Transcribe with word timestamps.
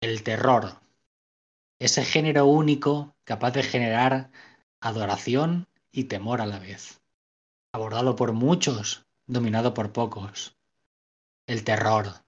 el 0.00 0.22
terror. 0.22 0.80
Ese 1.80 2.04
género 2.04 2.46
único 2.46 3.14
capaz 3.24 3.52
de 3.52 3.62
generar 3.62 4.30
adoración 4.80 5.66
y 5.92 6.04
temor 6.04 6.40
a 6.40 6.46
la 6.46 6.58
vez. 6.58 7.00
Abordado 7.72 8.16
por 8.16 8.32
muchos, 8.32 9.06
dominado 9.26 9.74
por 9.74 9.92
pocos. 9.92 10.56
El 11.46 11.64
terror. 11.64 12.22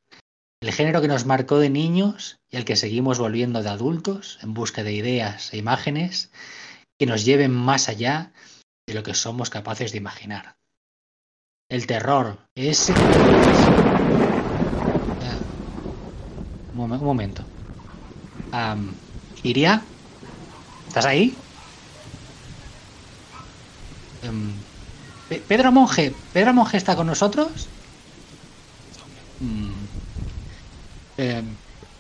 El 0.61 0.73
género 0.73 1.01
que 1.01 1.09
nos 1.09 1.27
marcó 1.27 1.59
de 1.59 1.71
niños 1.71 2.41
y 2.49 2.57
al 2.57 2.65
que 2.65 2.77
seguimos 2.77 3.19
volviendo 3.19 3.63
de 3.63 3.71
adultos 3.71 4.39
en 4.43 4.53
busca 4.53 4.83
de 4.83 4.93
ideas 4.93 5.53
e 5.53 5.57
imágenes 5.57 6.31
que 6.99 7.07
nos 7.07 7.25
lleven 7.25 7.53
más 7.53 7.89
allá 7.89 8.33
de 8.87 8.95
lo 8.95 9.03
que 9.03 9.15
somos 9.15 9.49
capaces 9.49 9.93
de 9.93 9.99
imaginar. 9.99 10.57
El 11.69 11.87
terror, 11.87 12.39
ese... 12.55 12.93
Un 16.81 17.05
momento. 17.05 17.45
Iria, 19.43 19.83
¿estás 20.89 21.07
ahí? 21.07 21.35
Em, 24.23 24.53
Pedro 25.49 25.73
Monje, 25.73 26.15
¿Pedro 26.33 26.53
Monje 26.53 26.77
está 26.77 26.97
con 26.97 27.07
nosotros? 27.07 27.69
Mm. 29.41 29.71
Em, 31.17 31.45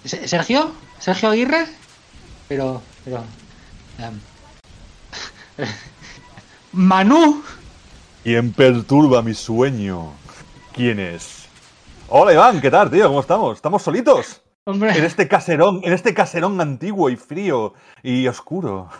¿Sergio? 0.05 0.72
¿Sergio 0.98 1.30
Aguirre? 1.30 1.66
Pero, 2.48 2.82
pero... 3.05 3.24
Em, 3.98 4.20
Manu. 6.72 7.42
¿Quién 8.22 8.52
perturba 8.52 9.22
mi 9.22 9.34
sueño? 9.34 10.12
¿Quién 10.72 11.00
es? 11.00 11.46
Hola 12.08 12.32
Iván, 12.32 12.60
¿qué 12.60 12.70
tal, 12.70 12.91
tío? 12.91 13.06
¿Cómo 13.08 13.20
estamos? 13.20 13.56
¿Estamos 13.56 13.82
solitos? 13.82 14.42
Hombre. 14.64 14.91
En 14.91 15.05
este 15.05 15.27
caserón, 15.27 15.80
en 15.84 15.95
este 15.95 16.12
caserón 16.12 16.60
antiguo 16.60 17.09
y 17.09 17.16
frío 17.16 17.73
y 18.02 18.28
oscuro. 18.28 18.91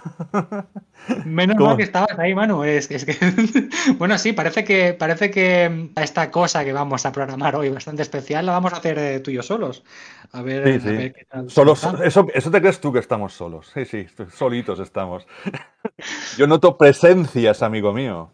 Menos 1.27 1.57
mal 1.57 1.77
que 1.77 1.83
estabas 1.83 2.19
ahí, 2.19 2.35
Manu. 2.35 2.65
Es, 2.65 2.89
que, 2.89 3.69
bueno, 3.99 4.17
sí, 4.17 4.33
parece 4.33 4.65
que 4.65 4.95
parece 4.95 5.31
que 5.31 5.91
esta 5.97 6.31
cosa 6.31 6.65
que 6.65 6.73
vamos 6.73 7.05
a 7.05 7.13
programar 7.13 7.57
hoy 7.57 7.69
bastante 7.69 8.01
especial 8.01 8.47
la 8.47 8.53
vamos 8.53 8.73
a 8.73 8.77
hacer 8.77 8.99
eh, 8.99 9.21
tú 9.21 9.31
y 9.31 9.35
yo 9.35 9.43
solos. 9.43 9.85
A 10.33 10.41
ver, 10.41 10.81
qué 10.81 11.27
tal. 11.29 11.51
Solos, 11.51 11.87
eso, 12.05 12.27
eso 12.33 12.51
te 12.51 12.61
crees 12.61 12.81
tú 12.81 12.91
que 12.93 13.01
estamos 13.01 13.35
solos. 13.35 13.71
Sí, 13.75 13.85
sí, 13.85 14.07
solitos 14.33 14.81
estamos. 14.81 15.27
Yo 16.39 16.47
noto 16.47 16.79
presencias, 16.79 17.63
amigo 17.63 17.93
mío. 17.93 18.33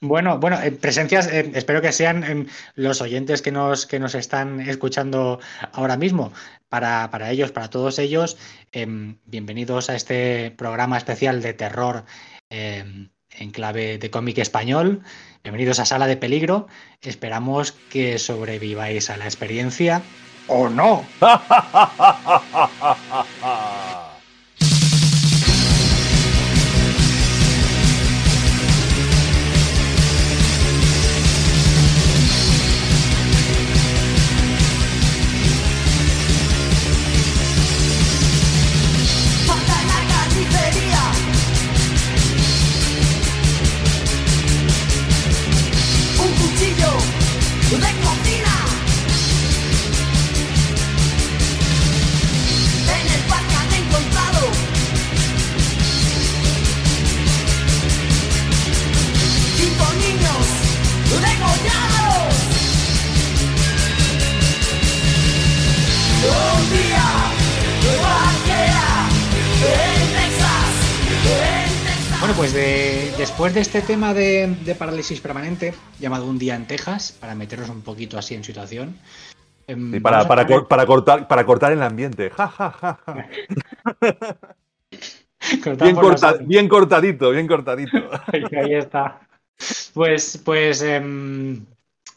Bueno, 0.00 0.38
bueno, 0.38 0.60
eh, 0.62 0.72
presencias, 0.72 1.26
eh, 1.26 1.50
espero 1.54 1.80
que 1.80 1.92
sean 1.92 2.24
em, 2.24 2.46
los 2.74 3.00
oyentes 3.00 3.42
que 3.42 3.50
nos, 3.50 3.86
que 3.86 3.98
nos 3.98 4.14
están 4.14 4.60
escuchando 4.60 5.40
ahora 5.72 5.96
mismo. 5.96 6.32
Para, 6.68 7.10
para 7.10 7.30
ellos, 7.30 7.52
para 7.52 7.70
todos 7.70 7.98
ellos, 7.98 8.36
em, 8.72 9.16
bienvenidos 9.24 9.88
a 9.88 9.94
este 9.94 10.50
programa 10.50 10.98
especial 10.98 11.40
de 11.40 11.54
terror 11.54 12.04
em, 12.50 13.10
en 13.30 13.50
clave 13.50 13.98
de 13.98 14.10
cómic 14.10 14.38
español. 14.38 15.02
Bienvenidos 15.42 15.78
a 15.78 15.86
Sala 15.86 16.06
de 16.06 16.16
Peligro. 16.16 16.66
Esperamos 17.00 17.72
que 17.72 18.18
sobreviváis 18.18 19.10
a 19.10 19.16
la 19.16 19.26
experiencia 19.26 20.02
o 20.48 20.68
no. 20.68 21.06
pues 72.52 73.18
después 73.18 73.54
de 73.54 73.60
este 73.60 73.82
tema 73.82 74.14
de, 74.14 74.76
parálisis 74.78 75.20
permanente, 75.20 75.74
llamado 75.98 76.26
Un 76.26 76.38
día 76.38 76.54
en 76.54 76.64
Texas, 76.66 77.16
para 77.18 77.34
meternos 77.34 77.68
un 77.70 77.82
poquito 77.82 78.18
así 78.18 78.36
en 78.36 78.44
situación. 78.44 78.96
Em, 79.66 80.00
para, 80.00 80.28
para, 80.28 80.46
cortar, 80.86 81.26
para 81.26 81.44
cortar 81.44 81.72
el 81.72 81.82
ambiente. 81.82 82.30
Ja, 82.30 82.46
ja, 82.46 82.70
ja, 82.70 83.00
bien, 86.46 86.68
cortadito, 86.68 87.30
bien 87.30 87.48
cortadito. 87.48 87.96
Ahí, 88.32 88.74
está. 88.74 89.20
Pues, 89.92 90.40
pues 90.44 90.82
em, 90.82 91.66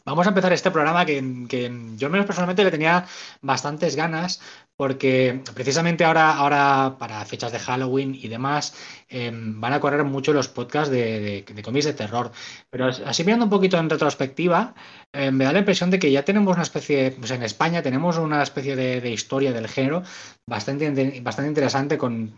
vamos 0.05 0.27
a 0.27 0.29
empezar 0.29 0.53
este 0.53 0.69
programa 0.69 1.05
que, 1.05 1.47
que, 1.49 1.71
yo 1.95 2.09
menos 2.11 2.27
personalmente 2.27 2.63
le 2.63 2.71
tenía 2.71 3.03
bastantes 3.41 3.95
ganas 3.95 4.41
porque 4.79 5.41
precisamente 5.53 6.05
ahora, 6.05 6.37
ahora 6.37 6.95
para 6.97 7.25
fechas 7.25 7.51
de 7.51 7.59
Halloween 7.59 8.15
y 8.15 8.29
demás 8.29 8.73
em, 9.09 9.59
van 9.59 9.73
a 9.73 9.81
correr 9.81 10.05
mucho 10.05 10.31
los 10.31 10.47
podcasts 10.47 10.89
de, 10.89 11.43
cómics 11.61 11.83
de 11.83 11.91
terror. 11.91 12.31
Pero 12.69 12.87
así 12.87 13.25
mirando 13.25 13.43
un 13.43 13.49
poquito 13.49 13.77
en 13.77 13.89
retrospectiva, 13.89 14.73
em, 15.11 15.35
me 15.35 15.43
da 15.43 15.51
la 15.51 15.59
impresión 15.59 15.89
de 15.91 15.99
que 15.99 16.09
ya 16.09 16.23
tenemos 16.23 16.53
una 16.53 16.63
especie, 16.63 17.11
pues 17.11 17.29
en 17.31 17.43
España 17.43 17.81
tenemos 17.81 18.17
una 18.17 18.41
especie 18.41 18.77
de, 18.77 19.11
historia 19.11 19.51
del 19.51 19.67
género 19.67 20.01
bastante, 20.47 20.89
bastante 21.19 21.49
interesante 21.49 21.97
con, 21.97 22.31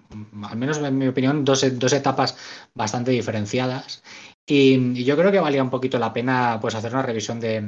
al 0.44 0.58
menos 0.58 0.80
en 0.80 0.98
mi 0.98 1.08
opinión, 1.10 1.46
dos, 1.46 1.64
dos 1.78 1.94
etapas 1.94 2.36
bastante 2.74 3.12
diferenciadas. 3.12 4.02
Y, 4.54 5.06
yo 5.06 5.16
creo 5.16 5.32
que 5.32 5.40
valía 5.40 5.64
un 5.64 5.70
poquito 5.70 5.98
la 5.98 6.12
pena 6.12 6.58
pues 6.60 6.76
hacer 6.76 6.92
una 6.92 7.04
revisión 7.04 7.40
de 7.40 7.64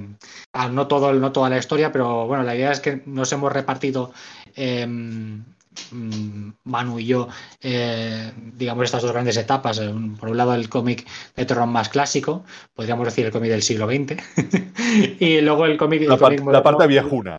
ah, 0.51 0.67
no 0.67 0.85
todo 0.85 1.13
no 1.13 1.31
toda 1.31 1.49
la 1.49 1.57
historia, 1.57 1.93
pero 1.93 2.27
bueno, 2.27 2.43
la 2.43 2.55
idea 2.55 2.73
es 2.73 2.81
que 2.81 3.01
nos 3.05 3.31
hemos 3.31 3.53
repartido 3.53 4.11
em, 4.53 5.45
mm, 5.91 6.49
Manu 6.65 6.99
y 6.99 7.05
yo, 7.05 7.29
eh, 7.61 8.33
digamos, 8.57 8.83
estas 8.83 9.01
dos 9.01 9.13
grandes 9.13 9.37
etapas. 9.37 9.79
Por 10.19 10.27
un 10.27 10.35
lado, 10.35 10.53
el 10.55 10.67
cómic 10.67 11.07
de 11.37 11.45
terror 11.45 11.67
más 11.67 11.87
clásico, 11.87 12.43
podríamos 12.73 13.05
decir 13.05 13.25
el 13.27 13.31
cómic 13.31 13.51
del 13.51 13.63
siglo 13.63 13.87
XX, 13.87 14.21
y 15.21 15.39
luego 15.39 15.65
el 15.65 15.77
cómic. 15.77 16.01
La, 16.01 16.17
la 16.51 16.63
parte 16.63 16.85
viejuna. 16.85 17.37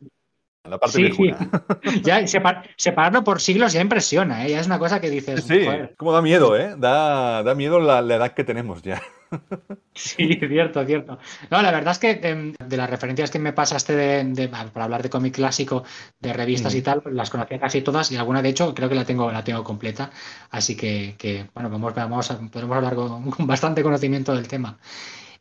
La 0.67 0.79
parte 0.79 0.97
viejuna. 0.97 1.37
ya 2.01 2.25
separarlo 2.25 3.23
por 3.23 3.39
siglos 3.39 3.73
ya 3.73 3.81
impresiona, 3.81 4.47
¿eh? 4.47 4.49
ya 4.49 4.59
es 4.59 4.65
una 4.65 4.79
cosa 4.79 4.99
que 4.99 5.11
dices. 5.11 5.43
Sí, 5.43 5.67
como 5.97 6.13
da 6.13 6.23
miedo, 6.23 6.57
¿eh? 6.57 6.73
Da, 6.75 7.43
da 7.43 7.53
miedo 7.53 7.79
la, 7.79 8.01
la 8.01 8.15
edad 8.15 8.33
que 8.33 8.43
tenemos 8.43 8.81
ya. 8.81 8.99
Sí, 9.93 10.37
cierto, 10.39 10.85
cierto. 10.85 11.17
No, 11.49 11.61
la 11.61 11.71
verdad 11.71 11.93
es 11.93 11.99
que 11.99 12.19
em, 12.21 12.53
de, 12.53 12.77
las 12.77 12.89
referencias 12.89 13.31
que 13.31 13.39
me 13.39 13.53
pasaste 13.53 13.95
de, 13.95 14.47
para 14.49 14.83
hablar 14.83 15.01
de 15.01 15.09
cómic 15.09 15.35
clásico, 15.35 15.83
de 16.19 16.33
revistas 16.33 16.75
y 16.75 16.81
tal, 16.81 17.01
las 17.11 17.29
conocía 17.29 17.59
casi 17.59 17.81
todas 17.81 18.11
y 18.11 18.17
alguna 18.17 18.41
de 18.41 18.49
hecho 18.49 18.75
creo 18.75 18.89
que 18.89 18.95
la 18.95 19.05
tengo, 19.05 19.31
la 19.31 19.43
tengo 19.43 19.63
completa. 19.63 20.11
Así 20.51 20.75
que, 20.75 21.47
bueno, 21.53 21.69
vamos, 21.69 21.95
vamos 21.95 22.27
podemos 22.51 22.75
hablar 22.75 22.95
con, 22.95 23.31
bastante 23.47 23.83
conocimiento 23.83 24.35
del 24.35 24.47
tema. 24.47 24.77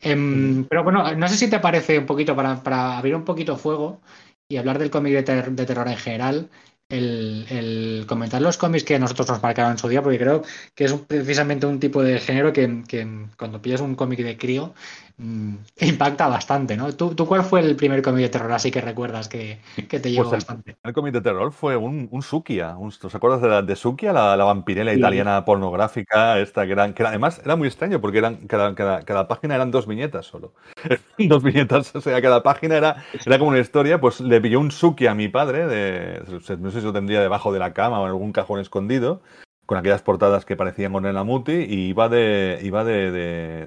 Em, 0.00 0.64
pero 0.64 0.84
bueno, 0.84 1.14
no 1.14 1.28
sé 1.28 1.36
si 1.36 1.50
te 1.50 1.60
parece 1.60 1.98
un 1.98 2.06
poquito 2.06 2.36
para, 2.36 2.62
para 2.62 2.98
abrir 2.98 3.16
un 3.16 3.24
poquito 3.24 3.56
fuego 3.56 4.00
y 4.48 4.56
hablar 4.56 4.78
del 4.78 4.90
cómic 4.90 5.24
de, 5.24 5.42
de 5.42 5.66
terror 5.66 5.88
en 5.88 5.96
general 5.96 6.50
el, 6.94 8.04
comentar 8.08 8.40
los 8.40 8.56
cómics 8.56 8.84
que 8.84 8.94
a 8.94 8.98
nosotros 8.98 9.28
nos 9.28 9.42
marcaron 9.42 9.72
en 9.72 9.78
su 9.78 9.88
día, 9.88 10.02
porque 10.02 10.18
creo 10.18 10.42
que 10.74 10.84
es 10.84 10.92
precisamente 10.92 11.66
un 11.66 11.80
tipo 11.80 12.02
de 12.02 12.20
género 12.20 12.52
que, 12.52 12.82
que 12.86 13.26
cuando 13.36 13.60
pillas 13.60 13.80
un 13.80 13.94
cómic 13.94 14.20
de 14.20 14.36
crío 14.36 14.74
Mm, 15.16 15.58
impacta 15.80 16.26
bastante, 16.26 16.76
¿no? 16.76 16.92
¿Tú, 16.92 17.14
cuál 17.26 17.44
fue 17.44 17.60
el 17.60 17.76
primer 17.76 18.02
cómic 18.02 18.22
de 18.22 18.28
terror 18.30 18.50
así 18.50 18.72
que 18.72 18.80
recuerdas 18.80 19.28
que, 19.28 19.60
te 19.76 19.86
pues 19.86 20.04
llegó 20.06 20.28
bastante? 20.28 20.76
El 20.82 20.92
cómic 20.92 21.14
de 21.14 21.20
terror 21.20 21.52
fue 21.52 21.76
un, 21.76 22.08
un 22.10 22.22
Sukia. 22.22 22.76
¿Te 23.00 23.16
acuerdas 23.16 23.40
de, 23.40 23.48
la, 23.48 23.62
de 23.62 23.76
Sukia, 23.76 24.12
la, 24.12 24.34
vampirela 24.36 24.92
italiana 24.92 25.44
pornográfica? 25.44 26.40
Esta 26.40 26.64
gran, 26.64 26.94
que 26.94 27.04
además 27.04 27.40
era 27.44 27.54
muy 27.54 27.68
extraño 27.68 28.00
porque 28.00 28.18
eran, 28.18 28.48
cada, 28.48 28.74
cada, 28.74 29.28
página 29.28 29.54
eran 29.54 29.70
dos 29.70 29.86
viñetas 29.86 30.26
solo. 30.26 30.52
dos 31.18 31.44
viñetas, 31.44 31.94
o 31.94 32.00
sea, 32.00 32.20
cada 32.20 32.42
página 32.42 32.76
era, 32.76 33.04
era 33.24 33.38
como 33.38 33.50
una 33.50 33.60
historia. 33.60 34.00
Pues 34.00 34.20
le 34.20 34.40
pilló 34.40 34.58
un 34.58 34.72
Sukia 34.72 35.12
a 35.12 35.14
mi 35.14 35.28
padre, 35.28 35.68
de, 35.68 36.22
no 36.58 36.72
sé 36.72 36.80
si 36.80 36.86
lo 36.86 36.92
tendría 36.92 37.20
debajo 37.20 37.52
de 37.52 37.60
la 37.60 37.72
cama 37.72 38.00
o 38.00 38.04
en 38.04 38.10
algún 38.10 38.32
cajón 38.32 38.58
escondido 38.58 39.20
con 39.66 39.78
aquellas 39.78 40.02
portadas 40.02 40.44
que 40.44 40.56
parecían 40.56 40.92
con 40.92 41.06
el 41.06 41.16
Amuti 41.16 41.52
y 41.52 41.88
iba 41.88 42.08
de 42.08 42.60
iba 42.62 42.84
de, 42.84 43.10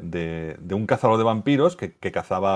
de, 0.02 0.74
un 0.74 0.86
cazador 0.86 1.18
de 1.18 1.24
vampiros 1.24 1.76
que, 1.76 1.94
cazaba 2.12 2.56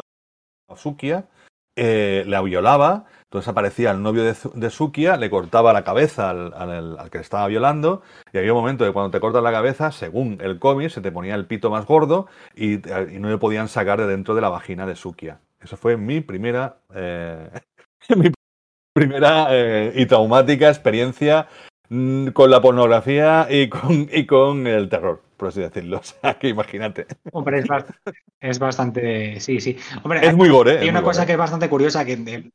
a 0.70 0.76
Sukia 0.76 1.28
eh, 1.76 2.24
la 2.28 2.42
violaba, 2.42 3.06
entonces 3.24 3.48
aparecía 3.48 3.92
el 3.92 4.04
novio 4.04 4.24
de, 4.24 4.36
de 4.56 4.70
Sukia, 4.70 5.16
le 5.16 5.30
cortaba 5.30 5.72
la 5.72 5.84
cabeza 5.84 6.30
al, 6.30 6.54
al- 6.54 7.10
que 7.10 7.20
estaba 7.20 7.48
violando, 7.48 8.02
y 8.34 8.38
había 8.38 8.54
un 8.54 8.60
momento 8.60 8.84
de 8.84 8.92
cuando 8.92 9.12
te 9.12 9.22
cortan 9.22 9.44
la 9.44 9.54
cabeza, 9.54 9.92
según 9.92 10.38
el 10.42 10.60
cómic, 10.60 10.90
se 10.90 11.00
te 11.02 11.12
ponía 11.14 11.36
el 11.36 11.46
pito 11.46 11.70
más 11.70 11.86
gordo 11.86 12.28
y, 12.56 12.78
no 13.20 13.30
le 13.30 13.38
podían 13.38 13.70
sacar 13.70 14.00
de 14.00 14.08
dentro 14.08 14.36
de 14.36 14.42
la 14.42 14.50
vagina 14.50 14.86
de 14.86 14.96
Sukia. 14.96 15.40
Eso 15.62 15.78
fue 15.78 15.96
mi 15.96 16.20
primera, 16.20 16.80
eh, 16.94 17.50
mi 18.18 18.32
primera 18.94 19.48
eh, 19.52 19.94
y 19.96 20.06
traumática 20.06 20.68
experiencia 20.68 21.48
con 22.34 22.50
la 22.50 22.62
pornografía 22.62 23.48
y 23.50 23.70
con, 23.70 24.08
y 24.12 24.26
con 24.26 24.66
el 24.68 24.90
terror, 24.90 25.22
por 25.38 25.50
así 25.50 25.62
decirlo. 25.62 25.98
O 26.02 26.04
sea, 26.04 26.40
que 26.40 26.48
imagínate. 26.50 27.08
Hombre, 27.32 27.60
es, 27.60 27.66
bast- 27.68 27.94
es 28.40 28.60
bastante. 28.60 29.40
Sí, 29.40 29.60
sí. 29.62 29.78
Hombre, 30.04 30.26
Es 30.28 30.36
muy 30.36 30.50
gore. 30.50 30.84
es 30.84 30.90
una 30.90 31.04
cosa 31.04 31.20
gore. 31.22 31.28
que 31.28 31.32
es 31.34 31.38
bastante 31.38 31.70
curiosa 31.70 32.06
que. 32.06 32.14
eh, 32.14 32.52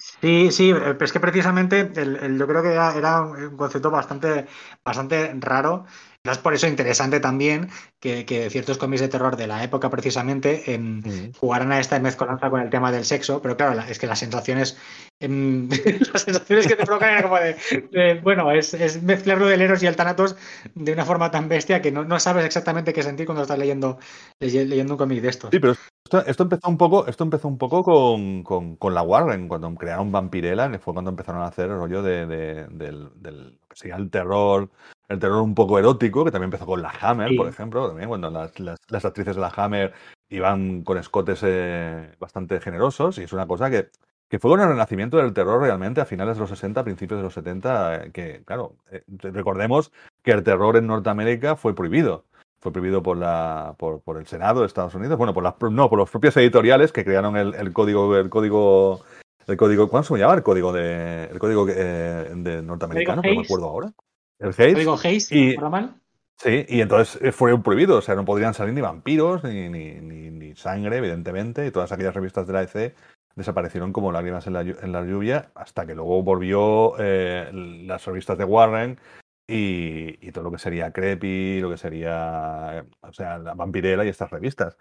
Sí, 0.00 0.50
sí, 0.52 0.72
es 1.00 1.12
que 1.12 1.18
precisamente 1.20 1.80
el- 1.80 2.16
el- 2.16 2.38
yo 2.38 2.46
creo 2.46 2.62
que 2.62 2.72
era, 2.72 2.96
era 2.96 3.22
un 3.22 3.56
concepto 3.56 3.90
bastante, 3.90 4.46
bastante 4.84 5.34
raro. 5.40 5.86
Es 6.24 6.38
por 6.38 6.52
eso 6.52 6.66
interesante 6.66 7.20
también 7.20 7.68
que, 8.00 8.26
que 8.26 8.50
ciertos 8.50 8.76
cómics 8.76 9.00
de 9.00 9.08
terror 9.08 9.36
de 9.36 9.46
la 9.46 9.62
época 9.64 9.88
precisamente 9.88 10.74
em, 10.74 10.98
Mm. 11.00 11.32
jugaran 11.38 11.72
a 11.72 11.78
esta 11.80 11.98
mezcolanza 12.00 12.50
con 12.50 12.60
el 12.60 12.70
tema 12.70 12.90
del 12.92 13.04
sexo, 13.04 13.40
pero 13.40 13.56
claro, 13.56 13.74
la- 13.74 13.88
es 13.88 13.98
que 13.98 14.06
las 14.08 14.18
sensaciones, 14.18 14.76
em, 15.20 15.68
las 16.12 16.22
sensaciones 16.22 16.66
que 16.66 16.76
te 16.76 16.84
provocan 16.84 17.10
era 17.10 17.22
como 17.22 17.36
de, 17.36 17.56
de, 17.92 18.14
bueno, 18.20 18.50
es, 18.50 18.74
es 18.74 19.02
mezclarlo 19.02 19.46
del 19.46 19.62
Eros 19.62 19.82
y 19.82 19.86
el 19.86 19.96
Thanatos 19.96 20.36
de 20.74 20.92
una 20.92 21.04
forma 21.04 21.30
tan 21.30 21.48
bestia 21.48 21.80
que 21.80 21.92
no, 21.92 22.04
no 22.04 22.18
sabes 22.20 22.44
exactamente 22.44 22.92
qué 22.92 23.02
sentir 23.02 23.24
cuando 23.24 23.42
estás 23.42 23.58
leyendo, 23.58 23.98
leye- 24.40 24.66
leyendo 24.66 24.94
un 24.94 24.98
cómic 24.98 25.22
de 25.22 25.28
estos. 25.28 25.50
Sí, 25.50 25.60
pero 25.60 25.72
esto, 26.04 26.26
esto 26.26 26.42
empezó 26.42 26.68
un 26.68 26.78
poco, 26.78 27.06
esto 27.06 27.24
empezó 27.24 27.48
un 27.48 27.58
poco 27.58 27.82
con, 27.84 28.42
con- 28.42 28.76
con 28.76 28.92
la 28.94 29.02
Warren, 29.02 29.48
cuando 29.48 29.72
crearon 29.76 30.10
Vampirella, 30.12 30.70
que 30.70 30.78
fue 30.78 30.92
cuando 30.92 31.10
empezaron 31.10 31.42
a 31.42 31.46
hacer 31.46 31.66
el 31.70 31.76
rollo 31.78 32.02
de, 32.02 32.26
de- 32.26 32.66
del, 32.68 33.04
lo 33.04 33.48
sería 33.78 33.96
el 33.96 34.10
terror, 34.10 34.68
el 35.08 35.18
terror 35.18 35.40
un 35.42 35.54
poco 35.54 35.78
erótico, 35.78 36.24
que 36.24 36.30
también 36.30 36.48
empezó 36.48 36.66
con 36.66 36.82
la 36.82 36.92
Hammer, 37.00 37.30
Sí. 37.30 37.36
por 37.36 37.48
ejemplo, 37.48 37.88
también 37.88 38.08
cuando 38.08 38.30
las, 38.30 38.58
las- 38.58 38.78
las 38.88 39.04
actrices 39.04 39.36
de 39.36 39.40
la 39.42 39.52
Hammer 39.56 39.92
iban 40.28 40.82
con 40.82 40.98
escotes 40.98 41.40
eh, 41.44 42.14
bastante 42.18 42.60
generosos, 42.60 43.18
y 43.18 43.22
es 43.22 43.32
una 43.32 43.46
cosa 43.46 43.70
que, 43.70 43.88
que 44.28 44.38
fue 44.38 44.50
con 44.50 44.60
el 44.60 44.68
renacimiento 44.68 45.16
del 45.16 45.32
terror 45.32 45.62
realmente 45.62 46.00
a 46.00 46.04
finales 46.04 46.36
de 46.36 46.40
los 46.40 46.50
60, 46.50 46.84
principios 46.84 47.18
de 47.18 47.24
los 47.24 47.32
70, 47.34 47.94
eh, 48.04 48.10
que 48.12 48.42
claro, 48.44 48.74
eh, 48.90 49.02
recordemos 49.32 49.92
que 50.22 50.32
el 50.32 50.42
terror 50.42 50.76
en 50.76 50.86
Norteamérica 50.88 51.56
fue 51.56 51.74
prohibido 51.74 52.24
fue 52.60 52.72
prohibido 52.72 53.04
por 53.04 53.16
la 53.16 53.76
por, 53.78 54.00
por 54.00 54.16
el 54.16 54.26
Senado 54.26 54.60
de 54.62 54.66
Estados 54.66 54.92
Unidos, 54.96 55.16
bueno, 55.16 55.32
por 55.32 55.44
las 55.44 55.54
no, 55.70 55.88
por 55.88 55.96
los 55.96 56.10
propios 56.10 56.36
editoriales 56.38 56.90
que 56.90 57.04
crearon 57.04 57.36
el, 57.36 57.54
el 57.54 57.72
código 57.72 58.16
el 58.16 58.28
código 58.28 59.00
el 59.48 59.56
código 59.56 59.88
¿cuándo 59.88 60.06
se 60.06 60.18
llama? 60.18 60.34
El 60.34 60.42
código 60.42 60.72
de 60.72 61.24
el 61.24 61.38
código 61.38 61.66
eh, 61.68 62.30
de 62.34 62.62
norteamericano, 62.62 63.22
no 63.22 63.34
me 63.34 63.40
acuerdo 63.40 63.66
ahora. 63.66 63.92
El 64.38 64.48
Hayes. 64.56 64.74
¿Lo 64.74 64.78
digo 64.78 64.98
Hayes? 65.02 65.32
Y- 65.32 65.54
¿Por 65.56 65.70
mal? 65.70 65.94
Sí, 66.40 66.64
y 66.68 66.80
entonces 66.80 67.20
eh, 67.20 67.32
fue 67.32 67.60
prohibido, 67.60 67.96
o 67.96 68.00
sea, 68.00 68.14
no 68.14 68.24
podrían 68.24 68.54
salir 68.54 68.72
ni 68.72 68.80
vampiros, 68.80 69.42
ni, 69.42 69.68
ni, 69.68 69.94
ni, 69.94 70.30
ni 70.30 70.54
sangre, 70.54 70.98
evidentemente, 70.98 71.66
y 71.66 71.72
todas 71.72 71.90
aquellas 71.90 72.14
revistas 72.14 72.46
de 72.46 72.52
la 72.52 72.62
EC 72.62 72.94
desaparecieron 73.34 73.92
como 73.92 74.12
lágrimas 74.12 74.46
en 74.46 74.52
la, 74.52 74.60
en 74.60 74.92
la 74.92 75.02
lluvia, 75.02 75.50
hasta 75.56 75.84
que 75.84 75.96
luego 75.96 76.22
volvió 76.22 76.94
eh, 77.00 77.50
las 77.52 78.04
revistas 78.04 78.38
de 78.38 78.44
Warren 78.44 79.00
y, 79.48 80.24
y 80.24 80.30
todo 80.30 80.44
lo 80.44 80.52
que 80.52 80.58
sería 80.58 80.92
Creepy, 80.92 81.60
lo 81.60 81.70
que 81.70 81.76
sería, 81.76 82.78
eh, 82.78 82.84
o 83.00 83.12
sea, 83.12 83.38
la 83.38 83.54
Vampirella 83.54 84.04
y 84.04 84.08
estas 84.08 84.30
revistas. 84.30 84.76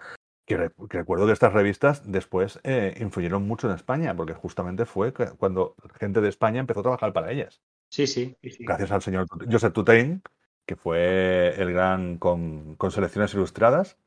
Que, 0.48 0.58
re- 0.58 0.72
que 0.90 0.98
recuerdo 0.98 1.28
que 1.28 1.34
estas 1.34 1.54
revistas 1.54 2.02
después 2.12 2.60
eh, 2.64 2.96
influyeron 3.00 3.48
mucho 3.48 3.68
en 3.70 3.76
España, 3.76 4.16
porque 4.16 4.34
justamente 4.34 4.86
fue 4.88 5.14
cuando 5.14 5.76
gente 6.00 6.22
de 6.22 6.30
España 6.30 6.60
empezó 6.62 6.80
a 6.80 6.84
trabajar 6.84 7.14
para 7.14 7.32
ellas 7.32 7.62
Sí, 7.90 8.08
sí. 8.08 8.36
sí, 8.42 8.64
gracias 8.66 8.92
al 8.92 9.02
señor 9.02 9.28
Joseph 9.52 9.74
Tutain, 9.74 10.22
que 10.66 10.76
fue 10.76 11.54
el 11.62 11.74
gran 11.74 12.18
con, 12.18 12.76
con 12.76 12.92
selecciones 12.92 13.34
ilustradas 13.34 13.98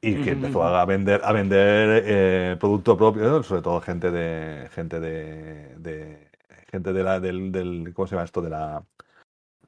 y 0.00 0.20
que 0.20 0.32
empezó 0.32 0.64
a 0.64 0.84
vender 0.86 1.22
a 1.24 1.32
vender 1.32 2.04
eh, 2.06 2.56
producto 2.60 2.96
propio, 2.96 3.42
sobre 3.42 3.62
todo 3.62 3.80
gente 3.82 4.10
de 4.10 4.68
gente 4.72 5.00
de, 5.00 5.76
de- 5.78 6.30
gente 6.70 6.92
de 6.92 7.02
la 7.04 7.20
del, 7.20 7.52
del 7.52 7.92
¿cómo 7.94 8.06
se 8.08 8.16
llama 8.16 8.24
esto? 8.26 8.42
de 8.42 8.50
la 8.50 8.84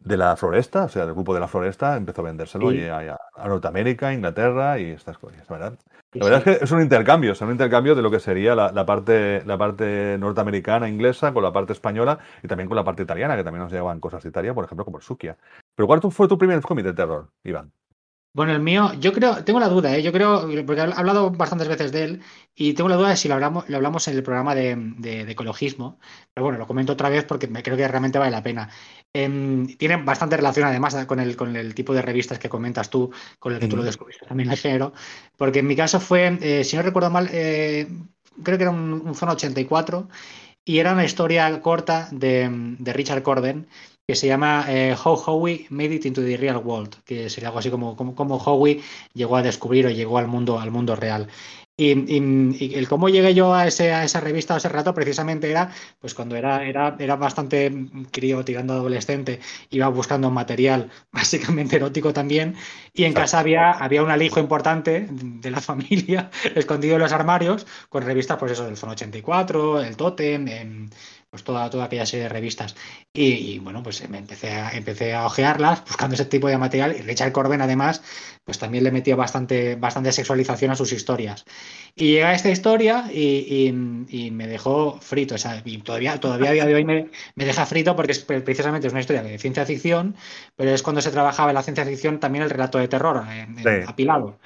de 0.00 0.16
la 0.16 0.36
floresta, 0.36 0.84
o 0.84 0.88
sea, 0.88 1.04
del 1.04 1.14
grupo 1.14 1.34
de 1.34 1.40
la 1.40 1.48
floresta, 1.48 1.96
empezó 1.96 2.22
a 2.22 2.24
vendérselo 2.24 2.70
Sí. 2.70 2.82
a, 2.86 3.16
Norteamérica, 3.46 4.12
Inglaterra 4.12 4.78
y 4.78 4.90
estas 4.90 5.18
cosas, 5.18 5.46
¿verdad? 5.48 5.74
Sí, 6.12 6.18
La 6.20 6.24
verdad 6.26 6.42
sí. 6.44 6.50
es 6.50 6.58
que 6.58 6.64
es 6.64 6.72
un 6.72 6.80
intercambio, 6.80 7.32
es 7.32 7.40
un 7.40 7.50
intercambio 7.50 7.94
de 7.94 8.02
lo 8.02 8.10
que 8.10 8.18
sería 8.20 8.54
la, 8.54 8.72
la 8.72 8.86
parte, 8.86 9.42
la 9.44 9.58
parte 9.58 10.16
norteamericana, 10.18 10.88
inglesa, 10.88 11.32
con 11.32 11.42
la 11.42 11.52
parte 11.52 11.72
española 11.72 12.18
y 12.42 12.48
también 12.48 12.68
con 12.68 12.76
la 12.76 12.84
parte 12.84 13.02
italiana, 13.02 13.36
que 13.36 13.44
también 13.44 13.62
nos 13.62 13.72
llevaban 13.72 14.00
cosas 14.00 14.22
de 14.22 14.30
Italia, 14.30 14.54
por 14.54 14.64
ejemplo, 14.64 14.84
como 14.84 14.98
el 14.98 15.02
Sukia. 15.04 15.36
Pero 15.74 15.86
¿cuál 15.86 16.00
fue 16.10 16.28
tu 16.28 16.38
primer 16.38 16.60
cómic 16.62 16.84
de 16.84 16.94
terror, 16.94 17.28
Iván? 17.44 17.72
Bueno, 18.38 18.52
el 18.52 18.60
mío, 18.60 18.92
yo 19.00 19.12
creo, 19.12 19.42
tengo 19.44 19.58
la 19.58 19.68
duda, 19.68 19.96
¿eh? 19.96 20.02
Yo 20.02 20.12
creo, 20.12 20.42
porque 20.64 20.80
he 20.80 20.84
hablado 20.84 21.30
bastantes 21.32 21.66
veces 21.66 21.90
de 21.90 22.04
él, 22.04 22.22
y 22.54 22.72
tengo 22.74 22.88
la 22.88 22.94
duda 22.94 23.08
de 23.08 23.16
si 23.16 23.26
lo 23.26 23.34
hablamos, 23.34 23.68
lo 23.68 23.76
hablamos 23.76 24.06
en 24.06 24.14
el 24.16 24.22
programa 24.22 24.54
de, 24.54 24.76
de- 24.98 25.24
de 25.24 25.32
ecologismo, 25.32 25.98
pero 26.32 26.44
bueno, 26.44 26.56
lo 26.58 26.66
comento 26.68 26.92
otra 26.92 27.08
vez 27.08 27.24
porque 27.24 27.48
me 27.48 27.64
creo 27.64 27.76
que 27.76 27.88
realmente 27.88 28.18
vale 28.18 28.30
la 28.30 28.42
pena. 28.44 28.70
Em, 29.12 29.66
tiene 29.76 29.96
bastante 29.96 30.36
relación 30.36 30.66
además 30.68 30.94
con 31.06 31.18
el, 31.18 31.34
con 31.36 31.56
el 31.56 31.74
tipo 31.74 31.92
de 31.94 32.02
revistas 32.02 32.38
que 32.38 32.48
comentas 32.48 32.90
tú, 32.90 33.10
con 33.40 33.52
el 33.54 33.58
que 33.60 33.66
tú 33.66 33.76
lo 33.76 33.82
descubriste 33.82 34.24
también 34.26 34.50
el 34.50 34.56
género, 34.58 34.92
porque 35.36 35.58
en 35.60 35.66
mi 35.66 35.74
caso 35.74 35.98
fue, 35.98 36.38
eh, 36.40 36.62
si 36.64 36.76
no 36.76 36.82
recuerdo 36.82 37.10
mal, 37.10 37.28
eh, 37.32 37.88
creo 38.44 38.56
que 38.58 38.64
era 38.64 38.70
un, 38.70 39.02
un 39.04 39.14
Zona 39.14 39.32
84, 39.32 40.08
y 40.68 40.80
era 40.80 40.92
una 40.92 41.06
historia 41.06 41.62
corta 41.62 42.08
de, 42.12 42.46
de 42.78 42.92
Richard 42.92 43.22
Corden 43.22 43.66
que 44.06 44.14
se 44.14 44.26
llama 44.26 44.66
eh, 44.68 44.94
How 45.02 45.14
Howie 45.14 45.66
Made 45.70 45.94
It 45.94 46.04
into 46.04 46.22
the 46.22 46.36
Real 46.36 46.58
World, 46.58 46.96
que 47.06 47.30
sería 47.30 47.48
algo 47.48 47.58
así 47.58 47.70
como, 47.70 47.96
como, 47.96 48.14
como 48.14 48.36
Howie 48.36 48.82
llegó 49.14 49.36
a 49.36 49.42
descubrir 49.42 49.86
o 49.86 49.90
llegó 49.90 50.18
al 50.18 50.28
mundo, 50.28 50.60
al 50.60 50.70
mundo 50.70 50.94
real. 50.94 51.28
Y, 51.80 51.92
y- 51.92 52.56
y 52.58 52.74
el 52.74 52.88
cómo 52.88 53.08
llegué 53.08 53.34
yo 53.34 53.54
a, 53.54 53.66
ese, 53.68 53.92
a 53.92 54.02
esa 54.04 54.18
revista, 54.20 54.54
a 54.54 54.56
ese 54.58 54.68
rato, 54.68 54.92
precisamente 54.94 55.48
era 55.48 55.70
pues 56.00 56.12
cuando 56.12 56.34
era, 56.34 56.64
era, 56.66 56.96
era 56.98 57.14
bastante 57.14 57.72
crío, 58.10 58.44
tirando 58.44 58.74
adolescente, 58.74 59.38
iba 59.70 59.86
buscando 59.88 60.28
material 60.30 60.90
básicamente 61.12 61.76
erótico 61.76 62.12
también, 62.12 62.56
y 62.92 63.04
en 63.04 63.10
Exacto. 63.12 63.20
casa 63.22 63.38
había, 63.40 63.70
había 63.70 64.02
un 64.02 64.10
alijo 64.10 64.40
importante 64.40 65.06
de 65.10 65.50
la 65.52 65.60
familia 65.70 66.30
escondido 66.56 66.96
en 66.96 67.00
los 67.02 67.12
armarios 67.12 67.64
con 67.88 68.02
revistas, 68.04 68.38
pues 68.38 68.52
eso, 68.52 68.64
del 68.64 68.76
Zona 68.76 68.92
84, 68.94 69.80
el 69.80 69.96
Totem, 69.96 70.48
em, 70.48 70.90
pues 71.30 71.44
toda, 71.44 71.68
toda 71.70 71.84
aquella 71.84 72.06
serie 72.06 72.24
de 72.24 72.28
revistas. 72.30 72.74
Y, 73.12 73.24
y, 73.34 73.58
bueno, 73.58 73.82
pues 73.82 74.08
me 74.08 74.18
empecé 74.18 74.50
a, 74.52 74.70
empecé 74.72 75.12
a 75.14 75.26
ojearlas 75.26 75.84
buscando 75.86 76.14
ese 76.14 76.24
tipo 76.24 76.48
de 76.48 76.56
material. 76.58 76.96
Y 76.98 77.02
Richard 77.02 77.32
Corben, 77.32 77.60
además, 77.60 78.02
pues 78.44 78.58
también 78.58 78.84
le 78.84 78.90
metía 78.90 79.14
bastante, 79.16 79.74
bastante 79.76 80.12
sexualización 80.12 80.70
a 80.70 80.76
sus 80.76 80.92
historias. 80.92 81.44
Y 81.94 82.12
llega 82.12 82.32
esta 82.34 82.50
historia 82.50 83.10
y, 83.12 83.20
y- 84.08 84.26
y 84.26 84.30
me 84.30 84.46
dejó 84.46 84.98
frito. 85.00 85.34
O 85.34 85.38
sea, 85.38 85.60
y 85.64 85.78
todavía, 85.78 86.18
todavía 86.18 86.50
a 86.50 86.52
día 86.54 86.64
de 86.66 86.74
hoy 86.74 86.84
me, 86.84 87.10
me 87.34 87.44
deja 87.44 87.66
frito 87.66 87.94
porque 87.94 88.12
es, 88.12 88.20
pre- 88.20 88.40
precisamente 88.40 88.86
es 88.86 88.92
una 88.92 89.00
historia 89.00 89.22
de 89.22 89.38
ciencia 89.38 89.66
ficción, 89.66 90.16
pero 90.56 90.70
es 90.70 90.82
cuando 90.82 91.02
se 91.02 91.10
trabajaba 91.10 91.50
en 91.50 91.56
la 91.56 91.62
ciencia 91.62 91.84
ficción 91.84 92.20
también 92.20 92.44
el 92.44 92.50
relato 92.50 92.78
de 92.78 92.88
terror, 92.88 93.24
en- 93.30 93.58
en- 93.58 93.64
Sí. 93.82 93.86
apilado. 93.86 94.38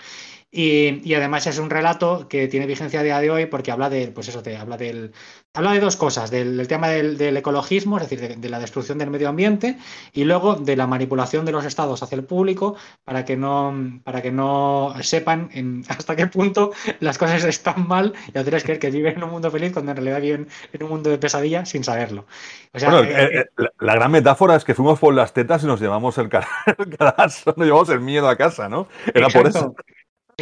Y, 0.54 1.00
y 1.08 1.14
además 1.14 1.46
es 1.46 1.58
un 1.58 1.70
relato 1.70 2.28
que 2.28 2.46
tiene 2.46 2.66
vigencia 2.66 3.00
a 3.00 3.02
día 3.02 3.18
de 3.20 3.30
hoy 3.30 3.46
porque 3.46 3.70
habla 3.72 3.88
de, 3.88 4.08
pues 4.08 4.28
eso, 4.28 4.42
te 4.42 4.58
habla 4.58 4.76
del, 4.76 5.12
habla 5.54 5.72
de 5.72 5.80
dos 5.80 5.96
cosas, 5.96 6.30
del, 6.30 6.58
del 6.58 6.68
tema 6.68 6.88
del, 6.88 7.16
del 7.16 7.34
ecologismo, 7.38 7.96
es 7.96 8.02
decir, 8.02 8.20
de, 8.20 8.36
de 8.36 8.48
la 8.50 8.58
destrucción 8.58 8.98
del 8.98 9.08
medio 9.10 9.30
ambiente, 9.30 9.78
y 10.12 10.24
luego 10.24 10.54
de 10.56 10.76
la 10.76 10.86
manipulación 10.86 11.46
de 11.46 11.52
los 11.52 11.64
estados 11.64 12.02
hacia 12.02 12.16
el 12.16 12.24
público 12.24 12.76
para 13.04 13.24
que 13.24 13.34
no, 13.36 13.74
para 14.04 14.20
que 14.20 14.30
no 14.30 14.94
sepan 15.00 15.48
en- 15.54 15.84
hasta 15.88 16.16
qué 16.16 16.26
punto 16.26 16.72
las 17.00 17.16
cosas 17.16 17.44
están 17.44 17.88
mal 17.88 18.12
y 18.34 18.38
hacerles 18.38 18.64
creer 18.64 18.78
que 18.78 18.90
viven 18.90 19.16
en 19.16 19.24
un 19.24 19.30
mundo 19.30 19.50
feliz 19.50 19.72
cuando 19.72 19.92
en 19.92 19.96
realidad 19.96 20.20
viven 20.20 20.48
en 20.72 20.82
un 20.82 20.88
mundo 20.90 21.08
de 21.08 21.16
pesadilla 21.18 21.64
sin 21.64 21.82
saberlo. 21.82 22.26
O 22.74 22.78
sea, 22.78 22.90
Bueno, 22.90 23.04
eh, 23.08 23.24
eh, 23.24 23.40
eh, 23.40 23.44
la, 23.56 23.72
la 23.80 23.94
gran 23.94 24.10
metáfora 24.10 24.56
es 24.56 24.64
que 24.64 24.74
fuimos 24.74 24.98
por 24.98 25.14
las 25.14 25.32
tetas 25.32 25.62
y 25.62 25.66
nos 25.66 25.80
llevamos 25.80 26.18
el, 26.18 26.28
car- 26.28 26.46
el 26.78 26.96
carazo, 26.96 27.54
nos 27.56 27.66
llevamos 27.66 27.88
el 27.90 28.00
miedo 28.00 28.28
a 28.28 28.36
casa, 28.36 28.68
¿no? 28.68 28.88
Era 29.14 29.30
por 29.32 29.46
eso. 29.46 29.74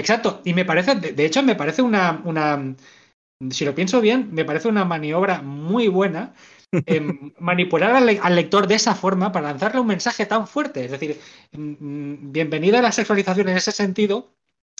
Exacto. 0.00 0.40
Y 0.44 0.54
me 0.54 0.64
parece, 0.64 0.94
de, 0.94 1.24
hecho, 1.26 1.42
me 1.42 1.54
parece 1.54 1.82
una, 1.82 2.22
una, 2.24 2.74
si 3.50 3.64
lo 3.64 3.74
pienso 3.74 4.00
bien, 4.00 4.30
me 4.32 4.44
parece 4.44 4.68
una 4.68 4.84
maniobra 4.84 5.42
muy 5.42 5.88
buena 5.88 6.34
em, 6.86 7.32
manipular 7.38 7.92
al, 7.96 8.06
le- 8.06 8.20
al 8.22 8.36
lector 8.36 8.66
de 8.66 8.76
esa 8.76 8.94
forma 8.94 9.32
para 9.32 9.48
lanzarle 9.48 9.80
un 9.80 9.86
mensaje 9.88 10.26
tan 10.26 10.46
fuerte. 10.46 10.84
Es 10.86 10.90
decir, 10.92 11.20
mm, 11.52 11.72
mm, 11.80 12.32
bienvenida 12.32 12.78
a 12.80 12.82
la 12.82 12.92
sexualización 12.92 13.48
en 13.50 13.56
ese 13.58 13.72
sentido, 13.72 14.34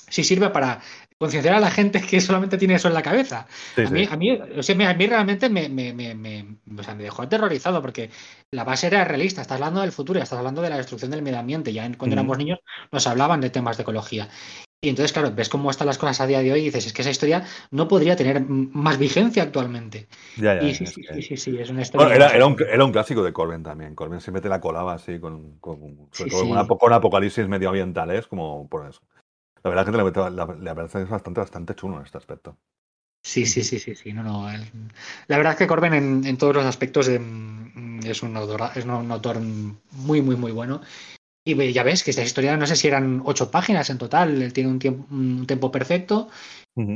si 0.08 0.24
sirve 0.24 0.50
para 0.50 0.80
concienciar 1.18 1.54
a 1.54 1.60
la 1.60 1.70
gente 1.70 2.00
que 2.02 2.20
solamente 2.20 2.58
tiene 2.58 2.74
eso 2.76 2.88
en 2.88 2.94
la 2.94 3.02
cabeza. 3.02 3.46
Sí, 3.76 3.82
A 3.84 3.90
mí, 3.90 4.04
sí. 4.04 4.08
a 4.12 4.16
mí, 4.16 4.32
o 4.32 4.62
sea, 4.62 4.90
a 4.90 4.94
mí 4.94 5.06
realmente 5.06 5.48
me, 5.48 5.68
me, 5.68 5.92
me, 5.92 6.14
me- 6.14 6.56
o 6.78 6.82
sea, 6.82 6.94
me 6.94 7.04
dejó 7.04 7.22
aterrorizado 7.22 7.80
porque 7.82 8.10
la 8.50 8.64
base 8.64 8.88
era 8.88 9.04
realista. 9.04 9.42
Estás 9.42 9.56
hablando 9.56 9.80
del 9.82 9.92
futuro, 9.92 10.20
estás 10.20 10.38
hablando 10.38 10.62
de 10.62 10.70
la 10.70 10.78
destrucción 10.78 11.10
del 11.12 11.22
medio 11.22 11.38
ambiente. 11.38 11.72
Ya 11.72 11.90
cuando 11.96 12.14
éramos 12.14 12.38
niños 12.38 12.60
nos 12.92 13.06
hablaban 13.06 13.40
de 13.40 13.50
temas 13.50 13.76
de 13.76 13.82
ecología. 13.82 14.28
Y 14.82 14.88
entonces, 14.88 15.12
claro, 15.12 15.30
ves 15.34 15.50
cómo 15.50 15.70
están 15.70 15.86
las 15.86 15.98
cosas 15.98 16.22
a 16.22 16.26
día 16.26 16.40
de 16.40 16.52
hoy 16.52 16.60
y 16.60 16.64
dices, 16.64 16.86
es 16.86 16.92
que 16.94 17.02
esa 17.02 17.10
historia 17.10 17.44
no 17.70 17.86
podría 17.86 18.16
tener 18.16 18.40
más 18.48 18.98
vigencia 18.98 19.42
actualmente. 19.42 20.08
Ya, 20.36 20.54
ya, 20.54 20.66
y 20.66 20.74
sí, 20.74 20.86
sí, 20.86 21.02
sí, 21.12 21.22
sí, 21.22 21.36
sí, 21.36 21.58
es 21.58 21.68
una 21.68 21.82
historia. 21.82 22.06
Bueno, 22.06 22.24
era, 22.24 22.34
era 22.34 22.46
un, 22.46 22.56
era 22.66 22.84
un 22.84 22.92
clásico 22.92 23.22
de 23.22 23.32
Corbin 23.32 23.62
también. 23.62 23.94
Corbin 23.94 24.20
siempre 24.20 24.40
te 24.40 24.48
la 24.48 24.60
colaba 24.60 24.94
así, 24.94 25.20
con, 25.20 25.58
con- 25.58 26.08
sobre 26.12 26.12
Sí, 26.12 26.30
todo 26.30 26.44
sí. 26.44 26.48
con, 26.66 26.78
con 26.78 26.92
apocalipsis 26.94 27.46
medioambientales, 27.46 28.26
como 28.26 28.66
por 28.68 28.88
eso. 28.88 29.02
La 29.64 29.70
verdad 29.70 29.86
es 29.88 29.90
que 29.92 30.20
la, 30.20 30.30
la, 30.30 30.46
la 30.46 30.74
verdad 30.74 31.02
es 31.02 31.08
bastante, 31.10 31.40
bastante 31.40 31.74
chulo 31.74 31.98
en 31.98 32.04
este 32.06 32.18
aspecto. 32.18 32.56
Sí, 33.22 33.44
sí, 33.46 33.62
sí, 33.62 33.78
sí, 33.78 33.94
sí, 33.94 34.12
no, 34.12 34.22
no. 34.22 34.50
el- 34.50 34.62
La 35.28 35.36
verdad 35.36 35.52
es 35.52 35.58
que 35.58 35.66
Corben 35.66 35.94
en, 35.94 36.24
en 36.26 36.38
todos 36.38 36.54
los 36.56 36.64
aspectos 36.64 37.08
em, 37.08 38.00
es, 38.04 38.22
un 38.22 38.36
autor, 38.36 38.70
es 38.74 38.84
un 38.84 39.10
autor 39.12 39.40
muy, 39.40 40.22
muy, 40.22 40.36
muy 40.36 40.52
bueno. 40.52 40.80
Y 41.44 41.72
ya 41.72 41.82
ves 41.82 42.04
que 42.04 42.10
esta 42.10 42.22
historia, 42.22 42.56
no 42.56 42.66
sé 42.66 42.76
si 42.76 42.86
eran 42.88 43.22
ocho 43.24 43.50
páginas 43.50 43.88
en 43.90 43.98
total, 43.98 44.42
él 44.42 44.52
tiene 44.52 44.68
un 44.70 44.78
tiempo, 44.78 45.06
un 45.10 45.46
tiempo 45.46 45.70
perfecto, 45.72 46.28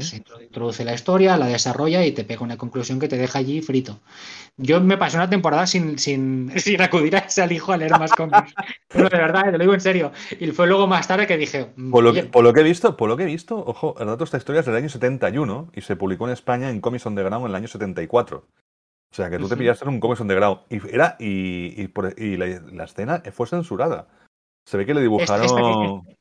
se 0.00 0.16
intro- 0.18 0.42
introduce 0.42 0.84
la 0.84 0.94
historia, 0.94 1.36
la 1.36 1.46
desarrolla 1.46 2.04
y 2.04 2.12
te 2.12 2.24
pega 2.24 2.42
una 2.42 2.56
conclusión 2.58 2.98
que 3.00 3.08
te 3.08 3.16
deja 3.18 3.38
allí 3.38 3.62
frito. 3.62 4.00
Yo 4.56 4.80
me 4.80 4.98
pasé 4.98 5.16
una 5.16 5.30
temporada 5.30 5.66
sin, 5.66 5.98
sin, 5.98 6.52
sin 6.58 6.80
acudir 6.82 7.16
a 7.16 7.20
ese 7.20 7.42
alijo 7.42 7.72
a 7.72 7.76
leer 7.76 7.98
más 7.98 8.12
cómics. 8.12 8.54
Pero 8.88 9.08
de 9.08 9.18
verdad, 9.18 9.44
te 9.46 9.52
lo 9.52 9.58
digo 9.58 9.74
en 9.74 9.80
serio. 9.80 10.12
Y 10.40 10.50
fue 10.52 10.66
luego 10.66 10.86
más 10.86 11.08
tarde 11.08 11.26
que 11.26 11.36
dije, 11.36 11.72
mm, 11.76 11.90
Por 11.90 12.04
lo, 12.04 12.12
que, 12.12 12.24
por 12.24 12.44
lo 12.44 12.52
que 12.52 12.60
he 12.60 12.64
visto, 12.64 12.96
por 12.96 13.08
lo 13.08 13.16
que 13.16 13.24
he 13.24 13.26
visto, 13.26 13.56
ojo, 13.58 13.94
el 13.98 14.06
dato 14.06 14.24
esta 14.24 14.36
historia 14.36 14.60
es 14.60 14.66
del 14.66 14.76
año 14.76 14.88
71 14.88 15.70
y 15.74 15.80
se 15.80 15.96
publicó 15.96 16.26
en 16.26 16.32
España 16.32 16.70
en 16.70 16.80
Comics 16.80 17.06
on 17.06 17.14
the 17.14 17.22
Ground 17.22 17.44
en 17.46 17.50
el 17.50 17.56
año 17.56 17.68
74. 17.68 18.46
O 19.12 19.14
sea 19.16 19.30
que 19.30 19.38
tú 19.38 19.48
te 19.48 19.56
pillaste 19.56 19.84
en 19.84 19.90
un 19.90 20.00
Comics 20.00 20.20
on 20.20 20.28
the 20.28 20.34
Ground. 20.34 20.60
Y, 20.70 20.76
era, 20.94 21.16
y, 21.18 21.74
y 21.82 21.88
por- 21.88 22.14
y 22.20 22.36
la, 22.36 22.46
la 22.72 22.84
escena 22.84 23.22
fue 23.32 23.46
censurada. 23.46 24.08
Se 24.66 24.76
ve 24.76 24.86
que 24.86 24.94
le 24.94 25.00
dibujaron. 25.02 25.44
Esta- 25.44 25.60
esta 25.60 26.14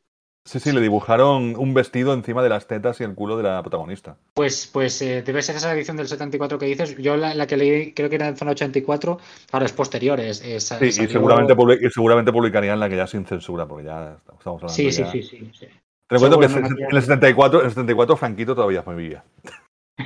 Sí, 0.46 0.60
sí, 0.60 0.74
le 0.74 0.82
dibujaron 0.82 1.56
un 1.56 1.74
vestido 1.74 2.14
encima 2.14 2.44
de 2.44 2.50
las 2.50 2.68
tetas 2.68 3.00
y 3.00 3.06
el 3.06 3.16
culo 3.16 3.38
de 3.38 3.44
la 3.44 3.62
protagonista. 3.62 4.18
Pues, 4.34 4.68
pues 4.68 5.02
eh, 5.02 5.22
debe 5.22 5.42
ser 5.42 5.56
esa 5.56 5.74
edición 5.74 5.96
del 5.96 6.10
74 6.10 6.60
que 6.60 6.66
dices. 6.66 6.98
Yo 6.98 7.16
la, 7.16 7.34
la 7.34 7.48
que 7.48 7.56
leí, 7.56 7.94
creo 7.94 8.10
que 8.10 8.16
era 8.18 8.28
en 8.28 8.36
zona 8.36 8.52
84, 8.52 9.20
ahora 9.54 9.66
es 9.66 9.72
posterior. 9.72 10.20
Es, 10.20 10.44
es- 10.44 10.66
Sí, 10.66 10.86
y 10.86 10.92
salió- 10.92 11.12
seguramente, 11.12 11.56
y 11.82 11.90
seguramente 11.90 12.34
publicarían 12.34 12.78
la 12.78 12.90
que 12.90 12.98
ya 12.98 13.08
sin 13.08 13.26
censura, 13.26 13.66
porque 13.66 13.86
ya 13.86 14.18
estamos 14.18 14.46
hablando. 14.46 14.68
Sí, 14.74 14.92
sí, 14.92 15.04
ya- 15.04 15.12
sí, 15.12 15.24
sí, 15.24 15.50
sí. 15.58 15.66
Te 15.66 16.16
recuerdo 16.16 16.38
que 16.38 16.46
en 16.48 16.66
el 16.92 17.02
74, 17.02 17.60
en 17.62 17.66
el 17.68 17.72
74 17.72 18.18
Franquito 18.18 18.54
todavía 18.54 18.82
vivía. 18.82 19.24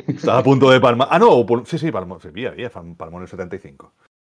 Estaba 0.08 0.38
a 0.38 0.44
punto 0.44 0.70
de 0.70 0.79
palmar. 0.79 1.08
Ah, 1.10 1.17
no, 1.17 1.44
sí, 1.65 1.79
sí, 1.79 1.91
palmó, 1.91 2.20
sí, 2.20 2.27
vivía, 2.27 2.51
vivía, 2.51 2.72
fam- 2.72 2.96
palmó 2.96 3.17
en 3.17 3.24
el 3.24 3.27
75. 3.29 3.91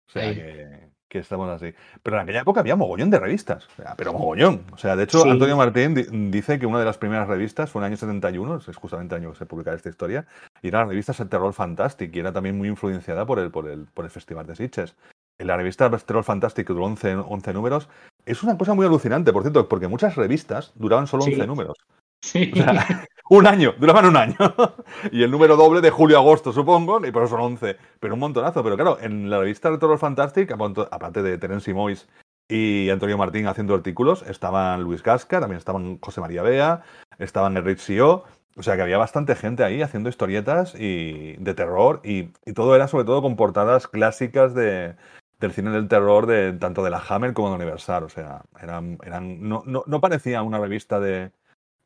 O 0.08 0.10
sea 0.12 0.22
Ahí. 0.30 0.34
que, 0.34 0.89
que 1.10 1.18
estamos 1.18 1.50
así. 1.50 1.74
Pero 2.02 2.16
en 2.16 2.22
aquella 2.22 2.40
época 2.40 2.60
había 2.60 2.76
mogollón 2.76 3.10
de 3.10 3.18
revistas. 3.18 3.66
O 3.78 3.82
sea, 3.82 3.94
pero 3.96 4.12
mogollón. 4.14 4.62
O 4.72 4.78
sea, 4.78 4.96
de 4.96 5.02
hecho, 5.04 5.20
Sí. 5.22 5.28
Antonio 5.28 5.56
Martín 5.58 5.94
di- 5.94 6.06
dice 6.30 6.58
que 6.58 6.64
una 6.64 6.78
de 6.78 6.84
las 6.86 6.96
primeras 6.96 7.28
revistas 7.28 7.68
fue 7.70 7.80
en 7.80 7.84
el 7.84 7.86
año 7.90 7.96
71, 7.98 8.56
es 8.66 8.76
justamente 8.76 9.14
el 9.16 9.20
año 9.22 9.32
que 9.32 9.38
se 9.38 9.44
publica 9.44 9.74
esta 9.74 9.90
historia, 9.90 10.24
y 10.62 10.68
era 10.68 10.78
la 10.78 10.86
revista 10.86 11.12
Terror 11.12 11.52
Fantastic, 11.52 12.14
y 12.16 12.20
era 12.20 12.32
también 12.32 12.56
muy 12.56 12.68
influenciada 12.68 13.26
por 13.26 13.38
el, 13.40 13.50
por 13.50 13.68
el, 13.68 13.86
por 13.92 14.06
el 14.06 14.10
Festival 14.10 14.46
de 14.46 14.56
Sitges. 14.56 14.94
En 15.38 15.48
la 15.48 15.56
revista 15.56 15.90
Terror 15.90 16.22
Fantastic, 16.24 16.66
que 16.66 16.72
duró 16.72 16.84
11, 16.86 17.16
11 17.16 17.52
números, 17.52 17.88
es 18.24 18.42
una 18.42 18.56
cosa 18.56 18.74
muy 18.74 18.86
alucinante, 18.86 19.32
por 19.32 19.42
cierto, 19.42 19.68
porque 19.68 19.88
muchas 19.88 20.14
revistas 20.14 20.72
duraban 20.76 21.06
solo 21.06 21.24
Sí. 21.24 21.32
11 21.32 21.46
números. 21.46 21.76
Sí. 22.22 22.50
O 22.52 22.56
sea, 22.56 22.64
un 23.30 23.46
año, 23.46 23.74
duraban 23.78 24.06
un 24.06 24.16
año. 24.16 24.36
y 25.12 25.22
el 25.22 25.30
número 25.30 25.56
doble 25.56 25.80
de 25.80 25.90
julio-agosto, 25.90 26.52
supongo, 26.52 27.06
y 27.06 27.12
por 27.12 27.22
eso 27.22 27.36
son 27.36 27.52
11. 27.52 27.76
Pero 28.00 28.14
un 28.14 28.20
montonazo. 28.20 28.62
Pero 28.64 28.74
claro, 28.74 28.98
en 29.00 29.30
la 29.30 29.38
revista 29.38 29.70
Retro 29.70 29.96
Fantastic, 29.96 30.50
aparte 30.50 31.22
de 31.22 31.38
Terence 31.38 31.72
Mois 31.72 32.08
y 32.48 32.90
Antonio 32.90 33.16
Martín 33.16 33.46
haciendo 33.46 33.74
artículos, 33.76 34.22
estaban 34.22 34.82
Luis 34.82 35.04
Gasca, 35.04 35.38
también 35.38 35.58
estaban 35.58 35.98
José 36.00 36.20
María 36.20 36.42
Bea, 36.42 36.82
estaban 37.18 37.56
el 37.56 37.64
Rich 37.64 37.88
O. 38.00 38.24
O 38.56 38.62
sea 38.64 38.74
que 38.74 38.82
había 38.82 38.98
bastante 38.98 39.36
gente 39.36 39.62
ahí 39.62 39.80
haciendo 39.80 40.08
historietas 40.08 40.74
y 40.76 41.36
de 41.36 41.54
terror 41.54 42.00
y, 42.02 42.32
y 42.44 42.52
todo 42.52 42.74
era 42.74 42.88
sobre 42.88 43.04
todo 43.04 43.22
con 43.22 43.36
portadas 43.36 43.86
clásicas 43.86 44.54
de, 44.54 44.96
del 45.38 45.52
cine 45.52 45.70
del 45.70 45.86
terror 45.86 46.26
de 46.26 46.52
tanto 46.54 46.82
de 46.82 46.90
la 46.90 47.00
Hammer 47.08 47.32
como 47.32 47.50
de 47.50 47.54
Universal. 47.54 48.02
O 48.02 48.08
sea, 48.08 48.42
eran, 48.60 48.98
eran 49.04 49.48
no, 49.48 49.62
no 49.64 50.00
parecía 50.00 50.42
una 50.42 50.58
revista 50.58 50.98
de, 50.98 51.30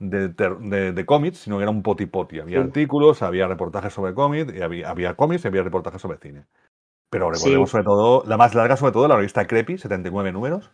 de, 0.01 0.29
de- 0.29 0.93
de 0.93 1.07
cómics, 1.07 1.39
sino 1.39 1.57
que 1.57 1.63
era 1.63 1.71
un 1.71 1.83
poti 1.83 2.07
poti. 2.07 2.41
Había 2.41 2.59
Sí. 2.61 2.65
artículos, 2.67 3.23
había 3.23 3.47
reportajes 3.49 3.93
sobre 3.93 4.15
cómics, 4.15 4.53
y 4.55 4.61
había, 4.63 4.91
había 4.91 5.15
cómics 5.15 5.45
y 5.45 5.49
había 5.49 5.63
reportajes 5.63 6.01
sobre 6.03 6.19
cine. 6.19 6.45
Pero 7.11 7.31
recordemos 7.31 7.69
Sí. 7.69 7.73
sobre 7.73 7.85
todo, 7.85 8.25
la 8.27 8.37
más 8.37 8.55
larga 8.55 8.77
sobre 8.77 8.93
todo, 8.93 9.07
la 9.09 9.17
revista 9.17 9.47
Creepy, 9.47 9.79
79 9.79 10.33
números, 10.33 10.71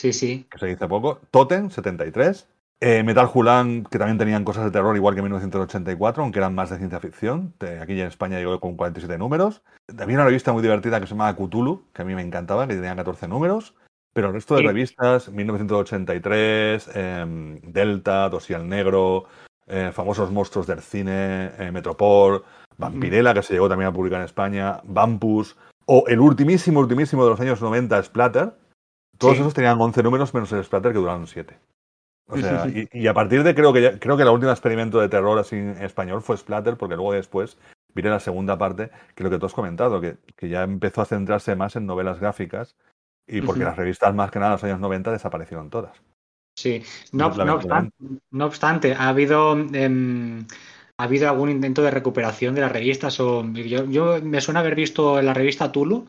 Sí, 0.00 0.12
sí. 0.12 0.46
que 0.50 0.58
se 0.58 0.66
dice 0.66 0.88
poco, 0.88 1.20
Totem, 1.30 1.68
73, 1.70 2.48
eh, 2.80 3.02
Metal 3.02 3.28
Hulan, 3.32 3.84
que 3.84 3.98
también 3.98 4.18
tenían 4.18 4.44
cosas 4.44 4.64
de 4.64 4.70
terror, 4.70 4.96
igual 4.96 5.14
que 5.14 5.20
en 5.20 5.24
1984, 5.24 6.22
aunque 6.22 6.38
eran 6.38 6.54
más 6.54 6.70
de 6.70 6.78
ciencia 6.78 7.00
ficción. 7.00 7.54
Aquí 7.80 8.00
en 8.00 8.06
España 8.08 8.38
llegó 8.38 8.58
con 8.60 8.76
47 8.76 9.16
números. 9.18 9.62
Había 9.98 10.16
una 10.16 10.24
revista 10.24 10.52
muy 10.52 10.62
divertida 10.62 11.00
que 11.00 11.06
se 11.06 11.10
llamaba 11.14 11.36
Cthulhu, 11.36 11.84
que 11.92 12.02
a 12.02 12.04
mí 12.04 12.14
me 12.14 12.22
encantaba, 12.22 12.66
que 12.66 12.74
tenía 12.74 12.96
14 12.96 13.28
números. 13.28 13.74
Pero 14.14 14.28
el 14.28 14.34
resto 14.34 14.54
de 14.54 14.60
Sí. 14.62 14.66
revistas, 14.68 15.28
1983, 15.28 16.88
eh, 16.94 17.58
Delta, 17.64 18.28
Dosial 18.30 18.68
Negro, 18.68 19.24
eh, 19.66 19.90
famosos 19.92 20.30
monstruos 20.30 20.66
del 20.66 20.80
cine, 20.80 21.50
eh, 21.58 21.70
Metropol, 21.72 22.44
Vampirella, 22.78 23.34
que 23.34 23.42
se 23.42 23.54
llegó 23.54 23.68
también 23.68 23.88
a 23.88 23.92
publicar 23.92 24.20
en 24.20 24.24
España, 24.26 24.80
Vampus, 24.84 25.56
o 25.86 26.04
el 26.06 26.20
ultimísimo, 26.20 26.80
ultimísimo 26.80 27.24
de 27.24 27.30
los 27.30 27.40
años 27.40 27.60
90, 27.60 28.02
Splatter. 28.02 28.52
Todos 29.18 29.34
Sí. 29.36 29.40
esos 29.42 29.54
tenían 29.54 29.80
11 29.80 30.02
números 30.02 30.32
menos 30.34 30.50
el 30.52 30.64
Splatter 30.64 30.92
que 30.92 30.98
duraron 30.98 31.26
7. 31.26 31.56
O 32.28 32.36
sea, 32.38 32.66
y, 32.68 32.88
y 32.92 33.06
a 33.06 33.14
partir 33.14 33.42
de 33.42 33.54
creo 33.54 33.72
que 33.72 33.82
ya- 33.82 33.98
creo 33.98 34.16
que 34.16 34.24
la 34.24 34.30
última 34.32 34.50
experimento 34.52 34.98
de 35.00 35.08
terror 35.10 35.38
así 35.38 35.56
en 35.56 35.70
español 35.82 36.22
fue 36.22 36.36
Splatter, 36.36 36.76
porque 36.76 36.96
luego 36.96 37.12
después 37.12 37.58
viene 37.94 38.10
la 38.10 38.18
segunda 38.20 38.56
parte, 38.56 38.88
que 39.14 39.22
es 39.22 39.24
lo 39.24 39.30
que 39.30 39.38
tú 39.38 39.46
has 39.46 39.52
comentado, 39.54 40.00
que, 40.00 40.16
que 40.36 40.48
ya 40.48 40.62
empezó 40.62 41.02
a 41.02 41.04
centrarse 41.04 41.54
más 41.54 41.76
en 41.76 41.86
novelas 41.86 42.18
gráficas 42.20 42.76
y 43.26 43.40
porque 43.42 43.64
las 43.64 43.76
revistas 43.76 44.14
más 44.14 44.30
que 44.30 44.38
nada 44.38 44.52
en 44.52 44.54
los 44.54 44.64
años 44.64 44.80
90 44.80 45.12
desaparecieron 45.12 45.70
todas. 45.70 45.92
Sí, 46.56 46.82
no, 47.12 47.30
no, 47.30 47.54
obstante, 47.54 47.96
no 48.30 48.46
obstante, 48.46 48.94
ha 48.94 49.08
habido, 49.08 49.58
em, 49.72 50.46
ha 50.98 51.04
habido 51.04 51.28
algún 51.28 51.50
intento 51.50 51.82
de 51.82 51.90
recuperación 51.90 52.54
de 52.54 52.60
las 52.60 52.70
revistas. 52.70 53.18
O, 53.18 53.44
yo, 53.52 53.86
yo 53.86 54.22
me 54.22 54.40
suena 54.40 54.60
haber 54.60 54.76
visto 54.76 55.18
en 55.18 55.26
la 55.26 55.34
revista 55.34 55.72
Tulu 55.72 56.06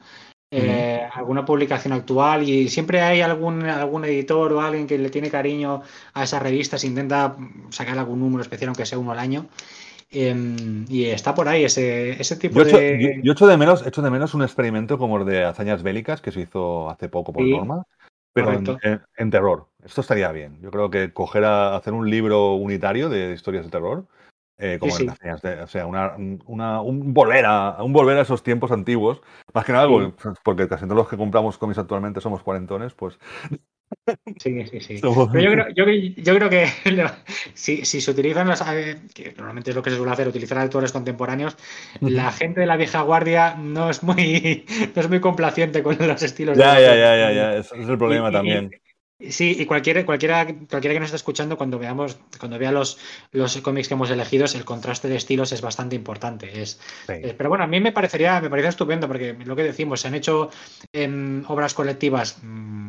eh, 0.52 1.10
alguna 1.12 1.44
publicación 1.44 1.94
actual 1.94 2.48
y 2.48 2.70
siempre 2.70 3.02
hay 3.02 3.22
algún, 3.22 3.64
algún 3.66 4.06
editor 4.06 4.54
o 4.54 4.62
alguien 4.62 4.88
que 4.88 4.98
le 4.98 5.10
tiene 5.10 5.30
cariño 5.30 5.82
a 6.14 6.24
esas 6.24 6.42
revistas, 6.42 6.84
intenta 6.84 7.36
sacar 7.70 7.98
algún 7.98 8.20
número 8.20 8.42
especial, 8.42 8.70
aunque 8.70 8.86
sea 8.86 8.98
uno 8.98 9.12
al 9.12 9.20
año. 9.20 9.48
Em, 10.16 10.86
y 10.90 11.06
está 11.06 11.36
por 11.36 11.50
ahí 11.50 11.66
ese, 11.66 12.12
ese 12.22 12.38
tipo 12.38 12.56
Yo 12.56 12.62
echo, 12.64 12.78
de... 12.78 13.00
yo- 13.18 13.22
yo 13.24 13.32
echo 13.34 13.48
de 13.48 13.58
menos, 13.58 13.86
echo 13.86 14.02
de 14.02 14.10
menos 14.10 14.34
un 14.34 14.44
experimento 14.44 14.98
como 14.98 15.18
el 15.18 15.26
de 15.26 15.44
hazañas 15.44 15.84
bélicas 15.84 16.22
que 16.22 16.32
se 16.32 16.40
hizo 16.42 16.90
hace 16.90 17.10
poco 17.10 17.34
por 17.34 17.44
Sí, 17.44 17.52
Norma, 17.52 17.84
pero 18.34 18.54
en, 18.54 18.64
correcto. 18.66 18.88
en- 18.88 19.02
en 19.18 19.30
terror. 19.30 19.68
Esto 19.84 20.00
estaría 20.02 20.32
bien. 20.32 20.60
Yo 20.62 20.72
creo 20.72 20.90
que 20.90 21.12
coger 21.12 21.44
a 21.44 21.76
hacer 21.76 21.92
un 21.92 22.10
libro 22.10 22.54
unitario 22.54 23.10
de 23.10 23.34
historias 23.34 23.66
de 23.66 23.72
terror, 23.72 24.06
eh, 24.58 24.78
como 24.80 24.96
Sí, 24.96 25.04
en 25.04 25.10
sí. 25.10 25.16
Hazañas 25.16 25.42
de- 25.42 25.62
o 25.64 25.68
sea, 25.68 25.86
una, 25.86 26.16
una- 26.46 26.82
un 26.82 27.14
volver 27.14 27.46
a 27.46 27.84
un 27.84 27.92
volver 27.92 28.18
a 28.18 28.22
esos 28.22 28.42
tiempos 28.42 28.72
antiguos, 28.72 29.22
más 29.54 29.66
que 29.66 29.74
nada 29.74 29.88
porque 30.46 30.70
casi 30.70 30.86
todos 30.86 30.96
los 30.96 31.10
que 31.10 31.18
compramos 31.18 31.58
cómics 31.58 31.80
actualmente 31.80 32.22
somos 32.22 32.42
cuarentones, 32.42 32.94
pues 32.94 33.20
Sí, 34.38 34.66
sí, 34.68 34.80
sí. 34.80 35.02
Pero 35.32 35.42
yo 35.44 35.52
creo, 35.52 35.70
yo, 35.70 35.86
yo 36.24 36.36
creo 36.36 36.50
que 36.50 36.68
si, 37.54 37.86
si 37.86 38.02
se 38.02 38.12
utilizan 38.12 38.48
los, 38.48 38.62
eh, 38.62 38.98
que 39.14 39.34
normalmente 39.38 39.70
es 39.72 39.76
lo 39.76 39.82
que 39.84 39.90
se 39.90 39.98
suele 39.98 40.12
hacer, 40.12 40.28
utilizar 40.28 40.58
autores 40.58 40.92
contemporáneos, 40.92 41.58
la 42.02 42.32
gente 42.32 42.60
de 42.62 42.66
la 42.66 42.78
vieja 42.78 43.02
guardia 43.02 43.56
no 43.56 43.90
es 43.90 44.04
muy, 44.04 44.66
no 44.96 45.02
es 45.02 45.10
muy 45.10 45.20
complaciente 45.20 45.84
con 45.84 45.98
los 46.00 46.22
estilos. 46.22 46.58
ya, 46.58 46.76
de 46.76 46.82
ya, 46.82 46.96
ya, 46.96 47.18
ya, 47.18 47.32
ya, 47.32 47.58
ese 47.58 47.82
es 47.82 47.90
el 47.90 47.98
problema 47.98 48.30
Y- 48.30 48.32
y- 48.32 48.34
también. 48.34 48.72
Sí, 49.30 49.56
y 49.58 49.66
cualquiera, 49.66 50.06
cualquiera, 50.06 50.46
cualquiera 50.46 50.94
que 50.94 51.00
nos 51.00 51.08
esté 51.08 51.16
escuchando, 51.16 51.58
cuando 51.58 51.80
veamos, 51.80 52.20
cuando 52.38 52.60
vea 52.60 52.74
los, 52.74 53.00
los 53.32 53.56
cómics 53.62 53.88
que 53.88 53.94
hemos 53.94 54.10
elegido, 54.12 54.46
el 54.54 54.66
contraste 54.66 55.08
de 55.08 55.16
estilos 55.16 55.54
es 55.54 55.62
bastante 55.62 55.96
importante. 55.96 56.62
Es, 56.62 56.82
Sí. 57.08 57.14
pero 57.38 57.48
bueno, 57.48 57.64
a 57.64 57.68
mí 57.68 57.80
me 57.80 57.94
parecería, 57.94 58.42
me 58.42 58.50
parece 58.50 58.68
estupendo, 58.68 59.08
porque 59.08 59.34
lo 59.46 59.56
que 59.56 59.64
decimos, 59.64 60.02
se 60.02 60.10
han 60.10 60.16
hecho 60.16 60.50
em, 60.92 61.44
obras 61.48 61.74
colectivas 61.74 62.40
mm, 62.44 62.85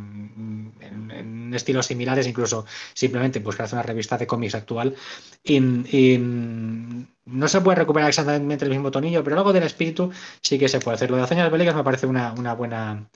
estilos 1.56 1.86
similares, 1.86 2.26
incluso 2.26 2.66
simplemente 2.94 3.40
buscar 3.40 3.68
una 3.72 3.82
revista 3.82 4.16
de 4.18 4.26
cómics 4.26 4.54
actual. 4.54 4.94
Y, 5.42 5.56
y, 5.56 6.18
mm, 6.18 7.06
no 7.26 7.48
se 7.48 7.60
puede 7.60 7.76
recuperar 7.78 8.08
exactamente 8.08 8.64
el 8.64 8.70
mismo 8.70 8.90
tonillo, 8.90 9.24
pero 9.24 9.36
algo 9.36 9.52
del 9.52 9.64
espíritu 9.64 10.10
sí 10.42 10.58
que 10.58 10.68
se 10.68 10.80
puede 10.80 10.96
hacer. 10.96 11.10
Lo 11.10 11.16
de 11.16 11.24
hazañas 11.24 11.50
bélicas 11.50 11.74
me 11.74 11.84
parece 11.84 12.06
una, 12.06 12.32
una 12.32 12.54
buena, 12.54 13.08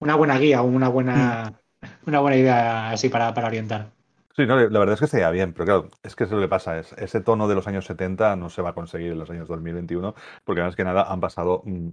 una 0.00 0.14
buena 0.14 0.38
guía 0.38 0.62
o 0.62 0.66
una 0.66 0.88
buena, 0.88 1.60
una 2.06 2.20
buena 2.20 2.36
idea 2.36 2.90
así 2.90 3.08
para, 3.08 3.34
para 3.34 3.48
orientar. 3.48 3.90
Sí, 4.38 4.46
no, 4.46 4.56
la 4.56 4.78
verdad 4.78 4.94
es 4.94 5.00
que 5.00 5.08
sería 5.08 5.30
bien, 5.30 5.52
pero 5.52 5.64
claro, 5.64 5.88
es 6.04 6.14
que 6.14 6.22
eso 6.22 6.34
es 6.34 6.40
lo 6.40 6.46
que 6.46 6.48
pasa, 6.48 6.78
es 6.78 6.92
ese 6.92 7.20
tono 7.20 7.48
de 7.48 7.56
los 7.56 7.66
años 7.66 7.86
70 7.86 8.36
no 8.36 8.48
se 8.50 8.62
va 8.62 8.70
a 8.70 8.72
conseguir 8.72 9.10
en 9.10 9.18
los 9.18 9.28
años 9.30 9.48
2021, 9.48 10.14
porque 10.44 10.62
más 10.62 10.76
que 10.76 10.84
nada 10.84 11.10
han 11.12 11.18
pasado, 11.18 11.62
mm, 11.64 11.88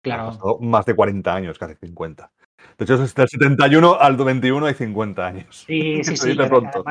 Claro. 0.00 0.22
han 0.22 0.28
pasado 0.30 0.58
más 0.60 0.86
de 0.86 0.94
40 0.96 1.34
años, 1.34 1.58
casi 1.58 1.74
50. 1.74 2.32
De 2.78 2.84
hecho, 2.84 2.94
es 3.02 3.14
del 3.14 3.28
71 3.28 3.98
al 4.00 4.16
21 4.16 4.66
hay 4.66 4.74
50 4.74 5.26
años. 5.26 5.64
Sí, 5.66 6.02
sí, 6.02 6.16
sí. 6.16 6.34
pronto. 6.34 6.84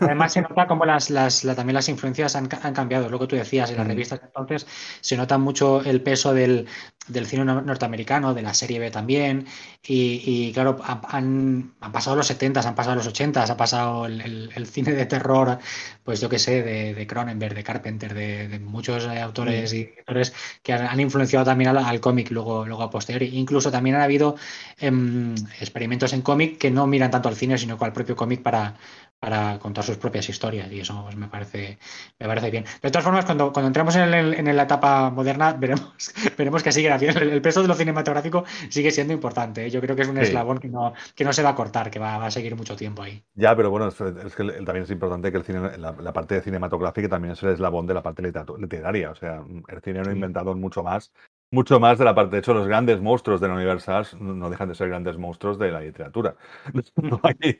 Además, 0.00 0.32
se 0.32 0.42
nota 0.42 0.66
como 0.66 0.84
las, 0.84 1.10
las, 1.10 1.42
también 1.42 1.74
las 1.74 1.88
influencias 1.88 2.34
han, 2.34 2.48
han, 2.62 2.74
cambiado. 2.74 3.08
Lo 3.08 3.18
que 3.18 3.26
tú 3.26 3.36
decías 3.36 3.70
en 3.70 3.76
las 3.76 3.86
mm. 3.86 3.90
revistas 3.90 4.20
entonces, 4.22 4.66
se 5.00 5.16
nota 5.16 5.38
mucho 5.38 5.82
el 5.84 6.02
peso 6.02 6.34
del, 6.34 6.66
del 7.08 7.26
cine 7.26 7.44
norteamericano, 7.44 8.34
de 8.34 8.42
la 8.42 8.54
serie 8.54 8.78
B 8.78 8.90
también. 8.90 9.46
Y, 9.80 10.22
y 10.26 10.52
claro, 10.52 10.76
han, 10.82 11.72
han, 11.80 11.92
pasado 11.92 12.16
los 12.16 12.26
70, 12.26 12.60
han 12.60 12.74
pasado 12.74 12.96
los 12.96 13.06
80, 13.06 13.44
ha 13.44 13.56
pasado 13.56 14.06
el, 14.06 14.50
el, 14.54 14.66
cine 14.66 14.92
de 14.92 15.06
terror, 15.06 15.58
pues 16.04 16.20
yo 16.20 16.28
qué 16.28 16.38
sé, 16.38 16.62
de, 16.62 17.06
Cronenberg, 17.06 17.54
de 17.54 17.64
Carpenter, 17.64 18.12
de, 18.12 18.48
de 18.48 18.58
muchos 18.58 19.04
eh, 19.04 19.20
autores 19.20 19.72
mm. 19.72 19.76
y 19.76 19.90
autores 19.98 20.34
que 20.62 20.72
han, 20.74 21.00
influenciado 21.00 21.44
también 21.46 21.70
al, 21.70 21.78
al 21.78 22.00
cómic 22.00 22.30
luego, 22.30 22.66
luego 22.66 22.82
a 22.82 22.90
posteriori. 22.90 23.38
Incluso 23.38 23.70
también 23.70 23.96
han 23.96 24.02
habido 24.02 24.36
em, 24.78 25.34
experimentos 25.60 26.12
en 26.12 26.22
cómic 26.22 26.58
que 26.58 26.70
no 26.70 26.86
miran 26.86 27.10
tanto 27.10 27.28
al 27.28 27.36
cine, 27.36 27.56
sino 27.56 27.78
al 27.80 27.92
propio 27.92 28.16
cómic 28.16 28.42
para, 28.42 28.74
para 29.20 29.58
contar 29.58 29.84
sus 29.84 29.96
propias 29.96 30.28
historias 30.28 30.70
y 30.70 30.80
eso 30.80 31.02
pues, 31.02 31.16
me 31.16 31.28
parece 31.28 31.78
me 32.18 32.26
parece 32.26 32.50
bien. 32.50 32.64
De 32.82 32.90
todas 32.90 33.04
formas, 33.04 33.24
cuando, 33.24 33.52
cuando 33.52 33.66
entremos 33.66 33.96
en, 33.96 34.14
el, 34.14 34.34
en 34.34 34.56
la 34.56 34.62
etapa 34.62 35.10
moderna, 35.10 35.52
veremos, 35.58 36.14
veremos 36.36 36.62
que 36.62 36.72
sigue 36.72 36.90
haciendo. 36.90 37.20
El, 37.20 37.42
peso 37.42 37.62
de 37.62 37.68
lo 37.68 37.74
cinematográfico 37.74 38.44
sigue 38.68 38.90
siendo 38.90 39.12
importante. 39.12 39.66
¿eh? 39.66 39.70
Yo 39.70 39.80
creo 39.80 39.96
que 39.96 40.02
es 40.02 40.08
un 40.08 40.18
eslabón 40.18 40.58
que 40.58 40.68
no, 40.68 40.92
que 41.14 41.24
no 41.24 41.32
se 41.32 41.42
va 41.42 41.50
a 41.50 41.54
cortar, 41.54 41.90
que 41.90 41.98
va, 41.98 42.18
va, 42.18 42.26
a 42.26 42.30
seguir 42.30 42.54
mucho 42.56 42.76
tiempo 42.76 43.02
ahí. 43.02 43.22
Ya, 43.34 43.56
pero 43.56 43.70
bueno, 43.70 43.88
es, 43.88 43.94
que 43.96 44.44
también 44.64 44.82
es 44.82 44.90
importante 44.90 45.30
que 45.30 45.38
el 45.38 45.44
cine, 45.44 45.76
la, 45.78 46.12
parte 46.12 46.36
de 46.36 46.40
cinematográfica 46.40 47.08
también 47.08 47.32
es 47.32 47.42
el 47.42 47.50
eslabón 47.50 47.86
de 47.86 47.94
la 47.94 48.02
parte 48.02 48.22
literaria. 48.22 49.10
O 49.10 49.14
sea, 49.14 49.42
el 49.68 49.80
cine 49.80 50.02
no 50.02 50.10
ha 50.10 50.14
inventado 50.14 50.54
mucho 50.54 50.82
más 50.82 51.12
mucho 51.50 51.80
más 51.80 51.98
de 51.98 52.04
la 52.04 52.14
parte. 52.14 52.36
De 52.36 52.40
hecho, 52.40 52.54
los 52.54 52.66
grandes 52.66 53.00
monstruos 53.00 53.40
de 53.40 53.48
la 53.48 53.54
Universal 53.54 54.06
no 54.20 54.50
dejan 54.50 54.68
de 54.68 54.74
ser 54.74 54.88
grandes 54.88 55.16
monstruos 55.16 55.58
de 55.58 55.70
la 55.70 55.80
literatura. 55.80 56.36
hay, 57.22 57.56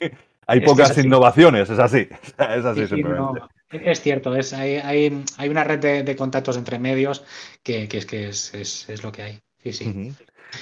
pocas 0.60 0.96
innovaciones, 0.98 1.70
es 1.70 1.78
así. 1.78 2.08
Es 2.38 2.64
así 2.64 2.86
simplemente. 2.86 3.40
es 3.70 4.00
cierto, 4.00 4.34
es, 4.34 4.52
hay, 4.52 4.76
hay, 4.76 5.24
hay 5.36 5.48
una 5.48 5.64
red 5.64 6.04
de, 6.04 6.16
contactos 6.16 6.56
entre 6.56 6.78
medios 6.78 7.24
que, 7.62 7.88
que 7.88 7.98
es 7.98 8.06
que 8.06 8.28
es, 8.28 8.54
es, 8.54 9.02
lo 9.02 9.12
que 9.12 9.22
hay. 9.22 9.40
Sí, 9.62 9.72
sí. 9.72 10.12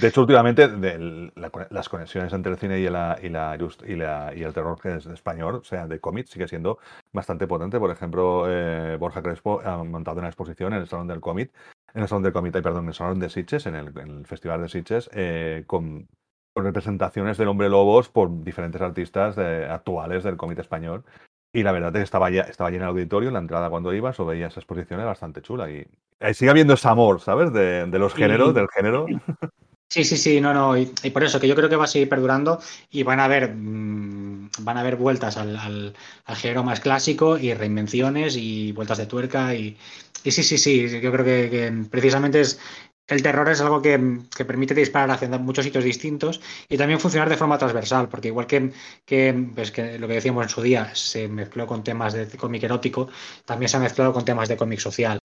De 0.00 0.08
hecho, 0.08 0.22
últimamente 0.22 0.66
de 0.66 1.30
las 1.70 1.88
conexiones 1.88 2.32
entre 2.32 2.52
el 2.52 2.58
cine 2.58 2.80
y, 2.80 2.88
la, 2.88 3.16
y, 3.22 3.28
la, 3.28 3.56
y, 3.86 3.94
la, 3.94 4.32
y 4.34 4.42
el 4.42 4.52
terror 4.52 4.80
que 4.80 4.96
es 4.96 5.06
español, 5.06 5.56
o 5.56 5.64
sea, 5.64 5.86
de 5.86 6.00
cómics, 6.00 6.30
sigue 6.30 6.48
siendo 6.48 6.78
bastante 7.12 7.46
potente. 7.46 7.78
Por 7.78 7.92
ejemplo, 7.92 8.46
eh, 8.48 8.96
Borja 8.96 9.22
Crespo 9.22 9.60
ha 9.64 9.84
montado 9.84 10.18
una 10.18 10.28
exposición 10.28 10.72
en 10.72 10.80
el 10.80 10.88
Salón 10.88 11.06
del 11.06 11.20
Cómic 11.20 11.52
en 11.96 12.02
el 12.02 12.08
Salón 12.08 12.24
del 12.24 12.34
Comité, 12.34 12.60
perdón, 12.60 12.84
en 12.84 12.88
el 12.88 12.94
Salón 12.94 13.18
de 13.18 13.30
Sitges, 13.30 13.66
en 13.66 13.74
el, 13.74 14.26
Festival 14.26 14.60
de 14.60 14.68
Sitges, 14.68 15.08
eh, 15.14 15.64
con, 15.66 16.06
representaciones 16.64 17.38
del 17.38 17.48
Hombre 17.48 17.68
Lobos 17.68 18.08
por 18.08 18.42
diferentes 18.42 18.80
artistas 18.80 19.36
actuales 19.38 20.24
del 20.24 20.36
Comité 20.36 20.62
Español. 20.62 21.04
Y 21.52 21.62
la 21.62 21.72
verdad 21.72 21.94
es 21.96 22.00
que 22.00 22.04
estaba, 22.04 22.28
ya, 22.30 22.42
estaba 22.42 22.70
lleno 22.70 22.84
el 22.84 22.90
auditorio, 22.90 23.28
en 23.28 23.34
la 23.34 23.40
entrada 23.40 23.70
cuando 23.70 23.94
ibas 23.94 24.20
o 24.20 24.26
veías 24.26 24.54
era 24.90 25.04
bastante 25.04 25.40
chula. 25.40 25.70
Y, 25.70 25.86
sigue 26.34 26.50
habiendo 26.50 26.74
ese 26.74 26.88
amor, 26.88 27.20
¿sabes? 27.20 27.52
De, 27.52 27.86
los 27.98 28.14
géneros, 28.14 28.54
del 28.54 28.68
género. 28.68 29.06
Sí, 29.88 30.02
sí, 30.02 30.16
sí, 30.16 30.40
no, 30.40 30.52
no, 30.52 30.76
y, 30.76 30.86
por 31.12 31.22
eso 31.22 31.38
que 31.38 31.46
yo 31.46 31.54
creo 31.54 31.68
que 31.68 31.76
va 31.76 31.84
a 31.84 31.86
seguir 31.86 32.08
perdurando 32.08 32.60
y 32.90 33.04
van 33.04 33.20
a 33.20 33.24
haber, 33.26 33.54
mm, 33.54 34.50
van 34.62 34.76
a 34.76 34.80
haber 34.80 34.96
vueltas 34.96 35.36
al, 35.36 35.56
al, 35.56 35.94
género 36.36 36.64
más 36.64 36.80
clásico 36.80 37.38
y 37.38 37.54
reinvenciones 37.54 38.36
y 38.36 38.72
vueltas 38.72 38.98
de 38.98 39.06
tuerca 39.06 39.54
y, 39.54 39.76
y 40.24 40.32
sí, 40.32 40.42
sí, 40.42 40.58
sí, 40.58 41.00
yo 41.00 41.12
creo 41.12 41.24
que, 41.24 41.84
precisamente 41.88 42.40
es, 42.40 42.58
el 43.08 43.22
terror 43.22 43.48
es 43.48 43.60
algo 43.60 43.80
que, 43.80 43.98
permite 44.46 44.74
disparar 44.74 45.10
hacia 45.10 45.28
muchos 45.38 45.64
sitios 45.64 45.84
distintos 45.84 46.40
y 46.68 46.76
también 46.76 47.00
funcionar 47.00 47.28
de 47.28 47.36
forma 47.36 47.58
transversal, 47.58 48.08
porque 48.08 48.28
igual 48.28 48.46
que, 48.46 48.72
pues 49.54 49.70
que 49.70 49.98
lo 49.98 50.08
que 50.08 50.14
decíamos 50.14 50.44
en 50.44 50.48
su 50.48 50.62
día 50.62 50.94
se 50.94 51.28
mezcló 51.28 51.66
con 51.66 51.84
temas 51.84 52.14
de 52.14 52.26
cómic 52.36 52.62
erótico, 52.64 53.08
también 53.44 53.68
se 53.68 53.76
ha 53.76 53.80
mezclado 53.80 54.12
con 54.12 54.24
temas 54.24 54.48
de 54.48 54.56
cómic 54.56 54.80
social. 54.80 55.18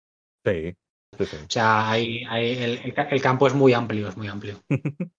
Sí. 0.44 0.74
O 1.20 1.24
sea, 1.48 1.90
hay, 1.90 2.24
el, 2.30 2.94
el, 3.10 3.22
campo 3.22 3.46
es 3.46 3.54
muy 3.54 3.72
amplio, 3.72 4.08
es 4.08 4.16
muy 4.16 4.28
amplio. 4.28 4.60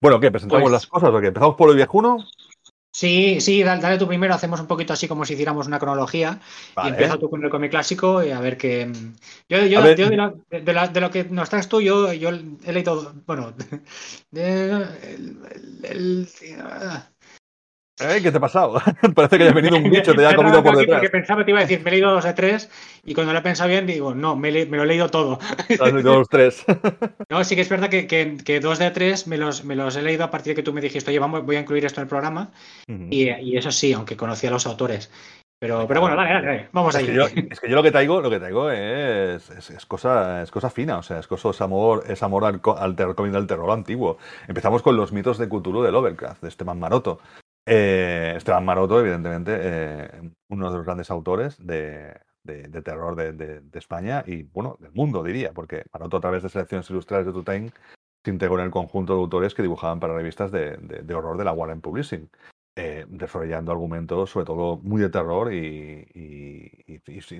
bueno, 0.00 0.20
¿qué? 0.20 0.30
¿Presentamos 0.30 0.62
pues 0.62 0.72
las 0.72 0.86
cosas 0.86 1.10
o 1.10 1.20
qué? 1.20 1.28
¿Empezamos 1.28 1.56
por 1.56 1.70
el 1.70 1.76
viejuno? 1.76 2.18
Sí, 2.92 3.40
sí, 3.40 3.62
dale, 3.62 3.98
tú 3.98 4.08
primero, 4.08 4.34
hacemos 4.34 4.60
un 4.60 4.66
poquito 4.66 4.92
así 4.92 5.06
como 5.06 5.24
si 5.24 5.34
hiciéramos 5.34 5.68
una 5.68 5.78
cronología 5.78 6.40
y 6.84 6.88
empieza 6.88 7.18
tú 7.18 7.30
con 7.30 7.42
el 7.44 7.50
cómic 7.50 7.70
clásico 7.70 8.22
y 8.24 8.30
a 8.30 8.40
ver 8.40 8.56
qué... 8.56 8.90
Yo, 9.48 9.58
yo, 9.58 9.94
yo 9.94 10.10
de, 10.10 10.16
lo, 10.16 10.88
de, 10.88 11.00
lo, 11.00 11.10
que 11.10 11.24
nos 11.24 11.48
traes 11.48 11.68
tú, 11.68 11.80
yo, 11.80 12.12
yo 12.12 12.30
he 12.30 12.72
leído, 12.72 13.14
bueno, 13.26 13.54
el, 14.32 15.38
el, 15.84 16.28
¿Qué 18.22 18.30
te 18.30 18.36
ha 18.36 18.40
pasado? 18.40 18.80
Parece 19.14 19.38
que 19.38 19.44
haya 19.44 19.52
venido 19.52 19.76
un 19.76 19.90
bicho, 19.90 20.14
te 20.14 20.26
haya 20.26 20.36
comido 20.36 20.62
por 20.62 20.76
detrás. 20.76 21.00
Porque 21.00 21.10
pensaba 21.10 21.40
que 21.40 21.44
te 21.44 21.50
iba 21.50 21.60
a 21.60 21.62
decir, 21.62 21.82
me 21.82 21.90
he 21.90 21.92
leído 21.92 22.10
dos 22.10 22.24
de 22.24 22.32
tres, 22.32 22.70
y 23.04 23.14
cuando 23.14 23.32
lo 23.32 23.38
he 23.38 23.42
pensado 23.42 23.68
bien, 23.68 23.86
digo, 23.86 24.14
no, 24.14 24.36
me, 24.36 24.50
lo 24.50 24.82
he 24.82 24.86
leído 24.86 25.08
todo. 25.08 25.38
Has 25.80 25.92
leído 25.92 26.18
los 26.18 26.28
tres. 26.28 26.64
No, 27.28 27.44
sí 27.44 27.54
que 27.54 27.60
es 27.60 27.68
verdad 27.68 27.88
que, 27.88 28.06
que, 28.06 28.60
dos 28.60 28.78
de 28.78 28.90
tres 28.90 29.28
me 29.28 29.36
los, 29.36 29.64
me 29.64 29.76
los 29.76 29.94
he 29.94 30.02
leído 30.02 30.24
a 30.24 30.30
partir 30.30 30.52
de 30.52 30.56
que 30.56 30.62
tú 30.62 30.72
me 30.72 30.80
dijiste, 30.80 31.10
oye, 31.10 31.20
vamos, 31.20 31.44
voy 31.44 31.56
a 31.56 31.60
incluir 31.60 31.84
esto 31.84 32.00
en 32.00 32.04
el 32.04 32.08
programa. 32.08 32.50
y, 32.88 33.30
y, 33.30 33.56
eso 33.56 33.70
sí, 33.70 33.92
aunque 33.92 34.16
conocía 34.16 34.50
a 34.50 34.52
los 34.52 34.66
autores. 34.66 35.10
Pero, 35.60 35.86
pero 35.86 36.00
bueno, 36.00 36.16
dale, 36.16 36.32
dale, 36.32 36.68
vamos 36.72 36.94
es 36.94 37.00
ahí. 37.00 37.06
Que 37.06 37.14
yo, 37.14 37.26
es 37.26 37.60
que 37.60 37.68
yo 37.68 37.76
lo 37.76 37.82
que 37.82 37.90
traigo, 37.90 38.22
lo 38.22 38.30
que 38.30 38.38
traigo 38.38 38.70
es, 38.70 39.50
es, 39.50 39.86
cosa, 39.86 40.42
es 40.42 40.50
cosa 40.50 40.70
fina, 40.70 40.96
o 40.96 41.02
sea, 41.02 41.18
es 41.18 41.26
cosa, 41.26 41.50
es 41.50 41.60
amor, 41.60 42.04
es 42.08 42.22
amor 42.22 42.46
al, 42.46 42.62
al 42.78 42.96
terror, 42.96 43.14
al 43.36 43.46
terror 43.46 43.70
antiguo. 43.70 44.16
Empezamos 44.48 44.80
con 44.80 44.96
los 44.96 45.12
mitos 45.12 45.36
de 45.36 45.48
Cthulhu 45.48 45.82
de 45.82 45.92
Lovecraft, 45.92 46.42
de 46.42 46.48
Esteban 46.48 46.80
Maroto. 46.80 47.20
Eh, 47.72 48.32
Esteban 48.36 48.64
Maroto, 48.64 48.98
evidentemente, 48.98 49.56
eh, 49.62 50.32
uno 50.48 50.70
de 50.72 50.76
los 50.76 50.84
grandes 50.84 51.08
autores 51.08 51.56
de, 51.64 52.20
terror 52.82 53.14
de, 53.14 53.62
España 53.74 54.24
y, 54.26 54.42
bueno, 54.42 54.76
del 54.80 54.90
mundo, 54.90 55.22
diría, 55.22 55.52
porque 55.52 55.84
Maroto, 55.92 56.16
a 56.16 56.20
través 56.20 56.42
de 56.42 56.48
selecciones 56.48 56.90
ilustradas 56.90 57.26
de 57.26 57.32
Tutain, 57.32 57.72
se 58.24 58.30
integró 58.32 58.58
en 58.58 58.64
el 58.64 58.70
conjunto 58.72 59.14
de 59.14 59.20
autores 59.20 59.54
que 59.54 59.62
dibujaban 59.62 60.00
para 60.00 60.14
revistas 60.14 60.50
de, 60.50 61.14
horror 61.14 61.38
de 61.38 61.44
la 61.44 61.52
Warren 61.52 61.80
Publishing, 61.80 62.28
eh, 62.74 63.06
desarrollando 63.08 63.70
argumentos, 63.70 64.30
sobre 64.30 64.46
todo 64.46 64.78
muy 64.78 65.00
de 65.00 65.10
terror 65.10 65.54
y, 65.54 66.08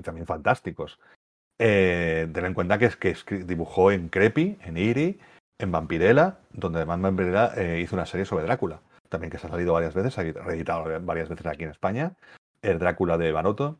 también 0.05 0.27
fantásticos. 0.27 1.01
ten 1.59 2.37
en 2.37 2.55
cuenta 2.55 2.79
que, 2.79 2.89
que 3.27 3.39
dibujó 3.39 3.91
en 3.91 4.09
Creepy, 4.09 4.59
en 4.63 4.77
Iri, 4.77 5.19
en 5.59 5.73
Vampirella, 5.73 6.39
donde 6.53 6.79
además 6.79 7.01
Vampirella 7.01 7.79
hizo 7.81 7.97
una 7.97 8.07
serie 8.07 8.27
sobre 8.27 8.45
Drácula 8.45 8.81
también 9.11 9.31
que 9.31 9.39
se 9.39 9.47
ha 9.47 9.51
salido 9.51 9.75
varias 9.75 9.93
veces, 9.93 10.17
ha 10.19 10.23
reeditado 10.23 10.85
varias 11.03 11.29
veces 11.29 11.47
aquí 11.47 11.65
en 11.65 11.71
España, 11.71 12.17
el 12.63 12.79
Drácula 12.79 13.19
de 13.19 13.33
Maroto. 13.33 13.79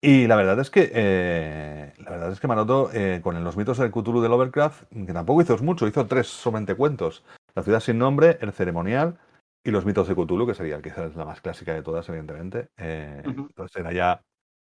Y 0.00 0.26
la 0.26 0.36
verdad 0.36 0.58
es 0.60 0.70
que 0.70 0.90
eh, 0.94 1.92
la 1.98 2.10
verdad 2.10 2.32
es 2.32 2.40
que 2.40 2.46
Maroto, 2.46 2.90
eh, 2.94 3.20
con 3.22 3.42
los 3.44 3.56
mitos 3.58 3.76
del 3.76 3.90
Cthulhu 3.90 4.22
de 4.22 4.30
Lovecraft, 4.30 4.84
que 4.90 5.12
tampoco 5.12 5.42
hizo 5.42 5.58
mucho, 5.58 5.86
hizo 5.86 6.06
tres 6.06 6.28
solamente 6.28 6.74
cuentos. 6.74 7.22
La 7.54 7.62
ciudad 7.62 7.80
sin 7.80 7.98
nombre, 7.98 8.38
el 8.40 8.52
ceremonial 8.52 9.18
y 9.62 9.72
los 9.72 9.84
mitos 9.84 10.08
de 10.08 10.14
Cthulhu, 10.14 10.46
que 10.46 10.54
sería 10.54 10.80
quizás 10.80 11.14
la 11.16 11.26
más 11.26 11.42
clásica 11.42 11.74
de 11.74 11.82
todas, 11.82 12.08
evidentemente. 12.08 12.68
Eh, 12.78 13.20
entonces 13.26 13.76
era 13.76 13.92
ya 13.92 14.22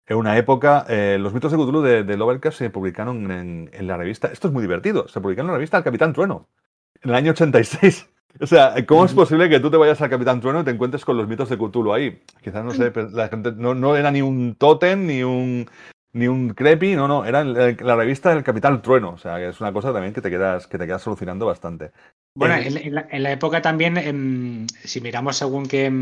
en 0.06 0.18
una 0.18 0.36
época, 0.36 0.86
los 1.18 1.32
mitos 1.32 1.50
de 1.50 1.58
Cthulhu 1.58 1.80
de, 1.80 2.16
Lovecraft 2.16 2.58
se 2.58 2.70
publicaron 2.70 3.30
en, 3.32 3.70
en, 3.72 3.86
la 3.86 3.96
revista, 3.96 4.28
esto 4.28 4.48
es 4.48 4.54
muy 4.54 4.60
divertido, 4.60 5.08
se 5.08 5.20
publicaron 5.20 5.48
en 5.48 5.52
la 5.52 5.58
revista 5.58 5.78
El 5.78 5.84
Capitán 5.84 6.12
Trueno, 6.12 6.50
en 7.00 7.10
el 7.10 7.16
año 7.16 7.32
86. 7.32 8.13
O 8.40 8.46
sea, 8.46 8.74
¿cómo 8.86 9.04
es 9.04 9.12
posible 9.12 9.48
que 9.48 9.60
tú 9.60 9.70
te 9.70 9.76
vayas 9.76 10.00
al 10.00 10.10
Capitán 10.10 10.40
Trueno 10.40 10.60
y 10.60 10.64
te 10.64 10.72
encuentres 10.72 11.04
con 11.04 11.16
los 11.16 11.28
mitos 11.28 11.48
de 11.48 11.56
Cthulhu 11.56 11.92
ahí? 11.92 12.20
Quizás, 12.42 12.64
no 12.64 12.72
sé, 12.72 12.92
la 13.12 13.28
gente 13.28 13.52
no, 13.52 13.74
no 13.74 13.96
era 13.96 14.10
ni 14.10 14.22
un 14.22 14.56
tótem, 14.56 15.06
ni 15.06 15.22
un, 15.22 15.66
ni 16.12 16.26
un 16.26 16.50
creepy, 16.50 16.96
no, 16.96 17.06
no, 17.06 17.24
era 17.24 17.44
la 17.44 17.96
revista 17.96 18.34
del 18.34 18.42
Capitán 18.42 18.82
Trueno. 18.82 19.10
O 19.10 19.18
sea, 19.18 19.36
que 19.36 19.48
es 19.48 19.60
una 19.60 19.72
cosa 19.72 19.92
también 19.92 20.12
que 20.12 20.20
te 20.20 20.30
quedas, 20.30 20.66
que 20.66 20.78
te 20.78 20.86
quedas 20.86 21.02
solucionando 21.02 21.46
bastante. 21.46 21.92
Bueno, 22.36 22.56
eh, 22.56 22.92
en, 23.10 23.22
la, 23.22 23.32
época 23.32 23.62
también, 23.62 23.96
em, 23.96 24.66
si 24.66 25.00
miramos 25.00 25.36
según 25.36 25.66
qué, 25.66 25.92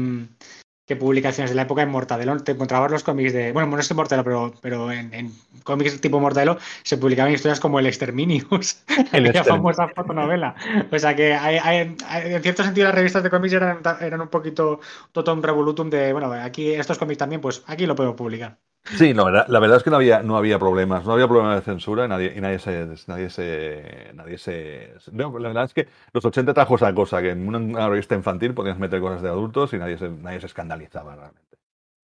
qué 0.87 0.97
publicaciones 0.97 1.51
de 1.51 1.57
la 1.57 1.63
época 1.63 1.83
en 1.83 1.91
Mortadelo 1.91 2.37
te 2.39 2.53
encontrabas 2.53 2.91
los 2.91 3.05
cómics 3.05 3.33
de. 3.33 3.53
Bueno, 3.53 3.69
no 3.69 3.79
es 3.79 3.91
en 3.91 3.97
Mortadelo, 3.97 4.25
pero, 4.25 4.55
pero 4.61 4.93
en, 4.93 5.33
cómics 5.65 6.01
tipo 6.01 6.21
Mortadelo 6.21 6.59
se 6.83 6.97
publicaban 6.99 7.33
historias 7.33 7.61
como 7.61 7.79
El 7.79 7.87
Exterminius, 7.87 8.83
la 9.13 9.45
famosa 9.45 9.89
fotonovela. 9.89 10.55
O 10.91 10.99
sea 10.99 11.15
que 11.15 11.35
hay, 11.35 11.97
en 12.25 12.43
cierto 12.43 12.65
sentido 12.65 12.87
las 12.87 12.95
revistas 12.95 13.23
de 13.23 13.31
cómics 13.31 13.55
eran, 13.55 13.81
eran 14.01 14.21
un 14.21 14.29
poquito 14.29 14.81
totum 15.13 15.43
revolutum 15.43 15.91
de. 15.91 16.13
Bueno, 16.13 16.33
aquí 16.33 16.73
estos 16.73 16.99
cómics 16.99 17.19
también, 17.19 17.41
pues 17.41 17.63
aquí 17.67 17.87
lo 17.87 17.95
puedo 17.95 18.17
publicar. 18.17 18.59
Sí, 18.85 19.15
no, 19.15 19.31
la, 19.31 19.45
verdad 19.61 19.77
es 19.77 19.85
que 19.85 19.91
no 19.91 19.97
había, 19.97 20.23
no 20.23 20.37
había 20.37 20.59
problemas, 20.59 21.05
no 21.07 21.13
había 21.13 21.29
problemas 21.29 21.57
de 21.57 21.63
censura 21.63 22.05
y 22.05 22.09
nadie, 22.09 22.33
y 22.37 22.41
nadie 22.41 22.59
se, 22.59 22.89
nadie 23.07 23.31
se, 23.31 24.11
nadie 24.15 24.39
se, 24.39 24.95
la 25.13 25.29
verdad 25.29 25.65
es 25.65 25.75
que 25.75 25.89
los 26.13 26.25
80 26.25 26.53
trajo 26.53 26.75
esa 26.75 26.93
cosa, 26.93 27.23
que 27.23 27.31
en 27.31 27.47
una, 27.47 27.89
revista 27.89 28.17
infantil 28.17 28.55
podías 28.55 28.79
meter 28.79 29.01
cosas 29.01 29.23
de 29.23 29.29
adultos 29.29 29.73
y 29.73 29.79
nadie 29.79 29.99
se, 29.99 30.09
nadie 30.09 30.41
se 30.41 30.47
escandalizaba 30.47 31.15
realmente. 31.15 31.59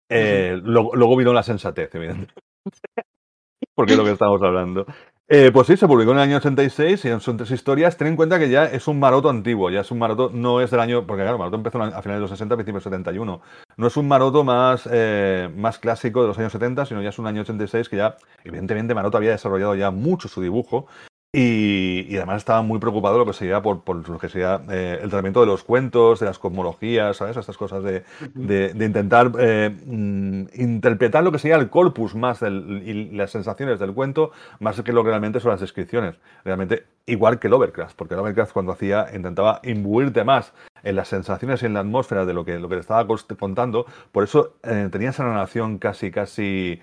Eh, 0.09 0.59
luego, 0.63 1.17
vino 1.17 1.33
la 1.33 1.43
sensatez, 1.43 1.93
evidentemente. 1.95 2.35
Porque 3.75 3.93
es 3.93 3.99
lo 3.99 4.05
que 4.05 4.13
estamos 4.13 4.41
hablando. 4.41 4.87
Eh, 5.31 5.51
pues 5.53 5.67
sí, 5.67 5.77
se 5.77 5.87
publicó 5.87 6.13
en 6.13 6.17
el 6.17 6.23
año 6.23 6.37
86 6.39 7.05
y 7.05 7.21
son 7.21 7.37
tres 7.37 7.51
historias. 7.51 7.99
Ten 7.99 8.09
en 8.09 8.17
cuenta 8.17 8.39
que 8.39 8.49
ya 8.49 8.65
es 8.65 8.89
un 8.89 8.99
maroto 8.99 9.29
antiguo, 9.29 9.69
ya 9.69 9.81
es 9.81 9.91
un 9.91 9.99
maroto, 9.99 10.31
no 10.33 10.63
es 10.63 10.71
del 10.71 10.81
año, 10.81 11.07
porque 11.07 11.23
claro, 11.23 11.37
maroto 11.37 11.57
empezó 11.57 11.83
a 11.83 12.01
finales 12.01 12.17
de 12.17 12.21
los 12.21 12.31
60, 12.31 12.57
principios 12.57 12.85
de 12.85 12.91
71. 12.91 13.43
No 13.77 13.87
es 13.87 13.97
un 13.99 14.09
maroto 14.09 14.43
más, 14.43 14.89
eh, 14.91 15.51
más 15.55 15.79
clásico 15.79 16.23
de 16.23 16.29
los 16.29 16.39
años 16.39 16.53
70, 16.53 16.87
sino 16.87 17.03
ya 17.03 17.11
es 17.11 17.19
un 17.19 17.27
año 17.27 17.43
86 17.43 17.91
que 17.91 17.97
ya, 17.99 18.17
evidentemente, 18.43 18.95
Maroto 18.95 19.19
había 19.19 19.33
desarrollado 19.33 19.75
ya 19.75 19.91
mucho 19.91 20.29
su 20.29 20.41
dibujo 20.41 20.87
y, 21.31 22.17
además 22.17 22.39
estaba 22.39 22.63
muy 22.63 22.79
preocupado 22.79 23.19
lo 23.19 23.27
que 23.27 23.35
sería 23.35 23.61
por, 23.61 23.85
por 23.85 24.09
lo 24.09 24.19
que 24.19 24.31
sería 24.31 24.63
eh, 24.71 24.99
el 25.03 25.11
tratamiento 25.11 25.41
de 25.41 25.47
los 25.47 25.63
cuentos, 25.63 26.21
de 26.21 26.27
las 26.27 26.39
cosmologías, 26.39 27.19
¿sabes? 27.19 27.37
Estas 27.37 27.59
cosas 27.59 27.83
de, 27.83 28.03
de, 28.35 28.85
intentar 28.85 29.33
eh, 29.39 29.69
mm, 29.69 30.45
interpretar 30.55 31.23
lo 31.23 31.31
que 31.31 31.39
sería 31.39 31.57
el 31.57 31.69
corpus 31.69 32.15
más 32.15 32.41
del, 32.41 32.83
y 32.83 33.11
las 33.11 33.31
sensaciones 33.31 33.79
del 33.79 33.93
cuento, 33.93 34.31
más 34.59 34.81
que 34.81 34.93
lo 34.93 35.05
que 35.05 35.11
realmente 35.11 35.39
son 35.39 35.51
las 35.51 35.61
descripciones. 35.61 36.15
Realmente 36.47 36.87
igual 37.05 37.39
que 37.39 37.51
Lovecraft, 37.51 37.95
porque 37.95 38.15
Lovecraft 38.15 38.53
cuando 38.53 38.73
hacía 38.73 39.09
intentaba 39.15 39.61
imbuirte 39.65 40.25
más 40.25 40.55
en 40.83 40.97
las 40.97 41.09
sensaciones 41.09 41.63
y 41.63 41.67
en 41.67 41.75
la 41.75 41.81
atmósfera 41.81 42.25
de 42.25 42.33
lo 42.33 42.47
que, 42.47 42.59
lo 42.59 42.71
que 42.71 42.77
le 42.77 42.81
estaba 42.81 43.07
contando, 43.39 43.85
por 44.13 44.25
eso 44.25 44.55
eh, 44.63 44.89
tenía 44.91 45.11
esa 45.11 45.25
narración 45.25 45.77
casi, 45.77 46.11
casi 46.11 46.81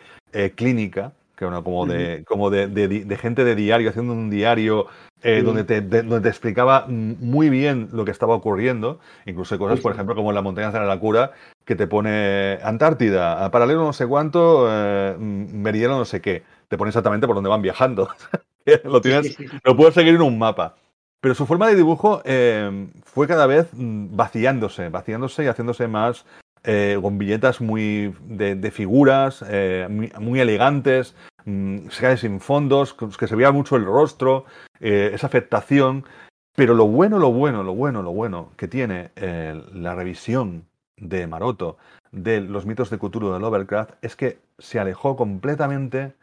clínica 0.55 1.13
que 1.35 1.45
era 1.45 1.61
como 1.61 1.85
de, 1.85 2.23
como 2.25 2.49
de, 2.49 2.67
de, 2.67 3.17
gente 3.17 3.43
de 3.43 3.55
diario, 3.55 3.89
haciendo 3.89 4.13
un 4.13 4.29
diario 4.29 4.87
eh, 5.21 5.41
donde, 5.43 5.63
te, 5.63 5.81
donde 5.81 6.21
te 6.21 6.29
explicaba 6.29 6.85
muy 6.87 7.49
bien 7.49 7.89
lo 7.91 8.05
que 8.05 8.11
estaba 8.11 8.35
ocurriendo, 8.35 8.99
incluso 9.25 9.57
cosas, 9.57 9.79
por 9.79 9.91
ejemplo, 9.91 10.15
como 10.15 10.31
en 10.31 10.35
las 10.35 10.43
montañas 10.43 10.73
de 10.73 10.79
la 10.79 10.93
locura, 10.93 11.31
que 11.65 11.75
te 11.75 11.87
pone 11.87 12.59
Antártida, 12.63 13.43
a 13.43 13.51
paralelo 13.51 13.83
no 13.83 13.93
sé 13.93 14.07
cuánto, 14.07 14.67
eh, 14.69 15.15
meridiano 15.19 15.97
no 15.97 16.05
sé 16.05 16.21
qué, 16.21 16.43
te 16.67 16.77
pone 16.77 16.89
exactamente 16.89 17.27
por 17.27 17.35
dónde 17.35 17.49
van 17.49 17.61
viajando. 17.61 18.09
lo 18.83 19.01
tienes, 19.01 19.37
lo 19.63 19.75
puedes 19.75 19.93
seguir 19.93 20.15
en 20.15 20.21
un 20.21 20.37
mapa. 20.37 20.75
Pero 21.21 21.33
su 21.33 21.47
forma 21.47 21.67
de 21.67 21.75
dibujo 21.75 22.21
eh, 22.23 22.87
fue 23.03 23.27
cada 23.27 23.47
vez 23.47 23.69
mm, 23.73 24.15
vaciándose, 24.15 24.89
vaciándose 24.89 25.43
y 25.43 25.47
haciéndose 25.47 25.87
más 25.87 26.25
eh, 26.65 26.97
con 27.01 27.17
billetas 27.17 27.61
muy 27.61 28.13
de, 28.27 28.71
figuras, 28.71 29.43
eh, 29.47 29.87
muy, 30.19 30.39
elegantes, 30.39 31.15
mmm, 31.45 31.87
sin 32.17 32.39
fondos, 32.39 32.93
que 32.93 33.27
se 33.27 33.35
veía 33.35 33.51
mucho 33.51 33.75
el 33.75 33.85
rostro, 33.85 34.45
eh, 34.79 35.11
esa 35.13 35.27
afectación. 35.27 36.05
Pero 36.55 36.73
lo 36.73 36.87
bueno, 36.87 37.19
lo 37.19 37.31
bueno, 37.31 37.63
lo 37.63 37.75
bueno, 37.75 38.01
lo 38.01 38.13
bueno 38.13 38.51
que 38.55 38.69
tiene 38.69 39.11
la 39.73 39.93
revisión 39.93 40.65
de 40.95 41.27
Maroto 41.27 41.77
de 42.15 42.39
los 42.39 42.65
mitos 42.65 42.89
de 42.89 42.97
Cthulhu 42.97 43.33
de 43.33 43.39
Lovecraft 43.39 43.91
es 44.01 44.15
que 44.15 44.39
se 44.57 44.79
alejó 44.79 45.17
completamente 45.17 46.13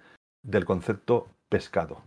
del 0.43 0.65
concepto 0.65 1.29
pescado. 1.51 2.03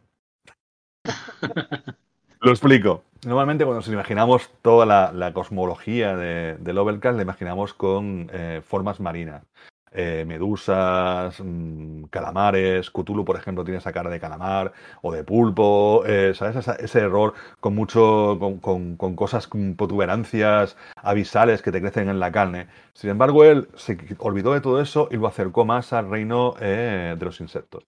Lo 2.41 2.52
explico. 2.52 3.04
Normalmente 3.26 3.66
cuando 3.66 3.80
nos 3.80 3.88
imaginamos 3.88 4.52
toda 4.62 4.86
la, 4.86 5.34
cosmología 5.34 6.16
de, 6.16 6.58
de, 6.60 6.74
la 6.74 7.22
imaginamos 7.22 7.74
con 7.74 8.30
eh, 8.32 8.62
formas 8.64 9.00
marinas. 9.00 9.44
Eh, 9.92 10.26
medusas, 10.28 11.40
mm, 11.44 12.04
calamares, 12.12 12.92
Cthulhu, 12.92 13.26
por 13.26 13.38
ejemplo, 13.38 13.64
tiene 13.64 13.80
esa 13.80 13.94
cara 13.94 14.12
de 14.12 14.20
calamar 14.20 14.74
o 15.02 15.12
de 15.12 15.24
pulpo, 15.24 16.04
eh, 16.06 16.34
¿sabes? 16.36 16.68
ese 16.68 17.00
error 17.00 17.34
con 17.60 17.74
mucho, 17.74 18.38
con, 18.62 19.16
cosas, 19.16 19.48
con 19.48 19.76
protuberancias 19.76 20.78
avisales 20.98 21.62
que 21.64 21.72
te 21.72 21.82
crecen 21.82 22.10
en 22.10 22.20
la 22.20 22.32
carne. 22.32 22.68
Sin 22.94 23.10
embargo, 23.10 23.44
él 23.44 23.70
se 23.76 23.98
olvidó 24.20 24.54
de 24.54 24.62
todo 24.62 24.82
eso 24.82 25.08
y 25.10 25.16
lo 25.18 25.28
acercó 25.28 25.66
más 25.66 25.94
al 25.94 26.10
reino 26.10 26.52
de 26.60 27.18
los 27.20 27.40
insectos. 27.40 27.86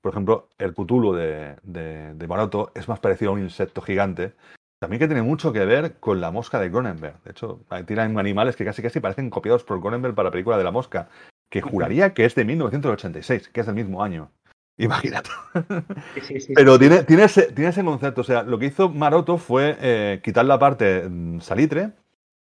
Por 0.00 0.12
ejemplo, 0.12 0.48
el 0.58 0.72
Cthulhu 0.72 1.12
de, 1.12 1.56
de 1.62 2.26
Maroto 2.26 2.72
es 2.74 2.88
más 2.88 3.00
parecido 3.00 3.32
a 3.32 3.34
un 3.34 3.42
insecto 3.42 3.82
gigante 3.82 4.32
también 4.80 4.98
que 4.98 5.06
tiene 5.06 5.22
mucho 5.22 5.52
que 5.52 5.64
ver 5.66 6.00
con 6.00 6.22
la 6.22 6.30
mosca 6.30 6.58
de 6.58 6.70
Cronenberg. 6.70 7.22
De 7.22 7.32
hecho, 7.32 7.60
tiran 7.86 8.18
animales 8.18 8.56
que 8.56 8.64
casi 8.64 8.80
casi 8.82 8.98
parecen 8.98 9.28
copiados 9.28 9.62
por 9.62 9.80
Cronenberg 9.80 10.14
para 10.14 10.28
la 10.28 10.32
película 10.32 10.56
de 10.56 10.64
la 10.64 10.70
mosca, 10.70 11.08
que 11.50 11.60
juraría 11.60 12.14
que 12.14 12.24
es 12.24 12.34
de 12.34 12.46
1986, 12.46 13.48
que 13.48 13.60
es 13.60 13.66
del 13.66 13.74
mismo 13.74 14.02
año. 14.02 14.30
Imagínate. 14.78 15.28
Pero 16.54 16.78
tiene, 16.78 17.04
tiene, 17.04 17.24
ese, 17.24 17.52
tiene 17.52 17.68
ese 17.68 17.84
concepto. 17.84 18.22
O 18.22 18.24
sea, 18.24 18.42
lo 18.42 18.58
que 18.58 18.66
hizo 18.66 18.88
Maroto 18.88 19.36
fue 19.36 19.76
eh, 19.78 20.20
quitar 20.24 20.46
la 20.46 20.58
parte 20.58 21.06
mm, 21.06 21.40
salitre 21.40 21.92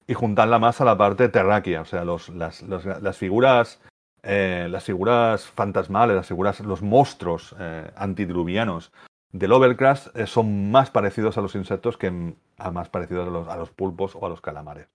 y 0.05 0.13
juntarla 0.13 0.59
más 0.59 0.81
a 0.81 0.85
la 0.85 0.97
parte 0.97 1.29
terráquea. 1.29 1.79
O 1.79 1.85
sea, 1.85 2.03
los, 2.03 2.27
las, 2.27 2.61
las, 2.63 3.17
figuras. 3.17 3.79
Eh, 4.23 4.67
las 4.69 4.83
figuras 4.83 5.45
fantasmales, 5.45 6.17
las 6.17 6.27
figuras, 6.27 6.59
los 6.59 6.81
monstruos 6.81 7.55
eh, 7.57 7.89
antidruvianos 7.95 8.91
de 9.31 9.47
Lovecraft 9.47 10.15
eh, 10.15 10.27
son 10.27 10.71
más 10.71 10.89
parecidos 10.91 11.37
a 11.37 11.41
los 11.41 11.55
insectos 11.55 11.97
que 11.97 12.35
a 12.57 12.71
más 12.71 12.89
parecidos 12.89 13.27
a 13.27 13.31
los, 13.31 13.47
a 13.47 13.57
los 13.57 13.71
pulpos 13.71 14.15
o 14.15 14.25
a 14.25 14.29
los 14.29 14.41
calamares. 14.41 14.87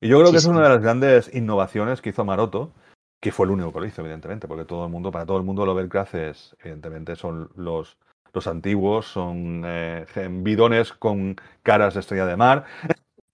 Y 0.00 0.08
yo 0.08 0.18
creo 0.18 0.30
que 0.30 0.38
es 0.38 0.46
una 0.46 0.62
de 0.62 0.68
las 0.70 0.80
grandes 0.80 1.34
innovaciones 1.34 2.00
que 2.00 2.10
hizo 2.10 2.24
Maroto, 2.24 2.72
que 3.20 3.32
fue 3.32 3.44
el 3.46 3.52
único 3.52 3.72
que 3.72 3.80
lo 3.80 3.86
hizo, 3.86 4.00
evidentemente, 4.00 4.48
porque 4.48 4.64
todo 4.64 4.86
el 4.86 4.90
mundo, 4.90 5.12
para 5.12 5.26
todo 5.26 5.36
el 5.36 5.42
mundo, 5.44 5.66
Lovecraft 5.66 6.14
es, 6.14 6.56
evidentemente, 6.60 7.16
son 7.16 7.50
los, 7.54 7.98
los 8.32 8.46
antiguos, 8.46 9.06
son 9.06 9.62
eh, 9.66 10.06
bidones 10.30 10.94
con 10.94 11.36
caras 11.62 11.94
de 11.94 12.00
estrella 12.00 12.24
de 12.24 12.36
mar, 12.36 12.64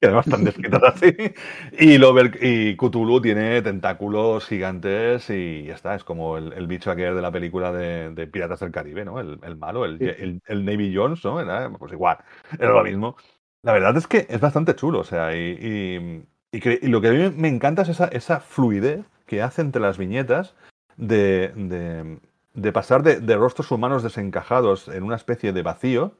además 0.07 0.27
están 0.27 0.45
descritas 0.45 0.83
así. 0.95 1.15
Y, 1.79 1.97
y 2.41 2.77
Cthulhu 2.77 3.21
tiene 3.21 3.63
tentáculos 3.63 4.47
gigantes 4.47 5.29
y 5.31 5.65
ya 5.65 5.75
está. 5.75 5.95
Es 5.95 6.05
como 6.05 6.39
el, 6.39 6.67
bicho 6.67 6.91
aquel 6.91 7.15
de 7.15 7.23
la 7.23 7.31
película 7.31 7.73
de, 7.73 8.27
Piratas 8.27 8.61
del 8.61 8.71
Caribe, 8.73 9.05
¿no? 9.05 9.21
El, 9.21 9.57
malo, 9.57 9.85
el, 9.85 10.41
el, 10.47 10.65
Navy 10.65 10.95
Jones, 10.95 11.25
¿no? 11.25 11.41
Era, 11.41 11.71
pues 11.71 11.93
igual, 11.93 12.19
era 12.59 12.73
lo 12.73 12.83
mismo. 12.83 13.17
La 13.63 13.73
verdad 13.73 13.97
es 13.97 14.07
que 14.07 14.27
es 14.29 14.41
bastante 14.41 14.77
chulo, 14.77 15.01
o 15.01 15.05
sea, 15.05 15.37
y, 15.37 16.25
y, 16.53 16.89
lo 16.89 17.01
que 17.01 17.09
a 17.09 17.13
mí 17.13 17.33
me 17.37 17.49
encanta 17.49 17.83
es 17.83 17.89
esa, 17.89 18.07
esa 18.07 18.41
fluidez 18.41 19.05
que 19.27 19.43
hace 19.43 19.61
entre 19.61 19.83
las 19.83 19.99
viñetas 19.99 20.55
de, 20.97 21.53
de, 21.57 22.19
de 22.55 22.73
pasar 22.73 23.03
de, 23.03 23.21
de 23.21 23.37
rostros 23.37 23.71
humanos 23.73 24.03
desencajados 24.03 24.89
en 24.89 25.03
una 25.03 25.17
especie 25.17 25.53
de 25.53 25.63
vacío 25.63 26.15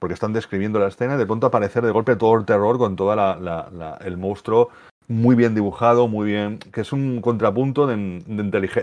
porque 0.00 0.14
están 0.14 0.32
describiendo 0.32 0.80
la 0.80 0.88
escena 0.88 1.14
y 1.14 1.18
de 1.18 1.26
pronto 1.26 1.46
aparecer 1.46 1.84
de 1.84 1.92
golpe 1.92 2.16
todo 2.16 2.36
el 2.36 2.44
terror 2.44 2.78
con 2.78 2.96
todo 2.96 3.12
el 3.12 4.16
monstruo 4.16 4.70
muy 5.10 5.34
bien 5.34 5.56
dibujado, 5.56 6.06
muy 6.06 6.28
bien, 6.28 6.58
que 6.58 6.82
es 6.82 6.92
un 6.92 7.20
contrapunto 7.20 7.88
de, 7.88 8.22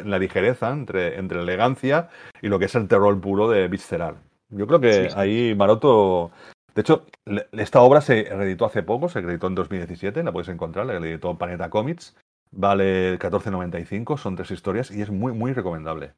la 0.05 0.19
ligereza 0.19 0.71
entre, 0.71 1.17
entre 1.17 1.37
la 1.37 1.43
elegancia 1.43 2.09
y 2.41 2.49
lo 2.49 2.59
que 2.59 2.65
es 2.65 2.75
el 2.75 2.89
terror 2.89 3.19
puro 3.21 3.49
de 3.49 3.69
Visceral. 3.69 4.15
Yo 4.49 4.67
creo 4.67 4.81
que 4.81 5.09
ahí 5.15 5.55
Maroto, 5.55 6.31
de 6.75 6.81
hecho, 6.81 7.05
esta 7.53 7.81
obra 7.81 8.01
se 8.01 8.23
reeditó 8.25 8.65
hace 8.65 8.83
poco, 8.83 9.07
se 9.07 9.21
reeditó 9.21 9.47
en 9.47 9.55
2017, 9.55 10.21
la 10.21 10.33
puedes 10.33 10.49
encontrar, 10.49 10.85
la 10.85 10.95
editó 10.95 11.37
Planeta 11.37 11.69
Comics, 11.69 12.13
vale 12.51 13.17
14.95, 13.19 14.17
son 14.17 14.35
tres 14.35 14.51
historias 14.51 14.91
y 14.91 15.01
es 15.01 15.09
muy, 15.09 15.31
muy 15.31 15.53
recomendable. 15.53 16.11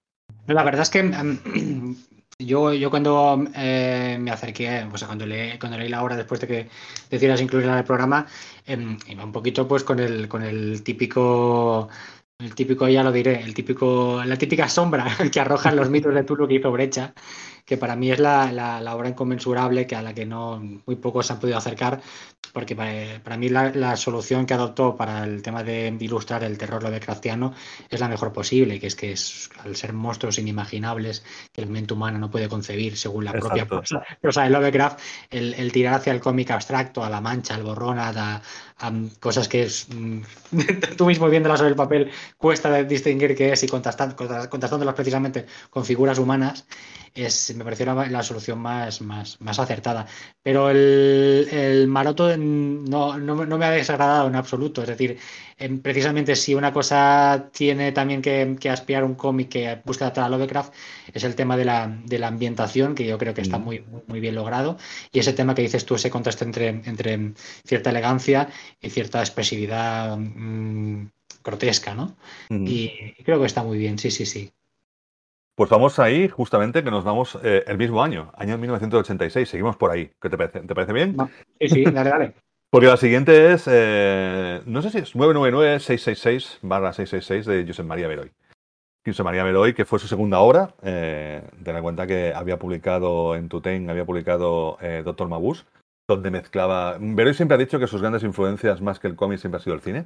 La 0.47 0.63
verdad 0.63 0.81
es 0.81 0.89
que 0.89 0.99
em, 0.99 1.95
yo, 2.39 2.73
yo 2.73 2.89
cuando 2.89 3.43
eh, 3.55 4.17
me 4.19 4.31
acerqué, 4.31 4.87
pues 4.89 5.03
cuando, 5.03 5.25
leí, 5.25 5.59
cuando 5.59 5.77
leí 5.77 5.89
la 5.89 6.01
obra 6.03 6.15
después 6.15 6.39
de 6.41 6.47
que 6.47 6.69
decidas 7.09 7.41
incluirla 7.41 7.73
en 7.73 7.79
el 7.79 7.83
programa, 7.83 8.25
eh, 8.65 8.97
iba 9.07 9.25
un 9.25 9.31
poquito 9.31 9.67
pues 9.67 9.83
con 9.83 9.99
el, 9.99 10.27
con 10.29 10.43
el 10.43 10.81
típico, 10.83 11.89
el 12.39 12.55
típico, 12.55 12.87
ya 12.87 13.03
lo 13.03 13.11
diré, 13.11 13.41
el 13.41 13.53
típico, 13.53 14.23
la 14.23 14.37
típica 14.37 14.69
sombra 14.69 15.05
que 15.31 15.39
arrojan 15.39 15.75
los 15.75 15.89
mitos 15.89 16.13
de 16.13 16.23
Tulu 16.23 16.47
que 16.47 16.55
hizo 16.55 16.71
Brecha, 16.71 17.13
que 17.69 17.77
para 17.77 17.95
mí 17.95 18.11
es 18.11 18.17
la, 18.17 18.51
la, 18.51 18.95
obra 18.95 19.09
inconmensurable 19.09 19.85
que 19.85 19.95
a 19.95 20.01
la 20.01 20.15
que 20.15 20.25
no 20.25 20.59
muy 20.59 20.95
pocos 20.95 21.27
se 21.27 21.33
han 21.33 21.39
podido 21.39 21.55
acercar, 21.55 22.01
porque 22.51 22.75
para, 22.75 23.37
mí 23.37 23.47
la, 23.49 23.95
solución 23.95 24.47
que 24.47 24.55
adoptó 24.55 24.95
para 24.95 25.23
el 25.23 25.43
tema 25.43 25.61
de 25.61 25.95
ilustrar 25.99 26.43
el 26.43 26.57
terror 26.57 26.81
Lovecraftiano 26.81 27.53
es 27.87 27.99
la 27.99 28.07
mejor 28.07 28.33
posible, 28.33 28.79
que 28.79 28.87
es 28.87 28.95
que 28.95 29.11
es, 29.11 29.51
al 29.63 29.75
ser 29.75 29.93
monstruos 29.93 30.39
inimaginables 30.39 31.23
que 31.53 31.61
el 31.61 31.69
mente 31.69 31.93
humano 31.93 32.17
no 32.17 32.31
puede 32.31 32.49
concebir 32.49 32.97
según 32.97 33.25
la 33.25 33.33
propia 33.33 33.67
prosa, 33.67 34.03
de 34.43 34.49
Lovecraft, 34.49 34.99
el, 35.29 35.71
tirar 35.71 35.93
hacia 35.93 36.11
el 36.11 36.21
cómic 36.21 36.49
abstracto, 36.49 37.03
a 37.03 37.09
la 37.11 37.21
mancha, 37.21 37.53
al 37.53 37.61
borrón, 37.61 37.99
a, 37.99 38.41
cosas 39.19 39.47
que 39.47 39.67
mm, 39.67 40.21
tú 40.97 41.05
mismo 41.05 41.29
viéndolas 41.29 41.59
sobre 41.59 41.71
el 41.71 41.75
papel 41.75 42.11
cuesta 42.37 42.83
distinguir 42.83 43.35
qué 43.35 43.51
es 43.51 43.63
y 43.63 43.67
contrastándolas 43.67 44.95
precisamente 44.95 45.45
con 45.69 45.85
figuras 45.85 46.19
humanas, 46.19 46.65
es, 47.13 47.55
me 47.55 47.63
pareció 47.63 47.85
la, 47.93 48.23
solución 48.23 48.59
más, 48.59 49.01
más, 49.01 49.39
más, 49.41 49.59
acertada. 49.59 50.05
Pero 50.41 50.69
el, 50.69 51.47
el 51.51 51.87
Maroto 51.87 52.35
no, 52.37 53.17
no, 53.17 53.45
no, 53.45 53.57
me 53.57 53.65
ha 53.65 53.71
desagradado 53.71 54.27
en 54.27 54.35
absoluto. 54.35 54.81
Es 54.81 54.87
decir, 54.87 55.17
precisamente 55.81 56.35
si 56.35 56.55
una 56.55 56.71
cosa 56.71 57.49
tiene 57.51 57.91
también 57.91 58.21
que, 58.21 58.55
que 58.59 58.69
aspirar 58.69 59.03
un 59.03 59.15
cómic 59.15 59.49
que 59.49 59.81
busca 59.83 60.05
adaptar 60.05 60.25
a 60.25 60.29
Lovecraft, 60.29 60.73
es 61.13 61.23
el 61.23 61.35
tema 61.35 61.57
de 61.57 61.65
la, 61.65 61.87
de 62.05 62.19
la 62.19 62.27
ambientación, 62.27 62.95
que 62.95 63.05
yo 63.05 63.17
creo 63.17 63.33
que 63.33 63.41
está 63.41 63.57
mm. 63.57 63.63
muy, 63.63 63.83
muy 64.07 64.19
bien 64.19 64.35
logrado. 64.35 64.77
Y 65.11 65.19
ese 65.19 65.33
tema 65.33 65.55
que 65.55 65.61
dices 65.61 65.85
tú, 65.85 65.95
ese 65.95 66.09
contraste 66.09 66.45
entre, 66.45 66.69
entre 66.69 67.33
cierta 67.65 67.89
elegancia 67.89 68.49
y 68.81 68.89
cierta 68.89 69.19
expresividad 69.19 70.17
mm, 70.17 71.07
grotesca, 71.43 71.93
¿no? 71.93 72.15
Mm. 72.49 72.65
y 72.67 73.13
creo 73.23 73.39
que 73.39 73.45
está 73.45 73.63
muy 73.63 73.77
bien, 73.77 73.99
sí, 73.99 74.11
sí, 74.11 74.25
sí. 74.25 74.51
Pues 75.59 75.69
vamos 75.69 75.99
ahí, 75.99 76.29
justamente, 76.29 76.85
que 76.85 76.89
nos 76.89 77.03
vamos 77.03 77.37
eh, 77.43 77.65
el 77.67 77.77
mismo 77.77 78.01
año, 78.01 78.31
año 78.37 78.57
1986. 78.57 79.49
Seguimos 79.49 79.75
por 79.75 79.91
ahí. 79.91 80.09
¿Qué 80.21 80.29
te 80.29 80.37
parece? 80.37 80.61
¿Te 80.61 80.73
parece 80.73 80.93
bien? 80.93 81.17
Sí, 81.59 81.67
sí, 81.67 81.83
dale, 81.83 82.09
dale. 82.09 82.33
Porque 82.71 82.85
la 82.87 82.97
siguiente 82.97 83.51
es, 83.51 83.67
eh, 83.69 84.61
no 84.65 84.81
sé 84.83 84.91
si 84.91 84.99
es 84.99 85.15
999-666-666 85.15 87.43
de 87.45 87.65
Josep 87.65 87.85
María 87.85 88.07
Beroy. 88.07 88.31
Josep 89.05 89.23
María 89.25 89.43
Beroy, 89.43 89.73
que 89.73 89.85
fue 89.85 89.97
su 89.97 90.07
segunda 90.07 90.39
obra. 90.39 90.75
Eh, 90.83 91.41
ten 91.63 91.75
en 91.75 91.81
cuenta 91.81 92.05
que 92.05 92.31
había 92.35 92.59
publicado 92.59 93.35
en 93.35 93.49
Tutain, 93.49 93.89
había 93.89 94.05
publicado 94.05 94.77
eh, 94.81 95.01
Doctor 95.03 95.27
Mabuse, 95.29 95.63
donde 96.07 96.29
mezclaba... 96.29 96.97
Beroy 96.99 97.33
siempre 97.33 97.55
ha 97.55 97.59
dicho 97.59 97.79
que 97.79 97.87
sus 97.87 98.01
grandes 98.01 98.21
influencias, 98.23 98.81
más 98.81 98.99
que 98.99 99.07
el 99.07 99.15
cómic, 99.15 99.39
siempre 99.39 99.59
ha 99.59 99.63
sido 99.63 99.75
el 99.75 99.81
cine. 99.81 100.05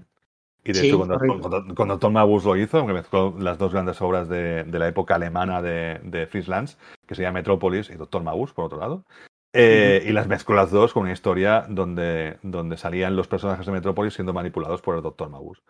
Y 0.64 0.72
de 0.72 0.80
Sí, 0.80 0.88
hecho, 0.88 1.00
cuando, 1.00 1.18
cuando, 1.18 1.76
cuando 1.76 2.00
Tom 2.00 2.14
Mabuse 2.14 2.48
lo 2.48 2.56
hizo, 2.56 2.88
que 2.88 2.94
mezcló 2.94 3.36
las 3.38 3.58
dos 3.58 3.74
grandes 3.74 4.02
obras 4.02 4.30
de, 4.30 4.64
de 4.64 4.80
la 4.80 4.88
época 4.88 5.16
alemana 5.16 5.62
de, 5.62 6.00
de 6.04 6.28
Fritz 6.28 6.48
Lanz, 6.48 6.78
que 7.06 7.16
se 7.16 7.24
llama 7.24 7.40
Metrópolis 7.40 7.90
y 7.90 7.96
Doctor 7.96 8.24
Mabuse, 8.24 8.54
por 8.54 8.64
otro 8.64 8.80
lado. 8.80 9.04
Eh, 9.54 10.04
Y 10.08 10.12
las 10.12 10.28
mezcló 10.28 10.56
las 10.56 10.72
dos 10.72 10.94
con 10.94 11.04
una 11.04 11.14
historia 11.14 11.66
donde, 11.70 12.38
donde 12.42 12.76
salían 12.76 13.16
los 13.16 13.28
personajes 13.28 13.66
de 13.66 13.72
Metrópolis 13.72 14.16
siendo 14.16 14.34
manipulados 14.34 14.82
por 14.82 14.96
el 14.96 15.04
Doctor 15.04 15.30
Mabuse. 15.30 15.62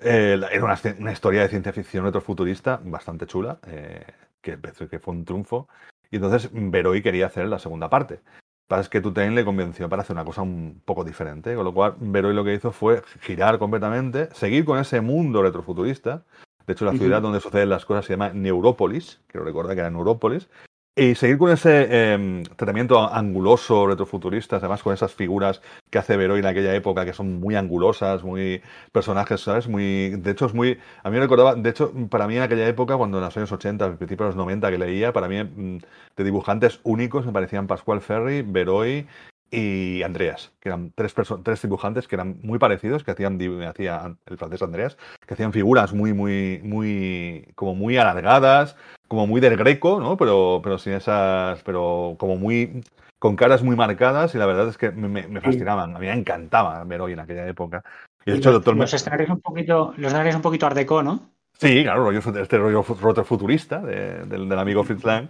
Eh, 0.00 0.38
era 0.52 0.64
una, 0.64 0.78
una 0.98 1.12
historia 1.12 1.40
de 1.40 1.48
ciencia 1.48 1.72
ficción 1.72 2.04
retrofuturista 2.04 2.78
bastante 2.84 3.26
chula, 3.26 3.58
eh, 3.66 4.04
que, 4.42 4.58
que 4.90 4.98
fue 4.98 5.14
un 5.14 5.24
triunfo. 5.24 5.68
Y 6.10 6.16
entonces 6.16 6.50
Beroy 6.52 7.02
quería 7.02 7.26
hacer 7.26 7.46
la 7.48 7.58
segunda 7.58 7.88
parte. 7.88 8.20
Pasa 8.68 8.82
es 8.82 8.88
que 8.88 9.00
Tutain 9.00 9.34
le 9.34 9.44
convenció 9.44 9.88
para 9.88 10.02
hacer 10.02 10.14
una 10.14 10.24
cosa 10.24 10.42
un 10.42 10.82
poco 10.84 11.04
diferente, 11.04 11.54
con 11.54 11.64
lo 11.64 11.74
cual 11.74 11.94
Beroy 11.98 12.34
lo 12.34 12.44
que 12.44 12.54
hizo 12.54 12.72
fue 12.72 13.02
girar 13.20 13.58
completamente, 13.58 14.28
seguir 14.32 14.64
con 14.64 14.78
ese 14.78 15.00
mundo 15.00 15.42
retrofuturista. 15.42 16.24
De 16.66 16.72
hecho, 16.72 16.84
la 16.84 16.92
ciudad 16.92 17.20
donde 17.20 17.40
suceden 17.40 17.68
las 17.68 17.84
cosas 17.84 18.06
se 18.06 18.14
llama 18.14 18.30
Neurópolis, 18.30 19.20
quiero 19.26 19.44
recordar 19.44 19.74
que 19.74 19.80
era 19.80 19.90
Neurópolis, 19.90 20.48
y 20.96 21.16
seguir 21.16 21.38
con 21.38 21.50
ese 21.50 21.88
eh, 21.90 22.42
tratamiento 22.56 23.00
anguloso, 23.12 23.86
retrofuturista, 23.86 24.56
además 24.56 24.82
con 24.82 24.94
esas 24.94 25.12
figuras 25.12 25.60
que 25.90 25.98
hace 25.98 26.16
Beroy 26.16 26.38
en 26.38 26.46
aquella 26.46 26.72
época, 26.72 27.04
que 27.04 27.12
son 27.12 27.40
muy 27.40 27.56
angulosas, 27.56 28.22
muy 28.22 28.62
personajes, 28.92 29.40
¿sabes? 29.40 29.66
Muy, 29.66 30.10
de 30.10 30.30
hecho, 30.30 30.46
es 30.46 30.54
muy. 30.54 30.78
A 31.02 31.10
mí 31.10 31.16
me 31.16 31.22
recordaba, 31.22 31.56
de 31.56 31.68
hecho, 31.70 31.92
para 32.08 32.28
mí 32.28 32.36
en 32.36 32.42
aquella 32.42 32.68
época, 32.68 32.96
cuando 32.96 33.18
en 33.18 33.24
los 33.24 33.36
años 33.36 33.50
80, 33.50 33.84
al 33.84 33.96
principio 33.96 34.26
de 34.26 34.30
los 34.30 34.36
90 34.36 34.70
que 34.70 34.78
leía, 34.78 35.12
para 35.12 35.26
mí 35.26 35.42
mm, 35.42 35.78
de 36.16 36.24
dibujantes 36.24 36.78
únicos 36.84 37.26
me 37.26 37.32
parecían 37.32 37.66
Pascual 37.66 38.00
Ferry, 38.00 38.42
Beroy 38.42 39.08
y 39.50 40.02
Andreas, 40.02 40.52
que 40.60 40.68
eran 40.68 40.92
tres, 40.94 41.14
tres 41.42 41.62
dibujantes 41.62 42.08
que 42.08 42.16
eran 42.16 42.38
muy 42.42 42.58
parecidos, 42.58 43.04
que 43.04 43.12
hacían, 43.12 43.38
hacía 43.68 44.16
el 44.26 44.36
francés 44.38 44.62
Andreas, 44.62 44.96
que 45.26 45.34
hacían 45.34 45.52
figuras 45.52 45.92
muy, 45.92 46.12
muy, 46.12 46.60
muy, 46.64 47.48
como 47.54 47.74
muy 47.74 47.96
alargadas, 47.96 48.76
como 49.08 49.26
muy 49.26 49.40
del 49.40 49.56
greco, 49.56 50.00
¿no? 50.00 50.16
Pero, 50.16 50.60
pero 50.62 50.78
sin 50.78 50.94
esas, 50.94 51.62
pero 51.62 52.16
como 52.18 52.36
muy, 52.36 52.82
con 53.18 53.36
caras 53.36 53.62
muy 53.62 53.76
marcadas 53.76 54.34
y 54.34 54.38
la 54.38 54.46
verdad 54.46 54.68
es 54.68 54.76
que 54.76 54.90
me, 54.90 55.08
me- 55.28 55.40
fascinaban, 55.40 55.94
a 55.94 55.98
mí 55.98 56.06
me 56.06 56.12
encantaba 56.12 56.82
Beroy 56.84 57.12
en 57.12 57.20
aquella 57.20 57.46
época. 57.46 57.84
Y 58.26 58.32
de 58.32 58.36
hecho, 58.38 58.48
el 58.48 58.54
los, 58.54 58.64
doctor... 58.64 58.76
los 58.76 58.92
escenarios 58.92 59.30
un 59.30 59.40
poquito, 59.40 59.92
los 59.96 60.06
escenarios 60.06 60.34
un 60.36 60.42
poquito 60.42 60.66
art 60.66 60.76
deco, 60.76 61.02
¿no? 61.02 61.30
Sí, 61.56 61.84
claro, 61.84 62.02
rollo, 62.04 62.18
este 62.18 62.58
rollo 62.58 62.84
retrofuturista 63.00 63.78
de- 63.78 64.24
del, 64.24 64.48
del 64.48 64.58
amigo 64.58 64.82
Fritz 64.82 65.04
Lang. 65.04 65.28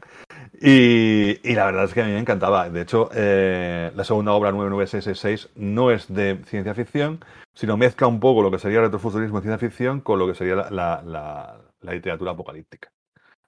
Y, 0.61 1.55
la 1.55 1.67
verdad 1.67 1.85
es 1.85 1.95
que 1.95 2.03
a 2.03 2.05
mí 2.05 2.13
me 2.13 2.19
encantaba. 2.19 2.69
De 2.71 2.83
hecho, 2.83 3.11
eh, 3.15 3.91
la 3.95 4.05
segunda 4.05 4.33
obra 4.33 4.53
99666 4.53 5.51
no 5.57 5.91
es 5.91 6.13
de 6.13 6.41
ciencia 6.47 6.75
ficción, 6.75 7.21
sino 7.55 7.77
mezcla 7.77 8.07
un 8.07 8.21
poco 8.21 8.43
lo 8.43 8.51
que 8.51 8.59
sería 8.59 8.81
retrofuturismo 8.81 9.39
y 9.39 9.43
ciencia 9.43 9.59
ficción 9.59 10.01
con 10.01 10.19
lo 10.19 10.27
que 10.27 10.35
sería 10.35 10.57
la, 10.57 11.03
la- 11.05 11.61
literatura 11.83 12.33
apocalíptica. 12.33 12.91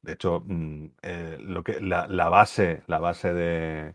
De 0.02 0.12
hecho, 0.14 0.42
mm, 0.46 0.86
eh, 1.02 1.38
lo 1.40 1.64
que, 1.64 1.80
la, 1.80 2.06
base, 2.28 2.82
la 2.86 2.98
base 2.98 3.32
de, 3.32 3.94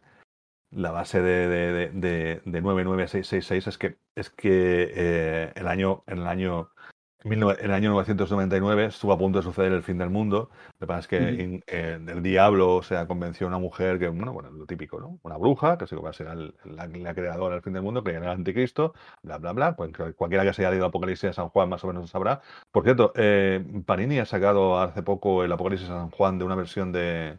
la 0.71 0.91
base 0.91 1.21
de, 1.21 1.47
de, 1.47 1.71
de, 1.73 1.89
de- 1.91 2.41
de 2.45 2.61
99666 2.61 3.67
es 3.67 3.77
que, 3.77 3.97
es 4.15 4.29
que 4.31 4.91
eh, 4.95 5.51
el 5.55 5.67
año, 5.67 6.03
el 6.07 6.25
año, 6.27 6.69
19 6.69 6.80
en 7.23 7.43
el 7.43 7.71
año 7.71 7.91
999 7.91 8.85
estuvo 8.85 9.13
a 9.13 9.17
punto 9.17 9.39
de 9.39 9.43
suceder 9.43 9.71
el 9.71 9.83
fin 9.83 9.97
del 9.97 10.09
mundo. 10.09 10.49
Lo 10.79 10.79
que 10.79 10.87
pasa 10.87 10.99
es 11.01 11.07
que 11.07 11.17
Ujú. 11.19 11.41
in- 11.41 11.63
eh, 11.67 11.99
el 12.07 12.23
diablo 12.23 12.77
o 12.77 12.83
sea, 12.83 13.05
convenció 13.07 13.45
a 13.45 13.49
una 13.49 13.59
mujer 13.59 13.99
que, 13.99 14.07
bueno, 14.09 14.33
bueno, 14.33 14.49
lo 14.51 14.65
típico, 14.65 14.99
¿no? 14.99 15.19
Una 15.23 15.37
bruja, 15.37 15.77
que 15.77 15.85
se 15.87 15.95
va 15.95 16.09
a 16.09 16.13
ser 16.13 16.27
la, 16.65 16.87
la 16.87 17.13
creadora 17.13 17.55
del 17.55 17.63
fin 17.63 17.73
del 17.73 17.83
mundo, 17.83 18.03
que 18.03 18.11
era 18.11 18.25
el 18.25 18.31
anticristo, 18.31 18.93
bla, 19.21 19.37
bla, 19.37 19.53
bla. 19.53 19.75
Pues, 19.75 19.91
cualquiera 20.15 20.43
que 20.43 20.53
se 20.53 20.63
haya 20.63 20.71
leído 20.71 20.85
Apocalipsis 20.87 21.29
de 21.29 21.33
San 21.33 21.49
Juan 21.49 21.69
más 21.69 21.83
o 21.83 21.87
menos 21.87 22.03
lo 22.03 22.07
sabrá. 22.07 22.41
Por 22.71 22.83
cierto, 22.83 23.11
eh, 23.15 23.63
Panini 23.85 24.19
ha 24.19 24.25
sacado 24.25 24.79
hace 24.79 25.03
poco 25.03 25.43
el 25.43 25.51
Apocalipsis 25.51 25.87
de 25.89 25.93
San 25.95 26.09
Juan 26.09 26.39
de 26.39 26.45
una 26.45 26.55
versión 26.55 26.91
de, 26.91 27.37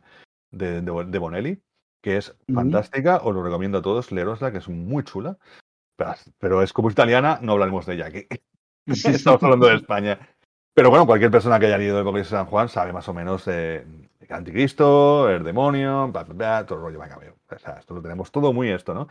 de, 0.52 0.80
de, 0.80 1.04
de 1.06 1.18
Bonelli, 1.18 1.60
que 2.02 2.18
es 2.18 2.30
Ujú. 2.48 2.54
fantástica, 2.54 3.16
os 3.24 3.34
lo 3.34 3.42
recomiendo 3.42 3.78
a 3.78 3.82
todos, 3.82 4.12
leerosla, 4.12 4.52
que 4.52 4.58
es 4.58 4.68
muy 4.68 5.02
chula. 5.04 5.38
Pero, 5.96 6.14
pero 6.38 6.62
es 6.62 6.72
como 6.72 6.90
italiana, 6.90 7.38
no 7.42 7.52
hablaremos 7.52 7.84
de 7.86 7.94
ella 7.94 8.06
aquí. 8.06 8.26
Estamos 9.14 9.42
hablando 9.42 9.66
de 9.66 9.76
España. 9.76 10.18
Pero 10.74 10.88
bueno, 10.90 11.06
cualquier 11.06 11.30
persona 11.30 11.58
que 11.60 11.66
haya 11.66 11.78
leído 11.78 11.96
el 11.96 12.02
Apocalipsis 12.02 12.32
de 12.32 12.38
San 12.38 12.46
Juan 12.46 12.68
sabe 12.68 12.92
más 12.92 13.06
o 13.08 13.12
menos 13.14 13.46
eh, 13.46 13.84
el 14.20 14.32
anticristo, 14.32 15.28
el 15.28 15.44
demonio, 15.44 16.08
bla, 16.08 16.24
bla, 16.24 16.34
bla, 16.34 16.66
todo 16.66 16.78
el 16.78 16.84
rollo. 16.96 17.18
Veo. 17.20 17.34
O 17.54 17.58
sea, 17.58 17.74
esto 17.74 17.92
lo 17.94 18.00
tenemos 18.00 18.32
todo 18.32 18.52
muy 18.54 18.70
esto, 18.70 18.94
¿no? 18.94 19.08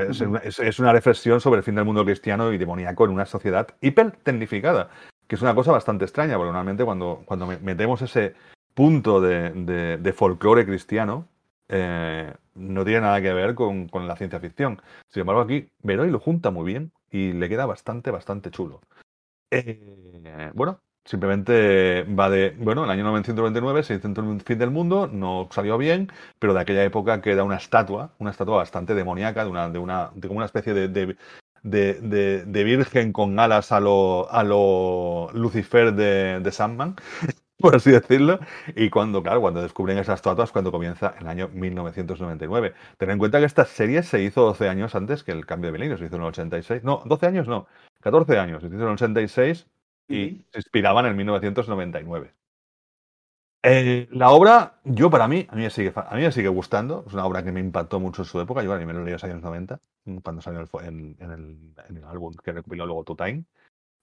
Es, 0.00 0.20
una, 0.20 0.38
es- 0.40 0.58
es 0.58 0.78
una 0.80 0.92
reflexión 0.92 1.40
sobre 1.40 1.58
el 1.58 1.64
fin 1.64 1.76
del 1.76 1.84
mundo 1.84 2.04
cristiano 2.04 2.52
y 2.52 2.58
demoníaco 2.58 3.04
en 3.04 3.12
una 3.12 3.26
sociedad 3.26 3.68
hipertecnificada, 3.80 4.88
que 5.28 5.36
es 5.36 5.42
una 5.42 5.54
cosa 5.54 5.70
bastante 5.70 6.04
extraña, 6.04 6.34
porque 6.36 6.46
normalmente 6.48 6.84
cuando, 6.84 7.22
cuando 7.24 7.46
me- 7.46 7.58
metemos 7.58 8.02
ese 8.02 8.34
punto 8.74 9.20
de, 9.20 9.50
de, 9.50 9.98
de 9.98 10.12
folclore 10.12 10.66
cristiano, 10.66 11.28
eh, 11.68 12.34
no 12.56 12.84
tiene 12.84 13.02
nada 13.02 13.22
que 13.22 13.32
ver 13.32 13.54
con, 13.54 13.88
con 13.88 14.08
la 14.08 14.16
ciencia 14.16 14.40
ficción. 14.40 14.82
Sin 15.08 15.20
embargo, 15.20 15.42
aquí 15.42 15.68
Beroy 15.84 16.10
lo 16.10 16.18
junta 16.18 16.50
muy 16.50 16.64
bien 16.64 16.90
y 17.12 17.32
le 17.32 17.48
queda 17.48 17.66
bastante, 17.66 18.10
bastante 18.10 18.50
chulo. 18.50 18.80
Eh, 19.50 20.50
bueno, 20.54 20.80
simplemente 21.04 22.02
va 22.04 22.28
de, 22.30 22.50
bueno, 22.58 22.82
en 22.82 22.86
el 22.86 22.90
año 22.92 23.04
999 23.04 23.82
se 23.82 23.94
intentó 23.94 24.20
el 24.22 24.40
fin 24.40 24.58
del 24.58 24.70
mundo, 24.70 25.06
no 25.10 25.48
salió 25.52 25.78
bien, 25.78 26.10
pero 26.38 26.54
de 26.54 26.60
aquella 26.60 26.82
época 26.84 27.20
queda 27.20 27.44
una 27.44 27.56
estatua, 27.56 28.12
una 28.18 28.30
estatua 28.30 28.56
bastante 28.56 28.94
demoníaca, 28.94 29.44
de 29.44 29.50
una, 29.50 29.68
de 29.68 29.78
una, 29.78 30.10
de 30.14 30.28
como 30.28 30.38
una 30.38 30.46
especie 30.46 30.74
de, 30.74 30.88
de, 30.88 31.16
de, 31.62 32.44
de- 32.44 32.64
virgen 32.64 33.12
con 33.12 33.38
alas 33.38 33.70
a 33.72 33.80
lo, 33.80 34.30
a 34.30 34.42
lo 34.42 35.30
Lucifer 35.32 35.94
de, 35.94 36.40
de 36.40 36.52
Sandman, 36.52 36.96
por 37.58 37.76
así 37.76 37.90
decirlo. 37.90 38.38
Y 38.76 38.90
cuando, 38.90 39.22
claro, 39.22 39.40
cuando 39.40 39.62
descubren 39.62 39.98
esas 39.98 40.16
estatuas, 40.16 40.52
cuando 40.52 40.72
comienza 40.72 41.14
el 41.20 41.26
año 41.28 41.48
1999. 41.52 42.74
Ten 42.98 43.10
en 43.10 43.18
cuenta 43.18 43.38
que 43.38 43.46
esta 43.46 43.64
serie 43.64 44.02
se 44.02 44.22
hizo 44.22 44.42
12 44.42 44.68
años 44.68 44.94
antes 44.94 45.22
que 45.24 45.32
el 45.32 45.46
cambio 45.46 45.68
de 45.68 45.72
milenio, 45.72 45.98
se 45.98 46.06
hizo 46.06 46.16
en 46.16 46.22
el 46.22 46.28
86. 46.28 46.84
No, 46.84 47.02
12 47.06 47.26
años 47.26 47.48
no, 47.48 47.66
14 48.04 48.38
años, 48.38 48.60
se 48.60 48.66
hizo 48.66 48.76
en 48.76 48.82
el 48.82 48.88
86 48.88 49.66
y 50.08 50.44
se 50.52 50.58
inspiraban 50.58 51.06
en 51.06 51.12
el 51.12 51.16
1999. 51.16 52.34
Eh, 53.66 54.08
la 54.10 54.28
obra, 54.28 54.74
yo 54.84 55.08
para 55.08 55.26
mí, 55.26 55.46
a 55.48 55.56
mí, 55.56 55.62
me 55.62 55.70
sigue, 55.70 55.90
a 55.96 56.14
mí 56.14 56.20
me 56.20 56.30
sigue 56.30 56.48
gustando. 56.48 57.04
Es 57.06 57.14
una 57.14 57.24
obra 57.24 57.42
que 57.42 57.50
me 57.50 57.60
impactó 57.60 58.00
mucho 58.00 58.20
en 58.20 58.26
su 58.26 58.38
época. 58.38 58.62
Yo 58.62 58.74
a 58.74 58.78
me 58.78 58.92
lo 58.92 59.00
leí 59.00 59.08
en 59.08 59.12
los 59.14 59.24
años 59.24 59.40
90, 59.40 59.80
mm, 60.04 60.18
cuando 60.18 60.42
salió 60.42 60.60
el 60.60 60.68
en, 60.86 61.16
en 61.18 61.30
el, 61.30 61.56
en 61.88 61.96
el 61.96 62.04
álbum 62.04 62.34
que 62.44 62.52
recopiló 62.52 62.84
luego 62.84 63.04
To 63.04 63.16
Time, 63.16 63.44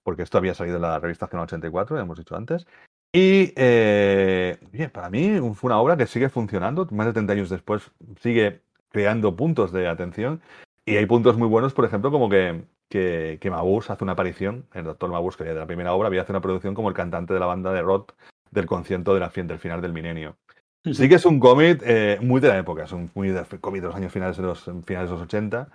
porque 0.02 0.22
esto 0.24 0.38
había 0.38 0.54
salido 0.54 0.76
en 0.76 0.82
la 0.82 0.98
revista 0.98 1.26
Acción 1.26 1.42
84, 1.42 1.94
ya 1.96 2.02
hemos 2.02 2.18
dicho 2.18 2.34
antes. 2.34 2.66
Y 3.12 3.52
eh, 3.54 4.58
bien, 4.72 4.90
para 4.90 5.10
mí 5.10 5.38
fue 5.54 5.68
una 5.68 5.78
obra 5.78 5.96
que 5.96 6.08
sigue 6.08 6.28
funcionando. 6.28 6.88
Más 6.90 7.06
de 7.06 7.12
30 7.12 7.32
años 7.34 7.50
después 7.50 7.92
sigue 8.20 8.62
creando 8.90 9.36
puntos 9.36 9.70
de 9.70 9.86
atención. 9.86 10.40
Y 10.84 10.96
hay 10.96 11.06
puntos 11.06 11.38
muy 11.38 11.46
buenos, 11.46 11.72
por 11.72 11.84
ejemplo, 11.84 12.10
como 12.10 12.28
que, 12.28 12.64
que, 12.92 13.38
que 13.40 13.50
Mabuse 13.50 13.90
hace 13.90 14.04
una 14.04 14.12
aparición, 14.12 14.66
el 14.74 14.84
doctor 14.84 15.10
Mabuse, 15.10 15.38
que 15.38 15.44
de 15.44 15.54
la 15.54 15.66
primera 15.66 15.94
obra 15.94 16.08
había 16.08 16.22
hecho 16.22 16.32
una 16.32 16.42
producción 16.42 16.74
como 16.74 16.90
el 16.90 16.94
cantante 16.94 17.32
de 17.32 17.40
la 17.40 17.46
banda 17.46 17.72
de 17.72 17.80
rock 17.80 18.12
del 18.50 18.66
concierto 18.66 19.14
de 19.14 19.20
la, 19.20 19.30
fin- 19.30 19.46
del 19.46 19.58
final 19.58 19.80
del 19.80 19.94
milenio. 19.94 20.36
Sí 20.84 21.08
que 21.08 21.14
es 21.14 21.24
un 21.24 21.40
cómic 21.40 21.80
eh, 21.86 22.18
muy 22.20 22.40
de 22.42 22.48
la 22.48 22.58
época, 22.58 22.84
es 22.84 22.92
un 22.92 23.08
cómic 23.08 23.32
de 23.80 23.86
los 23.88 23.94
años 23.96 24.12
finales 24.12 24.36
de 24.36 24.42
los 24.42 24.62
finales 24.84 25.08
de 25.08 25.16
los 25.16 25.22
80, 25.22 25.70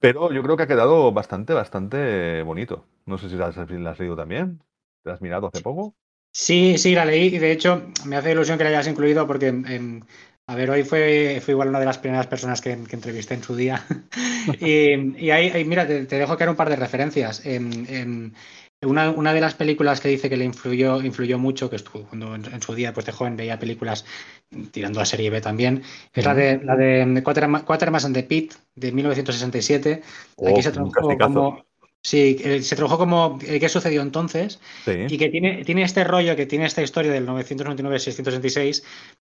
pero 0.00 0.32
yo 0.32 0.42
creo 0.42 0.56
que 0.56 0.62
ha 0.62 0.66
quedado 0.66 1.12
bastante, 1.12 1.52
bastante 1.52 2.42
bonito. 2.42 2.86
No 3.04 3.18
sé 3.18 3.28
si 3.28 3.36
la 3.36 3.48
has, 3.48 3.56
la 3.56 3.90
has 3.90 3.98
leído 3.98 4.16
también. 4.16 4.62
¿Te 5.02 5.10
la 5.10 5.14
has 5.14 5.20
mirado 5.20 5.48
hace 5.52 5.60
poco? 5.62 5.94
Sí, 6.32 6.78
sí, 6.78 6.94
la 6.94 7.04
leí 7.04 7.26
y 7.26 7.38
de 7.38 7.52
hecho 7.52 7.82
me 8.06 8.16
hace 8.16 8.32
ilusión 8.32 8.56
que 8.56 8.64
la 8.64 8.70
hayas 8.70 8.88
incluido 8.88 9.26
porque, 9.26 9.52
a 10.52 10.54
ver, 10.54 10.70
hoy 10.70 10.82
fue, 10.82 11.40
fue 11.42 11.52
igual 11.52 11.68
una 11.68 11.80
de 11.80 11.86
las 11.86 11.96
primeras 11.96 12.26
personas 12.26 12.60
que, 12.60 12.76
que 12.84 12.96
entrevisté 12.96 13.32
en 13.32 13.42
su 13.42 13.56
día. 13.56 13.84
y, 14.60 15.24
y 15.24 15.30
ahí, 15.30 15.48
ahí, 15.48 15.64
mira, 15.64 15.86
te, 15.86 16.04
te 16.04 16.18
dejo 16.18 16.36
era 16.38 16.50
un 16.50 16.56
par 16.56 16.68
de 16.68 16.76
referencias. 16.76 17.42
Una, 18.82 19.10
una 19.10 19.32
de 19.32 19.40
las 19.40 19.54
películas 19.54 20.00
que 20.00 20.08
dice 20.08 20.28
que 20.28 20.36
le 20.36 20.44
influyó, 20.44 21.00
influyó 21.00 21.38
mucho, 21.38 21.70
que 21.70 21.76
estuvo 21.76 22.02
cuando 22.02 22.34
en, 22.34 22.44
en 22.52 22.60
su 22.60 22.74
día 22.74 22.92
pues 22.92 23.06
de 23.06 23.12
joven 23.12 23.36
veía 23.36 23.58
películas 23.58 24.04
tirando 24.72 25.00
a 25.00 25.06
serie 25.06 25.30
B 25.30 25.40
también, 25.40 25.82
es 26.12 26.24
la 26.24 26.34
de 26.34 26.60
la 26.62 26.76
de 26.76 27.22
Quatermass 27.22 28.04
and 28.04 28.14
the 28.14 28.24
Pit 28.24 28.54
de 28.74 28.92
1967. 28.92 30.02
Oh, 30.36 30.48
Aquí 30.48 30.62
se 30.62 30.68
un 30.70 30.90
tradujo 30.90 31.16
como 31.16 31.64
Sí, 32.04 32.36
eh, 32.42 32.60
se 32.62 32.74
tradujo 32.74 32.98
como 32.98 33.38
eh, 33.46 33.60
qué 33.60 33.68
sucedió 33.68 34.02
entonces 34.02 34.60
Sí. 34.84 35.06
y 35.08 35.18
que 35.18 35.28
tiene, 35.28 35.64
tiene 35.64 35.82
este 35.84 36.02
rollo, 36.02 36.34
que 36.34 36.46
tiene 36.46 36.64
esta 36.66 36.82
historia 36.82 37.12
del 37.12 37.26
999-666 37.26 38.82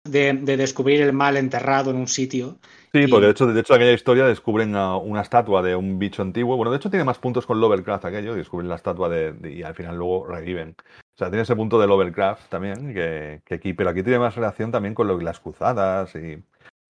de, 0.05 0.33
de 0.33 0.57
descubrir 0.57 1.01
el 1.01 1.13
mal 1.13 1.38
enterrado 1.38 1.91
en 1.91 1.97
un 1.97 2.07
sitio. 2.07 2.57
Sí, 2.91 3.01
Y- 3.03 3.07
porque 3.07 3.25
de 3.27 3.31
hecho, 3.31 3.45
de 3.47 3.59
hecho 3.59 3.73
aquella 3.75 3.93
historia 3.93 4.25
descubren 4.25 4.75
a 4.75 4.97
una 4.97 5.21
estatua 5.21 5.62
de 5.62 5.75
un 5.75 5.99
bicho 5.99 6.23
antiguo. 6.23 6.57
Bueno, 6.57 6.71
de 6.71 6.77
hecho 6.77 6.89
tiene 6.89 7.05
más 7.05 7.19
puntos 7.19 7.45
con 7.45 7.59
Lovecraft 7.62 8.05
aquello, 8.05 8.33
descubren 8.36 8.69
la 8.69 8.75
estatua 8.75 9.07
de, 9.07 9.33
de- 9.33 9.53
y 9.53 9.63
al 9.63 9.75
final 9.75 9.95
luego 9.95 10.25
reviven. 10.27 10.75
O 11.15 11.17
sea, 11.17 11.29
tiene 11.29 11.43
ese 11.43 11.55
punto 11.55 11.79
de 11.79 11.86
Lovecraft 11.86 12.49
también, 12.49 12.91
que, 12.91 13.41
que 13.45 13.53
aquí, 13.53 13.73
pero 13.73 13.91
aquí 13.91 14.01
tiene 14.01 14.17
más 14.17 14.36
relación 14.36 14.71
también 14.71 14.95
con 14.95 15.07
lo, 15.07 15.19
las 15.19 15.39
cruzadas 15.39 16.15
y. 16.15 16.43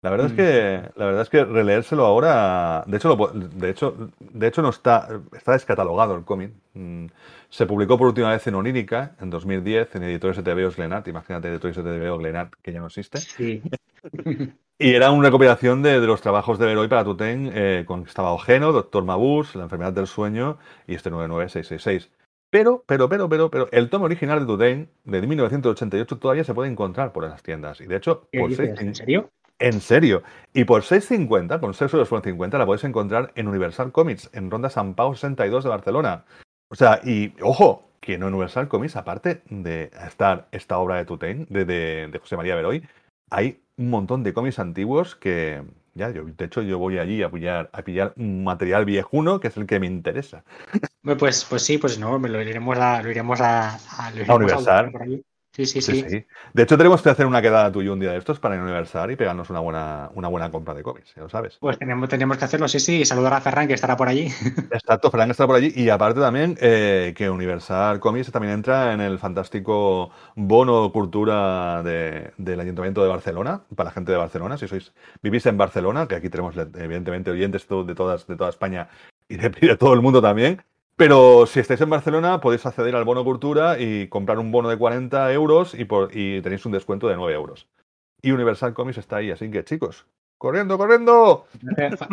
La 0.02 0.10
verdad 0.10 0.28
es 0.28 0.34
Mm. 0.34 0.36
que, 0.38 0.92
la 0.96 1.06
verdad 1.06 1.22
es 1.24 1.30
que 1.30 1.44
releérselo 1.44 2.06
ahora, 2.06 2.84
de 2.88 2.98
hecho, 2.98 3.10
lo 3.16 3.28
de 3.34 3.70
hecho, 3.70 4.12
de 4.20 4.48
hecho 4.48 4.62
no 4.62 4.70
está, 4.70 5.10
está 5.34 5.52
descatalogado 5.54 6.16
el 6.16 6.24
cómic. 6.24 6.54
Mm, 6.74 7.08
Se 7.50 7.66
publicó 7.66 7.98
por 7.98 8.08
última 8.08 8.30
vez 8.30 8.46
en 8.48 8.56
Onírica 8.56 9.16
en 9.20 9.30
2010 9.32 9.96
en 9.96 10.04
Editores 10.04 10.42
TVO 10.44 10.72
Glenat. 10.72 11.08
Imagínate 11.08 11.50
Editores 11.50 11.76
TVO 11.78 12.18
Glenat 12.20 12.54
que 12.62 12.72
ya 12.72 12.80
no 12.80 12.88
existe. 12.88 13.18
Sí. 13.20 13.62
Y 14.82 14.94
era 14.94 15.12
una 15.12 15.28
recopilación 15.28 15.82
de, 15.84 16.00
de 16.00 16.08
los 16.08 16.22
trabajos 16.22 16.58
de 16.58 16.66
Beroy 16.66 16.88
para 16.88 17.04
Tutén, 17.04 17.52
eh, 17.54 17.84
con 17.86 18.04
estaba 18.04 18.32
Ogeno, 18.32 18.72
Doctor 18.72 19.04
Mabus, 19.04 19.54
La 19.56 19.64
enfermedad 19.64 19.92
del 19.92 20.08
sueño 20.08 20.58
y 20.88 20.96
este 20.96 21.10
99666. 21.10 22.10
Pero, 22.50 22.86
pero, 22.88 23.10
pero, 23.10 23.28
pero, 23.28 23.52
pero, 23.52 23.68
el 23.74 23.90
tomo 23.90 24.06
original 24.06 24.40
de 24.40 24.46
Tutén, 24.46 24.90
de 25.04 25.22
1988, 25.28 26.18
todavía 26.18 26.46
se 26.46 26.54
puede 26.54 26.72
encontrar 26.72 27.12
por 27.12 27.28
las 27.28 27.44
tiendas. 27.44 27.82
Y 27.82 27.88
de 27.88 27.98
hecho, 27.98 28.30
¿Qué 28.32 28.40
por 28.40 28.52
¿En 28.52 28.96
serio? 28.96 29.30
En 29.60 29.82
serio. 29.82 30.24
Y 30.54 30.64
por 30.64 30.82
6.50, 30.84 31.60
con 31.60 31.74
6 31.74 31.94
euros 31.94 32.10
por 32.10 32.22
50, 32.24 32.58
la 32.58 32.66
podéis 32.66 32.84
encontrar 32.86 33.32
en 33.36 33.48
Universal 33.48 33.92
Comics, 33.92 34.30
en 34.34 34.50
Ronda 34.50 34.70
San 34.70 34.94
Pau 34.96 35.14
62 35.16 35.64
de 35.64 35.70
Barcelona. 35.70 36.26
O 36.72 36.76
sea, 36.76 37.02
y 37.04 37.34
ojo, 37.42 37.90
que 38.00 38.14
en 38.16 38.24
Universal 38.24 38.68
Comics, 38.68 38.96
aparte 38.96 39.42
de 39.50 39.92
estar 40.08 40.48
esta 40.52 40.78
obra 40.78 40.96
de 40.96 41.06
Tutén, 41.06 41.46
de, 41.50 41.66
de, 41.66 42.08
de 42.12 42.20
José 42.20 42.38
María 42.38 42.56
Beroy, 42.56 42.88
hay 43.30 43.60
un 43.78 43.90
montón 43.90 44.24
de 44.24 44.34
cómics 44.34 44.60
antiguos 44.60 45.16
que, 45.16 45.62
ya, 45.94 46.10
yo, 46.12 46.24
de 46.26 46.46
hecho, 46.46 46.62
yo 46.62 46.80
voy 46.80 46.98
allí 46.98 47.22
a 47.24 47.30
pillar, 47.30 47.70
a 47.74 47.82
pillar 47.82 48.14
un 48.18 48.44
material 48.44 48.86
viejuno, 48.86 49.40
que 49.40 49.50
es 49.50 49.58
el 49.58 49.66
que 49.68 49.80
me 49.80 49.88
interesa. 49.88 50.44
Pues, 51.18 51.46
pues 51.50 51.62
sí, 51.64 51.78
pues 51.78 52.00
no, 52.00 52.18
lo 52.18 52.42
iremos 52.42 52.78
a, 52.78 53.02
lo 53.02 53.10
iremos 53.10 53.40
a, 53.42 53.76
a- 53.76 54.12
lo 54.12 54.18
iremos 54.22 54.38
Universal. 54.38 54.92
por. 54.92 55.02
Sí, 55.66 55.82
sí, 55.82 55.82
Sí, 55.82 56.02
sí. 56.02 56.10
sí. 56.10 56.26
De 56.54 56.64
hecho, 56.64 56.78
tenemos 56.78 57.02
que 57.02 57.10
hacer 57.10 57.26
una 57.26 57.42
quedada 57.42 57.70
yo 57.82 57.92
un 57.92 58.00
día 58.00 58.12
de 58.12 58.18
estos 58.18 58.40
para 58.40 58.56
Universal 58.62 59.12
y 59.12 59.18
pegarnos 59.18 59.50
una 59.50 59.60
buena, 59.60 60.10
una 60.16 60.30
buena 60.30 60.50
compra 60.52 60.74
de 60.74 60.84
cómics, 60.84 61.14
ya 61.16 61.24
lo 61.24 61.30
sabes. 61.30 61.58
Pues 61.60 61.78
tenemos, 61.78 62.08
tenemos 62.08 62.38
que 62.38 62.46
hacerlo, 62.46 62.70
sí, 62.70 62.80
sí. 62.80 63.02
Y 63.02 63.06
saludar 63.06 63.34
a 63.34 63.42
Ferran, 63.42 63.68
que 63.68 63.74
estará 63.74 63.98
por 63.98 64.08
allí. 64.08 64.28
Exacto, 64.72 65.12
Frank 65.12 65.32
está 65.32 65.46
por 65.46 65.58
allí. 65.58 65.74
Y 65.76 65.90
aparte 65.90 66.22
también 66.22 66.58
eh, 66.62 67.14
que 67.18 67.30
Universal 67.30 68.00
Comics 68.00 68.32
también 68.32 68.54
entra 68.54 68.94
en 68.94 69.02
el 69.02 69.20
fantástico 69.20 70.12
bono 70.36 70.92
cultura 70.94 71.84
de- 71.84 72.32
del 72.38 72.60
Ayuntamiento 72.62 73.04
de 73.04 73.10
Barcelona, 73.10 73.64
para 73.76 73.90
la 73.90 73.94
gente 73.94 74.14
de 74.14 74.18
Barcelona. 74.18 74.58
Si 74.58 74.68
sois 74.68 74.94
vivís 75.22 75.46
en 75.46 75.58
Barcelona, 75.58 76.08
que 76.08 76.16
aquí 76.16 76.30
tenemos 76.30 76.56
evidentemente 76.58 77.32
oyentes 77.32 77.68
de, 77.68 77.96
todas, 77.96 78.28
de 78.28 78.36
toda 78.38 78.50
España 78.50 78.88
y 79.28 79.36
de, 79.36 79.52
y 79.62 79.68
de 79.68 79.76
todo 79.76 79.94
el 79.94 80.02
mundo 80.02 80.22
también. 80.22 80.62
Pero 81.00 81.46
si 81.46 81.62
estáis 81.62 81.80
en 81.80 81.90
Barcelona, 81.90 82.42
podéis 82.42 82.66
acceder 82.66 82.94
al 82.94 83.06
bono 83.06 83.24
cultura 83.24 83.80
y 83.80 84.10
comprar 84.10 84.38
un 84.38 84.52
bono 84.52 84.68
de 84.68 84.76
40 84.78 85.32
euros 85.32 85.74
y, 85.74 85.86
por, 85.86 86.10
y 86.14 86.42
tenéis 86.42 86.66
un 86.66 86.74
descuento 86.74 87.08
de 87.08 87.16
9 87.16 87.34
euros. 87.34 87.68
Y 88.22 88.32
Universal 88.32 88.74
Comics 88.74 88.98
está 88.98 89.16
ahí, 89.16 89.32
así 89.32 89.50
que 89.50 89.64
chicos, 89.64 90.08
corriendo, 90.38 90.78
corriendo. 90.78 91.46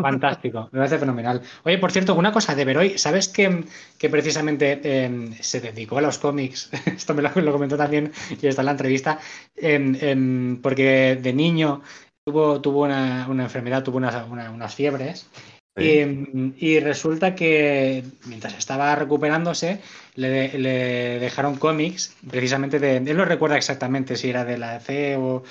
Fantástico, 0.00 0.68
me 0.70 0.78
parece 0.78 0.98
fenomenal. 0.98 1.42
Oye, 1.64 1.78
por 1.78 1.90
cierto, 1.90 2.14
una 2.14 2.30
cosa 2.30 2.54
de 2.54 2.64
Beroy, 2.64 2.96
¿sabes 2.96 3.26
que, 3.26 3.64
que 3.98 4.08
precisamente 4.08 4.80
eh, 4.84 5.30
se 5.40 5.60
dedicó 5.60 5.98
a 5.98 6.02
los 6.02 6.18
cómics? 6.18 6.70
Esto 6.86 7.12
me 7.12 7.22
lo, 7.22 7.52
comentó 7.52 7.76
también 7.76 8.12
y 8.40 8.46
está 8.46 8.62
en 8.62 8.66
la 8.66 8.70
entrevista, 8.70 9.18
em, 9.56 9.96
em, 10.00 10.62
porque 10.62 11.18
de 11.20 11.32
niño 11.32 11.82
tuvo, 12.24 12.60
tuvo 12.60 12.84
una, 12.84 13.26
una 13.28 13.42
enfermedad, 13.42 13.82
tuvo 13.82 13.96
unas, 13.96 14.28
una- 14.28 14.52
unas 14.52 14.72
fiebres. 14.76 15.28
Sí. 15.76 16.54
Y, 16.58 16.74
y 16.74 16.80
resulta 16.80 17.34
que 17.34 18.02
mientras 18.24 18.54
estaba 18.56 18.94
recuperándose, 18.94 19.80
le, 20.16 21.18
dejaron 21.20 21.56
cómics, 21.56 22.16
precisamente 22.28 22.78
de. 22.78 22.96
Él 22.96 23.16
no 23.16 23.24
recuerda 23.24 23.56
exactamente 23.56 24.16
si 24.16 24.30
era 24.30 24.44
de 24.44 24.58
la 24.58 24.74
DC 24.78 25.16
o 25.16 25.42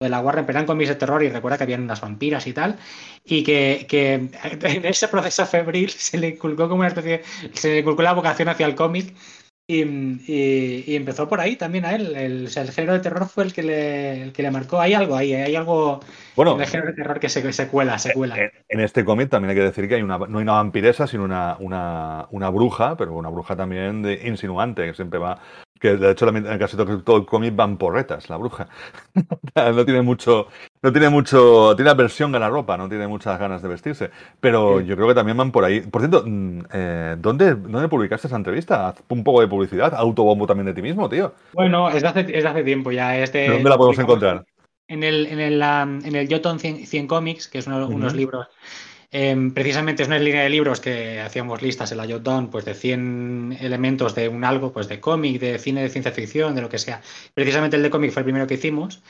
de 0.00 0.08
la 0.08 0.20
Warner, 0.20 0.44
pero 0.46 0.58
eran 0.58 0.66
cómics 0.66 0.88
de 0.88 0.94
terror 0.96 1.22
y 1.22 1.28
recuerda 1.28 1.58
que 1.58 1.64
habían 1.64 1.82
unas 1.82 2.00
vampiras 2.00 2.46
y 2.46 2.52
tal. 2.52 2.78
Y 3.24 3.44
que, 3.44 3.86
que 3.88 4.14
en 4.42 4.84
ese 4.86 5.08
proceso 5.08 5.46
febril 5.46 5.90
se 5.90 6.18
le 6.18 6.28
inculcó 6.28 6.68
como 6.68 6.80
una 6.80 6.88
especie. 6.88 7.22
Se 7.52 7.68
le 7.68 7.78
inculcó 7.80 8.02
la 8.02 8.14
vocación 8.14 8.48
hacia 8.48 8.66
el 8.66 8.74
cómic. 8.74 9.14
Y, 9.66 9.82
y- 9.82 10.84
y 10.86 10.94
empezó 10.96 11.26
por 11.26 11.40
ahí 11.40 11.56
también 11.56 11.86
a 11.86 11.94
él. 11.94 12.14
El, 12.16 12.46
o 12.46 12.48
sea, 12.48 12.62
el 12.62 12.70
género 12.70 12.92
de 12.92 13.00
terror 13.00 13.26
fue 13.26 13.44
el 13.44 13.54
que 13.54 13.62
le, 13.62 14.22
el 14.22 14.32
que 14.32 14.42
le 14.42 14.50
marcó. 14.50 14.78
Hay 14.78 14.92
algo 14.92 15.16
ahí, 15.16 15.32
hay 15.32 15.56
algo 15.56 16.00
Bueno, 16.36 16.54
en 16.56 16.60
el 16.60 16.66
género 16.66 16.90
de 16.90 16.96
terror 16.96 17.18
que 17.18 17.30
se, 17.30 17.50
se 17.52 17.68
cuela, 17.68 17.98
se 17.98 18.12
cuela. 18.12 18.36
En, 18.36 18.50
en 18.68 18.80
este 18.80 19.04
cómic 19.06 19.30
también 19.30 19.50
hay 19.50 19.56
que 19.56 19.62
decir 19.62 19.88
que 19.88 19.94
hay 19.94 20.02
una, 20.02 20.18
no 20.18 20.38
hay 20.38 20.42
una 20.42 20.52
vampiresa, 20.52 21.06
sino 21.06 21.24
una, 21.24 21.56
una, 21.60 22.26
una 22.30 22.50
bruja, 22.50 22.96
pero 22.98 23.14
una 23.14 23.30
bruja 23.30 23.56
también 23.56 24.02
de 24.02 24.20
insinuante, 24.28 24.84
que 24.86 24.94
siempre 24.94 25.18
va. 25.18 25.40
Que 25.84 25.98
de 25.98 26.12
hecho, 26.12 26.26
en 26.34 26.58
casi 26.58 26.78
todo, 26.78 27.02
todo 27.02 27.18
el 27.18 27.26
cómic 27.26 27.54
van 27.54 27.76
porretas, 27.76 28.30
la 28.30 28.38
bruja. 28.38 28.66
no 29.54 29.84
tiene 29.84 30.00
mucho. 30.00 30.48
No 30.82 30.90
tiene 30.90 31.10
mucho. 31.10 31.76
Tiene 31.76 31.90
aversión 31.90 32.34
a 32.34 32.38
la 32.38 32.48
ropa, 32.48 32.78
no 32.78 32.88
tiene 32.88 33.06
muchas 33.06 33.38
ganas 33.38 33.60
de 33.60 33.68
vestirse. 33.68 34.10
Pero 34.40 34.80
Sí. 34.80 34.86
yo 34.86 34.96
creo 34.96 35.08
que 35.08 35.14
también 35.14 35.36
van 35.36 35.52
por 35.52 35.62
ahí. 35.62 35.82
Por 35.82 36.00
cierto, 36.00 36.22
mm, 36.24 36.60
eh, 36.72 37.16
¿dónde, 37.18 37.54
¿dónde 37.56 37.88
publicaste 37.88 38.28
esa 38.28 38.36
entrevista? 38.36 38.88
Haz 38.88 39.02
un 39.10 39.22
poco 39.22 39.42
de 39.42 39.46
publicidad, 39.48 39.92
autobombo 39.94 40.46
también 40.46 40.64
de 40.64 40.72
ti 40.72 40.80
mismo, 40.80 41.06
tío. 41.06 41.34
Bueno, 41.52 41.90
es 41.90 42.00
de 42.00 42.08
hace, 42.08 42.20
es 42.20 42.44
de 42.44 42.48
hace 42.48 42.64
tiempo 42.64 42.90
ya. 42.90 43.18
Es 43.18 43.30
de- 43.34 43.48
¿Dónde 43.50 43.68
la 43.68 43.76
podemos 43.76 43.98
encontrar? 43.98 44.42
En 44.88 45.02
el, 45.02 45.26
en 45.26 45.38
el, 45.38 45.60
um, 45.60 46.02
en 46.02 46.16
el 46.16 46.28
Jotun 46.32 46.58
100, 46.58 46.86
100 46.86 47.06
Comics, 47.06 47.46
que 47.46 47.58
es 47.58 47.66
uno- 47.66 47.84
Ujú. 47.84 47.94
unos 47.94 48.14
libros. 48.14 48.46
Em, 49.14 49.52
precisamente 49.54 50.02
es 50.02 50.08
una 50.08 50.18
línea 50.18 50.42
de 50.42 50.50
libros 50.50 50.80
que 50.80 51.20
hacíamos 51.20 51.62
listas 51.62 51.92
en 51.92 51.98
la 51.98 52.06
Jotun, 52.06 52.50
pues 52.50 52.64
de 52.64 52.74
100 52.74 53.58
elementos 53.60 54.14
de 54.14 54.28
un 54.28 54.44
algo, 54.44 54.72
pues 54.72 54.88
de 54.88 55.00
cómic, 55.00 55.40
de 55.40 55.58
cine 55.58 55.82
de 55.82 55.88
ciencia 55.88 56.12
ficción, 56.12 56.54
de 56.54 56.62
lo 56.62 56.68
que 56.68 56.78
sea. 56.78 57.00
Precisamente 57.32 57.76
el 57.76 57.82
de 57.84 57.90
cómic 57.90 58.10
fue 58.12 58.20
el 58.20 58.24
primero 58.24 58.46
que 58.46 58.54
hicimos. 58.54 59.02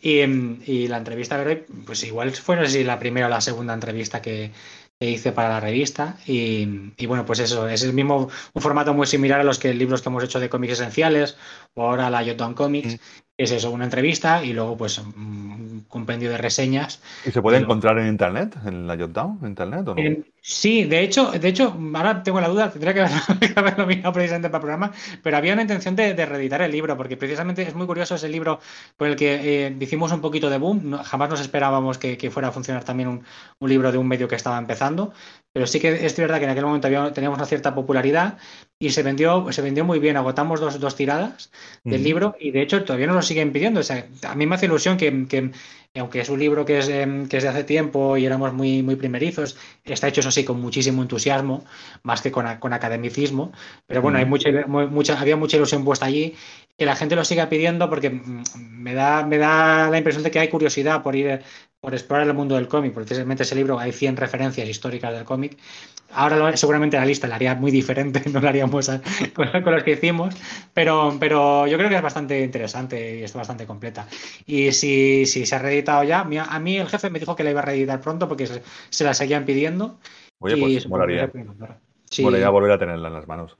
Y, 0.00 0.20
em, 0.20 0.60
y 0.66 0.88
la 0.88 0.96
entrevista, 0.96 1.44
pues 1.86 2.02
igual 2.04 2.32
fue, 2.32 2.56
no 2.56 2.64
sé 2.64 2.70
si 2.70 2.84
la 2.84 2.98
primera 2.98 3.26
o 3.26 3.30
la 3.30 3.40
segunda 3.42 3.74
entrevista 3.74 4.22
que, 4.22 4.50
que 4.98 5.10
hice 5.10 5.32
para 5.32 5.50
la 5.50 5.60
revista. 5.60 6.18
Y, 6.26 6.92
y 6.96 7.06
bueno, 7.06 7.26
pues 7.26 7.40
eso, 7.40 7.68
es 7.68 7.82
el 7.82 7.92
mismo, 7.92 8.28
un 8.54 8.62
formato 8.62 8.94
muy 8.94 9.06
similar 9.06 9.40
a 9.40 9.44
los 9.44 9.58
que 9.58 9.74
libros 9.74 10.02
que 10.02 10.08
hemos 10.08 10.24
hecho 10.24 10.40
de 10.40 10.48
cómics 10.48 10.74
esenciales, 10.74 11.36
o 11.74 11.82
ahora 11.84 12.10
la 12.10 12.24
Jotun 12.24 12.54
Comics, 12.54 12.94
Mm. 12.94 12.98
Es 13.44 13.50
eso, 13.52 13.70
una 13.70 13.84
entrevista 13.84 14.44
y 14.44 14.52
luego 14.52 14.76
pues 14.76 14.98
un 14.98 15.84
compendio 15.88 16.30
de 16.30 16.38
reseñas. 16.38 17.02
¿Y 17.22 17.30
se 17.30 17.42
puede 17.42 17.58
encontrar 17.58 17.98
en 17.98 18.08
internet? 18.08 18.56
¿En 18.64 18.86
la 18.86 18.96
Jotdown? 18.96 19.38
¿En 19.42 19.48
internet 19.48 19.88
o 19.88 19.94
no? 19.94 20.00
Eh, 20.02 20.24
sí, 20.40 20.84
de 20.84 21.00
hecho, 21.02 21.30
de 21.32 21.48
hecho, 21.48 21.76
ahora 21.94 22.22
tengo 22.22 22.40
la 22.40 22.48
duda, 22.48 22.70
tendría 22.70 22.94
que 22.94 23.00
haberlo, 23.02 23.38
que 23.40 23.52
haberlo 23.56 23.86
mirado 23.86 24.12
precisamente 24.12 24.48
para 24.48 24.58
el 24.58 24.62
programa, 24.62 24.92
pero 25.22 25.36
había 25.36 25.52
una 25.52 25.62
intención 25.62 25.96
de, 25.96 26.14
de 26.14 26.26
reeditar 26.26 26.62
el 26.62 26.70
libro, 26.72 26.96
porque 26.96 27.16
precisamente 27.16 27.62
es 27.62 27.74
muy 27.74 27.86
curioso 27.86 28.14
ese 28.14 28.28
libro 28.28 28.60
por 28.96 29.08
el 29.08 29.16
que 29.16 29.66
eh, 29.66 29.76
hicimos 29.80 30.12
un 30.12 30.20
poquito 30.20 30.48
de 30.48 30.58
boom. 30.58 30.90
No- 30.90 31.04
jamás 31.04 31.28
nos 31.30 31.40
esperábamos 31.40 31.98
que, 31.98 32.16
que 32.16 32.30
fuera 32.30 32.48
a 32.48 32.52
funcionar 32.52 32.84
también 32.84 33.08
un, 33.08 33.24
un 33.58 33.68
libro 33.68 33.92
de 33.92 33.98
un 33.98 34.08
medio 34.08 34.28
que 34.28 34.36
estaba 34.36 34.58
empezando, 34.58 35.12
pero 35.52 35.66
sí 35.66 35.80
que 35.80 36.06
es 36.06 36.16
verdad 36.16 36.38
que 36.38 36.44
en 36.44 36.50
aquel 36.50 36.64
momento 36.64 36.86
había, 36.86 37.12
teníamos 37.12 37.38
una 37.38 37.46
cierta 37.46 37.74
popularidad 37.74 38.38
y 38.82 38.90
se 38.90 39.02
vendió, 39.02 39.52
se 39.52 39.62
vendió 39.62 39.84
muy 39.84 39.98
bien. 40.00 40.16
Agotamos 40.16 40.58
dos, 40.60 40.80
dos 40.80 40.96
tiradas 40.96 41.52
del 41.88 42.02
libro 42.02 42.34
y 42.40 42.50
de 42.50 42.62
hecho 42.62 42.82
todavía 42.84 43.06
no 43.08 43.14
lo 43.14 43.22
siguen 43.22 43.52
pidiendo. 43.52 43.80
O 43.80 43.82
sea, 43.82 44.06
a 44.26 44.34
mí 44.34 44.46
me 44.46 44.54
hace 44.56 44.66
ilusión 44.66 44.96
que, 44.96 45.26
que, 45.28 45.50
aunque 46.00 46.20
es 46.20 46.30
un 46.30 46.38
libro 46.40 46.64
que 46.64 46.78
es, 46.78 46.88
em, 46.88 47.28
que 47.28 47.36
es 47.36 47.42
de 47.42 47.50
hace 47.50 47.64
tiempo 47.64 48.16
y 48.16 48.24
éramos 48.24 48.54
muy, 48.54 48.82
muy 48.82 48.96
primerizos, 48.96 49.58
está 49.84 50.08
hecho 50.08 50.20
eso 50.20 50.30
sí 50.30 50.44
con 50.44 50.60
muchísimo 50.60 51.02
entusiasmo, 51.02 51.64
más 52.02 52.22
que 52.22 52.30
con, 52.32 52.46
con 52.58 52.72
academicismo. 52.72 53.52
Pero 53.86 54.02
bueno, 54.02 54.18
hay 54.18 54.24
mucha, 54.24 54.48
mu- 54.66 54.88
mucha, 54.88 55.20
había 55.20 55.36
mucha 55.36 55.56
ilusión 55.58 55.84
puesta 55.84 56.06
allí 56.06 56.34
que 56.78 56.86
la 56.86 56.96
gente 56.96 57.16
lo 57.16 57.24
siga 57.24 57.48
pidiendo 57.50 57.90
porque 57.90 58.10
mm, 58.10 58.42
me 58.56 58.94
da, 58.94 59.26
me 59.26 59.36
da 59.38 59.90
la 59.90 59.98
impresión 59.98 60.24
de 60.24 60.30
que 60.30 60.38
hay 60.40 60.48
curiosidad 60.48 61.02
por 61.02 61.16
ir 61.16 61.42
por 61.80 61.94
explorar 61.94 62.26
el 62.26 62.34
mundo 62.34 62.56
del 62.56 62.68
cómic, 62.68 62.92
precisamente 62.92 63.42
ese 63.42 63.54
libro 63.54 63.78
hay 63.78 63.92
100 63.92 64.16
referencias 64.18 64.68
históricas 64.68 65.14
del 65.14 65.24
cómic. 65.24 65.56
Ahora 66.12 66.36
lo- 66.36 66.56
seguramente 66.56 66.98
la 66.98 67.06
lista 67.06 67.26
la 67.26 67.36
haría 67.36 67.54
muy 67.54 67.70
diferente, 67.70 68.22
no 68.30 68.40
la 68.40 68.50
haríamos 68.50 68.88
a- 68.90 69.00
con, 69.34 69.48
con 69.62 69.72
los 69.74 69.82
que 69.82 69.92
hicimos, 69.92 70.36
pero, 70.74 71.16
pero 71.18 71.66
yo 71.66 71.78
creo 71.78 71.88
que 71.88 71.96
es 71.96 72.02
bastante 72.02 72.42
interesante 72.42 73.18
y 73.20 73.22
está 73.22 73.38
bastante 73.38 73.66
completa. 73.66 74.06
Y 74.44 74.72
si, 74.72 75.24
si 75.24 75.46
se 75.46 75.54
ha 75.54 75.58
reeditado 75.58 76.04
ya, 76.04 76.20
a 76.20 76.58
mí 76.60 76.76
el 76.76 76.88
jefe 76.88 77.08
me 77.08 77.18
dijo 77.18 77.34
que 77.34 77.44
la 77.44 77.50
iba 77.50 77.60
a 77.60 77.64
reeditar 77.64 78.00
pronto 78.00 78.28
porque 78.28 78.46
se, 78.46 78.62
se 78.90 79.04
la 79.04 79.14
seguían 79.14 79.46
pidiendo. 79.46 79.98
Oye, 80.38 80.56
y 80.58 80.60
pues 80.60 80.88
molaría. 80.88 81.30
Sí. 82.10 82.22
Molaría 82.24 82.50
volver 82.50 82.72
a 82.72 82.78
tenerla 82.78 83.08
en 83.08 83.14
las 83.14 83.26
manos. 83.28 83.56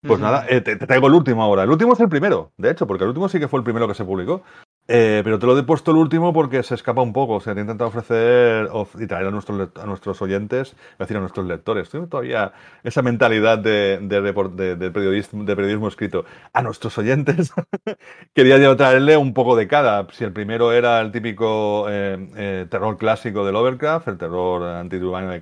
Pues 0.00 0.14
Ujú. 0.18 0.22
nada, 0.22 0.46
eh, 0.48 0.60
te, 0.60 0.76
te 0.76 0.86
traigo 0.86 1.06
el 1.06 1.14
último 1.14 1.42
ahora. 1.42 1.62
El 1.62 1.70
último 1.70 1.92
es 1.92 2.00
el 2.00 2.08
primero, 2.08 2.50
de 2.58 2.70
hecho, 2.70 2.86
porque 2.86 3.04
el 3.04 3.08
último 3.08 3.28
sí 3.28 3.38
que 3.38 3.48
fue 3.48 3.58
el 3.60 3.64
primero 3.64 3.86
que 3.86 3.94
se 3.94 4.04
publicó. 4.04 4.42
Eh, 4.86 5.22
pero 5.24 5.38
te 5.38 5.46
lo 5.46 5.58
he 5.58 5.62
puesto 5.62 5.92
el 5.92 5.96
último 5.96 6.34
porque 6.34 6.62
se 6.62 6.74
escapa 6.74 7.00
un 7.00 7.12
poco. 7.12 7.34
O 7.34 7.40
sea, 7.40 7.54
te 7.54 7.60
he 7.60 7.62
intentado 7.62 7.88
ofrecer 7.88 8.68
y 8.98 9.06
traer 9.06 9.26
a 9.26 9.30
nuestros, 9.30 9.70
a 9.76 9.86
nuestros 9.86 10.20
oyentes, 10.20 10.76
es 10.92 10.98
decir, 10.98 11.16
a 11.16 11.20
nuestros 11.20 11.46
lectores. 11.46 11.88
Tengo 11.88 12.06
todavía 12.06 12.52
esa 12.82 13.00
mentalidad 13.00 13.58
de, 13.58 13.98
de, 14.02 14.90
periodismo, 14.90 15.44
de 15.44 15.56
periodismo 15.56 15.88
escrito. 15.88 16.26
A 16.52 16.62
nuestros 16.62 16.98
oyentes 16.98 17.52
quería 18.34 18.58
yo 18.58 18.76
traerle 18.76 19.16
un 19.16 19.32
poco 19.32 19.56
de 19.56 19.66
cada. 19.68 20.06
Si 20.12 20.22
el 20.22 20.32
primero 20.32 20.72
era 20.72 21.00
el 21.00 21.12
típico 21.12 21.86
eh, 21.88 22.28
eh, 22.36 22.66
terror 22.70 22.98
clásico 22.98 23.44
del 23.46 23.54
Lovecraft, 23.54 24.08
el 24.08 24.18
terror 24.18 24.62
antidiluviano 24.64 25.32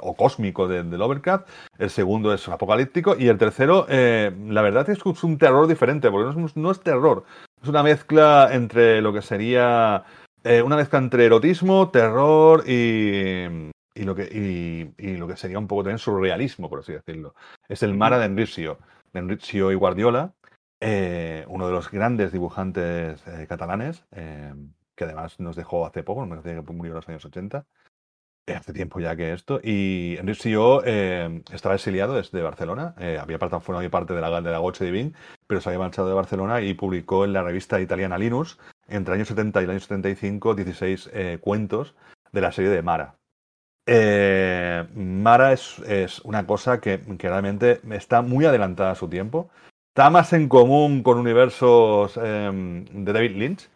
o 0.00 0.16
cósmico 0.16 0.66
del 0.66 0.90
Lovecraft, 0.90 1.48
el 1.78 1.90
segundo 1.90 2.34
es 2.34 2.48
apocalíptico 2.48 3.14
y 3.16 3.28
el 3.28 3.38
tercero, 3.38 3.86
la 3.88 4.62
verdad 4.62 4.88
es 4.90 5.00
que 5.02 5.10
es 5.10 5.24
un 5.24 5.38
terror 5.38 5.66
diferente, 5.66 6.10
porque 6.10 6.34
no 6.36 6.46
es, 6.46 6.56
no 6.56 6.70
es 6.70 6.80
terror, 6.80 7.24
es 7.62 7.68
una 7.68 7.82
mezcla 7.82 8.48
entre 8.52 9.00
lo 9.00 9.12
que 9.12 9.22
sería. 9.22 10.04
Eh, 10.44 10.62
una 10.62 10.76
mezcla 10.76 10.98
entre 10.98 11.26
erotismo, 11.26 11.90
terror 11.90 12.64
y. 12.66 13.70
Y 13.94 14.04
lo, 14.04 14.14
que, 14.14 14.94
y, 14.96 15.16
lo 15.16 15.26
que 15.26 15.36
sería 15.36 15.58
un 15.58 15.66
poco 15.66 15.82
también 15.82 15.98
surrealismo, 15.98 16.70
por 16.70 16.78
así 16.78 16.92
decirlo. 16.92 17.34
Es 17.68 17.82
el 17.82 17.96
Mara 17.96 18.20
de 18.20 18.26
Enricio, 18.26 18.78
de 19.12 19.38
y 19.50 19.74
Guardiola, 19.74 20.34
eh, 20.80 21.44
uno 21.48 21.66
de 21.66 21.72
los 21.72 21.90
grandes 21.90 22.30
dibujantes 22.30 23.26
eh, 23.26 23.46
catalanes, 23.48 24.04
que 24.12 25.04
además 25.04 25.40
nos 25.40 25.56
dejó 25.56 25.84
hace 25.84 26.04
poco, 26.04 26.24
me 26.24 26.36
parece 26.36 26.64
que 26.64 26.72
murió 26.72 26.92
en 26.92 26.96
los 26.96 27.08
años 27.08 27.24
80 27.24 27.66
hace 28.54 28.72
tiempo 28.72 29.00
ya 29.00 29.16
que 29.16 29.32
esto. 29.32 29.60
Y 29.62 30.16
Enrique 30.18 30.56
eh, 30.84 31.42
estaba 31.52 31.74
exiliado 31.74 32.14
desde 32.14 32.42
Barcelona. 32.42 32.94
Eh, 32.98 33.18
había 33.20 33.38
formado 33.38 33.90
parte 33.90 34.14
de 34.14 34.20
la, 34.20 34.40
de 34.40 34.50
la 34.50 34.58
Goche 34.58 34.84
Divin, 34.84 35.14
pero 35.46 35.60
se 35.60 35.68
había 35.68 35.80
marchado 35.80 36.08
de 36.08 36.14
Barcelona 36.14 36.60
y 36.60 36.74
publicó 36.74 37.24
en 37.24 37.32
la 37.32 37.42
revista 37.42 37.80
italiana 37.80 38.18
Linus, 38.18 38.58
entre 38.88 39.14
el 39.14 39.20
año 39.20 39.26
70 39.26 39.60
y 39.60 39.64
el 39.64 39.70
año 39.70 39.80
75, 39.80 40.54
16 40.54 41.10
eh, 41.12 41.38
cuentos 41.40 41.94
de 42.32 42.40
la 42.40 42.52
serie 42.52 42.70
de 42.70 42.82
Mara. 42.82 43.16
Eh, 43.86 44.86
Mara 44.94 45.52
es, 45.52 45.78
es, 45.86 46.20
una 46.20 46.46
cosa 46.46 46.80
que, 46.80 47.00
que, 47.18 47.28
realmente 47.28 47.80
está 47.90 48.22
muy 48.22 48.44
adelantada 48.44 48.92
a 48.92 48.96
su 48.96 49.08
tiempo. 49.08 49.48
Está 49.94 50.10
más 50.10 50.32
en 50.32 50.48
común 50.48 51.02
con 51.02 51.18
universos 51.18 52.14
de 52.14 53.12
David 53.12 53.36
Lynch, 53.36 53.68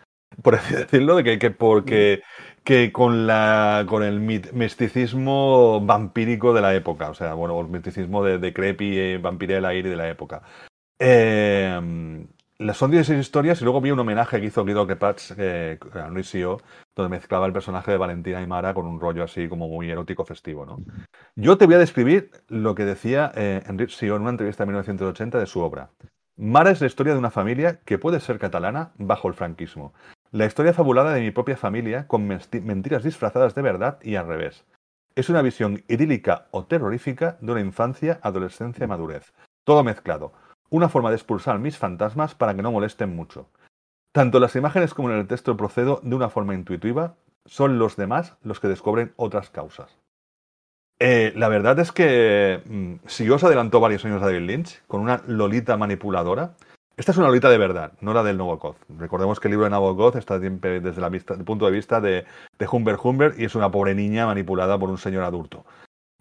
por 0.43 0.55
así 0.55 0.75
decirlo, 0.75 1.17
de 1.17 1.25
que, 1.25 1.39
que 1.39 1.51
porque 1.51 2.23
que 2.65 2.93
con, 2.93 3.27
la, 3.27 3.85
con 3.89 4.05
el 4.05 4.21
misticismo 4.21 5.81
vampírico 5.85 6.55
de 6.55 6.61
la 6.61 6.75
época, 6.75 7.11
o 7.11 7.15
sea, 7.15 7.35
bueno, 7.35 7.61
el 7.61 7.69
misticismo 7.69 8.23
de, 8.25 8.39
de 8.39 8.53
Creepy, 8.53 8.99
eh, 8.99 9.19
Vampirella 9.19 9.75
y 9.75 9.83
de 9.83 9.97
la 9.97 10.09
época. 10.09 10.43
Eh, 10.99 11.81
son 12.73 12.91
16 12.91 13.19
historias 13.19 13.61
y 13.61 13.65
luego 13.65 13.81
vi 13.81 13.91
un 13.91 13.99
homenaje 13.99 14.41
que 14.41 14.47
hizo 14.47 14.65
Guido 14.65 14.87
Kepatz 14.87 15.35
eh, 15.37 15.79
a 15.95 16.09
Luis 16.09 16.33
donde 16.95 17.11
mezclaba 17.11 17.47
el 17.47 17.53
personaje 17.53 17.91
de 17.91 17.97
Valentina 17.97 18.41
y 18.41 18.47
Mara 18.47 18.73
con 18.73 18.87
un 18.87 19.01
rollo 19.01 19.25
así 19.25 19.49
como 19.49 19.69
muy 19.69 19.91
erótico 19.91 20.25
festivo. 20.25 20.65
¿no? 20.65 20.79
Yo 21.35 21.59
te 21.59 21.67
voy 21.67 21.75
a 21.75 21.79
describir 21.79 22.31
lo 22.49 22.75
que 22.75 22.85
decía 22.85 23.33
eh, 23.35 23.63
Enrique 23.67 23.93
Sio 23.93 24.17
en 24.17 24.23
una 24.23 24.31
entrevista 24.31 24.63
de 24.63 24.69
1980 24.69 25.39
de 25.39 25.47
su 25.47 25.61
obra. 25.61 25.91
Mara 26.37 26.71
es 26.71 26.81
la 26.81 26.87
historia 26.87 27.13
de 27.13 27.19
una 27.19 27.31
familia 27.31 27.81
que 27.85 27.99
puede 27.99 28.21
ser 28.21 28.39
catalana 28.39 28.93
bajo 28.97 29.29
el 29.29 29.35
franquismo, 29.35 29.93
la 30.33 30.47
historia 30.47 30.73
fabulada 30.73 31.13
de 31.13 31.21
mi 31.21 31.31
propia 31.31 31.59
familia 31.59 32.09
con 32.09 32.27
mentiras 32.27 33.05
disfrazadas 33.05 33.55
de 33.55 33.63
verdad 33.63 33.99
y 34.03 34.17
al 34.17 34.27
revés. 34.27 34.65
Es 35.15 35.29
una 35.29 35.43
visión 35.43 35.85
idílica 35.89 36.47
o 36.51 36.65
terrorífica 36.65 37.37
de 37.43 37.53
una 37.53 37.61
infancia, 37.61 38.19
adolescencia 38.23 38.85
y 38.85 38.89
madurez. 38.89 39.35
Todo 39.65 39.85
mezclado. 39.85 40.33
Una 40.71 40.89
forma 40.89 41.11
de 41.11 41.17
expulsar 41.17 41.59
mis 41.59 41.77
fantasmas 41.77 42.35
para 42.35 42.55
que 42.55 42.63
no 42.63 42.73
molesten 42.73 43.15
mucho. 43.15 43.51
Tanto 44.11 44.41
las 44.41 44.57
imágenes 44.57 44.95
como 44.95 45.11
en 45.11 45.19
el 45.19 45.27
texto 45.27 45.55
procedo 45.57 46.01
de 46.03 46.15
una 46.17 46.31
forma 46.31 46.55
intuitiva, 46.55 47.15
son 47.45 47.79
los 47.79 47.97
demás 47.97 48.37
los 48.43 48.59
que 48.59 48.69
descubren 48.69 49.13
otras 49.17 49.51
causas. 49.51 49.99
Eh, 50.99 51.33
la 51.37 51.49
verdad 51.49 51.79
es 51.79 51.93
que 51.93 52.63
mm, 52.65 53.07
si 53.07 53.29
os 53.29 53.45
adelantó 53.45 53.81
varios 53.81 54.05
años 54.07 54.23
a 54.23 54.27
David 54.27 54.47
Lynch 54.47 54.83
con 54.87 55.03
una 55.03 55.23
Lolita 55.27 55.77
manipuladora, 55.77 56.55
esta 56.97 57.13
es 57.13 57.19
una 57.19 57.29
lolita 57.29 57.49
de 57.49 57.59
verdad, 57.59 57.93
no 58.01 58.13
la 58.13 58.23
del 58.23 58.39
Nabokov. 58.39 58.77
Recordemos 58.99 59.41
que 59.41 59.49
el 59.49 59.53
libro 59.53 59.65
de 59.65 59.71
Nabokov 59.71 60.17
está 60.17 60.39
desde 60.39 61.07
el 61.07 61.45
punto 61.45 61.67
de 61.67 61.73
vista 61.73 62.01
de, 62.01 62.25
de 62.59 62.69
Humber 62.71 62.97
Humber 63.03 63.35
y 63.39 63.45
es 63.45 63.55
una 63.55 63.71
pobre 63.71 63.95
niña 63.95 64.27
manipulada 64.27 64.79
por 64.79 64.91
un 64.91 64.99
señor 64.99 65.25
adulto. 65.25 65.65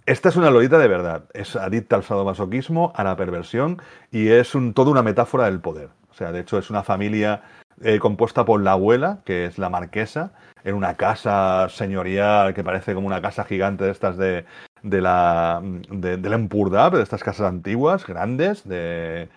Esta 0.05 0.29
es 0.29 0.35
una 0.35 0.49
lolita 0.49 0.79
de 0.79 0.87
verdad. 0.87 1.25
Es 1.33 1.55
adicta 1.55 1.95
al 1.95 2.03
sadomasoquismo, 2.03 2.91
a 2.95 3.03
la 3.03 3.15
perversión 3.15 3.81
y 4.11 4.29
es 4.29 4.53
toda 4.73 4.91
una 4.91 5.03
metáfora 5.03 5.45
del 5.45 5.59
poder. 5.59 5.89
O 6.09 6.13
sea, 6.13 6.31
de 6.31 6.39
hecho 6.39 6.57
es 6.57 6.69
una 6.69 6.83
familia 6.83 7.43
eh, 7.81 7.99
compuesta 7.99 8.45
por 8.45 8.61
la 8.61 8.73
abuela, 8.73 9.19
que 9.25 9.45
es 9.45 9.57
la 9.57 9.69
marquesa, 9.69 10.33
en 10.63 10.75
una 10.75 10.95
casa 10.95 11.67
señorial 11.69 12.53
que 12.53 12.63
parece 12.63 12.93
como 12.93 13.07
una 13.07 13.21
casa 13.21 13.43
gigante 13.43 13.85
de 13.85 13.91
estas 13.91 14.17
de, 14.17 14.45
la 14.83 15.61
de, 15.63 16.17
de 16.17 17.01
estas 17.01 17.23
casas 17.23 17.47
antiguas, 17.47 18.05
grandes, 18.05 18.67
de, 18.67 19.29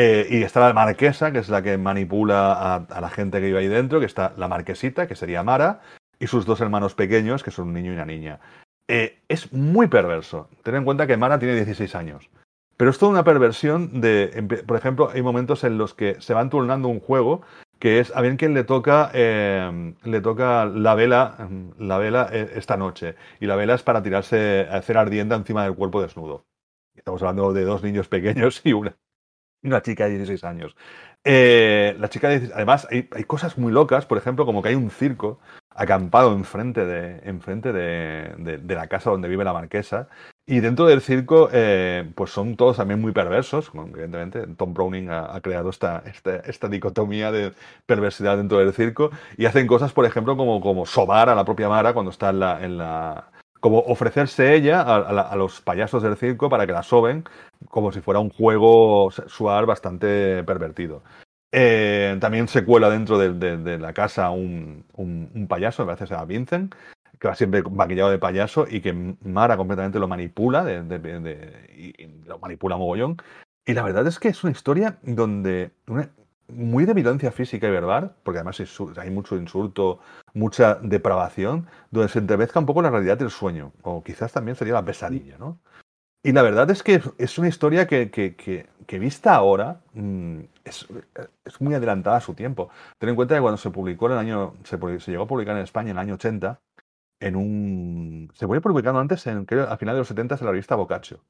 eh, 0.00 0.28
y 0.30 0.44
está 0.44 0.60
la 0.60 0.72
marquesa, 0.72 1.32
que 1.32 1.40
es 1.40 1.48
la 1.48 1.60
que 1.60 1.76
manipula 1.76 2.76
a, 2.88 3.00
la 3.00 3.10
gente 3.10 3.40
que 3.40 3.46
vive 3.46 3.58
ahí 3.58 3.66
dentro, 3.66 3.98
que 3.98 4.06
está 4.06 4.32
la 4.36 4.46
marquesita, 4.46 5.08
que 5.08 5.16
sería 5.16 5.42
Mara, 5.42 5.80
y 6.20 6.28
sus 6.28 6.46
dos 6.46 6.60
hermanos 6.60 6.94
pequeños, 6.94 7.42
que 7.42 7.50
son 7.50 7.66
un 7.66 7.74
niño 7.74 7.90
y 7.90 7.94
una 7.94 8.04
niña. 8.04 8.38
Eh, 8.86 9.18
es 9.26 9.52
muy 9.52 9.88
perverso. 9.88 10.50
Ten 10.62 10.76
en 10.76 10.84
cuenta 10.84 11.08
que 11.08 11.16
Mara 11.16 11.40
tiene 11.40 11.56
16 11.56 11.96
años. 11.96 12.30
Pero 12.76 12.92
es 12.92 12.98
toda 12.98 13.10
una 13.10 13.24
perversión 13.24 14.00
de, 14.00 14.62
por 14.68 14.76
ejemplo, 14.76 15.10
hay 15.12 15.20
momentos 15.20 15.64
en 15.64 15.78
los 15.78 15.94
que 15.94 16.14
se 16.20 16.32
van 16.32 16.48
turnando 16.48 16.86
un 16.86 17.00
juego 17.00 17.42
que 17.80 17.98
es 17.98 18.14
a 18.14 18.20
bien 18.20 18.36
quien 18.36 18.54
le 18.54 18.62
toca 18.62 19.10
eh, 19.14 19.94
le 20.04 20.20
toca 20.20 20.64
la 20.64 20.94
vela 20.94 21.48
la 21.78 21.98
vela 21.98 22.28
esta 22.32 22.76
noche 22.76 23.14
y 23.40 23.46
la 23.46 23.54
vela 23.54 23.74
es 23.74 23.84
para 23.84 24.02
tirarse 24.02 24.68
hacer 24.70 24.96
ardienda 24.96 25.34
encima 25.34 25.64
del 25.64 25.74
cuerpo 25.74 26.02
desnudo. 26.02 26.44
Estamos 26.94 27.20
hablando 27.22 27.52
de 27.52 27.64
dos 27.64 27.82
niños 27.82 28.08
pequeños 28.08 28.60
y 28.64 28.72
una 28.72 28.96
una 29.62 29.82
chica 29.82 30.04
de 30.04 30.16
16 30.16 30.44
años. 30.44 30.76
Eh, 31.24 31.96
la 31.98 32.08
chica 32.08 32.28
de, 32.28 32.50
además, 32.54 32.86
hay, 32.90 33.24
cosas 33.24 33.58
muy 33.58 33.72
locas, 33.72 34.06
por 34.06 34.18
ejemplo, 34.18 34.46
como 34.46 34.62
que 34.62 34.70
hay 34.70 34.74
un 34.74 34.90
circo 34.90 35.40
acampado 35.74 36.32
enfrente 36.32 36.84
de, 36.84 37.20
enfrente 37.28 37.72
de, 37.72 38.58
de, 38.58 38.74
la 38.74 38.88
casa 38.88 39.10
donde 39.10 39.28
vive 39.28 39.44
la 39.44 39.52
marquesa. 39.52 40.08
Y 40.46 40.60
dentro 40.60 40.86
del 40.86 41.02
circo, 41.02 41.50
eh, 41.52 42.10
pues 42.14 42.30
son 42.30 42.56
todos 42.56 42.78
también 42.78 43.00
muy 43.00 43.12
perversos. 43.12 43.70
Evidentemente, 43.74 44.46
Tom 44.56 44.72
Browning 44.72 45.10
ha, 45.10 45.38
creado 45.42 45.68
esta, 45.68 46.02
esta, 46.06 46.36
esta, 46.36 46.68
dicotomía 46.68 47.30
de 47.30 47.52
perversidad 47.84 48.38
dentro 48.38 48.58
del 48.58 48.72
circo. 48.72 49.10
Y 49.36 49.44
hacen 49.44 49.66
cosas, 49.66 49.92
por 49.92 50.06
ejemplo, 50.06 50.36
como, 50.36 50.60
como 50.60 50.86
sobar 50.86 51.28
a 51.28 51.34
la 51.34 51.44
propia 51.44 51.68
Mara 51.68 51.92
cuando 51.92 52.10
está 52.10 52.30
en 52.30 52.40
la, 52.40 52.64
en 52.64 52.78
la 52.78 53.28
como 53.60 53.78
ofrecerse 53.80 54.54
ella 54.54 54.82
a, 54.82 55.36
los 55.36 55.60
payasos 55.60 56.02
del 56.02 56.16
circo 56.16 56.48
para 56.48 56.66
que 56.66 56.72
la 56.72 56.82
soben 56.82 57.24
como 57.68 57.92
si 57.92 58.00
fuera 58.00 58.20
un 58.20 58.30
juego 58.30 59.10
sexual 59.10 59.66
bastante 59.66 60.42
pervertido. 60.44 61.02
Eh, 61.50 62.16
también 62.20 62.46
se 62.48 62.64
cuela 62.64 62.90
dentro 62.90 63.18
de, 63.18 63.78
la 63.78 63.92
casa 63.92 64.30
un, 64.30 64.84
payaso, 65.48 65.82
me 65.82 65.94
parece 65.94 66.12
llama 66.12 66.26
Vincent, 66.26 66.74
que 67.18 67.28
va 67.28 67.34
siempre 67.34 67.62
maquillado 67.62 68.10
de 68.10 68.18
payaso 68.18 68.66
y 68.68 68.80
que 68.80 68.92
Mara 69.22 69.56
completamente 69.56 69.98
lo 69.98 70.08
manipula, 70.08 70.64
lo 72.24 72.38
manipula 72.38 72.76
mogollón. 72.76 73.16
Y 73.64 73.74
la 73.74 73.82
verdad 73.82 74.06
es 74.06 74.18
que 74.18 74.28
es 74.28 74.44
una 74.44 74.52
historia 74.52 74.98
donde 75.02 75.72
muy 76.48 76.86
de 76.86 76.94
violencia 76.94 77.30
física 77.30 77.68
y 77.68 77.70
verbal, 77.70 78.14
porque 78.22 78.38
además 78.38 78.60
hay 78.96 79.10
mucho 79.10 79.36
insulto, 79.36 80.00
mucha 80.34 80.76
depravación, 80.76 81.66
donde 81.90 82.08
se 82.08 82.18
entremezca 82.18 82.58
un 82.58 82.66
poco 82.66 82.82
la 82.82 82.90
realidad 82.90 83.18
del 83.18 83.30
sueño, 83.30 83.72
o 83.82 84.02
quizás 84.02 84.32
también 84.32 84.56
sería 84.56 84.74
la 84.74 84.84
pesadilla, 84.84 85.36
¿no? 85.38 85.58
Y 86.22 86.32
la 86.32 86.42
verdad 86.42 86.68
es 86.70 86.82
que 86.82 87.00
es 87.16 87.38
una 87.38 87.48
historia 87.48 87.86
que, 87.86 88.10
que, 88.10 88.34
que, 88.34 88.98
vista 88.98 89.34
ahora 89.34 89.80
mm, 89.94 90.40
es, 90.64 90.86
es, 91.44 91.60
muy 91.60 91.74
adelantada 91.74 92.16
a 92.16 92.20
su 92.20 92.34
tiempo. 92.34 92.70
Ten 92.98 93.10
en 93.10 93.16
cuenta 93.16 93.36
que 93.36 93.40
cuando 93.40 93.56
se 93.56 93.70
publicó 93.70 94.06
en 94.06 94.12
el 94.12 94.18
año, 94.18 94.54
se, 94.64 94.78
llegó 95.10 95.24
a 95.24 95.28
publicar 95.28 95.56
en 95.56 95.62
España 95.62 95.90
en 95.90 95.96
el 95.96 96.02
año 96.02 96.14
80, 96.14 96.60
en 97.20 97.36
un, 97.36 98.30
se 98.34 98.46
fue 98.46 98.60
publicando 98.60 99.00
antes, 99.00 99.26
en, 99.28 99.44
creo, 99.44 99.64
a 99.70 99.76
finales 99.76 99.96
de 99.96 100.00
los 100.00 100.08
70 100.08 100.34
en 100.34 100.44
la 100.44 100.50
revista 100.50 100.74
Boccaccio, 100.74 101.20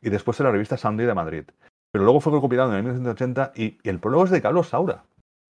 y 0.00 0.10
después 0.10 0.38
en 0.38 0.46
la 0.46 0.52
revista 0.52 0.76
Sunday 0.76 1.06
de 1.06 1.14
Madrid. 1.14 1.44
Pero 1.90 2.04
luego 2.04 2.20
fue 2.20 2.32
recopilado 2.32 2.76
en 2.76 2.84
1980 2.84 3.52
y, 3.56 3.78
y 3.82 3.88
el 3.88 3.98
prólogo 3.98 4.24
es 4.24 4.30
de 4.30 4.42
Carlos 4.42 4.68
Saura. 4.68 5.04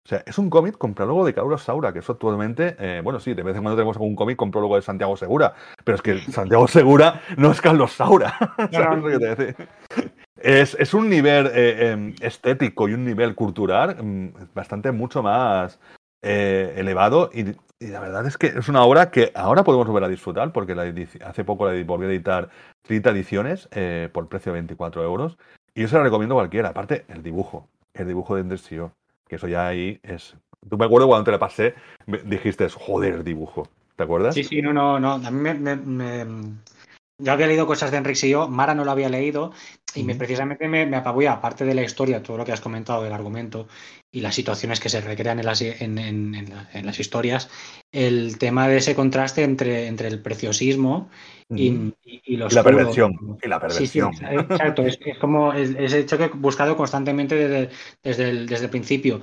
O 0.09 0.11
sea, 0.11 0.23
es 0.25 0.39
un 0.39 0.49
cómic 0.49 0.79
con 0.79 0.95
prólogo 0.95 1.27
de 1.27 1.35
Carlos 1.35 1.65
Saura, 1.65 1.93
que 1.93 1.99
eso 1.99 2.13
actualmente, 2.13 2.77
eh, 2.79 3.03
bueno, 3.05 3.21
sí, 3.21 3.35
de 3.35 3.43
vez 3.43 3.55
en 3.55 3.63
cuando 3.63 3.77
tenemos 3.77 3.95
algún 3.97 4.17
cómic 4.17 4.39
con 4.39 4.51
prólogo 4.51 4.77
de 4.77 4.81
Santiago 4.81 5.19
Segura, 5.19 5.53
pero 5.85 5.97
es 5.97 6.01
que 6.01 6.19
Santiago 6.33 6.67
Segura 6.67 7.21
no 7.37 7.51
es 7.51 7.61
Carlos 7.61 7.93
Saura. 7.93 8.35
es, 10.39 10.75
es, 10.81 10.95
un 10.95 11.11
nivel 11.11 11.51
eh, 11.53 11.91
em, 11.91 12.15
estético 12.23 12.89
y 12.89 12.95
un 12.95 13.05
nivel 13.05 13.35
cultural 13.35 14.03
mm, 14.03 14.55
bastante 14.55 14.93
mucho 14.93 15.23
más 15.23 15.79
eh, 16.23 16.73
elevado 16.79 17.29
y, 17.35 17.55
la 17.79 18.01
verdad 18.01 18.27
es 18.27 18.39
que 18.39 18.47
es 18.47 18.69
una 18.71 18.85
obra 18.85 19.11
que 19.11 19.31
ahora 19.35 19.63
podemos 19.63 19.87
volver 19.87 20.05
a 20.05 20.09
disfrutar 20.09 20.53
porque 20.53 20.75
la 20.75 20.91
hace 21.27 21.45
poco 21.45 21.71
la 21.71 21.85
volví 21.85 22.07
a 22.07 22.09
editar 22.09 22.49
30 22.83 23.11
ediciones 23.11 23.69
por 24.13 24.29
precio 24.29 24.53
de 24.53 24.61
24 24.61 25.05
euros 25.05 25.39
y 25.75 25.83
yo 25.83 25.89
se 25.89 25.97
la 25.97 26.03
recomiendo 26.03 26.35
a 26.35 26.39
cualquiera. 26.39 26.71
Aparte, 26.71 27.05
el 27.09 27.23
dibujo, 27.23 27.69
el 27.95 28.09
dibujo 28.09 28.35
de 28.35 28.41
Andrés 28.41 28.63
que 29.29 29.37
eso 29.37 29.47
ya 29.49 29.69
ahí 29.69 30.01
es 30.03 30.37
Tú 30.69 30.77
me 30.77 30.85
acuerdo 30.85 31.07
cuando 31.07 31.25
te 31.25 31.31
la 31.31 31.39
pasé, 31.39 31.75
dijiste, 32.25 32.69
joder, 32.69 33.25
dibujo. 33.25 33.69
¿Te 33.97 34.03
acuerdas? 34.05 34.35
Sí, 34.35 34.45
sí, 34.45 34.61
no, 34.61 34.73
no, 34.73 34.99
no. 34.99 35.13
A 35.15 35.31
mí 35.31 35.55
me, 35.55 36.27
Yo 37.21 37.33
había 37.33 37.49
leído 37.49 37.67
cosas 37.67 37.91
de 37.91 37.97
Enrique 37.97 38.27
y 38.27 38.31
yo, 38.31 38.49
Mara 38.49 38.75
no 38.75 38.85
lo 38.85 38.93
había 38.93 39.09
leído, 39.09 39.53
y 39.95 40.05
me, 40.05 40.15
precisamente 40.15 40.69
me, 40.69 40.87
me 40.87 40.97
apabulla, 40.97 41.33
aparte 41.33 41.65
de 41.65 41.75
la 41.75 41.83
historia, 41.83 42.23
todo 42.23 42.37
lo 42.37 42.45
que 42.45 42.53
has 42.53 42.61
comentado 42.61 43.03
del 43.03 43.13
argumento 43.13 43.67
y 44.11 44.21
las 44.21 44.35
situaciones 44.35 44.81
que 44.81 44.89
se 44.89 45.01
recrean 45.01 45.39
en 45.39 45.47
las, 45.47 45.61
en, 45.61 46.85
las 46.85 47.01
historias, 47.01 47.51
el 47.93 48.39
tema 48.39 48.69
de 48.69 48.79
ese 48.79 48.95
contraste 48.95 49.43
entre, 49.43 49.87
entre 49.87 50.09
el 50.09 50.23
preciosismo 50.23 51.11
y, 51.55 51.93
y, 52.05 52.37
los 52.37 52.53
la 52.53 52.63
perversión. 52.63 53.39
Y 53.43 53.49
la 53.49 53.61
perversión. 53.61 54.13
Sí, 54.15 54.21
sí, 54.21 54.35
exacto. 54.35 54.83
es, 54.83 54.99
como 55.21 55.53
ese 55.53 56.07
choque 56.07 56.31
buscado 56.35 56.77
constantemente 56.77 57.35
desde, 57.35 57.71
desde, 58.03 58.31
el, 58.31 58.47
desde 58.47 58.65
el 58.67 58.71
principio. 58.71 59.21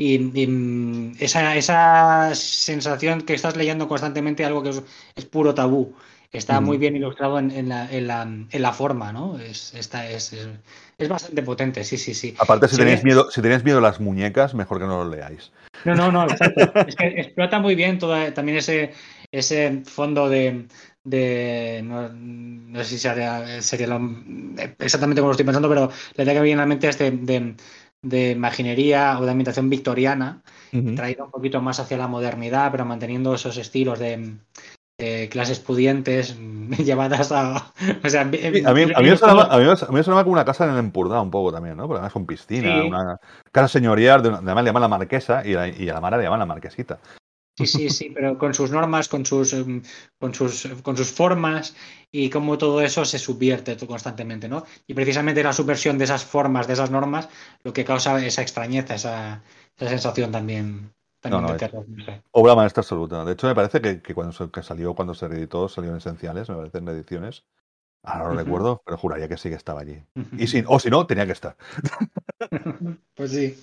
Y, 0.00 1.14
esa, 1.18 1.56
esa, 1.56 2.34
sensación 2.34 3.22
que 3.22 3.34
estás 3.34 3.56
leyendo 3.56 3.88
constantemente 3.88 4.44
algo 4.44 4.62
que 4.62 4.70
es, 5.16 5.24
puro 5.26 5.54
tabú. 5.54 5.94
Está 6.30 6.60
muy 6.60 6.76
bien 6.76 6.94
ilustrado 6.94 7.38
en, 7.38 7.68
la, 7.68 7.90
en, 7.90 8.06
la, 8.06 8.22
en, 8.22 8.62
la, 8.62 8.72
forma, 8.72 9.12
¿no? 9.12 9.38
Es, 9.38 9.72
esta, 9.74 10.08
es, 10.10 10.36
es, 10.98 11.08
bastante 11.08 11.42
potente, 11.42 11.82
sí, 11.84 11.96
sí, 11.96 12.12
sí. 12.12 12.34
Aparte, 12.38 12.68
si 12.68 12.76
tenéis, 12.76 13.02
miedo, 13.02 13.30
si 13.30 13.40
tenéis 13.40 13.64
miedo 13.64 13.78
a 13.78 13.80
las 13.80 13.98
muñecas, 13.98 14.54
mejor 14.54 14.78
que 14.78 14.84
no 14.84 15.04
lo 15.04 15.10
leáis. 15.10 15.52
No, 15.86 15.94
no, 15.94 16.12
no, 16.12 16.24
exacto. 16.24 16.70
es 16.86 16.96
que 16.96 17.06
explota 17.06 17.60
muy 17.60 17.74
bien 17.74 17.98
toda, 17.98 18.34
también 18.34 18.58
ese, 18.58 18.92
ese 19.32 19.82
fondo 19.86 20.28
de, 20.28 20.66
de 21.02 21.80
no, 21.82 22.10
no, 22.10 22.78
sé 22.84 22.90
si 22.90 22.98
sería, 22.98 23.62
sería 23.62 23.86
lo, 23.86 23.98
exactamente 24.80 25.22
como 25.22 25.28
lo 25.28 25.32
estoy 25.32 25.46
pensando, 25.46 25.70
pero 25.70 25.90
le 26.14 26.24
da 26.26 26.34
que 26.34 26.40
bien 26.42 26.58
a 26.58 26.62
la 26.62 26.66
mente 26.66 26.88
este 26.88 27.10
de, 27.10 27.54
de 28.02 28.30
imaginería 28.32 29.18
o 29.18 29.24
de 29.24 29.30
ambientación 29.30 29.70
victoriana, 29.70 30.42
traído 30.94 31.24
un 31.24 31.30
poquito 31.30 31.62
más 31.62 31.80
hacia 31.80 31.96
la 31.96 32.06
modernidad, 32.06 32.70
pero 32.70 32.84
manteniendo 32.84 33.34
esos 33.34 33.56
estilos 33.56 33.98
de, 33.98 34.36
clases 35.30 35.60
pudientes 35.60 36.36
llevadas 36.78 37.30
a. 37.32 37.72
O 38.04 38.08
sea, 38.08 38.22
a, 38.22 38.24
mí, 38.24 38.38
a, 38.64 38.72
mí, 38.72 38.86
me 38.86 39.16
sonaba, 39.16 40.24
como 40.24 40.32
una 40.32 40.44
casa 40.44 40.64
en 40.64 40.72
el 40.72 40.78
Empurdá 40.78 41.20
un 41.20 41.30
poco 41.30 41.52
también, 41.52 41.76
¿no? 41.76 41.86
Porque 41.86 41.98
además 41.98 42.12
con 42.12 42.26
piscina, 42.26 42.84
una 42.84 43.20
casa 43.52 43.68
señorial, 43.68 44.22
de, 44.22 44.30
además 44.30 44.64
le 44.64 44.68
llaman 44.68 44.82
la 44.82 44.88
marquesa 44.88 45.42
y, 45.44 45.52
y 45.52 45.88
a 45.88 45.94
la 45.94 46.00
Mara 46.00 46.16
le 46.16 46.24
llaman 46.24 46.40
la 46.40 46.46
marquesita. 46.46 46.98
Sí, 47.58 47.66
sí, 47.66 47.90
sí, 47.90 48.10
pero 48.14 48.38
con 48.38 48.54
sus 48.54 48.70
normas, 48.70 49.08
con 49.08 49.26
sus, 49.26 49.52
em, 49.52 49.82
con 50.18 50.32
sus, 50.32 50.68
con 50.82 50.96
sus 50.96 51.10
formas 51.10 51.74
y 52.12 52.30
cómo 52.30 52.56
todo 52.56 52.80
eso 52.80 53.04
se 53.04 53.18
subvierte 53.18 53.76
constantemente, 53.86 54.48
¿no? 54.48 54.64
Y 54.86 54.94
precisamente 54.94 55.42
la 55.42 55.52
subversión 55.52 55.98
de 55.98 56.04
esas 56.04 56.24
formas, 56.24 56.66
de 56.68 56.74
esas 56.74 56.90
normas, 56.90 57.28
lo 57.64 57.72
que 57.72 57.84
causa 57.84 58.24
esa 58.24 58.42
extrañeza, 58.42 58.94
esa, 58.94 59.42
sensación 59.76 60.30
también, 60.32 60.92
también 61.20 61.46
de 61.46 61.54
terror. 61.54 61.84
Obra 62.32 62.54
maestra 62.54 62.82
absoluta. 62.82 63.24
De 63.24 63.32
hecho, 63.32 63.46
me 63.46 63.54
parece 63.54 63.80
que, 63.80 64.14
cuando 64.14 64.32
salió, 64.32 64.94
cuando 64.94 65.14
se 65.14 65.28
reeditó, 65.28 65.68
salió 65.68 65.90
en 65.90 65.96
esenciales, 65.96 66.48
me 66.48 66.56
parece 66.56 66.78
en 66.78 66.88
ediciones. 66.88 67.44
Ahora 68.04 68.28
no 68.28 68.34
lo 68.34 68.40
recuerdo, 68.40 68.82
pero 68.84 68.96
juraría 68.96 69.28
que 69.28 69.36
sí 69.36 69.48
que 69.48 69.56
estaba 69.56 69.80
allí. 69.80 70.00
Y 70.38 70.46
si, 70.46 70.64
o 70.66 70.78
si 70.78 70.88
no, 70.88 71.06
tenía 71.06 71.26
que 71.26 71.32
estar. 71.32 71.56
pues 73.14 73.32
sí. 73.32 73.58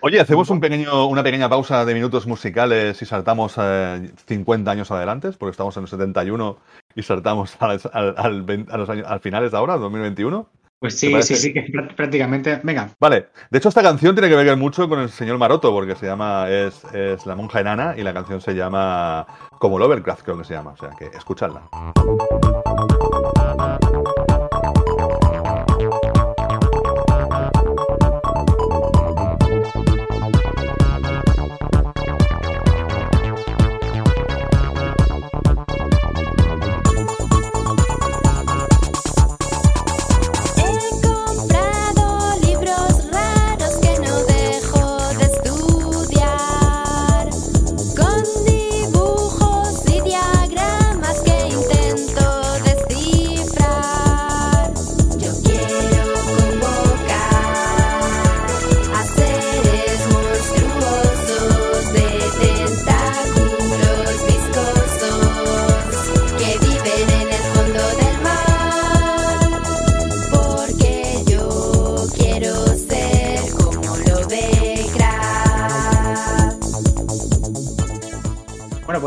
Oye, 0.00 0.20
hacemos 0.20 0.48
un 0.50 0.60
pequeño, 0.60 1.06
una 1.06 1.24
pequeña 1.24 1.48
pausa 1.48 1.84
de 1.84 1.94
minutos 1.94 2.26
musicales 2.26 3.00
y 3.02 3.04
saltamos 3.04 3.54
50 3.54 4.70
eh, 4.70 4.72
años 4.72 4.90
adelante, 4.92 5.32
porque 5.32 5.50
estamos 5.50 5.76
en 5.76 5.84
el 5.84 5.88
71 5.88 6.58
y 6.94 7.02
saltamos 7.02 7.56
al, 7.58 7.80
a 7.84 8.28
los 8.28 8.88
años, 8.90 9.06
al 9.08 9.20
finales 9.20 9.50
de 9.50 9.56
ahora, 9.56 9.76
2021. 9.76 10.48
Pues 10.80 10.98
sí, 10.98 11.12
sí, 11.22 11.34
sí, 11.34 11.52
prácticamente. 11.96 12.60
Venga. 12.62 12.90
Vale. 13.00 13.28
De 13.50 13.58
hecho, 13.58 13.68
esta 13.68 13.82
canción 13.82 14.14
tiene 14.14 14.28
que 14.28 14.36
ver 14.36 14.56
mucho 14.56 14.88
con 14.88 15.00
el 15.00 15.10
señor 15.10 15.36
Maroto, 15.38 15.72
porque 15.72 15.96
se 15.96 16.06
llama, 16.06 16.48
es, 16.48 16.84
es 16.94 17.26
La 17.26 17.34
monja 17.34 17.60
enana 17.60 17.94
y 17.96 18.02
la 18.02 18.14
canción 18.14 18.40
se 18.40 18.54
llama 18.54 19.26
como 19.58 19.78
Lovercraft, 19.78 20.22
creo 20.22 20.38
que 20.38 20.44
se 20.44 20.54
llama. 20.54 20.70
O 20.70 20.76
sea 20.76 20.90
que 20.90 21.06
escuchadla. 21.06 21.68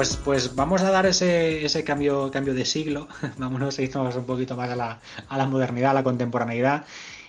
Pues 0.09 0.55
vamos 0.55 0.81
a 0.81 0.91
dar 0.91 1.05
ese, 1.05 1.63
ese 1.65 1.83
cambio, 1.83 2.31
cambio 2.31 2.53
de 2.53 2.65
siglo, 2.65 3.07
vámonos 3.37 3.77
a 3.77 3.81
irnos 3.83 4.15
un 4.15 4.25
poquito 4.25 4.55
más 4.55 4.69
a 4.69 4.75
la, 4.75 4.99
a 5.29 5.37
la 5.37 5.45
modernidad, 5.45 5.91
a 5.91 5.93
la 5.95 6.03
contemporaneidad. 6.03 6.85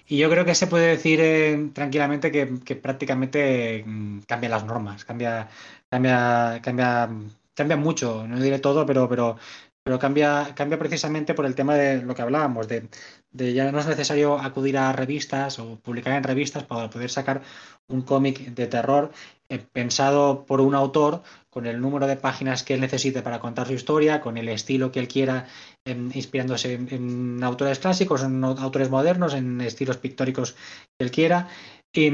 Y 0.06 0.18
yo 0.18 0.28
creo 0.30 0.44
que 0.44 0.54
se 0.54 0.66
puede 0.66 0.88
decir 0.88 1.20
eh, 1.20 1.70
tranquilamente 1.74 2.30
que, 2.32 2.76
prácticamente 2.76 3.84
mm, 3.86 4.20
cambia 4.26 4.48
las 4.50 4.64
normas, 4.64 5.04
cambia, 5.04 5.48
cambia, 5.88 6.60
cambia, 6.62 7.08
cambia 7.54 7.76
mucho, 7.76 8.26
no 8.26 8.40
diré 8.40 8.58
todo, 8.58 8.86
pero, 8.86 9.08
pero, 9.08 9.36
pero 9.82 9.98
cambia, 9.98 10.54
cambia 10.54 10.78
precisamente 10.78 11.34
por 11.34 11.46
el 11.46 11.54
tema 11.54 11.74
de 11.74 12.02
lo 12.02 12.14
que 12.14 12.22
hablábamos, 12.22 12.68
de, 12.68 12.88
de 13.30 13.52
ya 13.54 13.70
no 13.72 13.80
es 13.80 13.86
necesario 13.86 14.38
acudir 14.38 14.78
a 14.78 14.92
revistas 14.92 15.58
o 15.58 15.78
publicar 15.80 16.14
en 16.14 16.24
revistas 16.24 16.64
para 16.64 16.90
poder 16.90 17.10
sacar 17.10 17.42
un 17.88 18.02
cómic 18.02 18.38
de 18.54 18.66
terror 18.66 19.12
eh, 19.48 19.58
pensado 19.58 20.46
por 20.46 20.60
un 20.60 20.74
autor 20.74 21.22
con 21.52 21.66
el 21.66 21.82
número 21.82 22.06
de 22.06 22.16
páginas 22.16 22.62
que 22.62 22.72
él 22.72 22.80
necesite 22.80 23.20
para 23.20 23.38
contar 23.38 23.66
su 23.66 23.74
historia, 23.74 24.22
con 24.22 24.38
el 24.38 24.48
estilo 24.48 24.90
que 24.90 25.00
él 25.00 25.06
quiera, 25.06 25.46
em, 25.84 26.10
inspirándose 26.14 26.72
en, 26.72 27.44
autores 27.44 27.78
clásicos, 27.78 28.22
en 28.22 28.42
autores 28.42 28.88
modernos, 28.88 29.34
en 29.34 29.60
estilos 29.60 29.98
pictóricos 29.98 30.54
que 30.96 31.04
él 31.04 31.10
quiera, 31.10 31.48
y, 31.92 32.08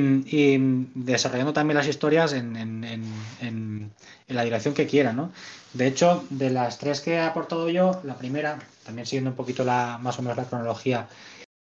desarrollando 0.92 1.52
también 1.52 1.76
las 1.76 1.86
historias 1.86 2.32
en, 2.32 3.92
la 4.26 4.42
dirección 4.42 4.74
que 4.74 4.88
quiera. 4.88 5.12
¿no? 5.12 5.30
De 5.72 5.86
hecho, 5.86 6.24
de 6.30 6.50
las 6.50 6.78
tres 6.78 7.00
que 7.00 7.12
he 7.12 7.20
aportado 7.20 7.68
yo, 7.70 8.00
la 8.02 8.18
primera, 8.18 8.58
también 8.84 9.06
siguiendo 9.06 9.30
un 9.30 9.36
poquito 9.36 9.62
la, 9.62 9.98
más 10.02 10.18
o 10.18 10.22
menos 10.22 10.36
la 10.36 10.46
cronología 10.46 11.08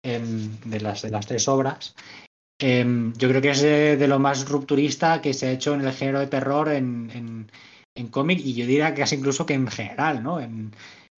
em, 0.02 0.58
de, 0.64 0.80
las, 0.80 1.02
de 1.02 1.10
las 1.10 1.26
tres 1.26 1.46
obras, 1.46 1.94
Em, 2.58 3.12
yo 3.14 3.28
creo 3.28 3.42
que 3.42 3.50
es 3.50 3.60
de, 3.60 4.08
lo 4.08 4.18
más 4.18 4.48
rupturista 4.48 5.20
que 5.20 5.34
se 5.34 5.46
ha 5.46 5.52
hecho 5.52 5.74
en 5.74 5.82
el 5.82 5.92
género 5.92 6.20
de 6.20 6.26
terror 6.26 6.68
en, 6.70 7.10
en, 7.94 8.08
cómic 8.08 8.40
y 8.40 8.54
yo 8.54 8.66
diría 8.66 8.94
que 8.94 9.02
casi 9.02 9.16
incluso 9.16 9.44
que 9.44 9.54
en 9.54 9.66
general, 9.68 10.22
¿no? 10.22 10.40
En, 10.40 10.72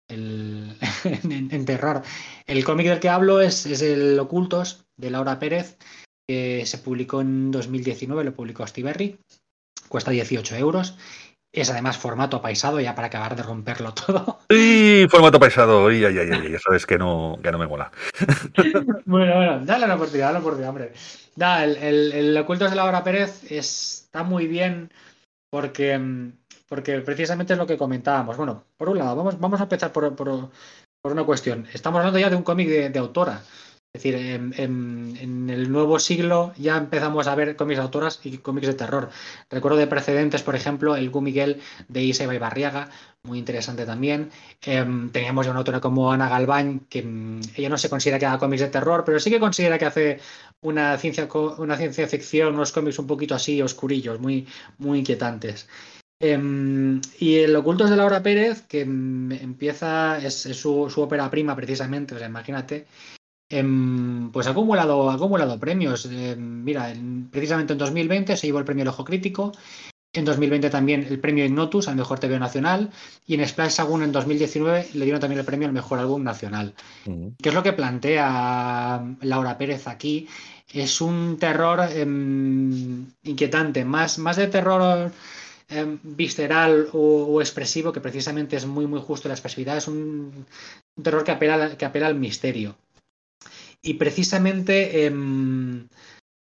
el, 0.09 0.76
en, 1.05 1.64
terror. 1.64 2.03
El 2.47 2.64
cómic 2.64 2.89
del 2.89 3.01
que 3.01 3.09
hablo 3.09 3.41
es, 3.41 3.66
es, 3.66 3.82
el 3.82 4.18
Ocultos 4.18 4.84
de 4.97 5.11
Laura 5.11 5.39
Pérez, 5.39 5.76
que 6.26 6.64
se 6.66 6.78
publicó 6.78 7.20
en 7.20 7.51
2019, 7.51 8.24
lo 8.24 8.34
publicó 8.34 8.66
Stiberry, 8.66 9.18
cuesta 9.89 10.11
18 10.11 10.57
euros 10.57 10.97
es 11.53 11.70
además 11.70 11.99
formato 11.99 12.42
paisado, 12.42 12.80
ya 12.80 12.94
para 12.94 13.09
acabar 13.09 13.34
de 13.36 13.42
romperlo 13.42 13.92
todo. 13.94 14.38
Sí, 14.51 15.07
formato 15.11 15.38
paisado. 15.38 15.90
Y, 15.92 16.05
ay, 16.05 16.18
ay, 16.18 16.30
ay, 16.32 16.55
eso 16.55 16.72
es 16.72 16.86
que 16.86 16.99
no, 16.99 17.38
que 17.42 17.53
no 17.53 17.59
me 17.59 17.66
mola. 17.66 17.90
bueno, 19.05 19.34
bueno, 19.36 19.61
dale 19.64 19.86
la 19.86 19.94
oportunidad, 19.94 20.26
dale 20.26 20.38
la 20.38 20.40
oportunidad, 20.40 20.70
hombre. 20.70 20.92
Da, 21.36 21.64
el, 21.64 21.76
el, 21.76 22.12
el 22.12 22.36
Ocultos 22.38 22.70
de 22.70 22.76
Laura 22.76 23.05
Pérez 23.05 23.51
está 23.51 24.22
muy 24.22 24.46
bien 24.46 24.90
porque, 25.51 26.01
porque 26.68 27.01
precisamente 27.01 27.53
es 27.53 27.59
lo 27.59 27.66
que 27.66 27.78
comentábamos. 27.78 28.36
Bueno, 28.36 28.64
por 28.76 28.88
un 28.88 28.99
lado, 28.99 29.16
vamos, 29.16 29.38
vamos 29.38 29.61
a 29.61 29.64
empezar 29.64 29.92
por, 29.92 30.16
por, 30.16 30.51
por 31.03 31.12
una 31.12 31.24
cuestión. 31.24 31.66
Estamos 31.72 31.99
hablando 31.99 32.18
ya 32.18 32.30
de 32.30 32.36
un 32.36 32.42
cómic 32.42 32.68
de, 32.68 32.90
de 32.90 32.99
autora. 32.99 33.42
Es 33.95 34.03
decir, 34.03 34.14
en, 34.16 35.49
el 35.51 35.72
nuevo 35.72 35.99
siglo 35.99 36.53
ya 36.59 36.76
empezamos 36.76 37.26
a 37.26 37.34
ver 37.34 37.57
cómics 37.57 37.78
de 37.78 37.82
autoras 37.82 38.20
y 38.22 38.36
cómics 38.39 38.66
de 38.66 38.74
terror. 38.74 39.09
Recuerdo 39.51 39.78
de 39.78 39.86
precedentes, 39.86 40.43
por 40.43 40.55
ejemplo, 40.55 40.95
el 40.95 41.09
Gu 41.09 41.22
Miguel 41.22 41.61
de 41.89 42.03
Isabel 42.03 42.36
y 42.36 42.39
Barriaga, 42.39 42.91
muy 43.22 43.39
interesante 43.39 43.86
también. 43.86 44.30
Em, 44.62 45.11
teníamos 45.11 45.47
ya 45.47 45.53
una 45.53 45.61
autora 45.61 45.80
como 45.80 46.12
Ana 46.12 46.28
Galván, 46.28 46.80
que 46.89 47.03
mm, 47.03 47.41
ella 47.57 47.70
no 47.70 47.78
se 47.78 47.89
considera 47.89 48.18
que 48.18 48.26
haga 48.26 48.39
cómics 48.39 48.61
de 48.62 48.68
terror, 48.68 49.05
pero 49.07 49.18
sí 49.20 49.30
que 49.30 49.41
considera 49.41 49.78
que 49.78 49.86
hace 49.86 50.20
una 50.61 50.99
ciencia, 50.99 51.26
una 51.59 51.76
ciencia 51.76 52.07
ficción, 52.09 52.55
unos 52.55 52.72
cómics 52.72 52.99
un 52.99 53.07
poquito 53.07 53.34
así 53.34 53.62
oscurillos, 53.62 54.20
muy, 54.20 54.47
muy 54.78 54.99
inquietantes. 55.01 55.66
Em, 56.20 57.01
y 57.20 57.36
el 57.39 57.55
Ocultos 57.57 57.91
de 57.91 57.97
Laura 57.97 58.22
Pérez, 58.22 58.62
que 58.62 58.84
mm, 58.84 59.32
empieza, 59.32 60.18
es, 60.18 60.34
su, 60.34 60.91
su, 60.91 61.01
ópera 61.01 61.30
prima 61.30 61.55
precisamente, 61.57 62.14
o 62.14 62.18
sea, 62.18 62.28
imagínate, 62.28 62.86
Em, 63.51 64.30
pues 64.30 64.46
ha 64.46 64.51
acumulado, 64.51 65.11
acumulado 65.11 65.59
premios. 65.59 66.05
Em, 66.07 66.64
mira, 66.64 66.92
precisamente 67.30 67.72
en 67.72 67.78
2020 67.78 68.36
se 68.36 68.46
llevó 68.46 68.59
el 68.59 68.64
premio 68.64 68.82
El 68.82 68.88
Ojo 68.88 69.05
Crítico. 69.05 69.53
En 70.12 70.24
2020 70.24 70.70
también 70.70 71.07
el 71.09 71.20
premio 71.20 71.44
Ignotus 71.44 71.88
al 71.88 71.96
mejor 71.96 72.18
TV 72.18 72.38
nacional. 72.38 72.90
Y 73.26 73.34
en 73.34 73.46
Splash 73.46 73.72
Sagun 73.72 74.03
en 74.03 74.12
2019 74.12 74.88
le 74.94 75.05
dieron 75.05 75.20
también 75.20 75.38
el 75.38 75.46
premio 75.46 75.68
al 75.68 75.74
mejor 75.74 75.99
álbum 75.99 76.22
nacional. 76.22 76.74
¿Qué 77.05 77.49
es 77.49 77.55
lo 77.55 77.62
que 77.62 77.72
plantea 77.72 79.16
Laura 79.22 79.57
Pérez 79.57 79.86
aquí? 79.86 80.28
Es 80.70 81.01
un 81.01 81.38
terror 81.38 81.80
em, 81.92 83.07
inquietante, 83.22 83.84
más, 83.84 84.18
más 84.18 84.36
de 84.36 84.49
terror 84.49 85.11
visceral 86.03 86.88
o, 86.92 87.40
expresivo, 87.40 87.92
que 87.92 88.01
precisamente 88.01 88.57
es 88.57 88.66
muy, 88.66 88.86
muy 88.86 89.01
justo 89.01 89.28
la 89.28 89.34
expresividad. 89.34 89.76
Es 89.76 89.88
un, 89.88 90.46
terror 91.03 91.24
que 91.24 91.32
apela, 91.32 91.76
que 91.76 91.84
apela 91.84 92.07
al 92.07 92.14
misterio. 92.14 92.76
Y 93.83 93.95
precisamente 93.95 95.07
em, 95.07 95.89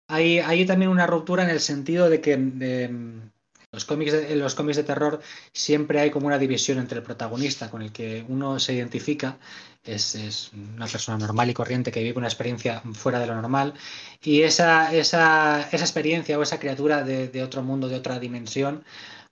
hay, 0.09 0.67
también 0.67 0.91
una 0.91 1.07
ruptura 1.07 1.45
en 1.45 1.51
el 1.51 1.61
sentido 1.61 2.09
de 2.09 2.21
que 2.21 2.33
em, 2.33 3.31
los 3.73 3.85
cómics 3.85 4.13
de, 4.13 4.33
en 4.33 4.39
los 4.39 4.55
cómics 4.55 4.77
de 4.77 4.85
terror 4.85 5.21
siempre 5.53 6.01
hay 6.01 6.11
como 6.11 6.29
una 6.29 6.39
división 6.39 6.79
entre 6.79 6.99
el 6.99 7.05
protagonista 7.05 7.71
con 7.71 7.83
el 7.83 7.93
que 7.93 8.25
uno 8.29 8.61
se 8.61 8.75
identifica, 8.75 9.39
es, 9.83 10.53
una 10.55 10.87
persona 10.87 11.19
normal 11.19 11.51
y 11.51 11.55
corriente 11.55 11.91
que 11.91 12.03
vive 12.03 12.19
una 12.19 12.29
experiencia 12.29 12.83
fuera 12.93 13.19
de 13.19 13.27
lo 13.27 13.35
normal, 13.35 13.75
y 14.23 14.43
esa, 14.43 14.95
esa, 14.95 15.69
esa 15.71 15.85
experiencia 15.85 16.39
o 16.39 16.43
esa 16.43 16.61
criatura 16.61 17.03
de 17.03 17.43
otro 17.43 17.63
mundo, 17.63 17.89
de 17.89 17.97
otra 17.97 18.19
dimensión, 18.19 18.85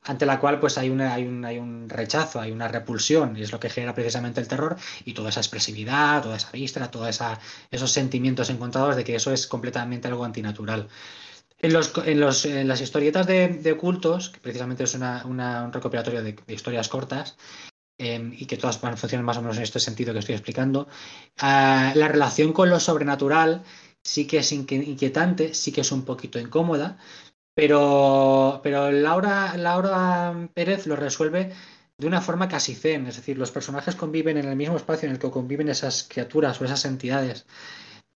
ante 0.04 0.26
la 0.26 0.40
cual 0.40 0.58
pues 0.58 0.78
hay, 0.78 0.90
una, 0.90 1.14
hay, 1.14 1.24
un, 1.24 1.44
hay 1.44 1.58
un 1.58 1.88
rechazo, 1.88 2.40
hay 2.40 2.50
una 2.50 2.68
repulsión, 2.68 3.36
y 3.36 3.42
es 3.42 3.52
lo 3.52 3.60
que 3.60 3.70
genera 3.70 3.94
precisamente 3.94 4.40
el 4.40 4.48
terror, 4.48 4.76
y 5.04 5.14
toda 5.14 5.30
esa 5.30 5.40
expresividad, 5.40 6.22
toda 6.22 6.36
esa 6.36 6.50
vista, 6.50 6.90
todos 6.90 7.20
esos 7.70 7.90
sentimientos 7.90 8.50
encontrados 8.50 8.96
de 8.96 9.04
que 9.04 9.14
eso 9.14 9.32
es 9.32 9.46
completamente 9.46 10.08
algo 10.08 10.24
antinatural. 10.24 10.88
En, 11.58 11.72
los, 11.72 11.92
en, 12.04 12.18
los, 12.18 12.44
en 12.44 12.66
las 12.66 12.80
historietas 12.80 13.26
de, 13.26 13.76
cultos, 13.80 14.30
que 14.30 14.40
precisamente 14.40 14.84
es 14.84 14.94
una, 14.94 15.24
un 15.24 15.72
recopilatorio 15.72 16.22
de, 16.22 16.36
historias 16.48 16.88
cortas, 16.88 17.36
em, 17.98 18.34
y 18.36 18.46
que 18.46 18.56
todas 18.56 18.78
funcionan 18.78 19.24
más 19.24 19.36
o 19.36 19.42
menos 19.42 19.56
en 19.58 19.62
este 19.62 19.78
sentido 19.78 20.12
que 20.12 20.18
estoy 20.18 20.34
explicando, 20.34 20.88
ah, 21.38 21.92
la 21.94 22.08
relación 22.08 22.52
con 22.52 22.68
lo 22.70 22.80
sobrenatural 22.80 23.62
sí 24.02 24.26
que 24.26 24.38
es 24.38 24.50
inquietante, 24.52 25.54
sí 25.54 25.70
que 25.70 25.82
es 25.82 25.92
un 25.92 26.04
poquito 26.04 26.40
incómoda, 26.40 26.98
pero, 27.54 28.60
pero 28.62 28.90
Laura, 28.90 29.56
Laura 29.56 30.48
Pérez 30.54 30.86
lo 30.86 30.96
resuelve 30.96 31.52
de 31.98 32.06
una 32.06 32.20
forma 32.20 32.48
casi 32.48 32.74
zen, 32.74 33.06
es 33.06 33.16
decir, 33.16 33.38
los 33.38 33.50
personajes 33.50 33.94
conviven 33.94 34.38
en 34.38 34.46
el 34.46 34.56
mismo 34.56 34.76
espacio 34.76 35.06
en 35.06 35.14
el 35.14 35.20
que 35.20 35.30
conviven 35.30 35.68
esas 35.68 36.04
criaturas 36.04 36.60
o 36.60 36.64
esas 36.64 36.84
entidades 36.84 37.46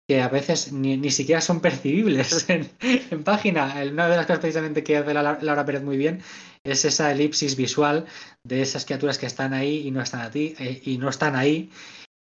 que 0.09 0.23
a 0.23 0.29
veces 0.29 0.73
ni, 0.73 1.11
siquiera 1.11 1.41
son 1.41 1.61
percibibles 1.61 2.47
en, 2.49 3.25
página. 3.25 3.75
Una 3.91 4.09
de 4.09 4.17
las 4.17 4.27
cosas 4.27 4.41
precisamente 4.41 4.85
que 4.85 4.97
hace 4.97 5.13
Laura 5.13 5.65
Pérez 5.65 5.83
muy 5.83 5.97
bien 5.97 6.23
es 6.63 6.85
esa 6.85 7.11
elipsis 7.11 7.57
visual 7.57 8.07
de 8.45 8.63
esas 8.63 8.85
criaturas 8.85 9.19
que 9.19 9.27
están 9.27 9.53
ahí 9.53 9.87
y 9.87 9.91
no 9.91 10.01
están, 10.01 10.21
a 10.21 10.31
ti, 10.31 10.55
eh, 10.59 10.81
y 10.85 10.99
no 10.99 11.09
están 11.09 11.35
ahí 11.35 11.71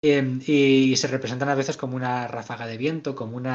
Em, 0.09 0.41
y 0.47 0.97
se 0.97 1.09
representan 1.09 1.49
a 1.49 1.57
veces 1.57 1.77
como 1.77 1.97
una 1.97 2.29
ráfaga 2.29 2.67
de 2.67 2.77
viento, 2.77 3.17
como 3.17 3.37
un 3.37 3.49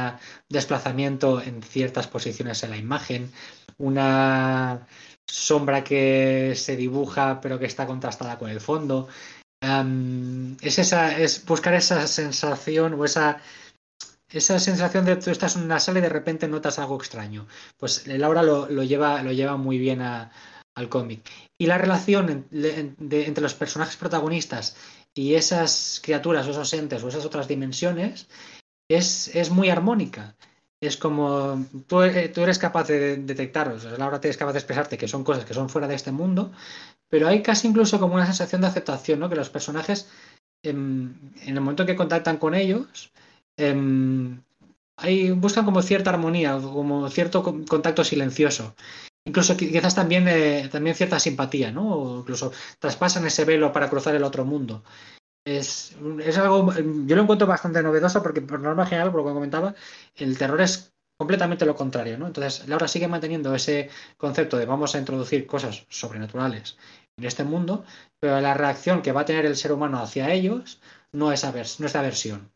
desplazamiento 0.50 1.42
en 1.42 1.64
ciertas 1.64 2.08
posiciones 2.08 2.64
en 2.64 2.72
la 2.72 2.78
imagen, 2.78 3.32
una 3.78 4.86
sombra 5.26 5.84
que 5.84 6.54
se 6.56 6.76
dibuja 6.76 7.40
pero 7.42 7.58
que 7.58 7.68
está 7.68 7.86
contrastada 7.88 8.38
con 8.38 8.50
el 8.50 8.60
fondo. 8.60 9.08
Em, 9.62 10.58
es, 10.62 10.80
esa, 10.80 11.18
es 11.18 11.46
buscar 11.46 11.74
esa 11.74 12.06
sensación 12.08 12.96
o 12.96 13.06
esa, 13.06 13.42
esa 14.30 14.60
sensación 14.60 15.06
de 15.06 15.16
tú 15.16 15.30
estás 15.32 15.56
en 15.56 15.64
una 15.64 15.80
sala 15.80 16.00
y 16.00 16.02
de 16.02 16.10
repente 16.10 16.48
notas 16.50 16.80
algo 16.80 16.98
extraño. 16.98 17.48
Pues 17.78 18.08
Laura 18.08 18.44
lo, 18.44 18.68
lo 18.70 18.84
lleva, 18.84 19.22
lo 19.24 19.32
lleva 19.32 19.56
muy 19.58 19.78
bien 19.78 20.02
al 20.82 20.90
cómic. 20.90 21.22
Y 21.58 21.68
la 21.68 21.78
relación 21.78 22.48
entre 22.52 23.42
los 23.42 23.54
personajes 23.54 23.96
protagonistas 23.96 24.76
y 25.14 25.36
esas 25.36 26.02
criaturas 26.04 26.48
esos 26.48 26.74
entes 26.74 27.04
o 27.04 27.08
esas 27.08 27.26
otras 27.26 27.48
dimensiones 27.48 28.28
es, 28.90 29.34
es 29.36 29.50
muy 29.50 29.70
armónica. 29.70 30.36
Es 30.82 30.98
como 30.98 31.64
tú, 31.88 32.02
eh, 32.02 32.34
eres 32.36 32.58
capaz 32.58 32.88
de 32.88 33.18
detectar, 33.18 33.68
o 33.70 33.80
sea, 33.80 33.92
Laura 33.98 34.20
eres 34.24 34.38
capaz 34.38 34.54
de 34.54 34.60
expresarte 34.60 34.98
que 34.98 35.08
son 35.08 35.24
cosas 35.24 35.46
que 35.46 35.54
son 35.54 35.70
fuera 35.70 35.88
de 35.88 35.96
este 35.96 36.12
mundo, 36.12 36.52
pero 37.08 37.28
hay 37.28 37.44
casi 37.44 37.68
incluso 37.68 38.00
como 38.00 38.16
una 38.16 38.26
sensación 38.26 38.62
de 38.62 38.68
aceptación, 38.68 39.20
¿no? 39.20 39.30
Que 39.30 39.36
los 39.36 39.52
personajes, 39.52 40.10
en, 40.64 41.34
en 41.44 41.56
el 41.56 41.62
momento 41.62 41.86
que 41.86 41.96
contactan 41.96 42.38
con 42.38 42.56
ellos, 42.56 43.12
em, 43.58 44.42
buscan 45.36 45.66
como 45.66 45.82
cierta 45.84 46.10
armonía, 46.10 46.60
como 46.60 47.08
cierto 47.10 47.44
contacto 47.44 48.04
silencioso 48.04 48.76
incluso 49.26 49.56
quizás 49.58 49.96
también, 49.96 50.28
eh, 50.28 50.70
también 50.72 50.96
cierta 50.96 51.20
simpatía, 51.20 51.72
¿no? 51.72 51.96
O 51.96 52.20
incluso 52.20 52.52
traspasan 52.80 53.26
ese 53.26 53.46
velo 53.46 53.72
para 53.72 53.90
cruzar 53.90 54.16
el 54.16 54.24
otro 54.24 54.46
mundo. 54.46 54.84
Es, 55.46 55.96
es 56.24 56.38
algo, 56.38 56.72
yo 56.74 57.16
lo 57.16 57.24
encuentro 57.24 57.48
bastante 57.48 57.82
novedoso 57.82 58.22
porque 58.22 58.42
por 58.42 58.60
norma 58.60 58.86
general, 58.86 59.12
por 59.12 59.22
lo 59.22 59.28
que 59.28 59.34
comentaba, 59.34 59.76
el 60.16 60.38
terror 60.38 60.62
es 60.62 60.94
completamente 61.18 61.66
lo 61.66 61.76
contrario, 61.76 62.18
¿no? 62.18 62.28
Entonces, 62.28 62.68
Laura 62.68 62.88
sigue 62.88 63.08
manteniendo 63.08 63.54
ese 63.54 63.90
concepto 64.18 64.58
de 64.58 64.66
vamos 64.66 64.96
a 64.96 65.00
introducir 65.00 65.46
cosas 65.46 65.86
sobrenaturales 65.90 66.78
en 67.18 67.26
este 67.26 67.44
mundo, 67.44 67.86
pero 68.20 68.40
la 68.42 68.54
reacción 68.54 69.02
que 69.02 69.12
va 69.12 69.22
a 69.22 69.26
tener 69.26 69.46
el 69.46 69.56
ser 69.56 69.72
humano 69.72 70.00
hacia 70.00 70.32
ellos 70.32 70.82
no 71.12 71.32
es, 71.32 71.44
avers 71.44 71.80
no 71.80 71.88
aversión. 71.94 72.52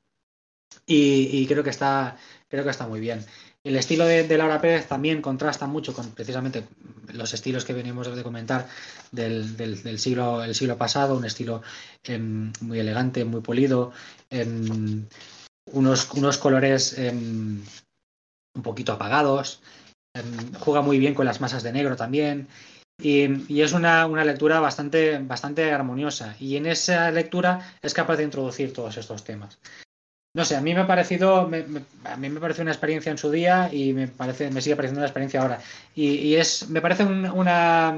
Y, 0.87 1.29
y, 1.31 1.47
creo 1.47 1.63
que 1.63 1.69
está 1.69 2.17
creo 2.47 2.63
que 2.63 2.69
está 2.69 2.87
muy 2.87 2.99
bien. 2.99 3.25
El 3.65 3.77
estilo 3.77 4.05
de, 4.05 4.37
Laura 4.37 4.61
Pérez 4.61 4.87
también 4.87 5.23
contrasta 5.23 5.65
mucho 5.65 5.91
con 5.91 6.11
precisamente 6.11 6.63
los 7.13 7.33
estilos 7.33 7.65
que 7.65 7.73
venimos 7.73 8.15
de 8.15 8.21
comentar 8.21 8.67
del, 9.11 9.97
siglo, 9.97 10.43
el 10.43 10.53
siglo 10.53 10.77
pasado, 10.77 11.17
un 11.17 11.25
estilo 11.25 11.63
em, 12.03 12.53
muy 12.61 12.79
elegante, 12.79 13.25
muy 13.25 13.41
polido, 13.41 13.91
em, 14.29 15.07
unos, 15.71 16.11
unos, 16.11 16.37
colores 16.37 16.95
em, 16.99 17.63
un 18.55 18.61
poquito 18.61 18.93
apagados, 18.93 19.63
juega 20.59 20.83
muy 20.83 20.99
bien 20.99 21.15
con 21.15 21.25
las 21.25 21.41
masas 21.41 21.63
de 21.63 21.73
negro 21.73 21.95
también. 21.95 22.47
Y, 23.01 23.61
es 23.61 23.73
una, 23.73 24.05
una, 24.05 24.23
lectura 24.23 24.59
bastante, 24.59 25.17
bastante 25.17 25.73
armoniosa. 25.73 26.35
Y 26.39 26.55
en 26.55 26.67
esa 26.67 27.09
lectura 27.09 27.77
es 27.81 27.95
capaz 27.95 28.17
de 28.17 28.23
introducir 28.25 28.73
todos 28.73 28.95
estos 28.95 29.23
temas. 29.23 29.57
No 30.35 30.43
sé, 30.43 30.57
a 30.57 30.61
mí 30.61 30.73
me 30.73 30.81
ha 30.81 30.87
parecido, 30.87 31.49
a 32.03 32.17
mí 32.17 32.29
me 32.29 32.39
pareció 32.41 32.61
una 32.61 32.73
experiencia 32.73 33.09
en 33.09 33.17
su 33.17 33.31
día 33.31 33.73
y 33.73 33.93
me 33.93 34.09
parece, 34.09 34.51
me 34.51 34.61
sigue 34.61 34.75
pareciendo 34.75 34.99
una 34.99 35.07
experiencia 35.07 35.41
ahora. 35.41 35.61
Y, 35.95 36.35
es, 36.35 36.69
me 36.69 36.81
parece 36.81 37.05
una, 37.05 37.97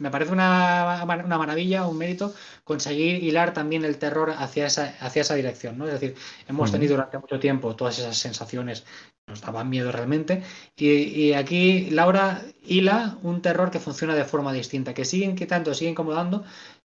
me 0.00 0.10
parece 0.10 0.32
una, 0.32 1.04
una, 1.04 1.38
maravilla, 1.38 1.86
un 1.86 1.96
mérito 1.96 2.34
conseguir 2.64 3.22
hilar 3.22 3.54
también 3.54 3.84
el 3.84 3.98
terror 3.98 4.34
hacia 4.36 4.66
esa, 4.66 4.96
hacia 4.98 5.22
esa 5.22 5.36
dirección, 5.36 5.78
¿no? 5.78 5.86
Es 5.86 5.92
decir, 5.92 6.16
hemos 6.48 6.72
tenido 6.72 6.94
durante 6.96 7.18
mucho 7.18 7.38
tiempo 7.38 7.76
todas 7.76 8.00
esas 8.00 8.16
sensaciones 8.16 8.80
que 8.80 9.30
nos 9.30 9.40
daban 9.40 9.70
miedo 9.70 9.92
realmente, 9.92 10.42
y, 10.76 10.88
y, 10.88 11.34
aquí 11.34 11.88
Laura 11.90 12.42
hila 12.64 13.16
un 13.22 13.42
terror 13.42 13.70
que 13.70 13.78
funciona 13.78 14.16
de 14.16 14.24
forma 14.24 14.52
distinta, 14.52 14.92
que 14.92 15.04
sigue 15.04 15.26
inquietando, 15.26 15.72
sigue 15.72 15.92
incomodando, 15.92 16.44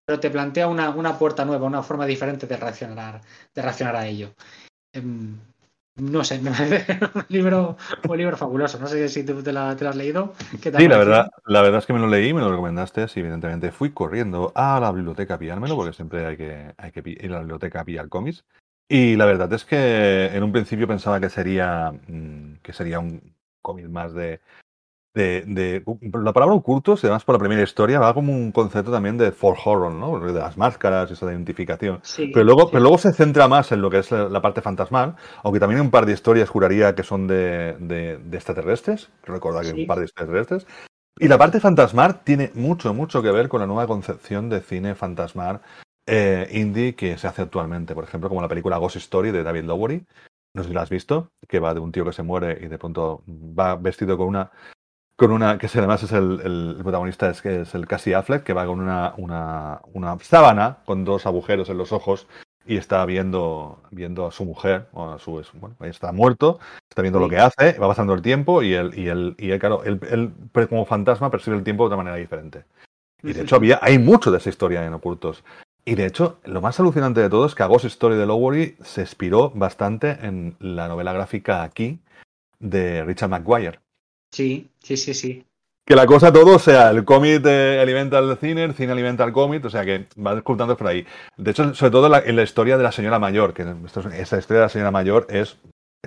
pero 0.09 0.21
te 0.21 0.31
plantea 0.31 0.69
una, 0.69 0.89
una, 0.89 1.19
puerta 1.19 1.45
nueva, 1.45 1.67
una 1.67 1.83
forma 1.83 2.07
diferente 2.07 2.47
de 2.47 2.57
reaccionar, 2.57 3.21
de 3.55 3.61
reaccionar 3.61 3.95
a 3.95 4.07
ello. 4.07 4.33
Em, 4.91 5.37
no 5.97 6.25
sé, 6.25 6.39
me 6.41 6.51
parece 6.51 6.99
un 7.15 7.27
libro, 7.29 7.77
un 8.09 8.17
libro 8.17 8.39
fabuloso. 8.39 8.79
No 8.79 8.87
sé 8.87 9.07
si 9.11 9.23
tú 9.23 9.43
te, 9.43 9.53
la, 9.53 9.73
has 9.73 9.97
leído. 9.97 10.33
sí, 10.63 10.89
la 10.89 10.97
verdad, 10.97 11.29
la 11.45 11.61
verdad 11.61 11.81
es 11.81 11.85
que 11.85 11.93
me 11.93 11.99
lo 11.99 12.07
leí, 12.07 12.33
me 12.33 12.41
lo 12.41 12.51
recomendaste, 12.51 13.05
y 13.17 13.21
evidentemente 13.21 13.71
fui 13.71 13.91
corriendo 13.91 14.51
a 14.55 14.81
la 14.81 14.93
biblioteca 14.93 15.35
a 15.35 15.39
pillármelo, 15.39 15.77
porque 15.77 15.93
siempre 15.93 16.25
hay 16.25 16.39
que, 16.39 16.73
hay 16.79 16.91
que 16.91 17.03
ir 17.05 17.31
a 17.31 17.35
la 17.35 17.41
biblioteca 17.41 17.81
a 17.81 17.85
pillar 17.85 18.09
cómics. 18.09 18.47
Y 18.89 19.15
la 19.17 19.27
verdad 19.27 19.53
es 19.53 19.67
que 19.67 20.31
en 20.33 20.43
un 20.43 20.53
principio 20.53 20.89
pensaba 20.89 21.21
que 21.21 21.29
sería, 21.29 21.93
mm, 21.93 22.61
que 22.63 22.73
sería 22.73 22.99
un 22.99 23.35
cómic 23.61 23.91
más 23.91 24.15
de, 24.15 24.41
de, 25.19 25.43
de, 25.47 25.83
la 26.23 26.33
palabra 26.33 26.55
ocultos, 26.55 27.03
además 27.03 27.25
por 27.25 27.35
la 27.35 27.41
primera 27.41 27.63
historia, 27.63 27.99
va 27.99 28.15
como 28.15 28.33
un 28.33 28.53
concepto 28.53 28.93
también 28.93 29.19
de 29.19 29.33
for 29.33 29.57
horror, 29.65 29.93
¿no? 29.93 30.21
De 30.21 30.33
las 30.33 30.57
máscaras, 30.57 31.11
esa 31.11 31.27
identificación. 31.27 32.01
pero, 32.33 32.45
luego, 32.45 32.71
pero 32.71 32.81
luego 32.81 32.99
se 32.99 33.13
centra 33.13 33.49
más 33.49 33.73
en 33.73 33.83
lo 33.83 33.91
que 33.91 33.99
es 33.99 34.11
la, 34.13 34.41
parte 34.41 34.63
fantasmal, 34.63 35.17
aunque 35.43 35.59
también 35.59 35.81
hay 35.81 35.85
un 35.85 35.91
par 35.91 36.07
de 36.07 36.13
historias, 36.13 36.49
juraría, 36.49 36.95
que 36.95 37.03
son 37.03 37.27
de, 37.27 37.77
de, 37.81 38.37
extraterrestres, 38.37 39.11
que 39.23 39.33
recordar 39.33 39.65
que 39.65 39.73
hay 39.73 39.81
un 39.81 39.87
par 39.87 39.99
de 39.99 40.05
extraterrestres. 40.05 40.67
Y 41.19 41.27
la 41.27 41.37
parte 41.37 41.59
fantasmal 41.59 42.23
tiene 42.23 42.53
mucho, 42.55 42.95
mucho 42.95 43.21
que 43.21 43.33
ver 43.33 43.49
con 43.49 43.61
la 43.61 43.67
nueva 43.67 43.89
concepción 43.89 44.49
de 44.49 44.61
cine 44.61 44.95
fantasmal 44.95 45.61
eh, 46.07 46.49
indie 46.53 46.95
que 46.95 47.19
se 47.19 47.27
hace 47.27 47.43
actualmente. 47.43 47.95
Por 47.95 48.05
ejemplo, 48.05 48.29
como 48.29 48.41
la 48.41 48.49
película 48.49 48.79
Ghost 48.79 48.97
Story 48.97 49.33
de 49.33 49.43
David 49.43 49.65
Lowery, 49.65 50.07
no 50.55 50.63
sé 50.63 50.69
si 50.69 50.75
la 50.75 50.83
has 50.83 50.91
visto, 50.91 51.33
que 51.49 51.59
va 51.59 51.75
de 51.75 51.81
un 51.81 51.91
tío 51.91 52.05
que 52.05 52.13
se 52.13 52.23
muere 52.23 52.59
y 52.63 52.69
de 52.69 52.79
pronto 52.79 53.23
va 53.27 53.75
vestido 53.75 54.17
con 54.17 54.29
una 54.29 54.51
con 55.19 55.33
una, 55.33 55.59
que 55.59 55.67
además 55.67 56.01
es 56.05 56.13
el, 56.13 56.41
el, 56.45 56.77
protagonista, 56.81 57.29
es 57.29 57.43
que 57.43 57.63
es 57.63 57.75
el 57.75 57.89
Cassie 57.89 58.15
Affleck, 58.15 58.45
que 58.45 58.53
va 58.53 58.65
con 58.67 58.79
una, 58.79 59.15
una, 59.17 59.81
una, 59.93 60.17
sábana 60.21 60.79
con 60.85 61.05
dos 61.05 61.27
agujeros 61.27 61.69
en 61.71 61.77
los 61.77 61.91
ojos 61.91 62.29
y 62.65 62.77
está 62.77 63.05
viendo, 63.05 63.81
viendo 63.91 64.27
a 64.27 64.31
su 64.31 64.45
mujer, 64.45 64.87
o 64.93 65.11
a 65.11 65.19
su, 65.19 65.43
bueno, 65.55 65.75
está 65.81 66.13
muerto, 66.13 66.61
está 66.89 67.03
viendo 67.03 67.19
lo 67.19 67.29
que 67.29 67.39
hace, 67.39 67.73
va 67.81 67.89
pasando 67.89 68.15
el 68.15 68.23
tiempo 68.23 68.63
y 68.63 68.75
él, 68.75 68.93
y 68.97 69.09
él, 69.09 69.35
y 69.39 69.51
él 69.51 69.59
claro, 69.59 69.83
él, 69.83 69.99
él, 70.09 70.69
como 70.69 70.87
fantasma 70.87 71.33
percibe 71.33 71.57
el 71.57 71.65
tiempo 71.65 71.83
de 71.83 71.87
otra 71.87 71.97
manera 71.97 72.15
diferente. 72.15 72.63
Y 73.25 73.33
de 73.33 73.43
hecho 73.43 73.57
había, 73.57 73.81
hay 73.83 73.99
mucho 73.99 74.31
de 74.31 74.39
esa 74.39 74.51
historia 74.51 74.87
en 74.87 74.95
Ocultos. 74.95 75.43
Y 75.85 75.97
de 75.97 76.07
hecho, 76.07 76.39
lo 76.45 76.61
más 76.61 76.79
alucinante 76.79 77.21
de 77.21 77.29
todo 77.29 77.45
es 77.47 77.57
que 77.57 77.65
a 77.65 77.67
Ghost 77.67 77.87
Story 77.87 78.15
de 78.15 78.27
Lowery 78.27 78.77
se 78.85 79.01
inspiró 79.01 79.51
bastante 79.51 80.11
en 80.23 80.55
la 80.61 80.87
novela 80.87 81.13
gráfica 81.13 81.65
aquí 81.65 81.99
de 82.61 83.05
Richard 83.05 83.31
McGuire. 83.31 83.81
Sí, 84.31 84.69
sí, 84.83 84.97
sí, 84.97 85.15
sí. 85.15 85.45
Que 85.89 85.97
la 85.97 86.05
cosa 86.05 86.31
todo, 86.31 86.59
sea, 86.59 86.91
el 86.91 87.05
cómic 87.07 87.47
alimenta 87.47 88.19
al 88.19 88.37
cine, 88.37 88.65
el 88.65 88.75
cine 88.75 88.93
alimenta 88.93 89.25
al 89.25 89.33
cómic, 89.33 89.65
o 89.65 89.71
sea 89.71 89.87
que 89.87 90.07
va 90.19 90.35
ocultando 90.35 90.77
por 90.77 90.87
ahí. 90.87 91.07
De 91.39 91.51
hecho, 91.51 91.75
sobre 91.75 91.91
todo 91.91 92.15
en 92.15 92.37
la, 92.37 92.43
historia 92.43 92.77
de 92.77 92.83
la 92.83 92.93
señora 92.93 93.19
mayor, 93.19 93.55
que 93.55 93.63
esa 93.63 94.39
historia 94.39 94.61
de 94.61 94.67
la 94.67 94.69
señora 94.69 94.91
mayor 94.91 95.27
es 95.31 95.57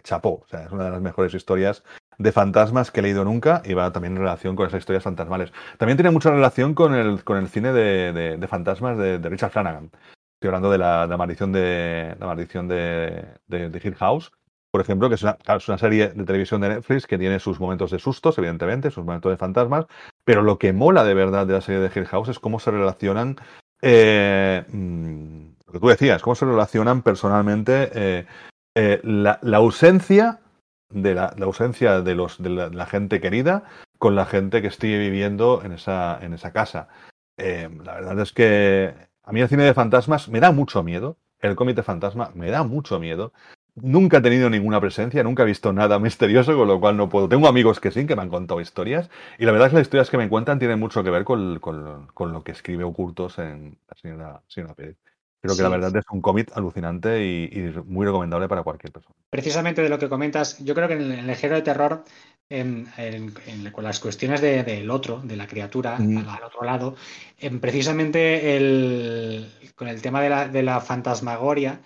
chapó, 0.04 0.44
o 0.44 0.48
sea, 0.48 0.66
es 0.66 0.72
una 0.72 0.86
de 0.86 0.92
las 0.92 1.02
mejores 1.02 1.34
historias 1.34 1.84
de 2.20 2.32
fantasmas 2.32 2.92
que 2.92 3.00
he 3.00 3.04
leído 3.04 3.26
nunca 3.26 3.64
y 3.66 3.74
va 3.74 3.92
también 3.92 4.14
en 4.14 4.20
relación 4.20 4.56
con 4.56 4.68
esas 4.68 4.82
historias 4.82 5.04
fantasmales. 5.04 5.52
También 5.80 5.98
tiene 5.98 6.12
mucha 6.12 6.30
relación 6.30 6.76
con 6.76 6.94
el, 6.94 7.24
con 7.24 7.38
el 7.38 7.48
cine 7.48 7.74
de, 7.74 8.48
fantasmas 8.48 9.00
de, 9.00 9.18
Richard 9.18 9.50
Flanagan. 9.50 9.86
Estoy 10.36 10.50
hablando 10.50 10.70
de 10.70 10.78
la, 10.78 11.16
maldición 11.18 11.52
de 11.52 12.16
la 12.20 12.28
maldición 12.28 12.68
de 12.68 13.82
Hill 13.84 13.96
House, 13.96 14.32
por 14.72 14.80
ejemplo, 14.80 15.10
que 15.10 15.16
es 15.16 15.24
una, 15.24 15.78
serie 15.78 16.10
de 16.10 16.24
televisión 16.24 16.62
de 16.62 16.70
Netflix 16.70 17.06
que 17.06 17.18
tiene 17.18 17.40
sus 17.40 17.60
momentos 17.60 17.92
de 17.92 18.00
sustos, 18.00 18.38
evidentemente, 18.38 18.90
sus 18.90 19.04
momentos 19.04 19.32
de 19.32 19.38
fantasmas, 19.38 19.86
pero 20.24 20.42
lo 20.42 20.58
que 20.58 20.72
mola 20.72 21.04
de 21.04 21.14
verdad 21.14 21.46
de 21.46 21.54
la 21.54 21.62
serie 21.62 21.82
de 21.82 21.92
Hill 21.94 22.08
House 22.08 22.30
es 22.30 22.40
cómo 22.40 22.60
se 22.60 22.72
relacionan, 22.72 23.36
eh, 23.82 24.64
mm, 24.70 25.46
lo 25.68 25.74
que 25.74 25.80
tú 25.80 25.88
decías, 25.90 26.22
cómo 26.22 26.36
se 26.36 26.46
relacionan 26.46 27.02
personalmente 27.02 27.92
eh, 27.94 28.26
eh, 28.76 29.02
la, 29.04 29.40
ausencia 29.58 30.40
de 30.90 31.16
la, 31.16 31.36
ausencia 31.42 32.02
de, 32.02 32.16
los, 32.16 32.42
de 32.42 32.50
la, 32.50 32.86
gente 32.86 33.20
querida 33.20 33.64
con 34.00 34.16
la 34.16 34.26
gente 34.26 34.62
que 34.62 34.70
estoy 34.70 34.98
viviendo 34.98 35.62
en 35.66 35.74
esa, 35.74 36.18
en 36.22 36.34
esa 36.34 36.54
casa. 36.54 36.88
la 37.38 37.96
verdad 37.96 38.20
es 38.22 38.32
que 38.32 38.94
a 39.24 39.34
mí 39.34 39.42
el 39.42 39.50
cine 39.50 39.64
de 39.64 39.74
fantasmas 39.74 40.30
me 40.30 40.40
da 40.40 40.52
mucho 40.52 40.82
miedo. 40.82 41.18
El 41.40 41.56
cómic 41.56 41.76
de 41.76 41.84
fantasma 41.84 42.32
me 42.36 42.52
da 42.52 42.64
mucho 42.64 43.00
miedo. 43.00 43.34
Nunca 43.76 44.18
he 44.18 44.22
tenido 44.22 44.50
ninguna 44.50 44.82
presencia, 44.82 45.24
nunca 45.24 45.44
he 45.44 45.46
visto 45.46 45.72
nada 45.72 45.98
misterioso, 45.98 46.56
con 46.58 46.68
lo 46.68 46.80
cual 46.82 46.98
no 46.98 47.08
puedo. 47.08 47.30
Tengo 47.30 47.48
amigos 47.48 47.80
que 47.80 47.92
sí, 47.92 48.06
que 48.06 48.18
me 48.18 48.22
han 48.22 48.30
contado 48.30 48.60
historias, 48.60 49.10
y 49.40 49.46
la 49.46 49.54
verdad 49.54 49.68
es 49.68 49.72
que 49.72 49.78
las 49.78 49.86
historias 49.86 50.10
que 50.10 50.18
me 50.18 50.28
cuentan 50.28 50.60
tienen 50.60 50.80
mucho 50.80 51.04
que 51.04 51.10
ver 51.10 51.24
con, 51.24 51.54
lo 51.54 52.44
que 52.44 52.52
escribe 52.52 52.84
Ocultos 52.84 53.40
en 53.40 53.78
La 53.88 53.96
Señora, 53.96 54.42
señora 54.48 54.74
Pérez. 54.74 54.98
Creo 55.42 55.56
que 55.56 55.64
la 55.64 55.70
verdad 55.70 55.96
es 55.96 56.06
un 56.12 56.22
cómic 56.22 56.52
alucinante 56.54 57.26
y, 57.26 57.74
muy 57.86 58.06
recomendable 58.06 58.48
para 58.48 58.62
cualquier 58.62 58.92
persona. 58.92 59.16
Precisamente 59.30 59.82
de 59.82 59.90
lo 59.90 59.98
que 59.98 60.10
comentas, 60.10 60.60
yo 60.60 60.76
creo 60.76 60.88
que 60.88 60.96
en 60.96 61.30
el, 61.30 61.36
género 61.36 61.56
de 61.56 61.62
terror, 61.64 62.04
con 63.72 63.84
las 63.84 64.00
cuestiones 64.00 64.42
del 64.42 64.92
otro, 64.92 65.22
de 65.24 65.38
la 65.38 65.48
criatura 65.48 65.96
al, 65.96 66.44
otro 66.44 66.64
lado, 66.64 66.96
precisamente 67.60 69.50
con 69.76 69.88
el 69.88 70.02
tema 70.02 70.22
de 70.22 70.30
la, 70.30 70.48
de 70.48 70.62
la 70.62 70.80
fantasmagoria, 70.80 71.80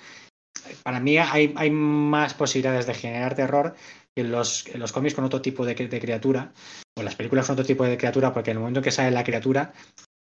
para 0.84 1.00
mí 1.00 1.18
hay, 1.18 1.70
más 1.72 2.34
posibilidades 2.34 2.86
de 2.86 2.94
generar 2.94 3.36
terror 3.36 3.76
que 4.16 4.22
en 4.22 4.32
los, 4.32 4.74
los 4.76 4.92
cómics 4.92 5.16
con 5.16 5.26
otro 5.26 5.42
tipo 5.42 5.66
de, 5.66 5.76
criatura, 5.76 6.54
o 6.98 7.04
las 7.04 7.16
películas 7.16 7.46
con 7.48 7.54
otro 7.54 7.66
tipo 7.66 7.84
de 7.84 7.98
criatura, 7.98 8.34
porque 8.34 8.52
en 8.52 8.58
el 8.58 8.62
momento 8.62 8.82
que 8.82 8.92
sale 8.92 9.12
la 9.12 9.24
criatura, 9.24 9.74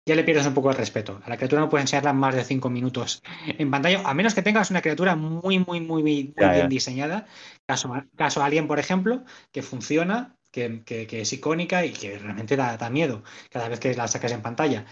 ya 0.08 0.14
le 0.14 0.24
pierdes 0.24 0.46
un 0.46 0.54
poco 0.54 0.70
el 0.70 0.76
respeto. 0.76 1.20
A 1.24 1.30
la 1.30 1.36
criatura 1.36 1.62
no 1.62 1.68
puedes 1.68 1.84
enseñarla 1.84 2.12
más 2.12 2.34
de 2.34 2.44
cinco 2.44 2.70
minutos 2.70 3.22
en 3.46 3.70
pantalla, 3.70 4.02
a 4.04 4.14
menos 4.14 4.34
que 4.34 4.42
tengas 4.42 4.70
una 4.70 4.82
criatura 4.82 5.16
muy, 5.16 5.58
muy, 5.58 5.80
muy, 5.80 6.02
muy, 6.02 6.34
bien 6.36 6.68
diseñada. 6.68 7.26
Caso, 7.66 7.92
caso 8.16 8.42
Alien, 8.42 8.68
por 8.68 8.78
ejemplo, 8.78 9.24
que 9.52 9.62
funciona, 9.62 10.36
que, 10.52 11.06
es 11.10 11.32
icónica 11.32 11.84
y 11.84 11.92
que 11.92 12.18
realmente 12.18 12.56
da, 12.56 12.76
da, 12.76 12.88
miedo 12.90 13.22
cada 13.50 13.68
vez 13.68 13.80
que 13.80 13.94
la 13.94 14.08
sacas 14.08 14.32
en 14.32 14.42
pantalla. 14.42 14.86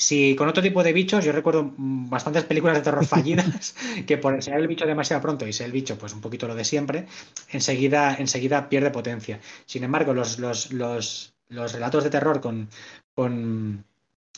Si 0.00 0.34
con 0.34 0.48
otro 0.48 0.62
tipo 0.62 0.82
de 0.82 0.94
bichos, 0.94 1.22
yo 1.22 1.30
recuerdo 1.30 1.74
bastantes 1.76 2.44
películas 2.44 2.78
de 2.78 2.82
terror 2.82 3.04
fallidas 3.04 3.74
que 4.06 4.16
por 4.16 4.32
enseñar 4.32 4.60
el 4.60 4.66
bicho 4.66 4.86
demasiado 4.86 5.20
pronto 5.20 5.46
y 5.46 5.52
ser 5.52 5.66
el 5.66 5.72
bicho, 5.72 5.98
pues 5.98 6.14
un 6.14 6.22
poquito 6.22 6.48
lo 6.48 6.54
de 6.54 6.64
siempre, 6.64 7.06
enseguida, 7.50 8.16
enseguida 8.18 8.70
pierde 8.70 8.90
potencia. 8.90 9.40
Sin 9.66 9.84
embargo, 9.84 10.14
los, 10.14 10.38
los, 10.38 10.72
los, 10.72 11.34
los 11.48 11.74
relatos 11.74 12.02
de 12.02 12.08
terror 12.08 12.40
con, 12.40 12.70
con, 13.14 13.84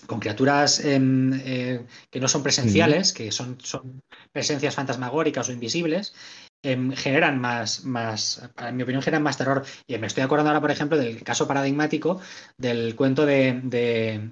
con 0.09 0.19
criaturas 0.19 0.85
em, 0.85 1.33
eh, 1.45 1.87
que 2.11 2.19
no 2.19 2.27
son 2.27 2.43
presenciales, 2.43 3.13
que 3.13 3.31
son, 3.31 3.57
son 3.63 4.03
presencias 4.33 4.75
fantasmagóricas 4.75 5.49
o 5.49 5.53
invisibles, 5.53 6.13
Em, 6.65 6.93
generan 6.93 7.41
más, 7.41 7.85
más, 7.85 8.49
en 8.57 8.77
mi 8.77 8.85
opinión, 8.85 9.03
generan 9.03 9.25
más 9.25 9.37
terror. 9.37 9.65
Y 9.87 9.99
me 9.99 10.07
estoy 10.07 10.23
acordando 10.23 10.51
ahora, 10.51 10.61
por 10.61 10.71
ejemplo, 10.71 10.97
del 10.97 11.23
caso 11.25 11.49
paradigmático 11.49 12.21
del 12.57 12.95
cuento 12.95 13.27
de, 13.27 13.61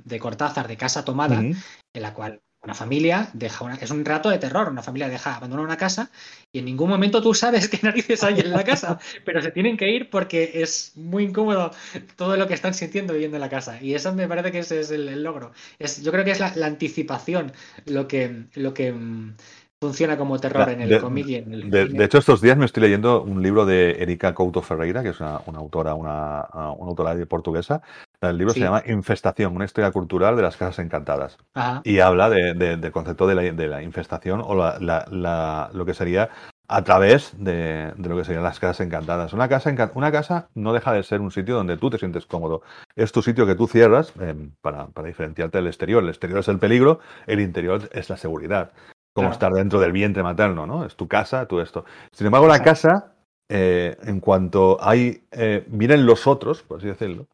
de, 0.04 0.18
Cortázar, 0.20 0.68
de 0.68 0.76
Casa 0.76 1.04
Tomada, 1.04 1.40
en 1.40 2.02
la 2.02 2.14
cual 2.14 2.40
una 2.62 2.74
familia 2.74 3.30
deja 3.32 3.64
una, 3.64 3.74
es 3.76 3.90
un 3.90 4.04
rato 4.04 4.28
de 4.28 4.38
terror, 4.38 4.68
una 4.68 4.82
familia 4.82 5.08
deja 5.08 5.34
abandona 5.34 5.62
una 5.62 5.78
casa 5.78 6.10
y 6.52 6.58
en 6.58 6.66
ningún 6.66 6.90
momento 6.90 7.22
tú 7.22 7.32
sabes 7.32 7.68
qué 7.70 7.80
narices 7.82 8.22
hay 8.22 8.40
en 8.40 8.50
la 8.50 8.64
casa, 8.64 8.98
pero 9.24 9.40
se 9.40 9.50
tienen 9.50 9.76
que 9.76 9.90
ir 9.90 10.10
porque 10.10 10.52
es 10.54 10.92
muy 10.94 11.24
incómodo 11.24 11.70
todo 12.16 12.36
lo 12.36 12.46
que 12.46 12.54
están 12.54 12.74
sintiendo 12.74 13.14
viviendo 13.14 13.38
en 13.38 13.40
la 13.40 13.48
casa. 13.48 13.82
Y 13.82 13.94
eso 13.94 14.14
me 14.14 14.28
parece 14.28 14.52
que 14.52 14.58
ese 14.58 14.80
es 14.80 14.90
el, 14.90 15.22
logro. 15.22 15.52
Es, 15.78 16.02
yo 16.02 16.12
creo 16.12 16.24
que 16.24 16.32
es 16.32 16.40
la, 16.40 16.52
la 16.54 16.66
anticipación 16.66 17.52
lo 17.86 18.06
que, 18.06 18.44
lo 18.54 18.74
que 18.74 18.92
mm, 18.92 19.36
funciona 19.82 20.18
como 20.18 20.38
terror 20.38 20.68
en 20.68 20.82
el 20.82 21.00
cómic 21.00 21.26
y 21.26 21.36
en 21.36 21.54
el 21.54 21.70
de, 21.70 22.04
hecho, 22.04 22.18
estos 22.18 22.42
días 22.42 22.58
me 22.58 22.66
estoy 22.66 22.82
leyendo 22.82 23.22
un 23.22 23.42
libro 23.42 23.64
de 23.64 24.02
Erika 24.02 24.34
Couto 24.34 24.60
Ferreira, 24.60 25.02
que 25.02 25.08
es 25.08 25.20
una, 25.20 25.40
autora, 25.56 25.94
una, 25.94 26.40
autora 26.40 27.16
portuguesa. 27.24 27.80
El 28.20 28.36
libro 28.36 28.52
se 28.52 28.60
llama 28.60 28.82
Infestación, 28.86 29.56
una 29.56 29.64
historia 29.64 29.90
cultural 29.90 30.36
de 30.36 30.42
las 30.42 30.58
casas 30.58 30.80
encantadas. 30.84 31.38
Y 31.82 32.00
habla 32.00 32.28
del 32.28 32.92
concepto 32.92 33.26
de 33.26 33.68
la, 33.68 33.82
infestación 33.82 34.42
o 34.44 34.54
lo 34.54 35.86
que 35.86 35.94
sería 35.94 36.28
a 36.68 36.84
través 36.84 37.32
de, 37.38 37.94
lo 37.96 38.16
que 38.18 38.24
serían 38.24 38.44
las 38.44 38.60
casas 38.60 38.86
encantadas. 38.86 39.32
Una 39.32 39.48
casa, 39.48 39.74
una 39.94 40.12
casa 40.12 40.50
no 40.54 40.74
deja 40.74 40.92
de 40.92 41.02
ser 41.04 41.22
un 41.22 41.30
sitio 41.30 41.54
donde 41.54 41.78
tú 41.78 41.88
te 41.88 41.96
sientes 41.96 42.26
cómodo. 42.26 42.60
Es 42.96 43.12
tu 43.12 43.22
sitio 43.22 43.46
que 43.46 43.54
tú 43.54 43.66
cierras 43.66 44.12
eh, 44.20 44.34
para, 44.60 44.88
para 44.88 45.08
diferenciarte 45.08 45.56
del 45.56 45.68
exterior. 45.68 46.02
El 46.02 46.10
exterior 46.10 46.40
es 46.40 46.48
el 46.48 46.58
peligro, 46.58 47.00
el 47.26 47.40
interior 47.40 47.88
es 47.92 48.10
la 48.10 48.18
seguridad 48.18 48.72
como 49.12 49.30
estar 49.30 49.52
dentro 49.52 49.80
del 49.80 49.92
vientre 49.92 50.22
materno, 50.22 50.66
¿no? 50.66 50.84
Es 50.84 50.96
tu 50.96 51.08
casa, 51.08 51.46
tú 51.46 51.61
esto. 51.61 51.84
Sin 52.12 52.26
embargo, 52.26 52.46
la 52.46 52.62
casa, 52.62 53.14
eh, 53.48 53.96
en 54.04 54.20
cuanto 54.20 54.78
hay, 54.80 55.24
eh, 55.32 55.64
miren 55.68 56.06
los 56.06 56.26
otros, 56.26 56.62
por 56.62 56.78
así 56.78 56.86
decirlo, 56.86 57.26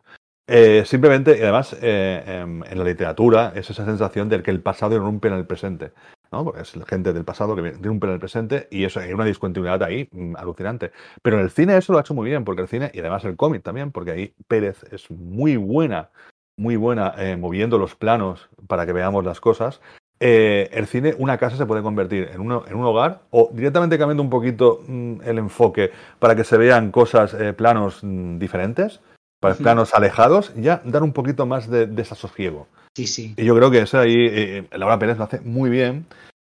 eh, 0.48 0.84
simplemente, 0.86 1.36
y 1.36 1.42
además, 1.42 1.76
en, 1.80 2.60
la 2.60 2.84
literatura, 2.84 3.52
es 3.54 3.68
esa 3.68 3.84
sensación 3.84 4.28
de 4.28 4.42
que 4.42 4.50
el 4.50 4.62
pasado 4.62 4.94
irrumpe 4.94 5.28
en 5.28 5.34
el 5.34 5.46
presente. 5.46 5.92
¿no? 6.32 6.44
Porque 6.44 6.62
es 6.62 6.74
la 6.76 6.86
gente 6.86 7.12
del 7.12 7.24
pasado 7.24 7.54
que 7.54 7.62
irrumpe 7.62 8.06
en 8.06 8.14
el 8.14 8.18
presente 8.18 8.66
y 8.70 8.84
eso 8.84 8.98
hay 8.98 9.12
una 9.12 9.24
discontinuidad 9.24 9.82
ahí 9.82 10.08
mm, 10.10 10.36
alucinante. 10.36 10.92
Pero 11.22 11.36
en 11.38 11.44
el 11.44 11.50
cine 11.50 11.76
eso 11.76 11.92
lo 11.92 11.98
ha 11.98 12.02
hecho 12.02 12.14
muy 12.14 12.28
bien, 12.28 12.44
porque 12.44 12.62
el 12.62 12.68
cine, 12.68 12.90
y 12.94 13.00
además 13.00 13.24
el 13.24 13.36
cómic 13.36 13.62
también, 13.62 13.92
porque 13.92 14.10
ahí 14.12 14.34
Pérez 14.48 14.84
es 14.92 15.10
muy 15.10 15.56
buena, 15.56 16.10
muy 16.56 16.76
buena 16.76 17.14
moviendo 17.38 17.78
los 17.78 17.94
planos 17.94 18.48
para 18.66 18.86
que 18.86 18.92
veamos 18.92 19.24
las 19.24 19.40
cosas. 19.40 19.80
Eh, 20.18 20.70
el 20.72 20.86
cine, 20.86 21.14
una 21.18 21.36
casa 21.36 21.56
se 21.56 21.66
puede 21.66 21.82
convertir 21.82 22.30
en, 22.32 22.40
en, 22.40 22.74
un 22.76 22.84
hogar 22.84 23.20
o 23.30 23.50
directamente 23.52 23.98
cambiando 23.98 24.22
un 24.22 24.30
poquito 24.30 24.82
mm, 24.86 25.20
el 25.22 25.38
enfoque 25.38 25.90
para 26.18 26.34
que 26.34 26.44
se 26.44 26.56
vean 26.56 26.90
cosas, 26.90 27.34
eh, 27.34 27.52
planos 27.52 27.98
mm, 28.02 28.38
diferentes, 28.38 29.00
para 29.40 29.54
planos 29.54 29.92
alejados, 29.92 30.54
ya 30.56 30.80
dar 30.84 31.02
un 31.02 31.12
poquito 31.12 31.44
más 31.44 31.68
de, 31.68 31.86
desasosiego. 31.86 32.66
Sí, 32.96 33.06
sí. 33.06 33.34
Y 33.36 33.44
yo 33.44 33.54
creo 33.54 33.70
que 33.70 33.80
eso 33.80 33.98
ahí, 33.98 34.14
eh, 34.16 34.66
Laura 34.72 34.98
Pérez 34.98 35.18
lo 35.18 35.24
hace 35.24 35.40
muy 35.40 35.68
bien 35.68 36.06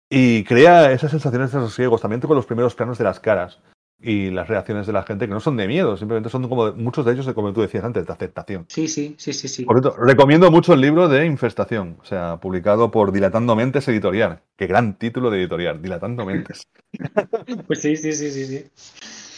y 0.10 0.44
crea 0.46 0.92
esas 0.92 1.12
sensaciones 1.12 1.52
de 1.52 1.60
desasosiego, 1.60 2.00
también 2.00 2.22
con 2.22 2.36
los 2.36 2.48
primeros 2.48 2.74
planos 2.74 2.98
de 2.98 3.04
las 3.04 3.20
caras. 3.20 3.60
Y 4.02 4.30
las 4.32 4.48
reacciones 4.48 4.88
de 4.88 4.94
la 4.94 5.04
gente, 5.04 5.28
que 5.28 5.34
no 5.34 5.40
son 5.40 5.58
de 5.58 5.68
miedo, 5.68 5.98
simplemente 5.98 6.30
son 6.30 6.48
como 6.48 6.72
muchos 6.74 7.06
de 7.06 7.14
ellos, 7.14 7.28
como 7.34 7.52
tú 7.54 7.62
decías 7.62 7.84
antes, 7.84 8.06
de 8.06 8.14
aceptación. 8.14 8.66
Sí, 8.70 8.88
sí, 8.88 9.16
sí, 9.18 9.34
sí, 9.34 9.48
sí. 9.48 9.66
Por 9.66 9.82
cierto, 9.82 9.98
recomiendo 10.00 10.50
mucho 10.52 10.74
el 10.74 10.82
libro 10.82 11.10
de 11.10 11.26
Infestación, 11.26 11.98
o 12.02 12.06
sea, 12.06 12.38
publicado 12.38 12.92
por 12.92 13.12
Dilatando 13.12 13.56
Mentes 13.56 13.88
Editorial. 13.88 14.42
Qué 14.56 14.68
gran 14.68 14.98
título 14.98 15.30
de 15.30 15.40
editorial, 15.40 15.82
Dilatando 15.82 16.26
Mentes. 16.26 16.68
pues 17.68 17.82
sí, 17.82 17.96
sí, 17.98 18.14
sí, 18.14 18.32
sí, 18.32 18.46
sí. 18.46 19.29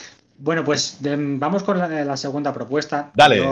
Bueno, 0.44 0.64
pues 0.64 0.98
vamos 1.02 1.62
con 1.62 1.78
la, 1.78 2.18
segunda 2.18 2.52
propuesta. 2.52 3.12
Dale. 3.14 3.44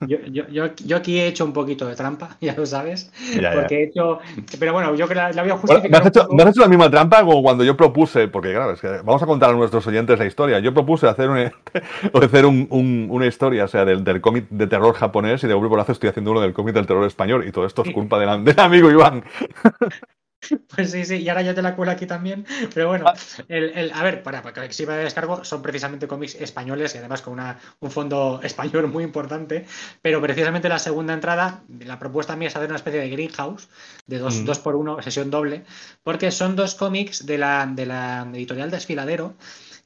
Yo, 0.00 0.96
aquí 0.96 1.20
he 1.20 1.28
hecho 1.28 1.44
un 1.44 1.52
poquito 1.52 1.86
de 1.86 1.94
trampa, 1.94 2.36
ya 2.40 2.54
lo 2.56 2.66
sabes. 2.66 3.12
porque 3.54 3.76
he 3.76 3.84
hecho. 3.84 4.18
Pero 4.58 4.72
bueno, 4.72 4.96
yo 4.96 5.06
creo 5.06 5.28
que 5.28 5.34
la, 5.34 5.42
voy 5.42 5.52
a 5.52 5.56
justificar. 5.56 5.90
¿Me 5.90 6.42
has, 6.42 6.48
hecho, 6.50 6.60
la 6.60 6.68
misma 6.68 6.90
trampa 6.90 7.24
como 7.24 7.40
cuando 7.40 7.62
yo 7.62 7.76
propuse? 7.76 8.26
Porque, 8.26 8.52
claro, 8.52 8.72
es 8.72 8.80
que 8.80 8.88
vamos 8.88 9.22
a 9.22 9.26
contar 9.26 9.50
a 9.50 9.52
nuestros 9.52 9.86
oyentes 9.86 10.18
la 10.18 10.26
historia. 10.26 10.58
Yo 10.58 10.74
propuse 10.74 11.06
hacer, 11.06 11.30
hacer 12.12 12.46
una 12.46 13.26
historia, 13.26 13.64
o 13.64 13.68
sea, 13.68 13.84
del, 13.84 14.20
cómic 14.20 14.48
de 14.50 14.66
terror 14.66 14.92
japonés 14.94 15.44
y 15.44 15.46
de 15.46 15.54
por 15.54 15.78
hace 15.78 15.92
estoy 15.92 16.10
haciendo 16.10 16.32
uno 16.32 16.40
del 16.40 16.52
cómic 16.52 16.74
del 16.74 16.86
terror 16.86 17.06
español. 17.06 17.46
Y 17.46 17.52
todo 17.52 17.64
esto 17.64 17.84
es 17.84 17.92
culpa 17.92 18.18
del, 18.18 18.44
del 18.44 18.58
amigo 18.58 18.90
Iván. 18.90 19.22
Pues 20.74 20.90
sí, 20.90 21.04
sí, 21.04 21.16
y 21.16 21.28
ahora 21.28 21.42
ya 21.42 21.54
te 21.54 21.62
la 21.62 21.76
cuelo 21.76 21.92
aquí 21.92 22.06
también. 22.06 22.46
Pero 22.72 22.88
bueno, 22.88 23.06
ah. 23.06 23.14
el, 23.48 23.92
a 23.92 24.02
ver, 24.02 24.22
para, 24.22 24.42
para 24.42 24.66
que 24.66 24.72
sirva 24.72 24.96
de 24.96 25.04
descargo, 25.04 25.44
son 25.44 25.62
precisamente 25.62 26.08
cómics 26.08 26.34
españoles 26.34 26.94
y 26.94 26.98
además 26.98 27.22
con 27.22 27.34
una, 27.34 27.58
un 27.80 27.90
fondo 27.90 28.40
español 28.44 28.88
muy 28.88 29.04
importante. 29.04 29.66
Pero 30.02 30.20
precisamente 30.20 30.68
la 30.68 30.78
segunda 30.78 31.14
entrada, 31.14 31.62
la 31.80 31.98
propuesta 31.98 32.36
mía 32.36 32.48
es 32.48 32.56
hacer 32.56 32.68
una 32.68 32.76
especie 32.76 33.00
de 33.00 33.10
greenhouse, 33.10 33.68
de 34.06 34.18
dos, 34.18 34.36
mm. 34.36 34.44
dos 34.44 34.58
por 34.58 34.76
uno, 34.76 35.00
sesión 35.02 35.30
doble, 35.30 35.64
porque 36.02 36.30
son 36.30 36.56
dos 36.56 36.74
cómics 36.74 37.26
de 37.26 37.38
la, 37.38 37.66
de 37.66 37.86
la 37.86 38.26
editorial 38.32 38.70
Desfiladero 38.70 39.34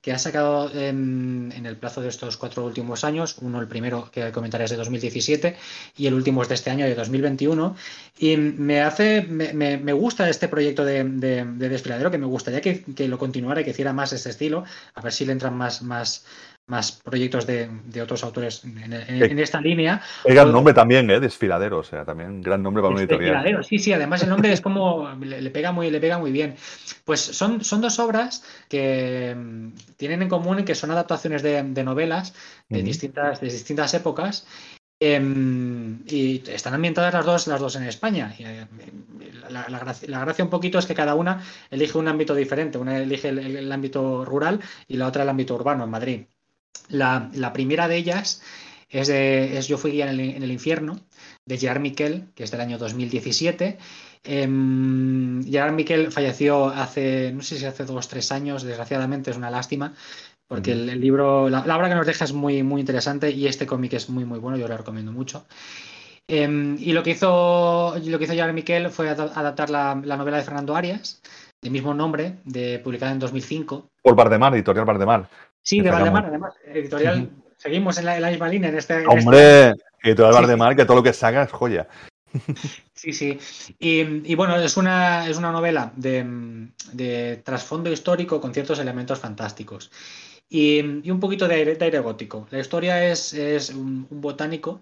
que 0.00 0.12
ha 0.12 0.18
sacado 0.18 0.70
en, 0.72 1.52
el 1.64 1.76
plazo 1.76 2.00
de 2.00 2.08
estos 2.08 2.36
cuatro 2.36 2.64
últimos 2.64 3.04
años. 3.04 3.36
Uno, 3.40 3.60
el 3.60 3.66
primero 3.66 4.10
que 4.12 4.30
comentaré 4.32 4.64
es 4.64 4.70
de 4.70 4.76
2017 4.76 5.56
y 5.96 6.06
el 6.06 6.14
último 6.14 6.42
es 6.42 6.48
de 6.48 6.54
este 6.54 6.70
año, 6.70 6.84
de 6.84 6.94
2021. 6.94 7.74
Y 8.18 8.36
me 8.36 8.82
hace, 8.82 9.22
me, 9.22 9.92
gusta 9.92 10.28
este 10.28 10.48
proyecto 10.48 10.84
de, 10.84 11.04
desfiladero, 11.04 12.10
que 12.10 12.18
me 12.18 12.26
gustaría 12.26 12.60
que, 12.60 12.82
que, 12.82 13.08
lo 13.08 13.18
continuara 13.18 13.60
y 13.60 13.64
que 13.64 13.70
hiciera 13.70 13.92
más 13.92 14.12
este 14.12 14.30
estilo, 14.30 14.64
a 14.94 15.00
ver 15.00 15.12
si 15.12 15.24
le 15.24 15.32
entran 15.32 15.56
más, 15.56 15.82
más, 15.82 16.24
más 16.68 16.92
proyectos 16.92 17.46
de, 17.46 17.68
otros 18.00 18.22
autores 18.22 18.62
en, 18.64 19.38
esta 19.38 19.60
línea. 19.60 20.02
El 20.24 20.34
gran 20.34 20.52
nombre 20.52 20.74
también, 20.74 21.10
¿eh? 21.10 21.18
Desfiladero, 21.18 21.78
o 21.78 21.82
sea, 21.82 22.04
también 22.04 22.42
gran 22.42 22.62
nombre 22.62 22.82
para 22.82 22.94
un 22.94 23.00
editorial. 23.00 23.32
Desfiladero, 23.32 23.62
sí, 23.62 23.78
sí, 23.78 23.92
además 23.92 24.22
el 24.22 24.28
nombre 24.28 24.52
es 24.52 24.60
como, 24.60 25.10
le, 25.18 25.50
pega 25.50 25.72
muy, 25.72 25.90
le 25.90 25.98
pega 25.98 26.18
muy 26.18 26.30
bien. 26.30 26.54
Pues 27.04 27.20
son, 27.20 27.64
son 27.64 27.80
dos 27.80 27.98
obras 27.98 28.44
que 28.68 29.34
mm, 29.34 29.72
tienen 29.96 30.22
en 30.22 30.28
común 30.28 30.62
que 30.64 30.74
son 30.74 30.90
adaptaciones 30.90 31.42
de, 31.42 31.62
novelas 31.82 32.34
de, 32.68 32.82
distintas, 32.82 33.40
de 33.40 33.48
distintas 33.48 33.94
épocas 33.94 34.46
em, 35.00 36.00
y 36.06 36.42
están 36.50 36.74
ambientadas 36.74 37.14
las 37.14 37.24
dos, 37.24 37.46
las 37.46 37.60
dos 37.60 37.76
en 37.76 37.84
España. 37.84 38.34
Eh, 38.38 38.66
la, 39.48 40.20
gracia, 40.20 40.44
un 40.44 40.50
poquito 40.50 40.78
es 40.78 40.84
que 40.84 40.94
cada 40.94 41.14
una 41.14 41.42
elige 41.70 41.96
un 41.96 42.08
ámbito 42.08 42.34
diferente. 42.34 42.76
Una 42.76 42.98
elige 42.98 43.30
el 43.30 43.72
ámbito 43.72 44.26
rural 44.26 44.60
y 44.86 44.98
la 44.98 45.06
otra 45.06 45.22
el 45.22 45.30
ámbito 45.30 45.54
urbano 45.54 45.84
en 45.84 45.90
Madrid. 45.90 46.20
La, 46.88 47.52
primera 47.52 47.88
de 47.88 47.96
ellas 47.96 48.42
es, 48.88 49.08
de, 49.08 49.60
Yo 49.66 49.78
fui 49.78 49.92
guía 49.92 50.10
en 50.10 50.20
el, 50.20 50.52
infierno, 50.52 51.00
de 51.46 51.58
Gerard 51.58 51.80
Miquel, 51.80 52.28
que 52.34 52.44
es 52.44 52.50
del 52.50 52.60
año 52.60 52.78
2017. 52.78 53.78
Eh, 54.24 55.42
Gerard 55.50 55.72
Miquel 55.72 56.12
falleció 56.12 56.66
hace, 56.66 57.32
no 57.32 57.42
sé 57.42 57.58
si 57.58 57.64
hace 57.64 57.84
dos 57.84 58.06
o 58.06 58.08
tres 58.08 58.32
años, 58.32 58.62
desgraciadamente, 58.62 59.30
es 59.30 59.36
una 59.36 59.50
lástima, 59.50 59.94
porque 60.46 60.72
el, 60.72 61.00
libro, 61.00 61.48
la, 61.50 61.60
obra 61.60 61.88
que 61.88 61.94
nos 61.94 62.06
deja 62.06 62.24
es 62.24 62.32
muy, 62.32 62.62
muy 62.62 62.80
interesante 62.80 63.30
y 63.30 63.46
este 63.46 63.66
cómic 63.66 63.92
es 63.92 64.08
muy, 64.08 64.24
muy 64.24 64.38
bueno, 64.38 64.56
yo 64.56 64.66
lo 64.66 64.76
recomiendo 64.76 65.12
mucho. 65.12 65.46
Em, 66.26 66.76
y 66.78 66.92
lo 66.92 67.02
que 67.02 67.10
hizo 67.10 67.94
lo 68.04 68.18
que 68.18 68.24
hizo 68.24 68.34
Gerard 68.34 68.52
Miquel 68.52 68.90
fue 68.90 69.08
adaptar 69.08 69.70
la, 69.70 69.94
novela 69.94 70.36
de 70.36 70.42
Fernando 70.42 70.76
Arias, 70.76 71.22
de 71.62 71.70
mismo 71.70 71.94
nombre, 71.94 72.38
de, 72.44 72.78
publicada 72.80 73.12
en 73.12 73.18
2005. 73.18 73.88
Por 74.02 74.14
Bardemar, 74.14 74.54
editorial 74.54 74.84
Bardemar. 74.84 75.28
Sí, 75.68 75.82
de 75.82 75.90
Valdemar, 75.90 76.24
además. 76.24 76.54
Editorial. 76.64 77.28
Seguimos 77.58 77.98
en 77.98 78.06
la, 78.06 78.30
misma 78.30 78.48
línea 78.48 78.70
en 78.70 78.78
este. 78.78 79.06
Hombre, 79.06 79.74
editorial 80.02 80.32
Valdemar, 80.32 80.74
que 80.74 80.86
todo 80.86 80.96
lo 80.96 81.02
que 81.02 81.12
saca 81.12 81.42
es 81.42 81.52
joya. 81.52 81.86
Sí, 82.94 83.12
sí. 83.12 83.38
Y, 83.78 84.34
bueno, 84.34 84.56
es 84.56 84.76
una, 84.78 85.28
es 85.28 85.36
una 85.36 85.52
novela 85.52 85.92
de, 85.94 87.42
trasfondo 87.44 87.92
histórico 87.92 88.40
con 88.40 88.54
ciertos 88.54 88.78
elementos 88.78 89.20
fantásticos. 89.20 89.90
Y, 90.48 90.80
un 91.10 91.20
poquito 91.20 91.46
de 91.46 91.56
aire, 91.56 92.00
gótico. 92.00 92.48
La 92.50 92.60
historia 92.60 93.04
es, 93.04 93.34
es 93.34 93.68
un, 93.68 94.08
botánico 94.10 94.80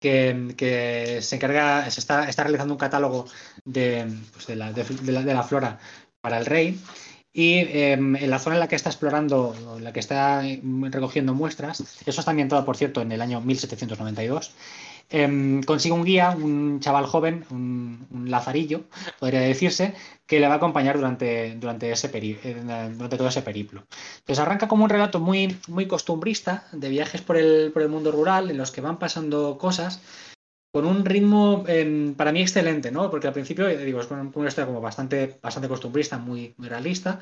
que, 0.00 1.18
se 1.20 1.36
encarga, 1.36 1.90
se 1.90 1.98
está, 1.98 2.28
está 2.28 2.44
realizando 2.44 2.74
un 2.74 2.80
catálogo 2.80 3.26
de, 3.64 4.06
pues 4.32 4.46
de, 4.46 4.54
la, 4.56 4.72
de, 4.72 5.34
la, 5.34 5.42
flora 5.42 5.80
para 6.20 6.38
el 6.38 6.46
rey 6.46 6.78
y 7.32 7.58
em, 7.58 8.16
en 8.16 8.30
la 8.30 8.38
zona 8.38 8.56
en 8.56 8.60
la 8.60 8.68
que 8.68 8.76
está 8.76 8.90
explorando, 8.90 9.54
en 9.76 9.84
la 9.84 9.92
que 9.92 10.00
está 10.00 10.42
recogiendo 10.42 11.32
muestras, 11.34 11.80
eso 12.04 12.20
está 12.20 12.30
ambientado, 12.30 12.64
por 12.64 12.76
cierto, 12.76 13.02
en 13.02 13.12
el 13.12 13.20
año 13.20 13.40
1792, 13.40 14.52
em, 15.10 15.62
consigue 15.62 15.94
un 15.94 16.04
guía, 16.04 16.30
un 16.30 16.80
chaval 16.80 17.06
joven, 17.06 17.44
un, 17.50 18.26
lazarillo, 18.28 18.84
podría 19.18 19.40
decirse, 19.40 19.94
que 20.26 20.40
le 20.40 20.48
va 20.48 20.54
a 20.54 20.56
acompañar 20.56 20.96
durante, 20.96 21.54
durante, 21.56 21.90
ese 21.92 22.10
eh, 22.12 22.62
durante 22.94 23.16
todo 23.16 23.28
ese 23.28 23.42
periplo. 23.42 23.84
Entonces 24.18 24.38
arranca 24.40 24.68
como 24.68 24.84
un 24.84 24.90
relato 24.90 25.20
muy, 25.20 25.56
muy 25.68 25.86
costumbrista 25.86 26.66
de 26.72 26.88
viajes 26.88 27.22
por 27.22 27.36
el, 27.36 27.70
por 27.72 27.82
el 27.82 27.88
mundo 27.88 28.12
rural 28.12 28.50
en 28.50 28.56
los 28.58 28.70
que 28.70 28.80
van 28.80 28.98
pasando 28.98 29.58
cosas 29.58 30.00
con 30.72 30.86
un 30.86 31.04
ritmo 31.04 31.64
em, 31.66 32.14
para 32.14 32.32
mí 32.32 32.40
excelente, 32.40 32.90
¿no? 32.90 33.10
Porque 33.10 33.26
al 33.26 33.32
principio, 33.32 33.66
digo, 33.68 34.00
es 34.00 34.10
una 34.10 34.48
historia 34.48 34.66
como 34.66 34.80
bastante, 34.80 35.38
bastante 35.42 35.68
costumbrista, 35.68 36.18
muy, 36.18 36.54
realista, 36.58 37.20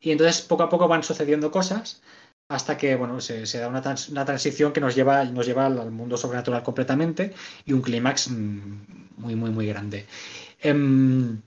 y 0.00 0.12
entonces 0.12 0.42
poco 0.42 0.62
a 0.62 0.68
poco 0.68 0.88
van 0.88 1.02
sucediendo 1.02 1.50
cosas 1.50 2.02
hasta 2.48 2.76
que, 2.76 2.94
bueno, 2.94 3.20
se, 3.20 3.46
da 3.58 3.68
una, 3.68 3.82
transición 4.24 4.72
que 4.72 4.80
nos 4.80 4.94
lleva, 4.94 5.24
nos 5.24 5.46
lleva 5.46 5.66
al 5.66 5.90
mundo 5.90 6.16
sobrenatural 6.16 6.62
completamente 6.62 7.32
y 7.64 7.72
un 7.72 7.82
clímax 7.82 8.30
mm, 8.30 8.84
muy, 9.16 9.34
muy, 9.34 9.50
muy 9.50 9.66
grande. 9.66 10.06
Em, 10.60 11.40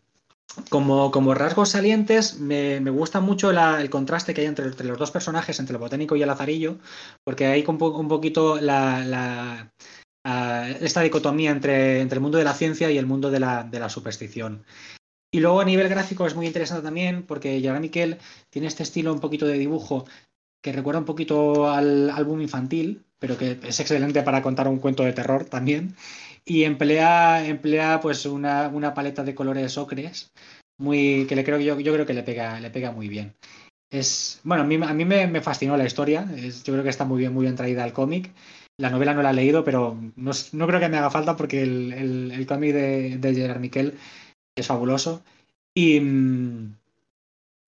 como, 0.70 1.12
como, 1.12 1.34
rasgos 1.34 1.70
salientes, 1.70 2.40
me, 2.40 2.80
gusta 2.90 3.22
mucho 3.22 3.52
el 3.52 3.90
contraste 3.90 4.34
que 4.34 4.42
hay 4.42 4.48
entre, 4.48 4.72
los 4.86 4.98
dos 4.98 5.12
personajes, 5.12 5.60
entre 5.60 5.76
el 5.76 5.80
botánico 5.80 6.16
y 6.16 6.24
el 6.24 6.30
azarillo, 6.30 6.78
porque 7.24 7.46
hay 7.46 7.64
un, 7.68 7.82
un 7.82 8.08
poquito 8.08 8.60
la 8.60 9.72
esta 10.24 11.02
dicotomía 11.02 11.52
entre, 11.52 12.02
entre, 12.02 12.18
el 12.18 12.22
mundo 12.22 12.38
de 12.38 12.44
la 12.44 12.54
ciencia 12.54 12.92
y 12.92 12.98
el 12.98 13.06
mundo 13.06 13.32
de 13.32 13.40
la, 13.40 13.64
de 13.64 13.80
la, 13.80 13.90
superstición. 13.90 14.64
Y 15.32 15.40
luego 15.40 15.62
a 15.62 15.66
nivel 15.66 15.90
gráfico 15.90 16.26
es 16.26 16.36
muy 16.36 16.48
interesante 16.48 16.84
también 16.84 17.24
porque 17.24 17.60
Gerard 17.62 17.82
Miquel 17.82 18.18
tiene 18.50 18.68
este 18.68 18.84
estilo 18.84 19.14
un 19.14 19.20
poquito 19.20 19.46
de 19.46 19.58
dibujo 19.58 20.06
que 20.62 20.72
recuerda 20.72 21.00
un 21.00 21.06
poquito 21.06 21.70
al 21.70 22.10
álbum 22.10 22.42
infantil, 22.42 23.06
pero 23.20 23.38
que 23.38 23.60
es 23.64 23.80
excelente 23.80 24.24
para 24.24 24.42
contar 24.42 24.68
un 24.68 24.80
cuento 24.80 25.04
de 25.04 25.14
terror 25.14 25.46
también. 25.46 25.96
Y 26.46 26.64
emplea, 26.64 27.46
emplea 27.46 28.00
pues 28.02 28.26
una, 28.26 28.68
una 28.70 28.94
paleta 28.94 29.24
de 29.24 29.36
colores 29.36 29.78
ocres 29.78 30.32
muy, 30.78 31.26
que 31.28 31.36
le 31.36 31.44
creo, 31.44 31.60
yo, 31.60 31.80
yo 31.80 31.94
creo 31.94 32.06
que 32.06 32.14
le 32.14 32.24
pega, 32.24 32.60
le 32.60 32.70
pega 32.70 32.92
muy 32.92 33.08
bien. 33.08 33.36
Es, 33.90 34.42
bueno, 34.44 34.64
a 34.64 34.66
mí, 34.66 34.76
a 34.76 34.94
mí 34.94 35.06
me, 35.06 35.28
me 35.28 35.42
fascinó 35.42 35.78
la 35.78 35.86
historia. 35.86 36.28
yo 36.36 36.74
creo 36.74 36.84
que 36.84 36.90
está 36.90 37.06
muy 37.06 37.20
bien, 37.20 37.34
muy 37.34 37.44
bien 37.44 37.56
traída 37.56 37.84
al 37.84 37.94
cómic. 37.94 38.32
La 38.78 38.90
novela 38.92 39.14
no 39.14 39.24
la 39.24 39.32
he 39.32 39.34
leído, 39.34 39.64
pero 39.64 39.98
no, 40.16 40.68
creo 40.68 40.80
que 40.80 40.90
me 40.90 40.98
haga 40.98 41.10
falta 41.10 41.36
porque 41.36 41.64
el, 41.64 42.32
el, 42.32 42.46
cómic 42.46 42.74
de, 42.74 43.18
de 43.18 43.34
Gerard 43.34 43.60
Miquel 43.60 43.98
es 44.56 44.68
fabuloso. 44.68 45.24
Y, 45.74 46.00
mm, 46.00 46.78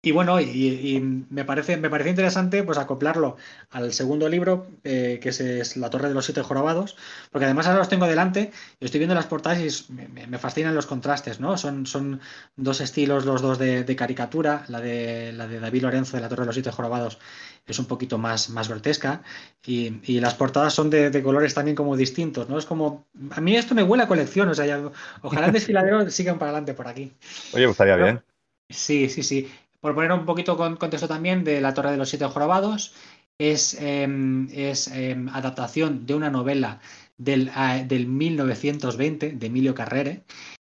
y 0.01 0.11
bueno, 0.11 0.39
y, 0.39 1.25
me, 1.29 1.43
parece, 1.43 1.75
me 1.75 1.89
parece 1.89 2.09
interesante 2.09 2.63
pues 2.63 2.77
acoplarlo 2.77 3.35
al 3.69 3.91
segundo 3.91 4.29
libro, 4.29 4.67
eh, 4.85 5.19
que 5.21 5.29
es, 5.29 5.75
La 5.75 5.89
Torre 5.89 6.07
de 6.07 6.13
los 6.13 6.23
Siete 6.23 6.41
Jorobados, 6.41 6.95
porque 7.31 7.43
además 7.43 7.67
ahora 7.67 7.79
los 7.79 7.89
tengo 7.89 8.07
delante, 8.07 8.51
y 8.79 8.85
estoy 8.85 8.99
viendo 8.99 9.13
las 9.13 9.25
portadas 9.25 9.59
y 9.59 9.91
me, 9.91 10.37
fascinan 10.37 10.73
los 10.73 10.85
contrastes, 10.85 11.41
¿no? 11.41 11.57
Son, 11.57 11.85
son 11.85 12.21
dos 12.55 12.79
estilos, 12.79 13.25
los 13.25 13.41
dos 13.41 13.59
de, 13.59 13.95
caricatura, 13.97 14.63
la 14.69 14.79
de, 14.79 15.33
la 15.33 15.47
de 15.47 15.59
David 15.59 15.81
Lorenzo 15.81 16.15
de 16.15 16.21
La 16.21 16.29
Torre 16.29 16.43
de 16.43 16.47
los 16.47 16.55
Siete 16.55 16.71
Jorobados 16.71 17.19
es 17.67 17.77
un 17.77 17.85
poquito 17.85 18.17
más, 18.17 18.49
más 18.49 18.69
grotesca, 18.69 19.21
y, 19.65 20.19
las 20.21 20.33
portadas 20.33 20.73
son 20.73 20.89
de, 20.89 21.21
colores 21.21 21.53
también 21.53 21.75
como 21.75 21.97
distintos, 21.97 22.47
¿no? 22.47 22.57
Es 22.57 22.65
como, 22.65 23.05
a 23.31 23.41
mí 23.41 23.57
esto 23.57 23.75
me 23.75 23.83
huele 23.83 24.05
a 24.05 24.07
colección, 24.07 24.47
o 24.47 24.53
sea, 24.53 24.91
ojalá 25.23 25.47
el 25.47 25.51
desfiladero 25.53 26.09
sigan 26.09 26.39
para 26.39 26.51
adelante 26.51 26.73
por 26.73 26.87
aquí. 26.87 27.11
Oye, 27.53 27.65
pues 27.65 27.71
estaría 27.71 27.97
bien. 27.97 28.23
Sí, 28.69 29.09
sí, 29.09 29.23
sí. 29.23 29.49
Por 29.81 29.95
poner 29.95 30.11
un 30.11 30.25
poquito 30.25 30.57
con 30.57 30.75
contexto 30.75 31.07
también 31.07 31.43
de 31.43 31.61
La 31.61 31.73
Torre 31.73 31.91
de 31.91 31.97
los 31.97 32.09
Siete 32.09 32.25
Jorobados, 32.25 32.93
es, 33.39 33.75
em, 33.79 34.47
em, 34.51 35.29
adaptación 35.29 36.05
de 36.05 36.15
una 36.15 36.29
novela 36.29 36.81
del, 37.17 37.51
del 37.87 38.07
1920 38.07 39.31
de 39.31 39.47
Emilio 39.47 39.73
Carrere 39.73 40.23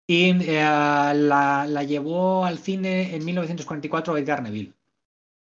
y 0.06 0.30
eh, 0.30 0.62
la, 0.62 1.84
llevó 1.86 2.44
al 2.44 2.58
cine 2.58 3.14
en 3.14 3.24
1944 3.24 4.16
Edgar 4.16 4.42
Neville. 4.42 4.72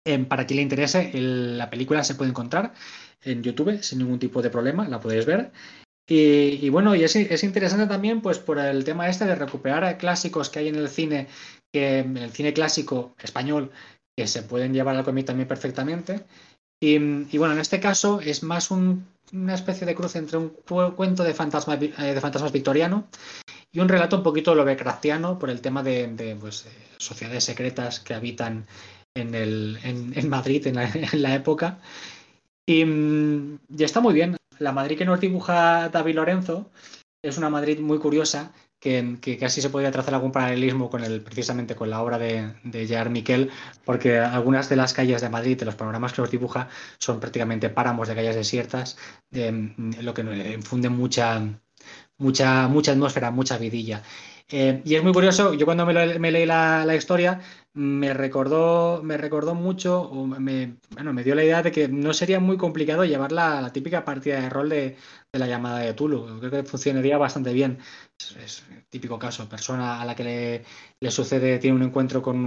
Em, 0.06 0.26
para 0.26 0.46
quien 0.46 0.58
le 0.58 0.64
interese, 0.64 1.12
la 1.14 1.70
película 1.70 2.04
se 2.04 2.16
puede 2.16 2.32
encontrar 2.32 2.74
en 3.24 3.44
YouTube 3.44 3.82
sin 3.84 4.00
ningún 4.00 4.20
tipo 4.20 4.42
de 4.42 4.50
problema, 4.50 4.88
la 4.88 5.00
podéis 5.00 5.26
ver. 5.26 5.52
Y, 6.08 6.70
bueno, 6.70 6.94
y 6.94 7.04
es, 7.04 7.16
es, 7.16 7.44
interesante 7.44 7.88
también 7.88 8.22
pues 8.22 8.38
por 8.38 8.60
el 8.60 8.84
tema 8.84 9.08
este 9.08 9.26
de 9.26 9.36
recuperar 9.36 9.98
clásicos 9.98 10.50
que 10.50 10.60
hay 10.60 10.68
en 10.68 10.76
el 10.76 10.90
cine, 10.90 11.28
que 11.72 12.00
en 12.00 12.18
el 12.18 12.32
cine 12.32 12.54
clásico 12.54 13.16
español, 13.18 13.72
que 14.18 14.28
se 14.28 14.44
pueden 14.44 14.74
llevar 14.74 14.96
al 14.98 15.06
cómic 15.06 15.26
también 15.26 15.48
perfectamente. 15.48 16.26
Y, 16.84 17.38
bueno, 17.38 17.54
en 17.54 17.60
este 17.60 17.80
caso 17.80 18.20
es 18.22 18.42
más 18.42 18.72
una 18.72 19.54
especie 19.54 19.86
de 19.86 19.94
cruce 19.94 20.18
entre 20.18 20.38
un 20.38 20.50
cuento 20.50 21.24
de 21.24 21.36
fantasmas, 21.36 21.80
eh, 21.82 22.14
de 22.14 22.22
fantasmas 22.22 22.52
victoriano 22.52 23.08
y 23.72 23.80
un 23.80 23.88
relato 23.88 24.18
un 24.18 24.24
poquito 24.24 24.56
lovecraftiano 24.56 25.38
por 25.38 25.52
el 25.52 25.62
tema 25.62 25.84
de, 25.84 26.36
pues, 26.40 26.68
sociedades 26.98 27.44
secretas 27.44 28.00
que 28.00 28.16
habitan 28.16 28.66
en, 29.16 29.36
el, 29.36 29.80
en, 29.84 30.30
Madrid 30.30 30.66
en 31.14 31.22
la, 31.22 31.36
época. 31.36 31.80
Y, 32.66 32.84
y, 32.84 33.84
está 33.84 34.02
muy 34.02 34.16
bien. 34.16 34.38
La 34.62 34.72
Madrid 34.72 34.96
que 34.96 35.06
nos 35.06 35.20
dibuja 35.20 35.90
David 35.90 36.16
Lorenzo 36.16 36.72
es 37.24 37.40
una 37.40 37.50
Madrid 37.50 37.80
muy 37.80 37.98
curiosa 37.98 38.54
que, 38.80 39.38
casi 39.40 39.60
se 39.60 39.72
podría 39.72 39.92
trazar 39.92 40.14
algún 40.14 40.32
paralelismo 40.32 40.88
con 40.88 41.04
el, 41.04 41.22
precisamente 41.22 41.76
con 41.76 41.90
la 41.90 42.02
obra 42.02 42.20
de, 42.20 42.54
de 42.64 43.10
Miquel, 43.10 43.50
porque 43.86 44.20
algunas 44.20 44.70
de 44.70 44.76
las 44.76 44.94
calles 44.94 45.22
de 45.22 45.30
Madrid, 45.30 45.58
de 45.58 45.66
los 45.66 45.76
panoramas 45.76 46.14
que 46.14 46.22
los 46.22 46.30
dibuja, 46.30 46.70
son 47.00 47.20
prácticamente 47.20 47.70
páramos 47.70 48.08
de 48.08 48.16
calles 48.16 48.36
desiertas, 48.36 48.98
de, 49.32 49.74
lo 50.00 50.14
que 50.14 50.22
infunde 50.54 50.90
mucha, 50.90 51.42
mucha, 52.20 52.68
mucha 52.68 52.92
atmósfera, 52.92 53.32
mucha 53.32 53.58
vidilla. 53.58 54.04
Eh, 54.48 54.82
y 54.84 54.96
es 54.96 55.04
muy 55.04 55.14
curioso, 55.14 55.54
yo 55.54 55.66
cuando 55.66 55.86
me, 55.86 56.20
me 56.20 56.32
leí 56.32 56.46
la, 56.46 56.84
la, 56.86 56.96
historia, 56.96 57.40
me 57.74 58.14
recordó, 58.14 59.02
me 59.04 59.18
recordó 59.18 59.56
mucho, 59.56 60.02
o 60.02 60.26
me, 60.28 60.78
bueno, 60.92 61.14
me 61.14 61.24
dio 61.24 61.36
la 61.36 61.44
idea 61.44 61.64
de 61.64 61.72
que 61.72 61.88
no 61.88 62.14
sería 62.14 62.40
muy 62.40 62.58
complicado 62.58 63.06
llevar 63.06 63.32
la, 63.32 63.62
la 63.62 63.72
típica 63.72 64.04
partida 64.04 64.42
de 64.42 64.50
rol 64.50 64.70
de, 64.70 64.98
de, 65.34 65.40
la 65.40 65.48
llamada 65.48 65.80
de 65.80 65.94
Tulu. 65.94 66.40
Creo 66.40 66.52
que 66.52 66.64
funcionaría 66.64 67.18
bastante 67.18 67.54
bien 67.54 67.80
es, 68.44 68.64
típico 68.90 69.18
caso, 69.18 69.48
persona 69.48 70.02
a 70.02 70.06
la 70.06 70.16
que 70.16 70.64
le, 71.00 71.12
sucede, 71.12 71.58
tiene 71.60 71.76
un 71.76 71.84
encuentro 71.84 72.22
con 72.22 72.38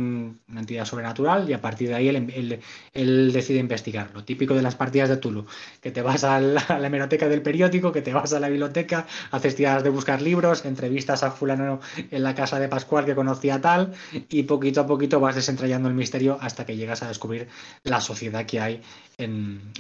una 0.48 0.60
entidad 0.60 0.84
sobrenatural 0.84 1.48
y 1.48 1.52
a 1.52 1.60
partir 1.60 1.88
de 1.88 1.94
ahí 1.94 2.08
él, 2.08 3.32
decide 3.32 3.58
investigar. 3.58 4.10
Lo 4.14 4.24
típico 4.24 4.54
de 4.54 4.62
las 4.62 4.76
partidas 4.76 5.08
de 5.08 5.16
Tulu, 5.16 5.46
que 5.80 5.90
te 5.90 6.02
vas 6.02 6.24
a 6.24 6.40
la, 6.40 6.62
hemeroteca 6.86 7.28
del 7.28 7.42
periódico, 7.42 7.92
que 7.92 8.02
te 8.02 8.12
vas 8.12 8.32
a 8.32 8.40
la 8.40 8.48
biblioteca, 8.48 9.06
haces 9.30 9.56
tiradas 9.56 9.82
de 9.82 9.90
buscar 9.90 10.22
libros, 10.22 10.64
entrevistas 10.64 11.22
a 11.22 11.30
fulano 11.30 11.80
en 12.10 12.22
la 12.22 12.34
casa 12.34 12.58
de 12.58 12.68
Pascual 12.68 13.04
que 13.04 13.14
conocía 13.14 13.60
tal 13.60 13.92
y 14.28 14.44
poquito 14.44 14.82
a 14.82 14.86
poquito 14.86 15.20
vas 15.20 15.34
desentrañando 15.34 15.88
el 15.88 15.94
misterio 15.94 16.38
hasta 16.40 16.64
que 16.64 16.76
llegas 16.76 17.02
a 17.02 17.08
descubrir 17.08 17.48
la 17.82 18.00
sociedad 18.00 18.46
que 18.46 18.60
hay 18.60 18.82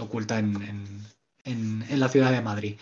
oculta 0.00 0.38
en 0.38 1.04
la 1.44 2.08
ciudad 2.08 2.32
de 2.32 2.42
Madrid. 2.42 2.76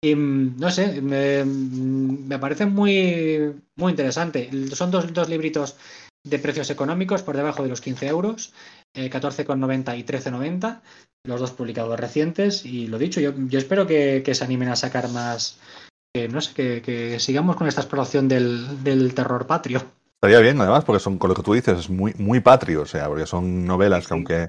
Y 0.00 0.14
mm, 0.14 0.56
no 0.58 0.70
sé, 0.70 1.00
me, 1.02 1.44
me, 1.44 2.38
parece 2.38 2.66
muy, 2.66 3.54
muy 3.76 3.90
interesante. 3.90 4.50
Son 4.74 4.90
dos, 4.90 5.12
dos, 5.12 5.28
libritos 5.28 5.76
de 6.24 6.38
precios 6.38 6.70
económicos 6.70 7.22
por 7.22 7.36
debajo 7.36 7.62
de 7.62 7.68
los 7.68 7.80
15 7.80 8.06
euros, 8.06 8.52
eh, 8.94 9.10
14,90 9.10 9.98
y 9.98 10.04
13,90, 10.04 10.80
los 11.24 11.40
dos 11.40 11.50
publicados 11.52 11.98
recientes. 11.98 12.64
Y 12.64 12.86
lo 12.86 12.98
dicho, 12.98 13.20
yo, 13.20 13.32
yo 13.36 13.58
espero 13.58 13.86
que, 13.86 14.22
que, 14.24 14.34
se 14.34 14.44
animen 14.44 14.68
a 14.68 14.76
sacar 14.76 15.08
más, 15.10 15.58
que, 16.14 16.28
no 16.28 16.40
sé, 16.40 16.54
que, 16.54 16.82
que 16.82 17.18
sigamos 17.18 17.56
con 17.56 17.66
esta 17.66 17.80
exploración 17.80 18.28
del, 18.28 18.84
del, 18.84 19.14
terror 19.14 19.46
patrio. 19.46 19.82
Estaría 20.14 20.40
bien, 20.40 20.60
además, 20.60 20.84
porque 20.84 21.00
son, 21.00 21.18
con 21.18 21.28
lo 21.28 21.34
que 21.34 21.42
tú 21.42 21.54
dices, 21.54 21.78
es 21.78 21.90
muy, 21.90 22.12
muy 22.18 22.40
patrio, 22.40 22.82
o 22.82 22.86
sea, 22.86 23.06
porque 23.08 23.26
son 23.26 23.64
novelas 23.64 24.06
que 24.06 24.14
aunque 24.14 24.48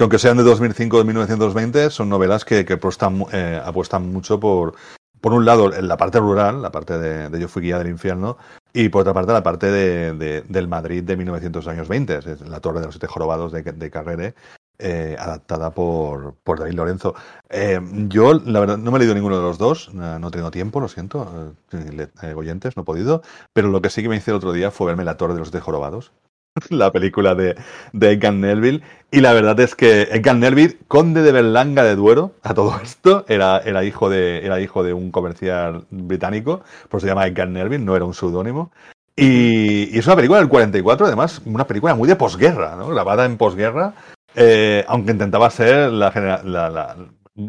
que 0.00 0.04
aunque 0.04 0.18
sean 0.18 0.38
de 0.38 0.44
2005 0.44 0.96
o 0.96 1.00
de 1.00 1.04
1920, 1.04 1.90
son 1.90 2.08
novelas 2.08 2.46
que, 2.46 2.60
eh, 2.60 3.62
apuestan 3.62 4.10
mucho 4.10 4.40
por, 4.40 4.72
por 5.20 5.34
un 5.34 5.44
lado, 5.44 5.68
la 5.68 5.98
parte 5.98 6.18
rural, 6.18 6.62
la 6.62 6.72
parte 6.72 6.98
de, 6.98 7.38
Yo 7.38 7.48
fui 7.48 7.60
guía 7.60 7.76
del 7.76 7.88
infierno, 7.88 8.38
y 8.72 8.88
por 8.88 9.02
otra 9.02 9.12
parte, 9.12 9.34
la 9.34 9.42
parte 9.42 9.70
de, 9.70 10.42
del 10.48 10.68
Madrid 10.68 11.02
de 11.02 11.18
1900 11.18 11.68
años 11.68 11.88
20, 11.88 12.16
es 12.16 12.40
la 12.40 12.60
Torre 12.60 12.80
de 12.80 12.86
los 12.86 12.94
Siete 12.94 13.08
Jorobados 13.08 13.52
de, 13.52 13.90
Carrere, 13.90 14.34
eh, 14.78 15.16
adaptada 15.18 15.70
por, 15.70 16.34
por 16.44 16.60
David 16.60 16.76
Lorenzo. 16.76 17.14
Eh, 17.50 17.78
yo, 18.08 18.32
la 18.32 18.60
verdad, 18.60 18.78
no 18.78 18.90
me 18.90 18.96
he 18.96 19.00
leído 19.00 19.14
ninguno 19.14 19.36
de 19.36 19.42
los 19.42 19.58
dos, 19.58 19.92
no 19.92 20.28
he 20.28 20.30
tenido 20.30 20.50
tiempo, 20.50 20.80
lo 20.80 20.88
siento, 20.88 21.54
eh, 21.72 22.32
oyentes, 22.34 22.74
no 22.74 22.84
he 22.84 22.86
podido, 22.86 23.20
pero 23.52 23.68
lo 23.68 23.82
que 23.82 23.90
sí 23.90 24.02
que 24.02 24.08
me 24.08 24.16
hice 24.16 24.30
el 24.30 24.38
otro 24.38 24.52
día 24.52 24.70
fue 24.70 24.86
verme 24.86 25.04
La 25.04 25.18
Torre 25.18 25.34
de 25.34 25.40
los 25.40 25.48
Siete 25.48 25.62
Jorobados, 25.62 26.12
la 26.70 26.90
película 26.92 27.34
de, 27.34 27.56
de 27.92 28.12
Egan 28.12 28.40
Neville. 28.40 28.82
Y 29.10 29.20
la 29.20 29.32
verdad 29.32 29.58
es 29.60 29.74
que 29.74 30.02
Egan 30.12 30.40
Neville, 30.40 30.78
conde 30.88 31.22
de 31.22 31.32
Berlanga 31.32 31.82
de 31.82 31.96
Duero, 31.96 32.32
a 32.42 32.54
todo 32.54 32.78
esto, 32.82 33.24
era, 33.28 33.58
era, 33.58 33.84
hijo, 33.84 34.08
de, 34.08 34.44
era 34.44 34.60
hijo 34.60 34.82
de 34.82 34.92
un 34.92 35.10
comercial 35.10 35.84
británico, 35.90 36.62
por 36.88 36.98
eso 36.98 37.06
se 37.06 37.08
llama 37.08 37.26
Egan 37.26 37.52
Neville, 37.52 37.84
no 37.84 37.96
era 37.96 38.04
un 38.04 38.14
seudónimo. 38.14 38.70
Y, 39.16 39.96
es 39.98 40.06
una 40.06 40.16
película 40.16 40.38
del 40.38 40.48
44, 40.48 41.06
además, 41.06 41.42
una 41.44 41.66
película 41.66 41.94
muy 41.94 42.08
de 42.08 42.16
posguerra, 42.16 42.76
¿no? 42.76 42.88
grabada 42.88 43.26
en 43.26 43.36
posguerra, 43.36 43.94
eh, 44.34 44.84
aunque 44.88 45.12
intentaba 45.12 45.50
ser 45.50 45.90
la, 45.90 46.10
la, 46.44 46.70
la 46.70 46.96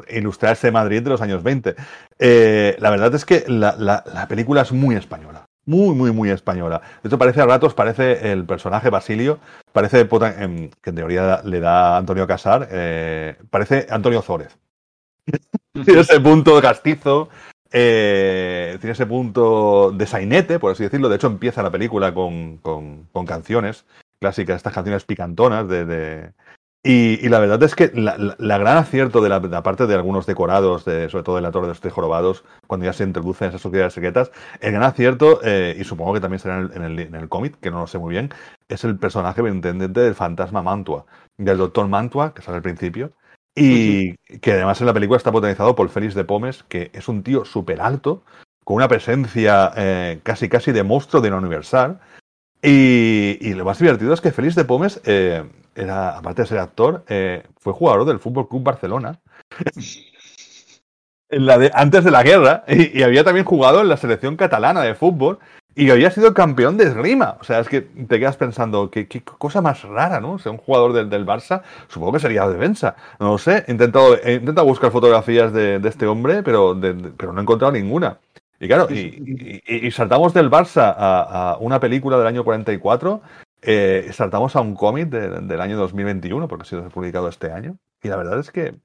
ilustrar 0.10 0.54
ese 0.54 0.72
Madrid 0.72 1.02
de 1.02 1.10
los 1.10 1.22
años 1.22 1.44
20. 1.44 1.76
Eh, 2.20 2.76
la 2.80 2.90
verdad 2.90 3.14
es 3.16 3.26
que 3.26 3.46
la, 3.48 4.04
película 4.28 4.62
es 4.62 4.72
muy 4.72 4.96
española 4.96 5.46
muy, 5.66 5.96
muy, 5.96 6.12
muy 6.12 6.30
española. 6.30 6.82
De 7.04 7.08
hecho, 7.08 7.18
parece 7.18 7.42
a 7.42 7.46
ratos, 7.46 7.74
parece 7.74 8.32
el 8.32 8.46
personaje 8.46 8.90
Basilio, 8.90 9.40
parece, 9.72 10.08
que 10.08 10.90
en 10.90 10.96
teoría 10.96 11.42
le 11.44 11.60
da 11.60 11.98
Antonio 11.98 12.28
Casar, 12.28 12.68
eh, 12.72 13.36
parece 13.50 13.88
Antonio 13.90 14.22
Zórez. 14.22 14.58
tiene 15.86 16.02
ese 16.02 16.20
punto 16.20 16.62
castizo, 16.62 17.30
eh, 17.72 18.78
tiene 18.80 18.94
ese 18.94 19.06
punto 19.06 19.92
de 19.92 20.06
sainete, 20.06 20.60
por 20.60 20.72
así 20.72 20.84
decirlo. 20.84 21.10
De 21.10 21.16
hecho, 21.16 21.28
empieza 21.28 21.64
la 21.64 21.72
película 21.72 22.14
con, 22.14 22.58
con, 22.58 23.08
con 23.12 23.26
canciones 23.26 23.86
clásicas, 24.20 24.58
estas 24.58 24.74
canciones 24.74 25.04
picantonas 25.04 25.68
de, 25.68 26.34
y, 26.84 27.30
la 27.30 27.40
verdad 27.40 27.62
es 27.62 27.76
que 27.76 27.92
la, 27.94 28.58
gran 28.58 28.78
acierto 28.78 29.22
de 29.22 29.30
la, 29.30 29.64
parte 29.64 29.86
de 29.86 29.94
algunos 29.94 30.26
decorados, 30.26 30.84
de, 30.84 31.10
sobre 31.10 31.24
todo 31.24 31.36
de 31.36 31.44
la 31.44 31.52
Torre 31.52 31.68
de 31.68 31.70
los 31.70 31.80
Tres 31.80 31.94
Jorobados, 31.94 32.44
cuando 32.66 32.86
ya 32.86 32.94
se 32.94 33.04
introducen 33.04 33.50
esas 33.50 33.62
sociedades 33.62 33.94
secretas, 33.94 34.32
el 34.62 34.72
gran 34.72 34.84
acierto, 34.84 35.42
eh, 35.44 35.78
y 35.80 35.84
supongo 35.84 36.14
que 36.14 36.22
también 36.22 36.40
será 36.40 36.60
en 36.60 36.84
el, 36.84 37.00
en 37.00 37.14
el, 37.14 37.30
cómic, 37.30 37.60
que 37.60 37.70
no 37.70 37.82
lo 37.82 37.88
sé 37.88 38.00
muy 38.00 38.12
bien, 38.12 38.34
es 38.68 38.84
el 38.84 38.98
personaje 38.98 39.42
intendente 39.48 40.00
del 40.00 40.16
fantasma 40.16 40.64
Mantua, 40.64 41.06
del 41.38 41.60
doctor 41.60 41.88
Mantua, 41.88 42.34
que 42.34 42.42
sale 42.42 42.58
al 42.58 42.64
principio, 42.64 43.14
y 43.56 44.16
que 44.40 44.54
además 44.54 44.82
en 44.82 44.88
la 44.88 44.94
película 44.94 45.18
está 45.18 45.32
potenciado 45.32 45.76
por 45.76 45.90
Félix 45.90 46.16
de 46.16 46.24
Pomes, 46.24 46.64
que 46.64 46.90
es 46.94 47.08
un 47.08 47.22
tío 47.22 47.46
súper 47.46 47.80
alto, 47.82 48.24
con 48.64 48.78
una 48.78 48.88
presencia 48.88 49.72
eh, 49.76 50.20
casi 50.24 50.50
casi 50.50 50.72
de 50.72 50.84
monstruo 50.84 51.22
de 51.22 51.30
la 51.30 51.38
Universal. 51.38 52.00
Y, 52.64 53.38
y, 53.42 53.54
lo 53.56 53.66
más 53.66 53.80
divertido 53.80 54.14
es 54.14 54.22
que 54.22 54.32
Félix 54.32 54.56
de 54.56 54.66
Pomes 54.66 55.02
eh, 55.06 55.44
era, 55.76 56.18
aparte 56.18 56.44
de 56.44 56.48
ser 56.48 56.60
actor, 56.60 57.04
eh, 57.08 57.44
fue 57.58 57.74
jugador 57.74 58.06
del 58.06 58.20
Fútbol 58.20 58.48
Club 58.48 58.64
Barcelona. 58.64 59.20
en 61.32 61.46
la 61.46 61.58
de, 61.58 61.72
antes 61.74 62.04
de 62.04 62.12
la 62.12 62.24
guerra. 62.24 62.64
Y, 62.68 63.02
había 63.02 63.24
también 63.24 63.46
jugado 63.46 63.82
en 63.82 63.90
la 63.90 63.98
selección 63.98 64.36
catalana 64.36 64.82
de 64.82 64.94
fútbol. 64.94 65.40
Y 65.74 65.90
había 65.90 66.12
sido 66.12 66.34
campeón 66.34 66.76
de 66.76 66.84
esgrima. 66.84 67.38
O 67.40 67.46
sea, 67.46 67.60
es 67.60 67.70
que 67.70 67.80
te 67.80 68.20
quedas 68.20 68.36
pensando, 68.36 68.92
qué, 68.92 69.08
qué 69.08 69.24
cosa 69.24 69.62
más 69.62 69.84
rara, 69.84 70.20
¿no? 70.20 70.34
O 70.34 70.40
sea, 70.40 70.52
un 70.52 70.58
jugador 70.58 70.92
del, 70.92 71.10
del, 71.10 71.26
Barça, 71.26 71.62
supongo 71.88 72.12
que 72.12 72.20
sería 72.20 72.46
de 72.46 72.56
defensa. 72.56 72.98
No 73.20 73.30
lo 73.30 73.38
sé. 73.38 73.64
He 73.68 73.72
intentado, 73.72 74.18
he 74.22 74.34
intentado 74.34 74.68
buscar 74.68 74.92
fotografías 74.92 75.54
de, 75.54 75.80
de 75.80 75.90
este 75.90 76.06
hombre, 76.08 76.44
pero, 76.44 76.76
de, 76.76 76.94
pero 77.16 77.32
no 77.32 77.40
he 77.40 77.44
encontrado 77.44 77.72
ninguna. 77.72 78.20
Y 78.60 78.68
claro, 78.68 78.88
y, 78.92 79.62
y, 79.66 79.88
y, 79.88 79.92
saltamos 79.92 80.34
del 80.34 80.52
Barça 80.52 80.94
a, 80.96 81.52
a, 81.52 81.58
una 81.58 81.80
película 81.80 82.18
del 82.18 82.28
año 82.28 82.44
44 82.44 83.22
eh, 83.62 84.10
saltamos 84.14 84.56
a 84.56 84.62
un 84.62 84.76
cómic 84.76 85.10
de, 85.10 85.42
del 85.42 85.62
año 85.62 85.78
2021, 85.78 86.48
porque 86.48 86.64
ha 86.64 86.66
sido 86.66 86.90
publicado 86.90 87.28
este 87.30 87.52
año. 87.52 87.78
Y 88.02 88.10
la 88.10 88.18
verdad 88.18 88.40
es 88.40 88.52
que 88.52 88.76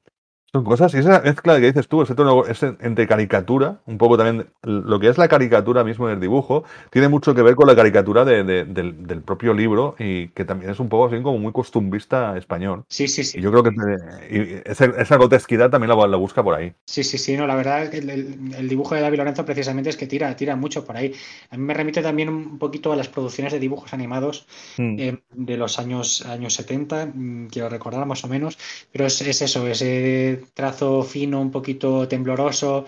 son 0.57 0.65
cosas, 0.65 0.95
y 0.95 0.99
esa 0.99 1.21
mezcla 1.21 1.61
que 1.61 1.67
dices 1.67 1.89
tú, 1.89 2.03
ese 2.03 2.15
tono 2.15 2.47
es 2.47 2.63
entre 2.63 3.07
caricatura, 3.07 3.81
un 3.87 3.99
poco 3.99 4.17
también 4.17 4.47
lo 4.63 4.99
que 4.99 5.09
es 5.09 5.19
la 5.19 5.29
caricatura 5.29 5.85
mismo 5.85 6.09
del 6.09 6.21
dibujo, 6.21 6.65
tiene 6.91 7.09
mucho 7.09 7.35
que 7.35 7.43
ver 7.43 7.55
con 7.55 7.67
la 7.67 7.77
caricatura 7.77 8.25
de, 8.25 8.43
de, 8.43 8.65
del, 8.65 9.07
del, 9.07 9.23
propio 9.23 9.53
libro 9.53 9.97
y 9.99 10.29
que 10.29 10.45
también 10.45 10.71
es 10.71 10.81
un 10.81 10.89
poco 10.89 11.07
así 11.07 11.23
como 11.23 11.39
muy 11.39 11.53
costumbrista 11.53 12.37
español. 12.37 12.85
Sí, 12.89 13.09
sí, 13.09 13.25
sí. 13.25 13.39
Y 13.39 13.43
yo 13.43 13.51
creo 13.51 13.63
que 13.63 13.71
te, 13.71 14.71
esa, 14.71 14.87
esa, 14.87 15.17
grotesquidad 15.17 15.71
también 15.71 15.97
la, 15.97 16.07
la, 16.07 16.17
busca 16.17 16.43
por 16.43 16.55
ahí. 16.55 16.73
Sí, 16.87 17.05
sí, 17.05 17.19
sí, 17.19 17.37
no, 17.37 17.47
la 17.47 17.55
verdad 17.55 17.85
es 17.85 17.91
que 17.91 17.99
el, 17.99 18.11
el, 18.57 18.69
dibujo 18.69 18.95
de 18.95 19.03
David 19.03 19.19
Lorenzo 19.19 19.45
precisamente 19.45 19.91
es 19.91 19.97
que 19.97 20.07
tira, 20.07 20.35
tira 20.37 20.57
mucho 20.57 20.85
por 20.85 20.97
ahí. 20.97 21.13
A 21.51 21.57
mí 21.57 21.65
me 21.65 21.75
remite 21.75 22.03
también 22.03 22.29
un 22.29 22.59
poquito 22.59 22.93
a 22.93 22.97
las 22.97 23.09
producciones 23.09 23.53
de 23.53 23.59
dibujos 23.59 23.93
animados 23.93 24.47
mm. 24.79 24.97
eh, 24.99 25.19
de 25.33 25.57
los 25.57 25.79
años, 25.79 26.25
años 26.25 26.55
70, 26.55 27.11
mm, 27.15 27.49
quiero 27.49 27.69
recordar 27.69 28.07
más 28.07 28.25
o 28.25 28.29
menos, 28.29 28.59
pero 28.93 29.07
es, 29.07 29.21
es 29.21 29.43
eso, 29.43 29.67
ese 29.67 30.46
trazo 30.55 31.03
fino, 31.03 31.41
un 31.41 31.51
poquito 31.51 32.09
tembloroso, 32.09 32.87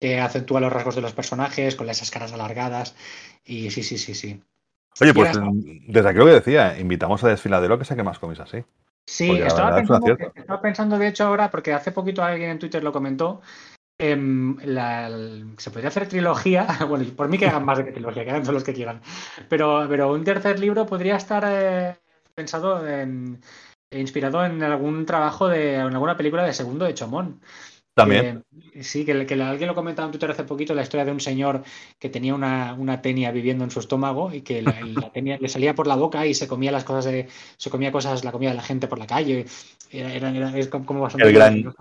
que 0.00 0.20
acentúa 0.20 0.60
los 0.60 0.72
rasgos 0.72 0.96
de 0.96 1.02
los 1.02 1.12
personajes 1.12 1.76
con 1.76 1.88
esas 1.88 2.10
caras 2.10 2.32
alargadas. 2.32 2.94
Y 3.44 3.70
sí, 3.70 3.82
sí, 3.82 3.98
sí, 3.98 4.14
sí. 4.14 4.42
Oye, 5.00 5.14
pues 5.14 5.38
desde 5.86 6.08
aquí 6.08 6.18
lo 6.18 6.26
que 6.26 6.32
decía, 6.32 6.78
invitamos 6.78 7.24
a 7.24 7.28
Desfiladero 7.28 7.78
que 7.78 7.84
saque 7.84 8.02
más 8.02 8.18
cómics 8.18 8.40
así. 8.40 8.64
Sí, 9.06 9.30
estaba 9.30 9.76
pensando, 9.76 10.16
estaba 10.34 10.60
pensando, 10.60 10.98
de 10.98 11.08
hecho, 11.08 11.24
ahora, 11.24 11.50
porque 11.50 11.72
hace 11.72 11.92
poquito 11.92 12.22
alguien 12.22 12.50
en 12.50 12.58
Twitter 12.58 12.84
lo 12.84 12.92
comentó, 12.92 13.40
em, 13.98 14.56
se 15.56 15.70
podría 15.70 15.88
hacer 15.88 16.08
trilogía, 16.08 16.66
bueno, 16.88 17.04
por 17.16 17.28
mí 17.28 17.38
que 17.38 17.46
hagan 17.46 17.64
más 17.64 17.78
de 17.78 17.92
trilogía, 17.92 18.24
que 18.24 18.30
hagan 18.30 18.42
todos 18.42 18.54
los 18.54 18.64
que 18.64 18.74
quieran, 18.74 19.00
pero, 19.48 19.86
pero 19.88 20.12
un 20.12 20.24
tercer 20.24 20.60
libro 20.60 20.86
podría 20.86 21.16
estar 21.16 21.44
eh, 21.46 21.96
pensado 22.34 22.86
en, 22.86 23.40
inspirado 23.98 24.44
en 24.44 24.62
algún 24.62 25.06
trabajo 25.06 25.48
de 25.48 25.74
en 25.74 25.92
alguna 25.92 26.16
película 26.16 26.44
de 26.44 26.52
segundo 26.52 26.84
de 26.84 26.94
Chomón. 26.94 27.40
También. 27.94 28.42
sí, 28.80 29.04
que, 29.04 29.12
alguien 29.12 29.68
lo 29.68 29.74
comentaba 29.74 30.06
en 30.06 30.12
Twitter 30.12 30.30
hace 30.30 30.44
poquito, 30.44 30.74
la 30.74 30.82
historia 30.82 31.04
de 31.04 31.12
un 31.12 31.20
señor 31.20 31.62
que 31.98 32.08
tenía 32.08 32.34
una, 32.34 32.72
una 32.72 33.02
tenia 33.02 33.30
viviendo 33.30 33.64
en 33.64 33.70
su 33.70 33.80
estómago 33.80 34.32
y 34.32 34.40
que 34.40 34.62
la, 34.62 34.72
tenia 35.12 35.36
le 35.38 35.48
salía 35.48 35.74
por 35.74 35.86
la 35.86 35.96
boca 35.96 36.24
y 36.26 36.32
se 36.32 36.48
comía 36.48 36.72
las 36.72 36.84
cosas 36.84 37.04
de, 37.04 37.28
se 37.58 37.68
comía 37.68 37.92
cosas, 37.92 38.24
la 38.24 38.32
comida 38.32 38.48
de 38.50 38.56
la 38.56 38.62
gente 38.62 38.88
por 38.88 38.98
la 38.98 39.06
calle. 39.06 39.44
Era, 39.90 40.14
era, 40.14 40.58
es 40.58 40.68
como 40.68 41.02
bastante 41.02 41.28
el 41.28 41.34
gran, 41.34 41.74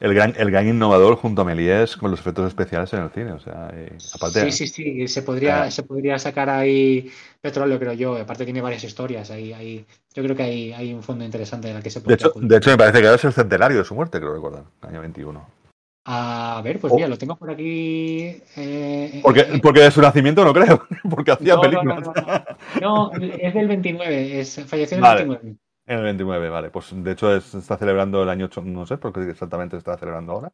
el 0.00 0.14
gran, 0.14 0.34
el 0.36 0.50
gran 0.50 0.68
innovador 0.68 1.16
junto 1.16 1.42
a 1.42 1.44
Méliès 1.44 1.96
con 1.96 2.10
los 2.10 2.20
efectos 2.20 2.48
especiales 2.48 2.92
en 2.92 3.02
el 3.02 3.10
cine. 3.10 3.32
O 3.32 3.40
sea, 3.40 3.70
aparte, 4.14 4.50
sí, 4.50 4.66
sí, 4.66 4.68
sí, 4.68 5.08
se 5.08 5.22
podría, 5.22 5.70
se 5.70 5.82
podría 5.82 6.18
sacar 6.18 6.50
ahí 6.50 7.10
petróleo, 7.40 7.78
creo 7.78 7.92
yo. 7.92 8.16
Aparte 8.16 8.44
tiene 8.44 8.60
varias 8.60 8.84
historias. 8.84 9.30
Ahí, 9.30 9.52
ahí, 9.52 9.86
yo 10.14 10.22
creo 10.22 10.36
que 10.36 10.42
hay, 10.42 10.72
hay 10.72 10.92
un 10.92 11.02
fondo 11.02 11.24
interesante 11.24 11.70
en 11.70 11.76
el 11.76 11.82
que 11.82 11.90
se 11.90 12.00
puede. 12.00 12.16
De 12.16 12.24
hecho, 12.24 12.32
de 12.36 12.56
hecho, 12.56 12.70
me 12.70 12.76
parece 12.76 13.00
que 13.00 13.06
ahora 13.06 13.16
es 13.16 13.24
el 13.24 13.32
centenario 13.32 13.78
de 13.78 13.84
su 13.84 13.94
muerte, 13.94 14.18
creo 14.18 14.34
recordar, 14.34 14.64
año 14.82 15.00
21. 15.00 15.56
A 16.08 16.60
ver, 16.62 16.78
pues 16.78 16.92
mira, 16.92 17.08
lo 17.08 17.18
tengo 17.18 17.34
por 17.34 17.50
aquí. 17.50 18.40
Eh, 18.56 19.20
porque, 19.24 19.40
eh, 19.40 19.60
porque 19.60 19.80
de 19.80 19.90
su 19.90 20.00
nacimiento 20.00 20.44
no 20.44 20.54
creo, 20.54 20.86
porque 21.10 21.32
hacía 21.32 21.60
películas. 21.60 22.08
No, 22.80 23.10
es 23.12 23.52
del 23.52 23.66
29, 23.66 24.40
es, 24.40 24.64
falleció 24.66 24.98
en 24.98 25.04
el 25.04 25.14
29. 25.16 25.56
En 25.86 25.98
el 25.98 26.04
29, 26.04 26.48
vale. 26.48 26.70
Pues 26.70 26.90
de 26.92 27.12
hecho 27.12 27.40
se 27.40 27.58
está 27.58 27.78
celebrando 27.78 28.22
el 28.22 28.28
año 28.28 28.46
8, 28.46 28.62
no 28.62 28.86
sé 28.86 28.98
por 28.98 29.12
qué 29.12 29.30
exactamente 29.30 29.76
se 29.76 29.78
está 29.78 29.96
celebrando 29.96 30.32
ahora, 30.32 30.52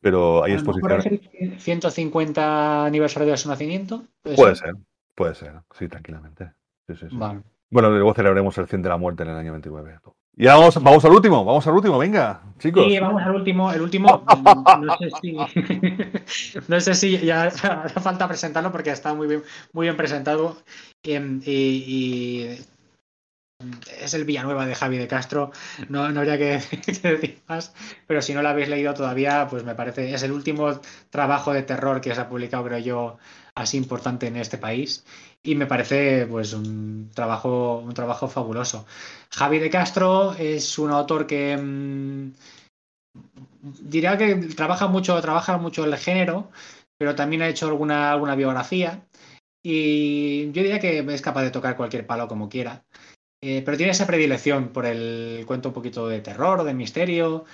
pero 0.00 0.42
hay 0.42 0.54
exposiciones. 0.54 1.06
el 1.06 1.60
150 1.60 2.84
aniversario 2.84 3.30
de 3.30 3.36
su 3.36 3.48
nacimiento? 3.48 4.04
Puede, 4.22 4.56
ser? 4.56 4.74
puede 5.14 5.34
ser, 5.34 5.60
sí, 5.78 5.88
tranquilamente. 5.88 6.52
Sí, 6.88 6.96
sí, 6.96 7.06
sí. 7.08 7.16
Bueno, 7.70 7.90
luego 7.90 8.12
celebraremos 8.12 8.58
el 8.58 8.66
100 8.66 8.82
de 8.82 8.88
la 8.88 8.96
muerte 8.96 9.22
en 9.22 9.30
el 9.30 9.36
año 9.36 9.52
29. 9.52 9.98
Y 10.34 10.46
vamos, 10.46 10.82
vamos 10.82 11.04
al 11.04 11.12
último, 11.12 11.44
vamos 11.44 11.66
al 11.66 11.74
último, 11.74 11.98
venga, 11.98 12.42
chicos. 12.58 12.86
Sí, 12.86 12.98
vamos 12.98 13.22
al 13.22 13.34
último. 13.34 13.70
El 13.70 13.82
último, 13.82 14.24
no 14.80 14.96
sé 14.96 15.10
si, 15.20 15.32
no 16.68 16.80
sé 16.80 16.94
si 16.94 17.18
ya 17.18 17.44
hace 17.84 18.00
falta 18.00 18.26
presentarlo 18.26 18.72
porque 18.72 18.90
está 18.90 19.14
muy 19.14 19.28
bien, 19.28 19.42
muy 19.72 19.86
bien 19.86 19.96
presentado. 19.96 20.56
Em, 21.02 21.40
y 21.44 22.46
es 24.00 24.14
el 24.14 24.24
Villanueva 24.24 24.66
de 24.66 24.74
Javi 24.74 24.98
de 24.98 25.08
Castro, 25.08 25.52
no, 25.88 26.10
no 26.10 26.20
habría 26.20 26.38
que, 26.38 26.60
decir 27.02 27.42
más, 27.48 27.74
pero 28.06 28.22
si 28.22 28.34
no 28.34 28.42
lo 28.42 28.48
habéis 28.48 28.68
leído 28.68 28.94
todavía, 28.94 29.46
pues 29.48 29.64
me 29.64 29.74
parece, 29.74 30.12
es 30.14 30.22
el 30.22 30.32
último 30.32 30.80
trabajo 31.10 31.52
de 31.52 31.62
terror 31.62 32.00
que 32.00 32.14
se 32.14 32.20
ha 32.20 32.28
publicado, 32.28 32.64
creo 32.64 32.78
yo, 32.78 33.18
así 33.54 33.76
importante 33.76 34.26
en 34.26 34.36
este 34.36 34.58
país 34.58 35.04
y 35.42 35.54
me 35.54 35.66
parece 35.66 36.26
pues 36.26 36.52
un 36.52 37.10
trabajo, 37.14 37.78
un 37.78 37.94
trabajo 37.94 38.28
fabuloso. 38.28 38.86
Javi 39.30 39.58
de 39.58 39.70
Castro 39.70 40.34
es 40.34 40.78
un 40.78 40.90
autor 40.90 41.26
que 41.26 41.56
mm, 41.56 42.32
diría 43.80 44.16
que 44.16 44.34
trabaja 44.56 44.86
mucho, 44.88 45.20
trabaja 45.20 45.58
mucho 45.58 45.84
el 45.84 45.96
género, 45.96 46.50
pero 46.98 47.14
también 47.14 47.42
ha 47.42 47.48
hecho 47.48 47.66
alguna, 47.66 48.12
alguna 48.12 48.34
biografía 48.34 49.06
y 49.62 50.46
yo 50.52 50.62
diría 50.62 50.80
que 50.80 50.98
es 50.98 51.22
capaz 51.22 51.42
de 51.42 51.50
tocar 51.50 51.76
cualquier 51.76 52.06
palo 52.06 52.28
como 52.28 52.48
quiera. 52.48 52.84
Eh, 53.44 53.62
pero 53.64 53.76
tiene 53.76 53.90
esa 53.90 54.06
predilección 54.06 54.68
por 54.68 54.86
el 54.86 55.42
cuento 55.46 55.70
un 55.70 55.74
poquito 55.74 56.06
de 56.06 56.20
terror 56.20 56.60
o 56.60 56.64
de 56.64 56.74
misterio, 56.74 57.44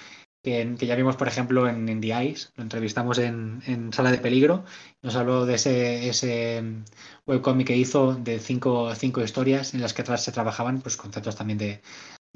que, 0.42 0.76
ya 0.78 0.94
vimos, 0.94 1.16
por 1.16 1.28
ejemplo, 1.28 1.66
en, 1.66 1.88
en 1.88 2.00
The 2.00 2.24
Ice, 2.24 2.48
lo 2.56 2.62
entrevistamos 2.62 3.18
en, 3.18 3.90
Sala 3.92 4.10
de 4.10 4.18
Peligro, 4.18 4.64
nos 5.02 5.16
habló 5.16 5.46
de 5.46 5.54
ese, 5.54 6.08
ese 6.08 6.62
webcomic 7.26 7.66
que 7.66 7.76
hizo 7.76 8.14
de 8.14 8.38
cinco, 8.38 8.94
cinco 8.94 9.22
historias 9.22 9.74
en 9.74 9.80
las 9.80 9.94
que 9.94 10.02
atrás 10.02 10.22
se 10.22 10.32
trabajaban 10.32 10.80
pues, 10.80 10.96
conceptos 10.96 11.36
también 11.36 11.58
de, 11.58 11.80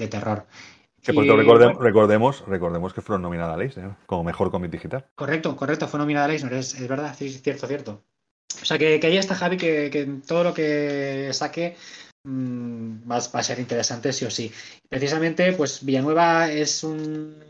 terror. 0.09 0.47
Que 1.01 1.13
por 1.13 1.25
recordemos, 1.27 2.45
recordemos 2.47 2.93
que 2.93 3.03
fueron 3.03 3.23
nominadas 3.23 3.55
a 3.55 3.57
Leisner 3.57 3.91
como 4.07 4.25
mejor 4.25 4.51
cómic 4.51 4.71
digital. 4.71 5.07
Correcto, 5.15 5.55
correcto, 5.57 5.87
fue 5.87 5.99
nominada 5.99 6.25
a 6.25 6.29
Leisner, 6.29 6.55
es, 6.55 6.75
es 6.75 6.89
verdad, 6.89 7.15
sí, 7.17 7.29
cierto, 7.29 7.67
cierto. 7.67 8.03
O 8.61 8.65
sea 8.65 8.79
que, 8.79 8.99
que 8.99 9.07
ahí 9.07 9.17
está 9.17 9.35
Javi, 9.35 9.57
que, 9.57 9.91
que 9.91 10.07
todo 10.27 10.43
lo 10.43 10.55
que 10.55 11.29
saque 11.33 11.77
Mm, 12.25 13.09
va, 13.11 13.17
a 13.17 13.43
ser 13.43 13.59
interesante 13.59 14.13
sí 14.13 14.25
o 14.25 14.31
sí. 14.31 14.51
Precisamente, 14.89 15.53
pues 15.53 15.85
Villanueva 15.85 16.51
es 16.51 16.85
un 16.85 17.45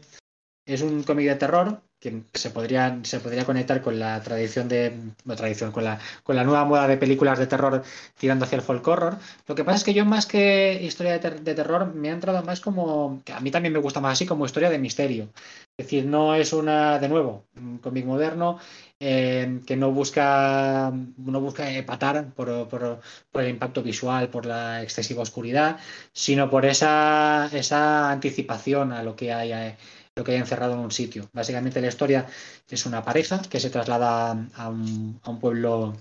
es 0.66 0.80
un 0.82 1.02
cómic 1.02 1.26
de 1.28 1.34
terror 1.36 1.82
que 2.02 2.22
se 2.34 2.50
podría, 2.50 2.98
se 3.04 3.20
podría 3.20 3.44
conectar 3.44 3.80
con 3.80 4.00
la 4.00 4.20
tradición 4.22 4.68
de 4.68 4.92
la 5.24 5.36
tradición, 5.36 5.70
con 5.70 5.84
la, 5.84 6.00
con 6.24 6.34
la 6.34 6.42
nueva 6.42 6.64
moda 6.64 6.88
de 6.88 6.96
películas 6.96 7.38
de 7.38 7.46
terror 7.46 7.84
tirando 8.18 8.44
hacia 8.44 8.56
el 8.56 8.62
folk 8.62 8.86
horror. 8.88 9.18
Lo 9.46 9.54
que 9.54 9.62
pasa 9.62 9.78
es 9.78 9.84
que 9.84 9.94
yo 9.94 10.04
más 10.04 10.26
que 10.26 10.80
historia 10.82 11.18
de, 11.20 11.54
terror 11.54 11.94
me 11.94 12.10
ha 12.10 12.12
entrado 12.12 12.42
más 12.42 12.60
como, 12.60 13.22
a 13.32 13.40
mí 13.40 13.52
también 13.52 13.72
me 13.72 13.78
gusta 13.78 14.00
más 14.00 14.14
así, 14.14 14.26
como 14.26 14.46
historia 14.46 14.68
de 14.68 14.80
misterio. 14.80 15.28
Es 15.76 15.86
decir, 15.86 16.04
no 16.04 16.34
es 16.34 16.52
una, 16.52 16.98
de 16.98 17.08
nuevo, 17.08 17.44
un 17.56 17.78
cómic 17.78 18.04
moderno, 18.04 18.58
eh, 18.98 19.60
que 19.66 19.76
no 19.76 19.92
busca, 19.92 20.92
no 21.16 21.40
busca 21.40 21.70
empatar 21.70 22.32
por, 22.34 22.68
por, 22.68 23.00
por, 23.30 23.42
el 23.42 23.50
impacto 23.50 23.82
visual, 23.82 24.28
por 24.28 24.44
la 24.46 24.82
excesiva 24.82 25.22
oscuridad, 25.22 25.78
sino 26.12 26.50
por 26.50 26.66
esa, 26.66 27.48
esa 27.52 28.10
anticipación 28.10 28.92
a 28.92 29.02
lo 29.02 29.14
que 29.16 29.32
hay, 29.32 29.76
lo 30.16 30.24
que 30.24 30.32
hay 30.32 30.38
encerrado 30.38 30.74
en 30.74 30.80
un 30.80 30.90
sitio. 30.90 31.28
Básicamente 31.32 31.80
la 31.80 31.88
historia 31.88 32.26
es 32.68 32.86
una 32.86 33.02
pareja 33.04 33.40
que 33.42 33.60
se 33.60 33.70
traslada 33.70 34.30
a 34.54 34.68
un, 34.68 35.20
a 35.22 35.30
un 35.30 35.40
pueblo, 35.40 35.96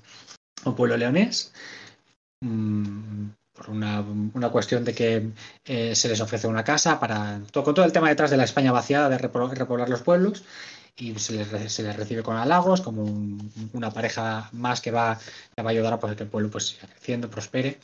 un 0.66 0.76
pueblo 0.76 0.97
leonés. 0.97 1.53
Mm, 2.41 3.30
por 3.53 3.70
una, 3.70 4.01
una, 4.34 4.49
cuestión 4.49 4.84
de 4.84 4.93
que 4.95 5.30
eh, 5.66 5.93
se 5.95 6.07
les 6.07 6.20
ofrece 6.22 6.47
una 6.47 6.64
casa 6.64 6.99
para 6.99 7.41
con 7.53 7.76
todo 7.76 7.84
el 7.86 7.91
tema 7.91 8.09
detrás 8.09 8.32
de 8.32 8.38
la 8.38 8.45
España 8.45 8.72
vaciada 8.72 9.09
de 9.09 9.18
repoblar 9.18 9.89
los 9.89 10.01
pueblos 10.01 10.43
y 10.95 11.18
se 11.20 11.34
les, 11.34 11.72
se 11.72 11.84
les 11.84 11.95
recibe 11.95 12.24
con 12.24 12.38
halagos 12.38 12.82
como 12.82 13.03
una 13.74 13.91
pareja 13.91 14.49
más 14.53 14.82
que 14.82 14.91
va, 14.91 15.20
va 15.59 15.64
a 15.64 15.70
ayudar 15.70 15.93
a 15.93 15.99
que 15.99 16.24
el 16.24 16.30
pueblo 16.30 16.49
pues, 16.49 16.68
siga 16.70 16.88
creciendo, 16.88 17.30
prospere. 17.30 17.80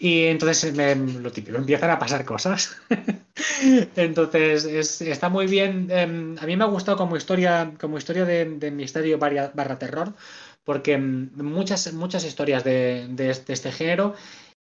Y 0.00 0.26
entonces 0.26 0.74
lo 0.74 1.32
típico, 1.32 1.58
empiezan 1.58 1.90
a 1.90 1.98
pasar 1.98 2.24
cosas. 2.24 2.76
entonces 3.96 5.00
está 5.00 5.28
muy 5.28 5.46
bien. 5.46 5.88
Em, 5.90 6.36
a 6.38 6.46
mí 6.46 6.56
me 6.56 6.64
ha 6.64 6.68
gustado 6.68 6.96
como 6.96 7.16
historia, 7.16 7.72
como 7.80 7.98
historia 7.98 8.24
de, 8.24 8.70
misterio 8.70 9.18
barra, 9.18 9.78
terror, 9.78 10.14
porque 10.64 10.92
em, 10.94 11.30
muchas, 11.34 11.92
muchas 11.92 12.24
historias 12.24 12.62
de, 12.64 13.08
de, 13.10 13.30
este 13.30 13.72
género 13.72 14.14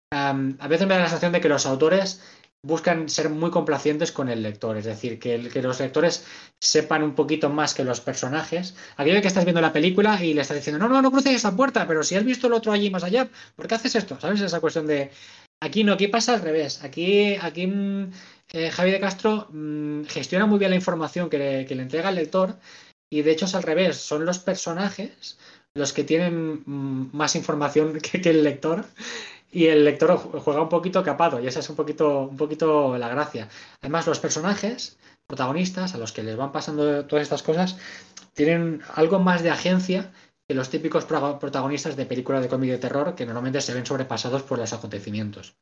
a 0.10 0.68
veces 0.70 0.88
me 0.88 0.94
da 0.94 1.02
la 1.02 1.10
sensación 1.10 1.34
de 1.34 1.42
que 1.42 1.50
los 1.50 1.66
autores 1.66 2.22
buscan 2.68 3.10
ser 3.10 3.30
muy 3.30 3.50
complacientes 3.50 4.12
con 4.12 4.30
el 4.30 4.44
lector, 4.44 4.78
es 4.78 4.86
decir, 4.86 5.20
que, 5.20 5.38
los 5.38 5.80
lectores 5.80 6.26
sepan 6.60 7.02
un 7.02 7.16
poquito 7.16 7.50
más 7.50 7.74
que 7.74 7.84
los 7.86 8.02
personajes. 8.02 8.76
Aquello 8.98 9.22
que 9.22 9.28
estás 9.28 9.46
viendo 9.46 9.62
la 9.62 9.74
película 9.74 10.22
y 10.24 10.34
le 10.34 10.42
estás 10.42 10.58
diciendo, 10.58 10.80
no, 10.80 10.94
no, 10.94 11.02
no 11.02 11.12
cruces 11.12 11.34
esa 11.34 11.56
puerta, 11.56 11.88
pero 11.88 12.04
si 12.04 12.16
has 12.16 12.26
visto 12.26 12.48
el 12.48 12.54
otro 12.54 12.72
allí 12.72 12.90
más 12.90 13.04
allá, 13.04 13.30
¿por 13.56 13.68
qué 13.68 13.76
haces 13.76 13.96
esto? 13.96 14.20
¿Sabes? 14.20 14.42
Esa 14.42 14.60
cuestión 14.60 14.86
de, 14.86 15.12
aquí 15.62 15.84
no, 15.84 15.94
aquí 15.94 16.08
pasa 16.08 16.34
al 16.34 16.42
revés. 16.42 16.84
Aquí, 16.84 17.36
aquí 17.42 17.68
mm, 17.68 18.12
eh, 18.54 18.70
Javi 18.72 18.92
de 18.92 19.00
Castro 19.00 19.48
mm, 19.52 20.04
gestiona 20.06 20.46
muy 20.46 20.60
bien 20.60 20.72
la 20.72 20.78
información 20.78 21.30
que 21.30 21.38
le, 21.38 21.82
entrega 21.82 22.10
al 22.10 22.16
lector 22.16 22.58
y 23.10 23.22
de 23.22 23.32
hecho 23.32 23.46
es 23.46 23.56
al 23.56 23.64
revés, 23.64 23.98
son 23.98 24.26
los 24.26 24.40
personajes 24.40 25.38
los 25.74 25.94
que 25.94 26.04
tienen 26.04 26.64
mm, 26.66 27.10
más 27.14 27.36
información 27.36 28.00
que 28.02 28.30
el 28.30 28.44
lector 28.44 28.86
y 29.52 29.68
el 29.68 29.86
lector 29.86 30.18
juega 30.18 30.62
un 30.62 30.70
poquito 30.70 31.04
capado 31.04 31.40
y 31.40 31.48
esa 31.48 31.60
es 31.60 31.70
un 31.70 31.76
poquito, 31.76 32.22
un 32.22 32.38
poquito 32.38 32.98
la 32.98 33.10
gracia. 33.10 33.50
Además, 33.82 34.08
los 34.08 34.20
personajes 34.20 34.98
protagonistas 35.26 35.94
a 35.94 35.98
los 35.98 36.12
que 36.12 36.24
les 36.24 36.38
van 36.38 36.52
pasando 36.52 37.06
todas 37.06 37.24
estas 37.24 37.44
cosas 37.44 37.78
tienen 38.34 38.82
algo 38.96 39.20
más 39.20 39.44
de 39.44 39.50
agencia 39.50 40.12
que 40.48 40.56
los 40.56 40.70
típicos 40.70 41.06
protagonistas 41.06 41.98
de 41.98 42.06
películas 42.06 42.42
de 42.42 42.50
cómic 42.50 42.72
de 42.72 42.78
terror 42.78 43.16
que 43.16 43.26
normalmente 43.26 43.62
se 43.62 43.74
ven 43.74 43.86
sobrepasados 43.86 44.44
por 44.44 44.58
los 44.58 44.72
acontecimientos. 44.72 45.58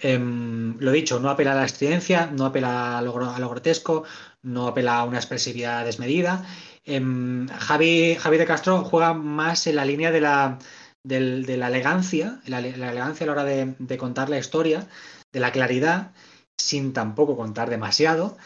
Em, 0.00 0.76
lo 0.80 0.90
dicho, 0.90 1.20
no 1.20 1.30
apela 1.30 1.52
a 1.52 1.54
la 1.54 1.64
estridencia, 1.64 2.26
no 2.26 2.46
apela 2.46 2.98
a 2.98 3.02
lo, 3.02 3.12
grotesco, 3.12 4.04
no 4.42 4.66
apela 4.66 4.98
a 4.98 5.04
una 5.04 5.18
expresividad 5.18 5.84
desmedida. 5.84 6.44
Em, 6.84 7.46
Javi, 7.48 8.16
Javi 8.16 8.36
de 8.36 8.46
Castro 8.46 8.82
juega 8.84 9.14
más 9.14 9.66
en 9.68 9.76
la 9.76 9.84
línea 9.84 10.10
de 10.10 10.20
la, 10.20 10.58
de 11.04 11.56
la 11.56 11.68
elegancia, 11.68 12.40
la, 12.46 12.60
elegancia 12.60 13.24
a 13.24 13.26
la 13.26 13.32
hora 13.32 13.44
de, 13.44 13.98
contar 13.98 14.28
la 14.28 14.38
historia, 14.38 14.88
de 15.32 15.40
la 15.40 15.52
claridad, 15.52 16.12
sin 16.56 16.92
tampoco 16.92 17.36
contar 17.36 17.70
demasiado. 17.70 18.36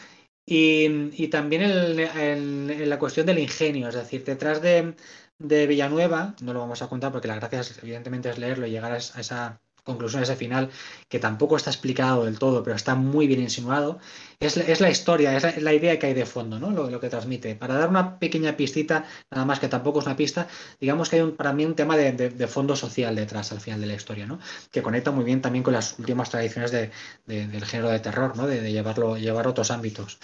Y, 0.45 1.27
también 1.27 1.61
en, 1.63 2.89
la 2.89 2.99
cuestión 2.99 3.25
del 3.25 3.39
ingenio, 3.39 3.89
es 3.89 3.95
decir, 3.95 4.23
detrás 4.23 4.61
de, 4.61 4.95
Villanueva, 5.39 6.35
no 6.41 6.53
lo 6.53 6.59
vamos 6.61 6.81
a 6.81 6.87
contar 6.87 7.11
porque 7.11 7.27
la 7.27 7.35
gracia 7.35 7.61
evidentemente 7.81 8.29
es 8.29 8.37
leerlo 8.37 8.65
y 8.65 8.71
llegar 8.71 8.93
a 8.93 8.97
esa 8.97 9.61
conclusión, 9.87 10.21
ese 10.21 10.35
final, 10.35 10.69
que 11.09 11.17
tampoco 11.17 11.55
está 11.57 11.71
explicado 11.71 12.25
del 12.25 12.37
todo, 12.37 12.61
pero 12.63 12.75
está 12.75 12.93
muy 12.93 13.25
bien 13.25 13.41
insinuado, 13.41 13.99
es, 14.39 14.57
es 14.57 14.81
la 14.81 14.89
historia, 14.91 15.35
es 15.35 15.61
la, 15.63 15.73
idea 15.73 15.97
que 15.97 16.07
hay 16.07 16.13
de 16.13 16.25
fondo, 16.25 16.59
¿no? 16.59 16.69
Lo, 16.69 16.89
lo, 16.91 16.99
que 16.99 17.09
transmite. 17.09 17.55
Para 17.55 17.73
dar 17.75 17.89
una 17.89 18.19
pequeña 18.19 18.55
pistita, 18.55 19.05
nada 19.31 19.45
más 19.45 19.59
que 19.59 19.67
tampoco 19.67 19.99
es 19.99 20.05
una 20.05 20.15
pista, 20.15 20.47
digamos 20.79 21.09
que 21.09 21.15
hay 21.15 21.21
un, 21.23 21.35
para 21.35 21.53
mí 21.53 21.65
un 21.65 21.75
tema 21.75 21.97
de, 21.97 22.11
de, 22.11 22.47
fondo 22.47 22.75
social 22.75 23.15
detrás 23.15 23.51
al 23.51 23.61
final 23.61 23.81
de 23.81 23.87
la 23.87 23.95
historia, 23.95 24.27
¿no? 24.27 24.39
Que 24.71 24.83
conecta 24.83 25.11
muy 25.11 25.23
bien 25.23 25.41
también 25.41 25.63
con 25.63 25.73
las 25.73 25.97
últimas 25.97 26.29
tradiciones 26.29 26.71
de, 26.71 26.91
del 27.25 27.65
género 27.65 27.89
de 27.89 27.99
terror, 27.99 28.35
¿no? 28.37 28.45
De, 28.45 28.71
llevarlo, 28.71 29.17
llevar 29.17 29.47
otros 29.47 29.71
ámbitos. 29.71 30.19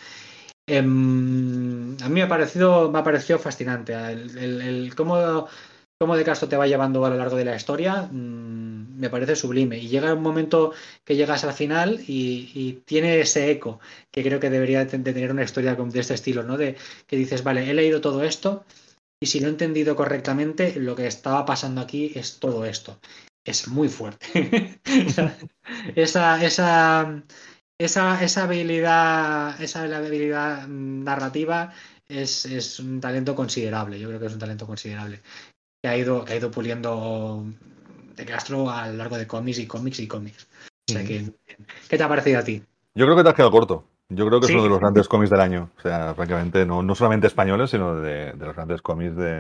Eh, 0.68 0.80
a 0.80 0.82
mí 0.84 1.96
me 2.10 2.24
ha 2.24 2.28
parecido, 2.28 2.92
me 2.92 3.00
ha 3.00 3.04
parecido 3.04 3.40
fascinante 3.40 3.94
el, 3.94 4.62
el 4.62 4.96
cómo 4.96 5.48
cómo 6.04 6.18
De 6.18 6.26
Castro 6.26 6.50
te 6.50 6.58
va 6.58 6.68
llevando 6.68 7.06
a 7.06 7.10
lo 7.10 7.16
largo 7.16 7.38
de 7.38 7.46
la 7.46 7.56
historia, 7.56 8.10
mmm, 8.12 9.00
me 9.00 9.10
parece 9.10 9.38
sublime. 9.38 9.78
Y 9.78 9.88
llega 9.88 10.14
un 10.14 10.22
momento 10.22 10.74
que 11.06 11.16
llegas 11.16 11.46
al 11.46 11.54
final 11.54 12.02
y, 12.06 12.82
tiene 12.86 13.22
ese 13.22 13.50
eco 13.52 13.80
que 14.12 14.22
creo 14.22 14.40
que 14.40 14.50
debería 14.50 14.84
de 14.84 15.00
tener 15.00 15.32
una 15.32 15.44
historia 15.44 15.76
de 15.76 16.00
este 16.00 16.14
estilo, 16.14 16.44
¿no? 16.44 16.58
De 16.58 16.76
que 17.08 17.16
dices, 17.16 17.44
vale, 17.44 17.70
he 17.70 17.74
leído 17.74 18.02
todo 18.02 18.24
esto 18.24 18.66
y 19.22 19.28
si 19.28 19.40
lo 19.40 19.48
he 19.48 19.52
entendido 19.52 19.96
correctamente, 19.96 20.76
lo 20.76 20.94
que 20.94 21.08
estaba 21.08 21.46
pasando 21.46 21.80
aquí 21.80 22.12
es 22.16 22.40
todo 22.40 22.66
esto. 22.66 23.00
Es 23.46 23.70
muy 23.70 23.88
fuerte. 23.88 24.28
esa, 25.96 26.46
esa, 26.46 27.24
esa, 27.78 28.24
esa 28.24 28.44
habilidad, 28.44 29.62
esa 29.62 29.84
habilidad 29.84 30.68
narrativa 30.68 31.74
es, 32.10 32.46
es, 32.46 32.80
un 32.82 33.00
talento 33.00 33.36
considerable. 33.36 34.00
Yo 34.00 34.10
creo 34.10 34.20
que 34.20 34.26
es 34.28 34.34
un 34.34 34.40
talento 34.40 34.68
considerable 34.68 35.22
que 35.84 35.90
ha 35.90 35.98
ido, 35.98 36.24
que 36.24 36.32
ha 36.32 36.36
ido 36.38 36.50
puliendo 36.50 37.46
de 38.16 38.26
Castro 38.26 38.70
a 38.70 38.88
lo 38.88 38.94
largo 38.94 39.18
de 39.18 39.28
cómics 39.28 39.60
y 39.60 39.68
cómics 39.68 40.00
y 40.00 40.08
cómics. 40.08 40.48
O 40.90 40.94
sea 40.94 41.04
que, 41.04 41.30
¿qué 41.90 41.98
te 41.98 42.04
ha 42.04 42.08
parecido 42.08 42.40
a 42.40 42.44
ti? 42.44 42.64
Yo 42.96 43.06
creo 43.06 43.18
que 43.18 43.24
te 43.24 43.30
has 43.30 43.36
quedado 43.36 43.52
corto. 43.52 43.86
Yo 44.08 44.26
creo 44.28 44.40
que 44.40 44.48
¿Sí? 44.48 44.54
es 44.54 44.56
uno 44.56 44.64
de 44.64 44.70
los 44.70 44.80
grandes 44.80 45.10
cómics 45.10 45.30
del 45.30 45.42
año. 45.42 45.72
O 45.78 45.82
sea, 45.82 46.16
francamente, 46.16 46.66
no, 46.66 46.84
no 46.84 46.96
solamente 46.96 47.28
españoles, 47.28 47.70
sino 47.70 47.96
de, 47.96 48.32
de 48.32 48.46
los 48.46 48.56
grandes 48.56 48.82
cómics 48.82 49.14
de, 49.18 49.40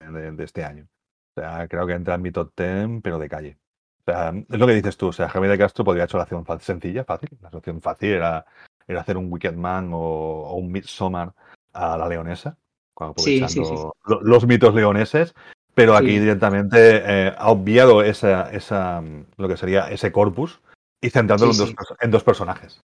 de, 0.00 0.32
de, 0.32 0.44
este 0.44 0.64
año. 0.64 0.88
O 1.36 1.40
sea, 1.40 1.68
creo 1.68 1.86
que 1.86 1.92
entra 1.92 2.16
en 2.16 2.22
mi 2.22 2.32
top 2.32 2.52
10, 2.56 3.00
pero 3.00 3.20
de 3.20 3.28
calle. 3.28 3.56
O 4.00 4.10
sea, 4.10 4.30
es 4.30 4.58
lo 4.58 4.66
que 4.66 4.74
dices 4.74 4.96
tú. 4.96 5.08
O 5.08 5.12
sea, 5.12 5.28
Javier 5.28 5.52
de 5.52 5.58
Castro 5.58 5.84
podría 5.84 6.02
haber 6.02 6.10
hecho 6.10 6.16
la 6.16 6.24
acción 6.24 6.44
sencilla, 6.60 7.04
fácil. 7.04 7.28
La 7.40 7.50
solución 7.50 7.80
fácil 7.80 8.10
era, 8.10 8.44
era 8.88 9.02
hacer 9.02 9.16
un 9.16 9.32
Wicked 9.32 9.54
Man 9.54 9.92
o, 9.92 9.98
o 9.98 10.54
un 10.56 10.72
Midsommar 10.72 11.32
a 11.72 11.96
la 11.96 12.08
leonesa, 12.08 12.58
aprovechando 12.96 13.48
sí, 13.48 13.64
sí, 13.64 13.64
sí. 13.64 14.14
los 14.22 14.46
mitos 14.46 14.74
leoneses, 14.74 15.34
pero 15.76 15.94
aquí 15.94 16.12
sí. 16.12 16.20
directamente 16.20 17.02
eh, 17.04 17.34
ha 17.36 17.50
obviado 17.50 18.02
esa, 18.02 18.50
esa, 18.50 19.02
lo 19.36 19.46
que 19.46 19.58
sería 19.58 19.90
ese 19.90 20.10
corpus 20.10 20.58
y 21.02 21.10
centrándolo 21.10 21.52
sí, 21.52 21.62
en, 21.64 21.74
dos, 21.74 21.94
en, 22.00 22.10
dos, 22.10 22.24
personajes. 22.24 22.80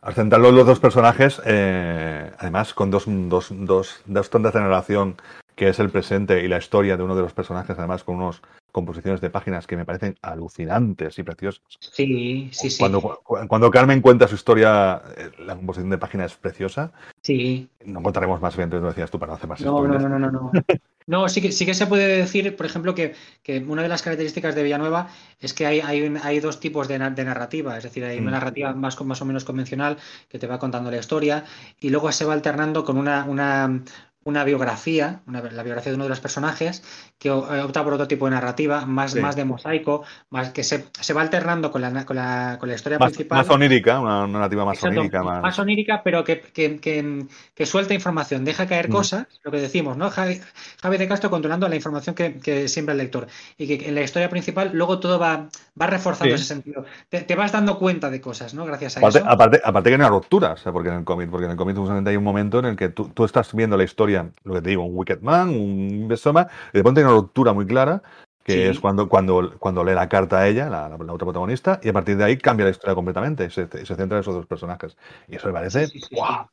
Al 0.00 0.14
centrarlo 0.14 0.50
en 0.50 0.54
los 0.54 0.66
dos 0.66 0.78
personajes, 0.78 1.42
eh, 1.44 2.30
además 2.38 2.72
con 2.72 2.92
dos, 2.92 3.06
dos, 3.08 3.48
dos, 3.50 4.00
dos 4.06 4.30
tondas 4.30 4.54
de 4.54 4.60
narración, 4.60 5.16
que 5.56 5.68
es 5.70 5.80
el 5.80 5.90
presente 5.90 6.44
y 6.44 6.46
la 6.46 6.58
historia 6.58 6.96
de 6.96 7.02
uno 7.02 7.16
de 7.16 7.22
los 7.22 7.32
personajes, 7.32 7.76
además 7.76 8.04
con 8.04 8.14
unos 8.14 8.40
composiciones 8.70 9.20
de 9.20 9.30
páginas 9.30 9.66
que 9.66 9.76
me 9.76 9.84
parecen 9.84 10.16
alucinantes 10.22 11.18
y 11.18 11.24
preciosas. 11.24 11.64
Sí, 11.80 12.48
sí, 12.52 12.70
sí. 12.70 12.78
Cuando, 12.78 13.00
cuando 13.24 13.70
Carmen 13.72 14.00
cuenta 14.00 14.28
su 14.28 14.36
historia, 14.36 15.02
eh, 15.16 15.32
la 15.40 15.56
composición 15.56 15.90
de 15.90 15.98
páginas 15.98 16.30
es 16.30 16.38
preciosa. 16.38 16.92
Sí. 17.22 17.68
No 17.84 18.04
contaremos 18.04 18.40
más 18.40 18.56
bien, 18.56 18.70
lo 18.70 18.82
decías 18.82 19.10
tú, 19.10 19.18
para 19.18 19.30
no 19.30 19.36
hacer 19.36 19.48
más 19.48 19.60
No, 19.62 19.84
no, 19.84 19.98
no, 19.98 20.08
no, 20.08 20.18
no. 20.20 20.30
no. 20.30 20.52
No, 21.08 21.28
sí 21.28 21.40
que, 21.40 21.52
sí 21.52 21.64
que 21.64 21.74
se 21.74 21.86
puede 21.86 22.16
decir, 22.18 22.56
por 22.56 22.66
ejemplo, 22.66 22.92
que, 22.96 23.14
que 23.44 23.58
una 23.58 23.82
de 23.82 23.88
las 23.88 24.02
características 24.02 24.56
de 24.56 24.64
Villanueva 24.64 25.08
es 25.38 25.54
que 25.54 25.64
hay, 25.64 25.78
hay, 25.78 26.12
hay 26.20 26.40
dos 26.40 26.58
tipos 26.58 26.88
de, 26.88 26.98
de, 26.98 27.24
narrativa. 27.24 27.78
Es 27.78 27.84
decir, 27.84 28.04
hay 28.04 28.18
una 28.18 28.32
narrativa 28.32 28.72
más, 28.72 29.00
más 29.02 29.22
o 29.22 29.24
menos 29.24 29.44
convencional 29.44 29.98
que 30.28 30.40
te 30.40 30.48
va 30.48 30.58
contando 30.58 30.90
la 30.90 30.98
historia 30.98 31.44
y 31.78 31.90
luego 31.90 32.10
se 32.10 32.24
va 32.24 32.32
alternando 32.32 32.84
con 32.84 32.98
una, 32.98 33.24
una, 33.24 33.84
una 34.26 34.42
biografía, 34.42 35.20
una, 35.28 35.40
la 35.40 35.62
biografía 35.62 35.92
de 35.92 35.94
uno 35.94 36.04
de 36.04 36.10
los 36.10 36.18
personajes, 36.18 36.82
que 37.16 37.30
opta 37.30 37.84
por 37.84 37.92
otro 37.94 38.08
tipo 38.08 38.26
de 38.26 38.32
narrativa, 38.32 38.84
más, 38.84 39.12
sí. 39.12 39.20
más 39.20 39.36
de 39.36 39.44
mosaico, 39.44 40.02
más 40.30 40.50
que 40.50 40.64
se, 40.64 40.86
se 41.00 41.12
va 41.12 41.22
alternando 41.22 41.70
con 41.70 41.80
la, 41.80 42.04
con 42.04 42.16
la, 42.16 42.56
con 42.58 42.68
la 42.68 42.74
historia 42.74 42.98
más, 42.98 43.10
principal. 43.10 43.38
Más 43.38 43.48
onírica, 43.48 44.00
una 44.00 44.26
narrativa 44.26 44.64
más 44.64 44.78
Exacto, 44.78 44.98
onírica. 44.98 45.22
Más... 45.22 45.42
más 45.42 45.58
onírica, 45.60 46.02
pero 46.02 46.24
que, 46.24 46.40
que, 46.40 46.80
que, 46.80 47.26
que, 47.54 47.66
suelta 47.66 47.94
información, 47.94 48.44
deja 48.44 48.66
caer 48.66 48.88
mm. 48.88 48.92
cosas, 48.92 49.26
lo 49.44 49.52
que 49.52 49.60
decimos, 49.60 49.96
¿no? 49.96 50.10
Javi, 50.10 50.40
Javi 50.82 50.98
de 50.98 51.06
Castro 51.06 51.30
controlando 51.30 51.68
la 51.68 51.76
información 51.76 52.16
que, 52.16 52.40
que, 52.40 52.66
siembra 52.66 52.94
el 52.94 52.98
lector. 52.98 53.28
Y 53.56 53.68
que 53.68 53.88
en 53.88 53.94
la 53.94 54.02
historia 54.02 54.28
principal 54.28 54.70
luego 54.72 54.98
todo 54.98 55.20
va, 55.20 55.48
va 55.80 55.86
reforzando 55.86 56.36
sí. 56.36 56.42
ese 56.42 56.52
sentido. 56.52 56.84
Te, 57.08 57.20
te, 57.20 57.36
vas 57.36 57.52
dando 57.52 57.78
cuenta 57.78 58.10
de 58.10 58.20
cosas, 58.20 58.54
¿no? 58.54 58.66
Gracias 58.66 58.96
a 58.96 59.00
aparte, 59.00 59.18
eso. 59.18 59.28
Aparte, 59.28 59.60
aparte 59.62 59.90
que 59.90 59.94
hay 59.94 60.00
una 60.00 60.08
ruptura, 60.08 60.54
o 60.54 60.56
sea, 60.56 60.72
porque 60.72 60.88
en 60.88 60.96
el 60.96 61.04
cómic, 61.04 61.30
porque 61.30 61.44
en 61.44 61.52
el 61.52 61.56
cómic 61.56 61.76
justamente 61.76 62.10
hay 62.10 62.16
un 62.16 62.24
momento 62.24 62.58
en 62.58 62.64
el 62.64 62.76
que 62.76 62.88
tú, 62.88 63.08
tú 63.14 63.24
estás 63.24 63.54
viendo 63.54 63.76
la 63.76 63.84
historia, 63.84 64.15
lo 64.44 64.54
que 64.54 64.62
te 64.62 64.70
digo, 64.70 64.84
un 64.84 64.96
Wicked 64.96 65.20
Man, 65.22 65.48
un 65.48 66.08
Besoma, 66.08 66.48
y 66.72 66.78
de 66.78 66.82
pronto 66.82 67.00
hay 67.00 67.04
una 67.04 67.14
ruptura 67.14 67.52
muy 67.52 67.66
clara, 67.66 68.02
que 68.44 68.52
sí. 68.52 68.62
es 68.62 68.80
cuando, 68.80 69.08
cuando, 69.08 69.54
cuando 69.58 69.82
lee 69.82 69.94
la 69.94 70.08
carta 70.08 70.38
a 70.38 70.48
ella, 70.48 70.70
la, 70.70 70.88
la, 70.88 70.96
la, 70.96 71.12
otra 71.12 71.26
protagonista, 71.26 71.80
y 71.82 71.88
a 71.88 71.92
partir 71.92 72.16
de 72.16 72.24
ahí 72.24 72.36
cambia 72.36 72.64
la 72.64 72.70
historia 72.70 72.94
completamente, 72.94 73.50
se, 73.50 73.66
se 73.68 73.94
centra 73.94 74.18
en 74.18 74.20
esos 74.20 74.34
dos 74.34 74.46
personajes. 74.46 74.96
Y 75.28 75.36
eso 75.36 75.48
me 75.48 75.54
parece, 75.54 75.88
sí, 75.88 76.00
¡wow! 76.12 76.46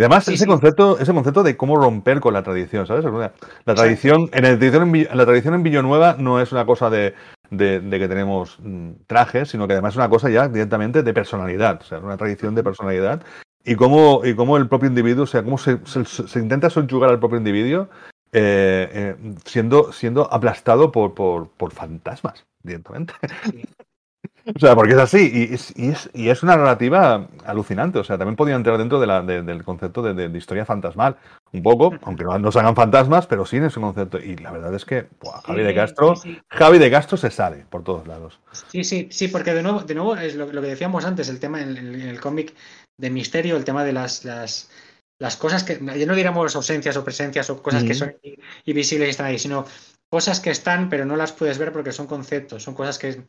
Y 0.00 0.02
además 0.02 0.26
ese 0.28 0.46
concepto, 0.46 0.98
ese 0.98 1.12
concepto 1.12 1.42
de 1.42 1.58
cómo 1.58 1.76
romper 1.76 2.20
con 2.20 2.32
la 2.32 2.42
tradición, 2.42 2.86
¿sabes? 2.86 3.04
La 3.04 3.74
tradición, 3.74 4.30
en, 4.32 4.44
la 4.44 4.56
tradición 4.56 4.94
en, 4.94 5.18
la 5.18 5.26
tradición 5.26 5.52
en 5.52 5.62
Villanueva 5.62 6.16
no 6.18 6.40
es 6.40 6.52
una 6.52 6.64
cosa 6.64 6.88
de, 6.88 7.14
de, 7.50 7.80
de, 7.80 7.98
que 7.98 8.08
tenemos 8.08 8.58
mm, 8.62 8.92
trajes, 9.06 9.50
sino 9.50 9.66
que 9.66 9.74
además 9.74 9.92
es 9.92 9.96
una 9.98 10.08
cosa 10.08 10.30
ya 10.30 10.48
directamente 10.48 11.02
de 11.02 11.12
personalidad, 11.12 11.80
o 11.82 11.84
sea, 11.84 11.98
una 11.98 12.16
tradición 12.16 12.54
de 12.54 12.62
personalidad 12.62 13.22
y 13.64 13.74
cómo, 13.74 14.22
y 14.24 14.34
cómo 14.34 14.56
el 14.56 14.68
propio 14.68 14.88
individuo, 14.88 15.24
o 15.24 15.26
sea, 15.26 15.42
cómo 15.42 15.58
se, 15.58 15.78
se, 15.84 16.04
se 16.04 16.38
intenta 16.38 16.70
subyugar 16.70 17.10
al 17.10 17.18
propio 17.18 17.38
individuo 17.38 17.88
eh, 18.32 18.88
eh, 18.92 19.34
siendo, 19.44 19.92
siendo 19.92 20.32
aplastado 20.32 20.92
por, 20.92 21.14
por, 21.14 21.48
por 21.50 21.72
fantasmas, 21.72 22.46
directamente. 22.62 23.12
Sí. 23.50 23.64
o 24.54 24.58
sea, 24.58 24.76
porque 24.76 24.92
es 24.92 24.98
así, 24.98 25.30
y 25.32 25.54
es, 25.54 25.72
y, 25.76 25.88
es, 25.88 26.10
y 26.14 26.28
es, 26.28 26.42
una 26.44 26.56
narrativa 26.56 27.26
alucinante, 27.44 27.98
o 27.98 28.04
sea, 28.04 28.18
también 28.18 28.36
podía 28.36 28.54
entrar 28.54 28.78
dentro 28.78 29.00
de 29.00 29.06
la, 29.08 29.22
de, 29.22 29.42
del 29.42 29.64
concepto 29.64 30.00
de, 30.02 30.28
de, 30.28 30.38
historia 30.38 30.64
fantasmal, 30.64 31.16
un 31.52 31.62
poco, 31.62 31.92
aunque 32.02 32.22
no 32.22 32.38
nos 32.38 32.56
hagan 32.56 32.76
fantasmas, 32.76 33.26
pero 33.26 33.44
sí 33.44 33.56
en 33.56 33.64
ese 33.64 33.80
concepto, 33.80 34.18
y 34.18 34.36
la 34.36 34.52
verdad 34.52 34.74
es 34.74 34.84
que 34.84 35.08
buah, 35.20 35.40
Javi 35.42 35.62
de 35.62 35.74
Castro, 35.74 36.14
sí, 36.14 36.34
sí. 36.34 36.40
Javi 36.48 36.78
de 36.78 36.90
Castro 36.90 37.16
se 37.16 37.30
sale 37.30 37.64
por 37.68 37.82
todos 37.82 38.06
lados. 38.06 38.40
Sí, 38.68 38.84
sí, 38.84 39.08
sí, 39.10 39.26
porque 39.26 39.52
de 39.54 39.62
nuevo, 39.62 39.80
de 39.80 39.94
nuevo 39.94 40.16
es 40.16 40.36
lo, 40.36 40.46
lo 40.52 40.62
que 40.62 40.68
decíamos 40.68 41.04
antes, 41.04 41.28
el 41.28 41.40
tema 41.40 41.60
en 41.60 41.76
el, 41.76 42.00
el 42.00 42.20
cómic 42.20 42.54
de 43.00 43.10
misterio, 43.10 43.56
el 43.56 43.64
tema 43.64 43.84
de 43.84 43.92
las, 43.92 44.24
las, 44.24 44.70
las 45.18 45.36
cosas 45.36 45.64
que, 45.64 45.74
ya 45.74 46.06
no 46.06 46.14
diríamos 46.14 46.54
ausencias 46.54 46.96
o 46.96 47.04
presencias 47.04 47.50
o 47.50 47.62
cosas 47.62 47.84
mm. 47.84 47.86
que 47.86 47.94
son 47.94 48.16
invisibles 48.64 49.08
y 49.08 49.10
están 49.10 49.26
ahí, 49.26 49.38
sino 49.38 49.66
cosas 50.08 50.40
que 50.40 50.50
están 50.50 50.88
pero 50.88 51.04
no 51.04 51.16
las 51.16 51.32
puedes 51.32 51.58
ver 51.58 51.72
porque 51.72 51.92
son 51.92 52.06
conceptos, 52.06 52.62
son 52.62 52.74
cosas 52.74 52.98
que 52.98 53.22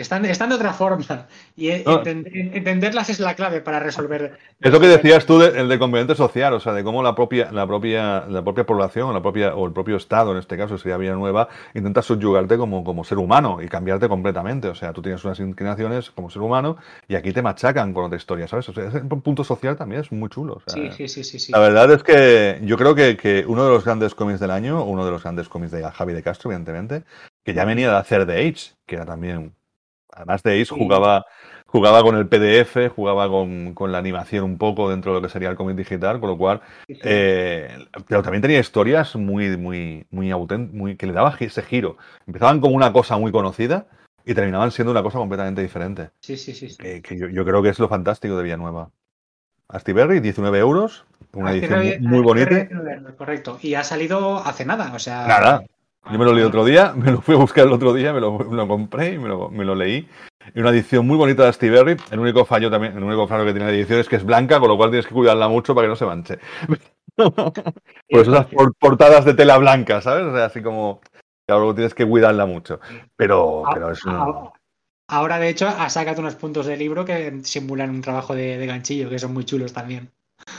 están, 0.00 0.24
están 0.24 0.48
de 0.48 0.54
otra 0.56 0.72
forma 0.72 1.26
y 1.56 1.68
no. 1.68 1.98
entender, 1.98 2.32
entenderlas 2.34 3.10
es 3.10 3.20
la 3.20 3.34
clave 3.34 3.60
para 3.60 3.80
resolver. 3.80 4.38
Es 4.60 4.72
lo 4.72 4.80
que 4.80 4.88
decías 4.88 5.26
tú, 5.26 5.38
de, 5.38 5.60
el 5.60 5.68
de 5.68 5.78
componente 5.78 6.14
social, 6.14 6.54
o 6.54 6.60
sea, 6.60 6.72
de 6.72 6.82
cómo 6.84 7.02
la 7.02 7.14
propia, 7.14 7.50
la 7.52 7.66
propia, 7.66 8.26
la 8.26 8.42
propia 8.42 8.64
población, 8.64 9.12
la 9.12 9.22
propia, 9.22 9.54
o 9.54 9.66
el 9.66 9.72
propio 9.72 9.96
Estado, 9.96 10.32
en 10.32 10.38
este 10.38 10.56
caso 10.56 10.78
sería 10.78 10.96
Villanueva, 10.96 11.48
intenta 11.74 12.02
subyugarte 12.02 12.56
como, 12.56 12.84
como 12.84 13.04
ser 13.04 13.18
humano 13.18 13.58
y 13.62 13.68
cambiarte 13.68 14.08
completamente. 14.08 14.68
O 14.68 14.74
sea, 14.74 14.92
tú 14.92 15.02
tienes 15.02 15.24
unas 15.24 15.40
inclinaciones 15.40 16.10
como 16.10 16.30
ser 16.30 16.42
humano 16.42 16.76
y 17.08 17.14
aquí 17.14 17.32
te 17.32 17.42
machacan 17.42 17.92
con 17.92 18.04
otra 18.04 18.16
historia, 18.16 18.48
¿sabes? 18.48 18.68
O 18.68 18.72
sea, 18.72 18.88
ese 18.88 19.00
punto 19.00 19.44
social 19.44 19.76
también 19.76 20.02
es 20.02 20.12
muy 20.12 20.28
chulo. 20.28 20.54
O 20.54 20.60
sea, 20.60 20.74
sí, 20.74 21.08
sí, 21.08 21.22
sí, 21.24 21.38
sí, 21.38 21.52
La 21.52 21.58
verdad 21.58 21.92
es 21.92 22.02
que 22.02 22.60
yo 22.62 22.76
creo 22.76 22.94
que, 22.94 23.16
que 23.16 23.44
uno 23.46 23.64
de 23.64 23.70
los 23.70 23.84
grandes 23.84 24.14
cómics 24.14 24.40
del 24.40 24.50
año, 24.50 24.84
uno 24.84 25.04
de 25.04 25.10
los 25.10 25.22
grandes 25.22 25.48
cómics 25.48 25.72
de 25.72 25.82
Javi 25.82 26.12
de 26.12 26.22
Castro, 26.22 26.50
evidentemente, 26.50 27.04
que 27.44 27.54
ya 27.54 27.64
venía 27.64 27.90
de 27.90 27.96
hacer 27.96 28.26
The 28.26 28.48
Age, 28.48 28.74
que 28.86 28.96
era 28.96 29.04
también 29.04 29.54
Además 30.16 30.42
de 30.42 30.60
Ace 30.60 30.74
jugaba, 30.74 31.26
jugaba 31.66 32.02
con 32.02 32.16
el 32.16 32.26
PDF, 32.26 32.88
jugaba 32.94 33.28
con, 33.28 33.74
con, 33.74 33.92
la 33.92 33.98
animación 33.98 34.44
un 34.44 34.58
poco 34.58 34.88
dentro 34.88 35.12
de 35.12 35.20
lo 35.20 35.26
que 35.26 35.30
sería 35.30 35.50
el 35.50 35.56
cómic 35.56 35.76
digital, 35.76 36.18
con 36.20 36.30
lo 36.30 36.38
cual, 36.38 36.62
eh, 36.88 37.86
pero 38.08 38.22
también 38.22 38.40
tenía 38.40 38.58
historias 38.58 39.14
muy, 39.14 39.56
muy, 39.56 40.06
muy 40.10 40.30
auténticas, 40.30 40.74
muy, 40.74 40.96
que 40.96 41.06
le 41.06 41.12
daba 41.12 41.36
ese 41.38 41.62
giro. 41.62 41.98
Empezaban 42.26 42.60
como 42.60 42.74
una 42.74 42.92
cosa 42.92 43.18
muy 43.18 43.30
conocida 43.30 43.86
y 44.24 44.34
terminaban 44.34 44.70
siendo 44.70 44.90
una 44.90 45.02
cosa 45.02 45.18
completamente 45.18 45.60
diferente. 45.60 46.10
Sí, 46.20 46.36
sí, 46.36 46.54
sí. 46.54 46.70
sí. 46.70 46.78
Que, 46.78 47.02
que 47.02 47.18
yo, 47.18 47.28
yo, 47.28 47.44
creo 47.44 47.62
que 47.62 47.68
es 47.68 47.78
lo 47.78 47.88
fantástico 47.88 48.36
de 48.38 48.42
Villanueva. 48.42 48.90
Astiberri, 49.68 50.20
19 50.20 50.58
euros, 50.58 51.04
una 51.34 51.52
edición 51.52 51.80
muy, 51.80 51.98
muy 51.98 52.20
bonita. 52.20 52.68
Correcto, 53.18 53.58
y 53.60 53.74
ha 53.74 53.84
salido 53.84 54.38
hace 54.38 54.64
nada, 54.64 54.92
o 54.94 54.98
sea. 54.98 55.26
Nada, 55.26 55.64
yo 56.10 56.18
me 56.18 56.24
lo 56.24 56.32
leí 56.32 56.44
otro 56.44 56.64
día, 56.64 56.92
me 56.96 57.10
lo 57.10 57.20
fui 57.20 57.34
a 57.34 57.38
buscar 57.38 57.66
el 57.66 57.72
otro 57.72 57.92
día, 57.92 58.12
me 58.12 58.20
lo, 58.20 58.38
me 58.38 58.56
lo 58.56 58.68
compré 58.68 59.14
y 59.14 59.18
me 59.18 59.28
lo, 59.28 59.50
me 59.50 59.64
lo, 59.64 59.74
leí. 59.74 60.08
Y 60.54 60.60
una 60.60 60.70
edición 60.70 61.06
muy 61.06 61.16
bonita 61.16 61.44
de 61.44 61.52
Steve 61.52 61.82
Berry. 61.82 61.96
El 62.10 62.20
único 62.20 62.44
fallo 62.44 62.70
también, 62.70 62.96
el 62.96 63.02
único 63.02 63.26
fallo 63.26 63.44
que 63.44 63.52
tiene 63.52 63.66
la 63.66 63.76
edición 63.76 63.98
es 63.98 64.08
que 64.08 64.16
es 64.16 64.24
blanca, 64.24 64.60
con 64.60 64.68
lo 64.68 64.76
cual 64.76 64.90
tienes 64.90 65.06
que 65.06 65.14
cuidarla 65.14 65.48
mucho 65.48 65.74
para 65.74 65.86
que 65.86 65.90
no 65.90 65.96
se 65.96 66.06
manche. 66.06 66.38
Por 67.16 68.20
eso 68.20 68.32
esas 68.32 68.46
portadas 68.78 69.24
de 69.24 69.34
tela 69.34 69.58
blanca, 69.58 70.00
¿sabes? 70.00 70.24
O 70.24 70.34
sea, 70.34 70.44
así 70.46 70.62
como, 70.62 71.00
claro, 71.46 71.74
tienes 71.74 71.94
que 71.94 72.06
cuidarla 72.06 72.46
mucho. 72.46 72.80
Pero, 73.16 73.64
pero 73.72 73.90
es 73.90 74.04
una... 74.04 74.52
Ahora, 75.08 75.38
de 75.38 75.48
hecho, 75.48 75.68
ha 75.68 75.88
sacado 75.88 76.20
unos 76.20 76.34
puntos 76.34 76.66
de 76.66 76.76
libro 76.76 77.04
que 77.04 77.40
simulan 77.44 77.90
un 77.90 78.00
trabajo 78.00 78.34
de, 78.34 78.58
de 78.58 78.66
ganchillo, 78.66 79.08
que 79.08 79.18
son 79.18 79.32
muy 79.32 79.44
chulos 79.44 79.72
también. 79.72 80.10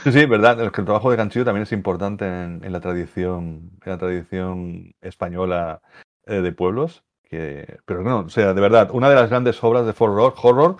Sí, 0.04 0.12
sí, 0.12 0.26
verdad. 0.26 0.60
Es 0.62 0.72
que 0.72 0.80
el 0.80 0.84
trabajo 0.86 1.10
de 1.10 1.16
ganchillo 1.16 1.44
también 1.44 1.62
es 1.62 1.72
importante 1.72 2.24
en, 2.26 2.60
en 2.64 2.72
la 2.72 2.80
tradición, 2.80 3.70
en 3.84 3.92
la 3.92 3.98
tradición 3.98 4.94
española 5.00 5.80
eh, 6.26 6.40
de 6.40 6.52
pueblos. 6.52 7.04
Que, 7.22 7.78
pero 7.84 8.02
no, 8.02 8.20
o 8.20 8.28
sea, 8.30 8.54
de 8.54 8.60
verdad, 8.60 8.90
una 8.92 9.10
de 9.10 9.14
las 9.14 9.28
grandes 9.28 9.62
obras 9.62 9.84
de 9.84 9.94
horror, 9.98 10.34
horror 10.42 10.76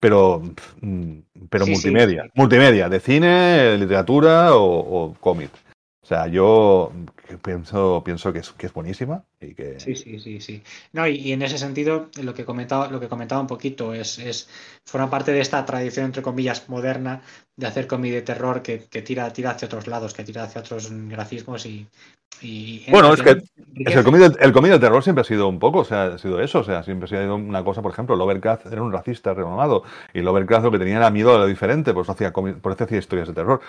pero, 0.00 0.42
mm, 0.80 1.18
pero 1.48 1.64
sí, 1.64 1.70
multimedia. 1.70 2.24
sí. 2.24 2.30
Multimedia, 2.34 2.88
de 2.88 2.98
cine, 2.98 3.78
literatura 3.78 4.56
o, 4.56 4.64
o 4.64 5.14
cómic. 5.14 5.50
O 6.02 6.06
sea, 6.06 6.26
yo 6.26 6.90
pienso, 7.42 8.02
pienso 8.04 8.32
que, 8.32 8.40
es, 8.40 8.50
que 8.50 8.66
es 8.66 8.72
buenísima 8.72 9.24
que... 9.54 9.78
Sí, 9.80 9.96
sí, 9.96 10.20
sí, 10.20 10.40
sí. 10.40 10.62
No, 10.92 11.06
y, 11.08 11.16
y 11.16 11.32
en 11.32 11.42
ese 11.42 11.58
sentido, 11.58 12.08
lo 12.22 12.34
que 12.34 12.44
comentaba, 12.44 12.88
lo 12.88 13.00
que 13.00 13.08
comentaba 13.08 13.40
un 13.40 13.48
poquito 13.48 13.92
es, 13.94 14.18
es 14.18 14.48
forma 14.84 15.10
parte 15.10 15.32
de 15.32 15.40
esta 15.40 15.64
tradición, 15.64 16.06
entre 16.06 16.22
comillas, 16.22 16.68
moderna 16.68 17.22
de 17.56 17.66
hacer 17.66 17.86
cómic 17.86 18.12
de 18.12 18.22
terror 18.22 18.62
que, 18.62 18.84
que 18.88 19.02
tira, 19.02 19.32
tira 19.32 19.50
hacia 19.50 19.66
otros 19.66 19.86
lados, 19.88 20.14
que 20.14 20.24
tira 20.24 20.44
hacia 20.44 20.60
otros 20.60 20.88
grafismos 21.08 21.66
y, 21.66 21.88
y 22.40 22.90
Bueno, 22.90 23.12
es 23.12 23.22
que 23.22 23.30
Es 23.30 23.96
el 23.96 24.04
del, 24.04 24.36
el 24.40 24.52
cómic 24.52 24.70
del 24.70 24.80
terror 24.80 25.02
siempre 25.02 25.22
ha 25.22 25.24
sido 25.24 25.48
un 25.48 25.58
poco, 25.58 25.80
o 25.80 25.84
sea, 25.84 26.04
ha 26.04 26.18
sido 26.18 26.40
eso, 26.40 26.60
o 26.60 26.64
sea, 26.64 26.82
siempre 26.82 27.06
ha 27.06 27.08
sido 27.08 27.34
una 27.34 27.64
cosa, 27.64 27.82
por 27.82 27.92
ejemplo, 27.92 28.14
Lovecraft 28.16 28.66
era 28.66 28.82
un 28.82 28.92
racista 28.92 29.34
renomado 29.34 29.82
y 30.14 30.20
Lovecraft 30.20 30.64
lo 30.64 30.70
que 30.70 30.78
tenía 30.78 30.96
era 30.96 31.10
miedo 31.10 31.34
a 31.34 31.38
lo 31.38 31.46
diferente, 31.46 31.92
por 31.92 32.02
eso 32.04 32.12
hacía, 32.12 32.32
por 32.32 32.72
eso 32.72 32.84
hacía 32.84 32.98
historias 32.98 33.28
de 33.28 33.34
terror. 33.34 33.60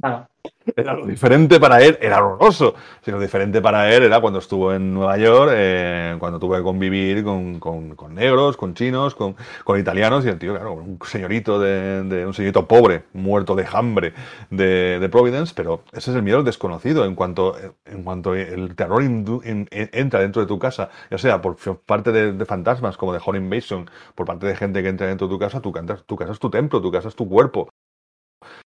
Claro, 0.00 0.28
Era 0.76 0.94
lo 0.94 1.06
diferente 1.06 1.58
para 1.58 1.82
él, 1.82 1.98
era 2.00 2.18
horroroso. 2.18 2.74
Si 3.02 3.10
lo 3.10 3.18
diferente 3.18 3.60
para 3.60 3.92
él 3.92 4.04
era 4.04 4.20
cuando 4.20 4.38
estuvo 4.38 4.72
en 4.72 4.94
Nueva 4.94 5.07
York, 5.16 5.52
eh, 5.54 6.16
cuando 6.18 6.38
tuvo 6.38 6.56
que 6.56 6.62
convivir 6.62 7.24
con, 7.24 7.58
con- 7.58 7.96
negros, 8.14 8.56
con 8.56 8.74
chinos, 8.74 9.14
con, 9.14 9.36
con 9.64 9.78
italianos, 9.78 10.24
y 10.24 10.28
el 10.28 10.38
tío, 10.38 10.54
claro, 10.54 10.74
un 10.74 10.98
señorito 11.06 11.58
de, 11.58 12.24
un 12.26 12.34
señorito 12.34 12.66
pobre, 12.66 13.04
muerto 13.12 13.54
de 13.54 13.66
hambre 13.72 14.12
de, 14.50 14.98
de 15.00 15.08
Providence, 15.08 15.52
pero 15.54 15.82
ese 15.92 16.10
es 16.10 16.16
el 16.16 16.22
miedo 16.22 16.38
al 16.38 16.44
desconocido. 16.44 17.04
En 17.04 17.14
cuanto, 17.14 17.56
en 17.86 18.02
cuanto 18.02 18.34
el 18.34 18.74
terror 18.76 19.02
en- 19.02 19.68
entra 19.70 20.20
dentro 20.20 20.42
de 20.42 20.48
tu 20.48 20.58
casa, 20.58 20.90
ya 21.10 21.18
sea 21.18 21.40
por 21.40 21.56
parte 21.86 22.12
de, 22.12 22.44
fantasmas 22.44 22.96
como 22.96 23.12
de 23.12 23.20
Home 23.24 23.38
Invasion, 23.38 23.88
por 24.14 24.26
parte 24.26 24.46
de 24.46 24.56
gente 24.56 24.82
que 24.82 24.88
entra 24.88 25.06
dentro 25.06 25.26
de 25.28 25.34
tu 25.34 25.38
casa, 25.38 25.60
tu, 25.60 25.72
tu 26.06 26.16
casa 26.16 26.32
es 26.32 26.38
tu 26.38 26.50
templo, 26.50 26.80
tu 26.82 26.90
casa 26.90 27.08
es 27.08 27.14
tu 27.16 27.28
cuerpo. 27.28 27.68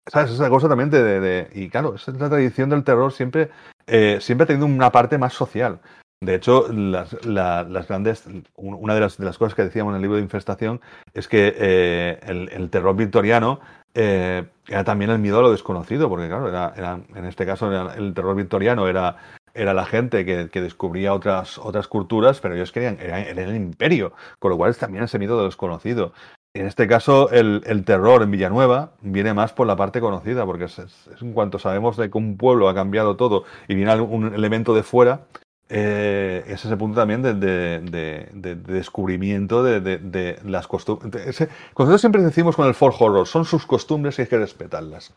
¿Sabes? 0.07 0.31
Esa 0.31 0.49
cosa 0.49 0.67
también 0.67 0.89
de- 0.89 1.49
Y 1.53 1.69
claro, 1.69 1.95
esa 1.95 2.11
es 2.11 2.19
la 2.19 2.29
tradición 2.29 2.69
del 2.69 2.83
terror 2.83 3.11
siempre, 3.13 3.51
eh, 3.85 4.17
siempre 4.21 4.43
ha 4.45 4.47
tenido 4.47 4.65
una 4.65 4.91
parte 4.91 5.17
más 5.17 5.33
social. 5.33 5.79
De 6.21 6.35
hecho, 6.35 6.67
las, 6.71 7.25
la- 7.25 7.63
las 7.63 7.87
grandes. 7.87 8.25
un- 8.55 8.73
Una 8.75 8.93
de 8.93 8.99
las, 9.01 9.17
de 9.17 9.25
las 9.25 9.37
cosas 9.37 9.55
que 9.55 9.63
decíamos 9.63 9.91
en 9.91 9.95
el 9.97 10.01
libro 10.01 10.17
de 10.17 10.23
Infestación 10.23 10.81
es 11.13 11.27
que 11.27 11.53
eh, 11.57 12.19
el, 12.51 12.69
terror 12.69 12.95
victoriano 12.95 13.61
eh, 13.93 14.45
era 14.67 14.83
también 14.83 15.11
el 15.11 15.19
miedo 15.19 15.39
a 15.39 15.41
lo 15.41 15.51
desconocido, 15.51 16.09
porque 16.09 16.27
claro, 16.27 16.49
era, 16.49 16.99
en 17.15 17.25
este 17.25 17.45
caso 17.45 17.71
el 17.91 18.13
terror 18.13 18.35
victoriano 18.35 18.87
era, 18.87 19.15
era 19.53 19.73
la 19.73 19.85
gente 19.85 20.25
que, 20.25 20.49
que 20.49 20.61
descubría 20.61 21.13
otras, 21.13 21.57
otras 21.57 21.87
culturas, 21.87 22.39
pero 22.41 22.53
ellos 22.55 22.71
querían, 22.73 22.97
era, 22.99 23.21
el 23.21 23.55
imperio, 23.55 24.11
con 24.39 24.51
lo 24.51 24.57
cual 24.57 24.71
es 24.71 24.77
también 24.77 25.05
ese 25.05 25.19
miedo 25.19 25.35
a 25.35 25.37
lo 25.37 25.45
desconocido. 25.45 26.11
En 26.53 26.65
este 26.65 26.87
caso, 26.87 27.29
el, 27.31 27.61
el 27.65 27.85
terror 27.85 28.23
en 28.23 28.31
Villanueva 28.31 28.91
viene 29.01 29.33
más 29.33 29.53
por 29.53 29.67
la 29.67 29.75
parte 29.75 30.01
conocida, 30.01 30.45
porque 30.45 30.65
es, 30.65 30.81
en 31.21 31.31
cuanto 31.33 31.59
sabemos 31.59 31.95
de 31.95 32.09
que 32.09 32.17
un 32.17 32.37
pueblo 32.37 32.67
ha 32.67 32.75
cambiado 32.75 33.15
todo 33.15 33.45
y 33.67 33.75
viene 33.75 33.91
algún 33.91 34.33
elemento 34.33 34.73
de 34.75 34.83
fuera, 34.83 35.21
eh, 35.69 36.43
es 36.47 36.65
ese 36.65 36.75
punto 36.77 36.99
también 36.99 37.21
de, 37.21 37.33
de- 37.35 37.79
de- 37.81 38.29
de- 38.33 38.55
de 38.55 38.73
descubrimiento 38.73 39.63
de, 39.63 39.79
de- 39.81 39.97
de 39.99 40.39
las 40.45 40.67
costumbres. 40.67 41.39
Nosotros 41.77 42.01
siempre 42.01 42.21
decimos 42.23 42.55
con 42.55 42.67
el 42.67 42.73
folk 42.73 42.99
horror, 43.01 43.27
son 43.27 43.45
sus 43.45 43.65
costumbres 43.65 44.17
y 44.19 44.23
hay 44.23 44.27
que 44.27 44.37
respetarlas. 44.37 45.13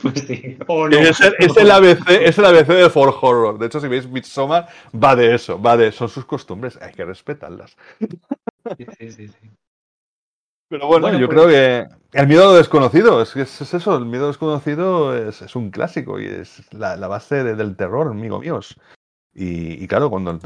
pues 0.00 0.20
sí. 0.26 0.56
O 0.68 0.88
no. 0.88 0.96
Es, 0.96 1.20
el, 1.20 1.34
es 1.38 1.56
el 1.56 1.70
ABC, 1.70 2.08
es 2.08 2.38
el 2.38 2.44
ABC 2.46 2.68
del 2.68 2.90
folk 2.90 3.22
horror. 3.22 3.58
De 3.58 3.66
hecho, 3.66 3.80
si 3.80 3.88
veis 3.88 4.08
Midsommar, 4.08 4.68
va 4.94 5.16
de 5.16 5.34
eso, 5.34 5.60
va 5.60 5.76
de 5.76 5.92
son 5.92 6.08
sus 6.08 6.24
costumbres, 6.24 6.78
hay 6.80 6.92
que 6.92 7.04
respetarlas. 7.04 7.76
Sí, 8.78 8.86
sí, 8.98 9.12
sí, 9.12 9.28
sí. 9.28 9.50
Pero 10.68 10.86
bueno, 10.86 11.02
Bueno, 11.02 11.18
yo 11.18 11.26
pues- 11.28 11.38
creo 11.38 11.48
que 11.48 11.86
el 12.12 12.26
miedo 12.26 12.56
desconocido, 12.56 13.22
es, 13.22 13.36
es, 13.36 13.60
es 13.60 13.74
eso, 13.74 13.96
el 13.96 14.06
miedo 14.06 14.26
desconocido 14.28 15.16
es, 15.16 15.42
es 15.42 15.54
un 15.54 15.70
clásico 15.70 16.18
y 16.18 16.26
es 16.26 16.62
la, 16.72 16.96
la 16.96 17.08
base 17.08 17.44
de- 17.44 17.54
del 17.54 17.76
terror, 17.76 18.08
amigo 18.08 18.40
míos. 18.40 18.76
Y, 19.38 19.84
y 19.84 19.86
claro, 19.86 20.08
cuando 20.08 20.38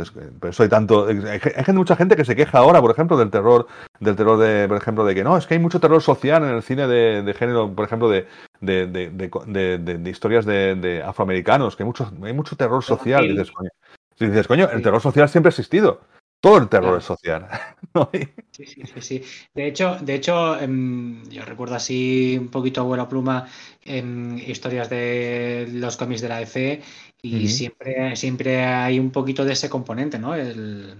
eso 0.48 0.62
hay 0.64 0.68
tanto, 0.68 1.06
hay, 1.06 1.38
gente- 1.38 1.72
mucha 1.72 1.94
gente 1.94 2.16
que 2.16 2.24
se 2.24 2.34
queja 2.34 2.58
ahora, 2.58 2.80
por 2.80 2.90
ejemplo, 2.90 3.16
del 3.16 3.30
terror, 3.30 3.68
del 4.00 4.16
terror 4.16 4.36
de, 4.36 4.66
por 4.66 4.76
ejemplo, 4.78 5.04
de 5.04 5.14
que 5.14 5.22
no, 5.22 5.36
es 5.36 5.46
que 5.46 5.54
hay 5.54 5.60
mucho 5.60 5.78
terror 5.78 6.02
social 6.02 6.42
en 6.42 6.56
el 6.56 6.62
cine 6.64 6.88
de, 6.88 7.22
de 7.22 7.34
género, 7.34 7.72
por 7.72 7.84
ejemplo, 7.84 8.10
de, 8.10 8.26
de, 8.60 8.86
de, 8.88 10.10
historias 10.10 10.44
de, 10.44 11.02
afroamericanos, 11.06 11.76
que 11.76 11.84
hay 11.84 11.86
mucho, 11.86 12.10
hay 12.22 12.32
mucho 12.32 12.56
terror 12.56 12.82
social. 12.82 13.28
Dices, 13.28 13.52
coño, 13.52 13.70
si 14.18 14.26
dices, 14.26 14.48
coño, 14.48 14.68
el 14.70 14.82
terror 14.82 15.00
social 15.00 15.28
siempre 15.28 15.48
ha 15.48 15.52
existido. 15.52 16.00
Todo 16.40 16.58
el 16.58 16.68
terror 16.68 16.98
es 16.98 17.04
social. 17.04 17.48
¿no? 17.94 18.10
Sí, 18.52 18.66
sí, 18.66 18.82
sí, 18.84 19.00
sí. 19.00 19.22
De 19.54 19.66
hecho, 19.66 19.96
de 20.00 20.14
hecho, 20.14 20.58
em, 20.58 21.22
yo 21.30 21.44
recuerdo 21.44 21.74
así 21.76 22.36
un 22.38 22.48
poquito 22.48 22.80
abuela 22.80 23.08
pluma 23.08 23.46
en 23.84 24.38
historias 24.38 24.90
de 24.90 25.68
los 25.72 25.96
cómics 25.96 26.20
de 26.20 26.28
la 26.28 26.40
EC 26.42 26.82
y 27.22 27.48
siempre, 27.48 28.16
siempre 28.16 28.64
hay 28.64 28.98
un 28.98 29.10
poquito 29.10 29.44
de 29.44 29.52
ese 29.52 29.68
componente, 29.70 30.18
¿no? 30.18 30.34
El, 30.34 30.96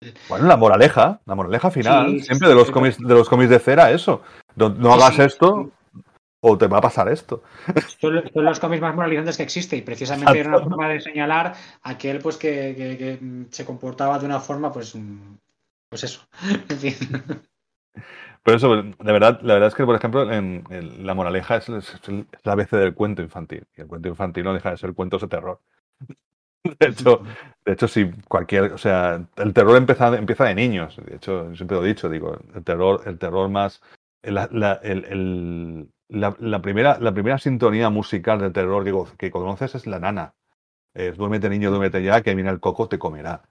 el- 0.00 0.14
Bueno, 0.28 0.46
la 0.46 0.56
moraleja, 0.56 1.20
la 1.26 1.34
moraleja 1.34 1.70
final, 1.70 2.18
Sí, 2.18 2.24
siempre 2.24 2.48
de 2.48 2.54
los 2.54 2.70
cómics, 2.70 2.98
de 2.98 3.14
los 3.14 3.28
cómics 3.28 3.50
de 3.50 3.58
cera, 3.58 3.90
eso. 3.90 4.22
No, 4.56 4.68
no 4.68 4.92
hagas 4.92 5.18
esto 5.18 5.70
o 6.46 6.58
te 6.58 6.66
va 6.66 6.76
a 6.78 6.82
pasar 6.82 7.08
esto. 7.08 7.42
son, 8.00 8.16
los- 8.16 8.30
son 8.32 8.44
los 8.44 8.60
cómics 8.60 8.82
más 8.82 8.94
moralizantes 8.94 9.36
que 9.38 9.42
existe 9.44 9.76
y 9.76 9.82
precisamente 9.82 10.38
era 10.38 10.50
una 10.50 10.60
forma 10.60 10.88
de 10.88 11.00
señalar 11.00 11.54
a 11.82 11.90
aquel 11.90 12.18
pues 12.18 12.36
que, 12.36 12.74
que- 12.76 12.98
que, 12.98 13.46
se 13.50 13.64
comportaba 13.64 14.18
de 14.18 14.26
una 14.26 14.40
forma, 14.40 14.70
pues, 14.70 14.94
mm, 14.94 15.36
pues 15.88 16.04
eso. 16.04 16.20
En 16.68 16.78
fin. 16.78 16.94
Pero 18.42 18.56
eso, 18.58 18.82
de 18.82 19.12
verdad, 19.12 19.40
la 19.40 19.54
verdad 19.54 19.68
es 19.68 19.74
que, 19.74 19.86
por 19.86 19.96
ejemplo, 19.96 20.30
en, 20.30 20.64
en 20.68 21.06
la 21.06 21.14
moraleja 21.14 21.56
es, 21.56 21.68
la 21.68 22.52
ABC 22.52 22.72
del 22.76 22.92
cuento 22.94 23.22
infantil. 23.22 23.66
Y 23.74 23.80
el 23.80 23.86
cuento 23.86 24.08
infantil 24.08 24.44
no 24.44 24.52
deja 24.52 24.70
de 24.70 24.76
ser 24.76 24.92
cuentos 24.92 25.22
de 25.22 25.28
terror. 25.28 25.60
De 26.78 26.86
hecho, 26.88 27.22
de 27.66 27.72
hecho, 27.74 27.86
si 27.88 28.10
cualquier, 28.26 28.72
o 28.72 28.78
sea, 28.78 29.22
el 29.36 29.52
terror 29.52 29.76
empieza, 29.76 30.08
empieza 30.16 30.44
de 30.44 30.54
niños. 30.54 30.96
De 31.06 31.16
hecho, 31.16 31.50
yo 31.50 31.56
siempre 31.56 31.76
lo 31.76 31.84
he 31.84 31.88
dicho, 31.88 32.08
digo, 32.08 32.38
el 32.54 32.64
terror, 32.64 33.02
el 33.04 33.18
terror 33.18 33.50
más, 33.50 33.82
la, 34.22 34.48
la- 34.50 34.80
el- 34.82 35.04
el- 35.04 35.88
la- 36.08 36.36
la 36.38 36.60
primera, 36.62 36.98
la 37.00 37.12
primera 37.12 37.38
sintonía 37.38 37.90
musical 37.90 38.38
de 38.40 38.50
terror 38.50 38.84
que, 38.84 39.16
que 39.18 39.30
conoces 39.30 39.74
es 39.74 39.86
la 39.86 39.98
nana. 39.98 40.34
Es 40.94 41.16
duérmete 41.16 41.48
niño, 41.50 41.70
duérmete 41.70 42.02
ya, 42.02 42.22
que 42.22 42.34
viene 42.34 42.50
el 42.50 42.60
coco, 42.60 42.88
te 42.88 42.98
comerá. 42.98 43.42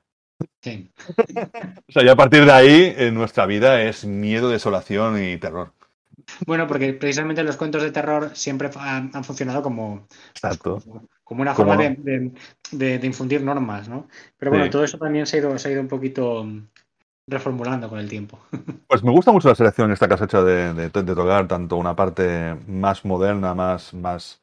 Sí. 0.61 0.89
O 1.89 1.91
sea, 1.91 2.03
ya 2.03 2.13
a 2.13 2.15
partir 2.15 2.45
de 2.45 2.51
ahí, 2.51 2.93
en 2.97 3.13
nuestra 3.15 3.45
vida 3.45 3.81
es 3.83 4.05
miedo, 4.05 4.49
desolación 4.49 5.21
y 5.23 5.37
terror. 5.37 5.73
Bueno, 6.47 6.67
porque 6.67 6.93
precisamente 6.93 7.43
los 7.43 7.57
cuentos 7.57 7.81
de 7.83 7.91
terror 7.91 8.31
siempre 8.35 8.69
han, 8.77 9.11
han 9.13 9.23
funcionado 9.23 9.61
como, 9.61 10.07
Exacto. 10.33 10.79
como 11.23 11.41
una 11.41 11.53
forma 11.53 11.75
no. 11.75 11.81
de, 11.81 12.31
de- 12.71 13.05
infundir 13.05 13.41
normas, 13.41 13.89
¿no? 13.89 14.07
Pero 14.37 14.51
bueno, 14.51 14.65
Sí. 14.65 14.71
todo 14.71 14.83
eso 14.83 14.97
también 14.97 15.25
se 15.25 15.37
ha 15.37 15.39
ido, 15.39 15.57
se 15.57 15.67
ha 15.67 15.71
ido 15.71 15.81
un 15.81 15.87
poquito 15.87 16.45
reformulando 17.27 17.89
con 17.89 17.99
el 17.99 18.09
tiempo. 18.09 18.39
Pues 18.87 19.03
me 19.03 19.11
gusta 19.11 19.31
mucho 19.31 19.49
la 19.49 19.55
selección 19.55 19.91
esta 19.91 20.07
que 20.07 20.13
has 20.13 20.21
hecho 20.21 20.43
de, 20.43 20.73
de- 20.73 20.89
de 20.89 21.15
tocar 21.15 21.47
tanto 21.47 21.77
una 21.77 21.95
parte 21.95 22.55
más 22.67 23.03
moderna, 23.05 23.55
más, 23.55 23.91
más, 23.95 24.39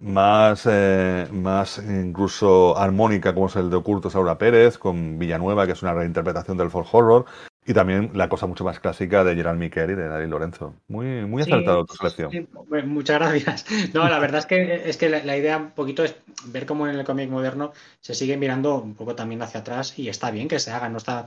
más, 0.00 0.66
eh, 0.68 1.28
más 1.32 1.78
incluso 1.78 2.76
armónica, 2.76 3.34
como 3.34 3.46
es 3.46 3.56
el 3.56 3.70
de 3.70 3.76
Oculto 3.76 4.10
Saura 4.10 4.36
Pérez, 4.36 4.78
con 4.78 5.18
Villanueva, 5.18 5.66
que 5.66 5.72
es 5.72 5.82
una 5.82 5.94
reinterpretación 5.94 6.56
del 6.56 6.70
folk 6.70 6.88
horror, 6.92 7.24
y 7.66 7.72
también 7.74 8.10
la 8.14 8.28
cosa 8.28 8.46
mucho 8.46 8.64
más 8.64 8.80
clásica 8.80 9.24
de 9.24 9.34
Gerald 9.34 9.58
Miquel 9.58 9.90
y 9.90 9.94
de 9.94 10.08
David 10.08 10.28
Lorenzo. 10.28 10.74
Muy, 10.88 11.24
muy 11.26 11.42
Sí, 11.42 11.50
acertado 11.52 11.84
tu 11.84 11.94
selección. 11.96 12.30
sí, 12.30 12.46
muchas 12.86 13.18
gracias. 13.18 13.66
No, 13.94 14.08
la 14.08 14.18
verdad 14.18 14.38
es 14.40 14.46
que, 14.46 14.88
es 14.88 14.96
que 14.96 15.08
la, 15.10 15.22
la 15.24 15.36
idea 15.36 15.58
un 15.58 15.72
poquito 15.72 16.02
es 16.04 16.16
ver 16.46 16.64
cómo 16.66 16.86
en 16.88 16.94
el 16.98 17.04
cómic 17.04 17.28
moderno 17.30 17.72
se 18.00 18.14
sigue 18.14 18.36
mirando 18.36 18.76
un 18.80 18.94
poco 18.94 19.14
también 19.14 19.42
hacia 19.42 19.60
atrás 19.60 19.98
y 19.98 20.08
está 20.08 20.30
bien 20.30 20.48
que 20.48 20.58
se 20.58 20.70
haga, 20.70 20.88
no 20.88 20.96
está, 20.98 21.26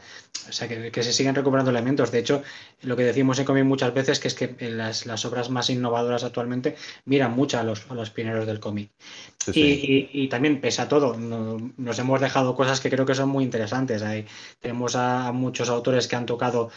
o 0.50 0.52
sea, 0.52 0.68
que, 0.68 0.92
que 0.92 1.04
se 1.04 1.14
siguen 1.14 1.36
recuperando 1.36 1.72
elementos. 1.72 2.12
De 2.12 2.20
hecho, 2.20 2.42
lo 2.82 2.96
que 2.96 3.04
decimos 3.04 3.38
en 3.40 3.46
cómic 3.46 3.66
muchas 3.66 3.94
veces 3.94 4.20
que 4.20 4.28
es 4.30 4.34
que 4.36 4.56
las, 4.72 5.06
las 5.06 5.26
obras 5.26 5.50
más 5.50 5.70
innovadoras 5.70 6.24
actualmente 6.24 6.76
miran 7.06 7.34
mucho 7.34 7.60
a 7.60 7.64
los, 7.64 7.90
a 7.92 7.94
los 7.94 8.10
pioneros 8.10 8.46
del 8.48 8.60
cómic. 8.60 8.90
Sí, 9.40 9.62
Y, 9.62 10.10
y- 10.20 10.24
y 10.26 10.28
también, 10.30 10.60
pese 10.62 10.82
a 10.82 10.88
todo, 10.90 11.18
no- 11.18 11.58
nos 11.78 12.00
hemos 12.00 12.20
dejado 12.22 12.56
cosas 12.56 12.82
que 12.82 12.90
creo 12.90 13.06
que 13.06 13.16
son 13.16 13.30
muy 13.30 13.44
interesantes. 13.44 14.02
Ahí 14.04 14.26
tenemos 14.60 14.96
a, 14.96 15.28
a 15.28 15.32
muchos 15.32 15.70
autores 15.70 16.08
que 16.08 16.16
han 16.16 16.26
tocado 16.28 16.70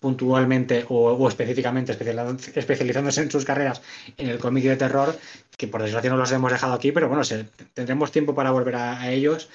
puntualmente 0.00 0.84
o, 0.88 1.10
o 1.12 1.28
específicamente 1.28 1.90
especializándose, 1.92 3.22
en 3.22 3.30
sus 3.32 3.44
carreras 3.44 3.82
en 4.16 4.28
el 4.28 4.38
cómic 4.38 4.64
de 4.64 4.76
terror, 4.76 5.18
que 5.56 5.66
por 5.66 5.82
desgracia 5.82 6.10
no 6.10 6.16
los 6.16 6.30
hemos 6.30 6.52
dejado 6.52 6.74
aquí, 6.74 6.92
pero 6.92 7.08
bueno, 7.08 7.22
tendremos 7.74 8.12
tiempo 8.12 8.36
para 8.36 8.52
volver 8.52 8.76
a 8.76 9.10
ellos 9.10 9.48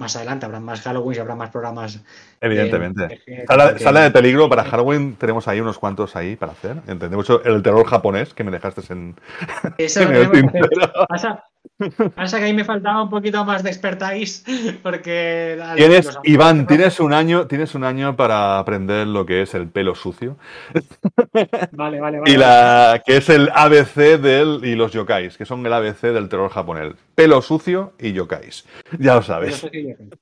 más 0.00 0.16
adelante 0.16 0.46
habrá 0.46 0.58
más 0.58 0.80
Halloween 0.80 1.18
y 1.18 1.20
habrá 1.20 1.36
más 1.36 1.50
programas. 1.50 2.02
Evidentemente. 2.40 3.06
De, 3.06 3.20
de, 3.26 3.46
sala, 3.46 3.72
de, 3.72 3.78
sala, 3.78 4.00
de 4.00 4.10
peligro 4.10 4.48
para 4.48 4.64
Halloween 4.64 5.14
tenemos 5.16 5.46
ahí 5.46 5.60
unos 5.60 5.78
cuantos 5.78 6.16
ahí 6.16 6.36
para 6.36 6.52
hacer. 6.52 6.78
Entendemos 6.86 7.28
el 7.44 7.62
terror 7.62 7.86
japonés 7.86 8.32
que 8.32 8.42
me 8.42 8.50
dejaste 8.50 8.80
en. 8.92 9.14
Eso 9.78 10.02
en 10.02 10.12
lo 10.14 10.30
tenemos 10.30 10.52
que. 10.52 10.88
Pasa, 11.06 11.44
pasa, 12.14 12.38
que 12.38 12.44
ahí 12.44 12.54
me 12.54 12.64
faltaba 12.64 13.02
un 13.02 13.10
poquito 13.10 13.44
más 13.44 13.62
de 13.62 13.68
expertise. 13.68 14.44
Porque. 14.82 15.62
Tienes, 15.76 16.18
Iván, 16.24 16.66
tienes 16.66 16.98
un 16.98 17.12
año, 17.12 17.46
tienes 17.46 17.74
un 17.74 17.84
año 17.84 18.16
para 18.16 18.58
aprender 18.58 19.06
lo 19.06 19.26
que 19.26 19.42
es 19.42 19.54
el 19.54 19.68
pelo 19.68 19.94
sucio. 19.94 20.38
Vale, 21.72 22.00
vale, 22.00 22.20
vale. 22.20 22.32
Y 22.32 22.38
la 22.38 23.02
que 23.04 23.18
es 23.18 23.28
el 23.28 23.50
ABC 23.54 24.18
del. 24.18 24.64
y 24.64 24.74
los 24.76 24.92
yokais, 24.92 25.36
que 25.36 25.44
son 25.44 25.64
el 25.66 25.72
ABC 25.74 26.00
del 26.00 26.30
terror 26.30 26.50
japonés. 26.50 26.94
Pelo 27.20 27.42
sucio 27.42 27.92
y 27.98 28.14
yokais. 28.14 28.64
Ya 28.98 29.16
lo 29.16 29.22
sabes. 29.22 29.62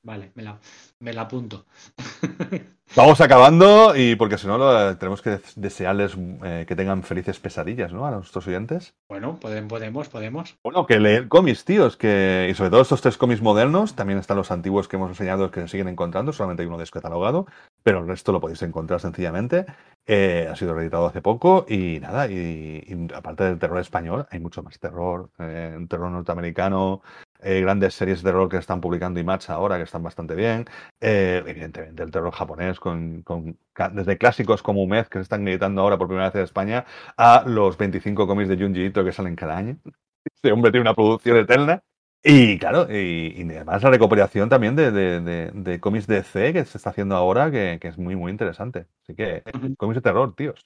Vale, 0.02 0.32
me 0.34 0.42
la, 0.42 0.58
me 1.00 1.12
la 1.12 1.22
apunto. 1.22 1.66
Vamos 2.96 3.20
acabando 3.20 3.94
y 3.94 4.16
porque 4.16 4.38
si 4.38 4.46
no 4.46 4.96
tenemos 4.96 5.20
que 5.20 5.38
desearles 5.56 6.16
eh, 6.42 6.64
que 6.66 6.74
tengan 6.74 7.02
felices 7.02 7.38
pesadillas, 7.38 7.92
¿no? 7.92 8.06
A 8.06 8.10
nuestros 8.10 8.46
oyentes. 8.46 8.94
Bueno, 9.08 9.38
podemos, 9.38 9.68
podemos, 9.68 10.08
podemos. 10.08 10.56
Bueno, 10.64 10.86
que 10.86 10.98
leer 10.98 11.28
cómics, 11.28 11.64
tíos, 11.66 11.96
que 11.96 12.48
y 12.50 12.54
sobre 12.54 12.70
todo 12.70 12.80
estos 12.80 13.02
tres 13.02 13.18
cómics 13.18 13.42
modernos, 13.42 13.94
también 13.94 14.18
están 14.18 14.38
los 14.38 14.50
antiguos 14.50 14.88
que 14.88 14.96
hemos 14.96 15.10
enseñado 15.10 15.50
que 15.50 15.60
se 15.60 15.68
siguen 15.68 15.88
encontrando, 15.88 16.32
solamente 16.32 16.62
hay 16.62 16.68
uno 16.68 16.78
descatalogado, 16.78 17.46
pero 17.82 17.98
el 18.00 18.08
resto 18.08 18.32
lo 18.32 18.40
podéis 18.40 18.62
encontrar 18.62 19.00
sencillamente. 19.00 19.66
Eh, 20.06 20.48
ha 20.50 20.56
sido 20.56 20.74
reeditado 20.74 21.06
hace 21.06 21.20
poco 21.20 21.66
y 21.68 22.00
nada, 22.00 22.26
y, 22.26 22.82
y, 22.86 23.14
aparte 23.14 23.44
del 23.44 23.58
terror 23.58 23.78
español, 23.78 24.26
hay 24.30 24.40
mucho 24.40 24.62
más 24.62 24.78
terror, 24.80 25.28
eh, 25.38 25.78
terror 25.90 26.10
norteamericano, 26.10 27.02
eh, 27.40 27.60
grandes 27.60 27.94
series 27.94 28.22
de 28.22 28.30
terror 28.30 28.48
que 28.48 28.56
están 28.56 28.80
publicando 28.80 29.20
Image 29.20 29.52
ahora, 29.52 29.76
que 29.76 29.84
están 29.84 30.02
bastante 30.02 30.34
bien. 30.34 30.66
Eh, 31.00 31.42
evidentemente, 31.46 32.02
el 32.02 32.10
terror 32.10 32.32
japonés, 32.32 32.80
con, 32.80 33.22
con, 33.22 33.58
desde 33.92 34.18
clásicos 34.18 34.62
como 34.62 34.82
Umed, 34.82 35.06
que 35.06 35.18
se 35.18 35.22
están 35.22 35.46
editando 35.48 35.82
ahora 35.82 35.98
por 35.98 36.08
primera 36.08 36.28
vez 36.28 36.34
en 36.36 36.42
España, 36.42 36.84
a 37.16 37.44
los 37.46 37.76
25 37.78 38.26
cómics 38.26 38.48
de 38.48 38.56
Junji 38.56 38.86
Ito 38.86 39.04
que 39.04 39.12
salen 39.12 39.36
cada 39.36 39.56
año. 39.56 39.78
Este 40.24 40.52
hombre 40.52 40.70
tiene 40.70 40.82
una 40.82 40.94
producción 40.94 41.36
eterna. 41.38 41.82
Y 42.22 42.58
claro, 42.58 42.86
y, 42.90 43.34
y 43.36 43.42
además 43.54 43.82
la 43.82 43.90
recuperación 43.90 44.48
también 44.48 44.74
de, 44.76 44.90
de, 44.90 45.20
de, 45.20 45.50
de, 45.54 45.80
cómics 45.80 46.06
DC 46.06 46.52
que 46.52 46.64
se 46.64 46.76
está 46.76 46.90
haciendo 46.90 47.16
ahora, 47.16 47.50
que, 47.50 47.78
que 47.80 47.88
es 47.88 47.96
muy, 47.98 48.16
muy 48.16 48.32
interesante. 48.32 48.86
Así 49.04 49.14
que, 49.14 49.42
cómics 49.78 49.96
de 49.96 50.02
terror, 50.02 50.34
tíos. 50.34 50.62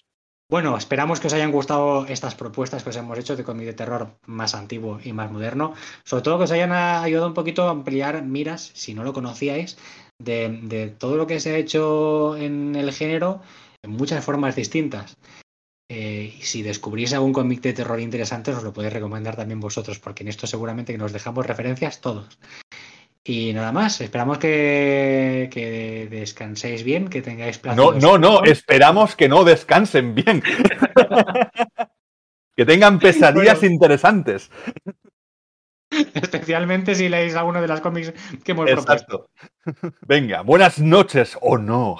Bueno, 0.53 0.77
esperamos 0.77 1.19
que 1.19 1.29
os 1.29 1.33
hayan 1.33 1.51
gustado 1.51 2.05
estas 2.05 2.35
propuestas 2.35 2.83
que 2.83 2.91
os 2.91 2.97
hemos 2.97 3.19
hecho 3.19 3.37
de 3.37 3.43
cómic 3.43 3.65
de 3.65 3.73
terror 3.73 4.19
más 4.27 4.55
antiguo 4.55 5.01
y 5.03 5.15
más 5.15 5.33
moderno. 5.33 5.73
Sobre 6.05 6.23
todo 6.23 6.37
que 6.37 6.45
os 6.45 6.51
hayan 6.51 6.73
ayudado 6.73 7.27
un 7.27 7.33
poquito 7.33 7.67
a 7.67 7.71
ampliar 7.71 8.23
miras, 8.23 8.71
si 8.75 8.93
no 8.93 9.03
lo 9.03 9.15
conocíais, 9.15 9.79
de, 10.19 10.95
todo 10.99 11.17
lo 11.17 11.27
que 11.27 11.41
se 11.41 11.55
ha 11.55 11.57
hecho 11.57 12.37
en 12.37 12.77
el 12.77 12.93
género 12.93 13.41
en 13.83 13.93
muchas 13.93 14.23
formas 14.23 14.55
distintas. 14.55 15.17
Eh, 15.89 16.35
y 16.39 16.43
si 16.43 16.63
descubrís 16.63 17.15
algún 17.15 17.33
cómic 17.33 17.63
de 17.63 17.73
terror 17.73 17.99
interesante, 17.99 18.53
os 18.53 18.63
lo 18.63 18.75
podéis 18.75 18.93
recomendar 18.93 19.37
también 19.37 19.59
vosotros, 19.59 20.01
porque 20.01 20.23
en 20.23 20.29
esto 20.29 20.47
seguramente 20.47 20.99
nos 20.99 21.15
dejamos 21.15 21.47
referencias 21.47 22.03
todos. 22.03 22.39
Y 23.25 23.53
nada 23.53 23.71
más, 23.71 24.01
esperamos 24.01 24.39
que, 24.39 25.49
que 25.53 26.09
descanséis 26.11 26.83
bien, 26.83 27.09
que 27.09 27.23
tengáis 27.23 27.59
placer. 27.59 27.83
No, 27.83 27.93
no, 27.93 28.19
no, 28.19 28.43
esperamos 28.43 29.15
que 29.15 29.29
no 29.29 29.45
descansen 29.45 30.15
bien. 30.15 30.43
que 32.57 32.67
tengan 32.67 32.99
pesadillas 32.99 33.61
bueno, 33.61 33.75
interesantes. 33.75 34.51
Especialmente 36.15 36.95
si 36.95 37.09
leéis 37.09 37.37
alguno 37.37 37.61
de 37.61 37.69
las 37.69 37.81
cómics 37.81 38.13
que 38.43 38.53
hemos 38.53 38.69
Exacto. 38.69 39.29
propuesto. 39.65 39.99
Venga, 40.07 40.41
buenas 40.41 40.81
noches 40.81 41.37
o 41.37 41.53
oh, 41.53 41.59
no. 41.59 41.99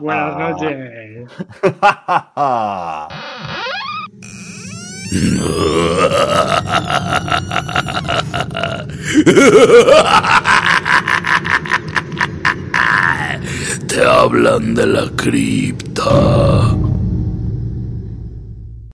buenas 0.00 0.38
noches. 0.38 1.30
Te 13.88 14.04
hablan 14.04 14.74
de 14.74 14.86
la 14.86 15.08
cripta. 15.16 16.66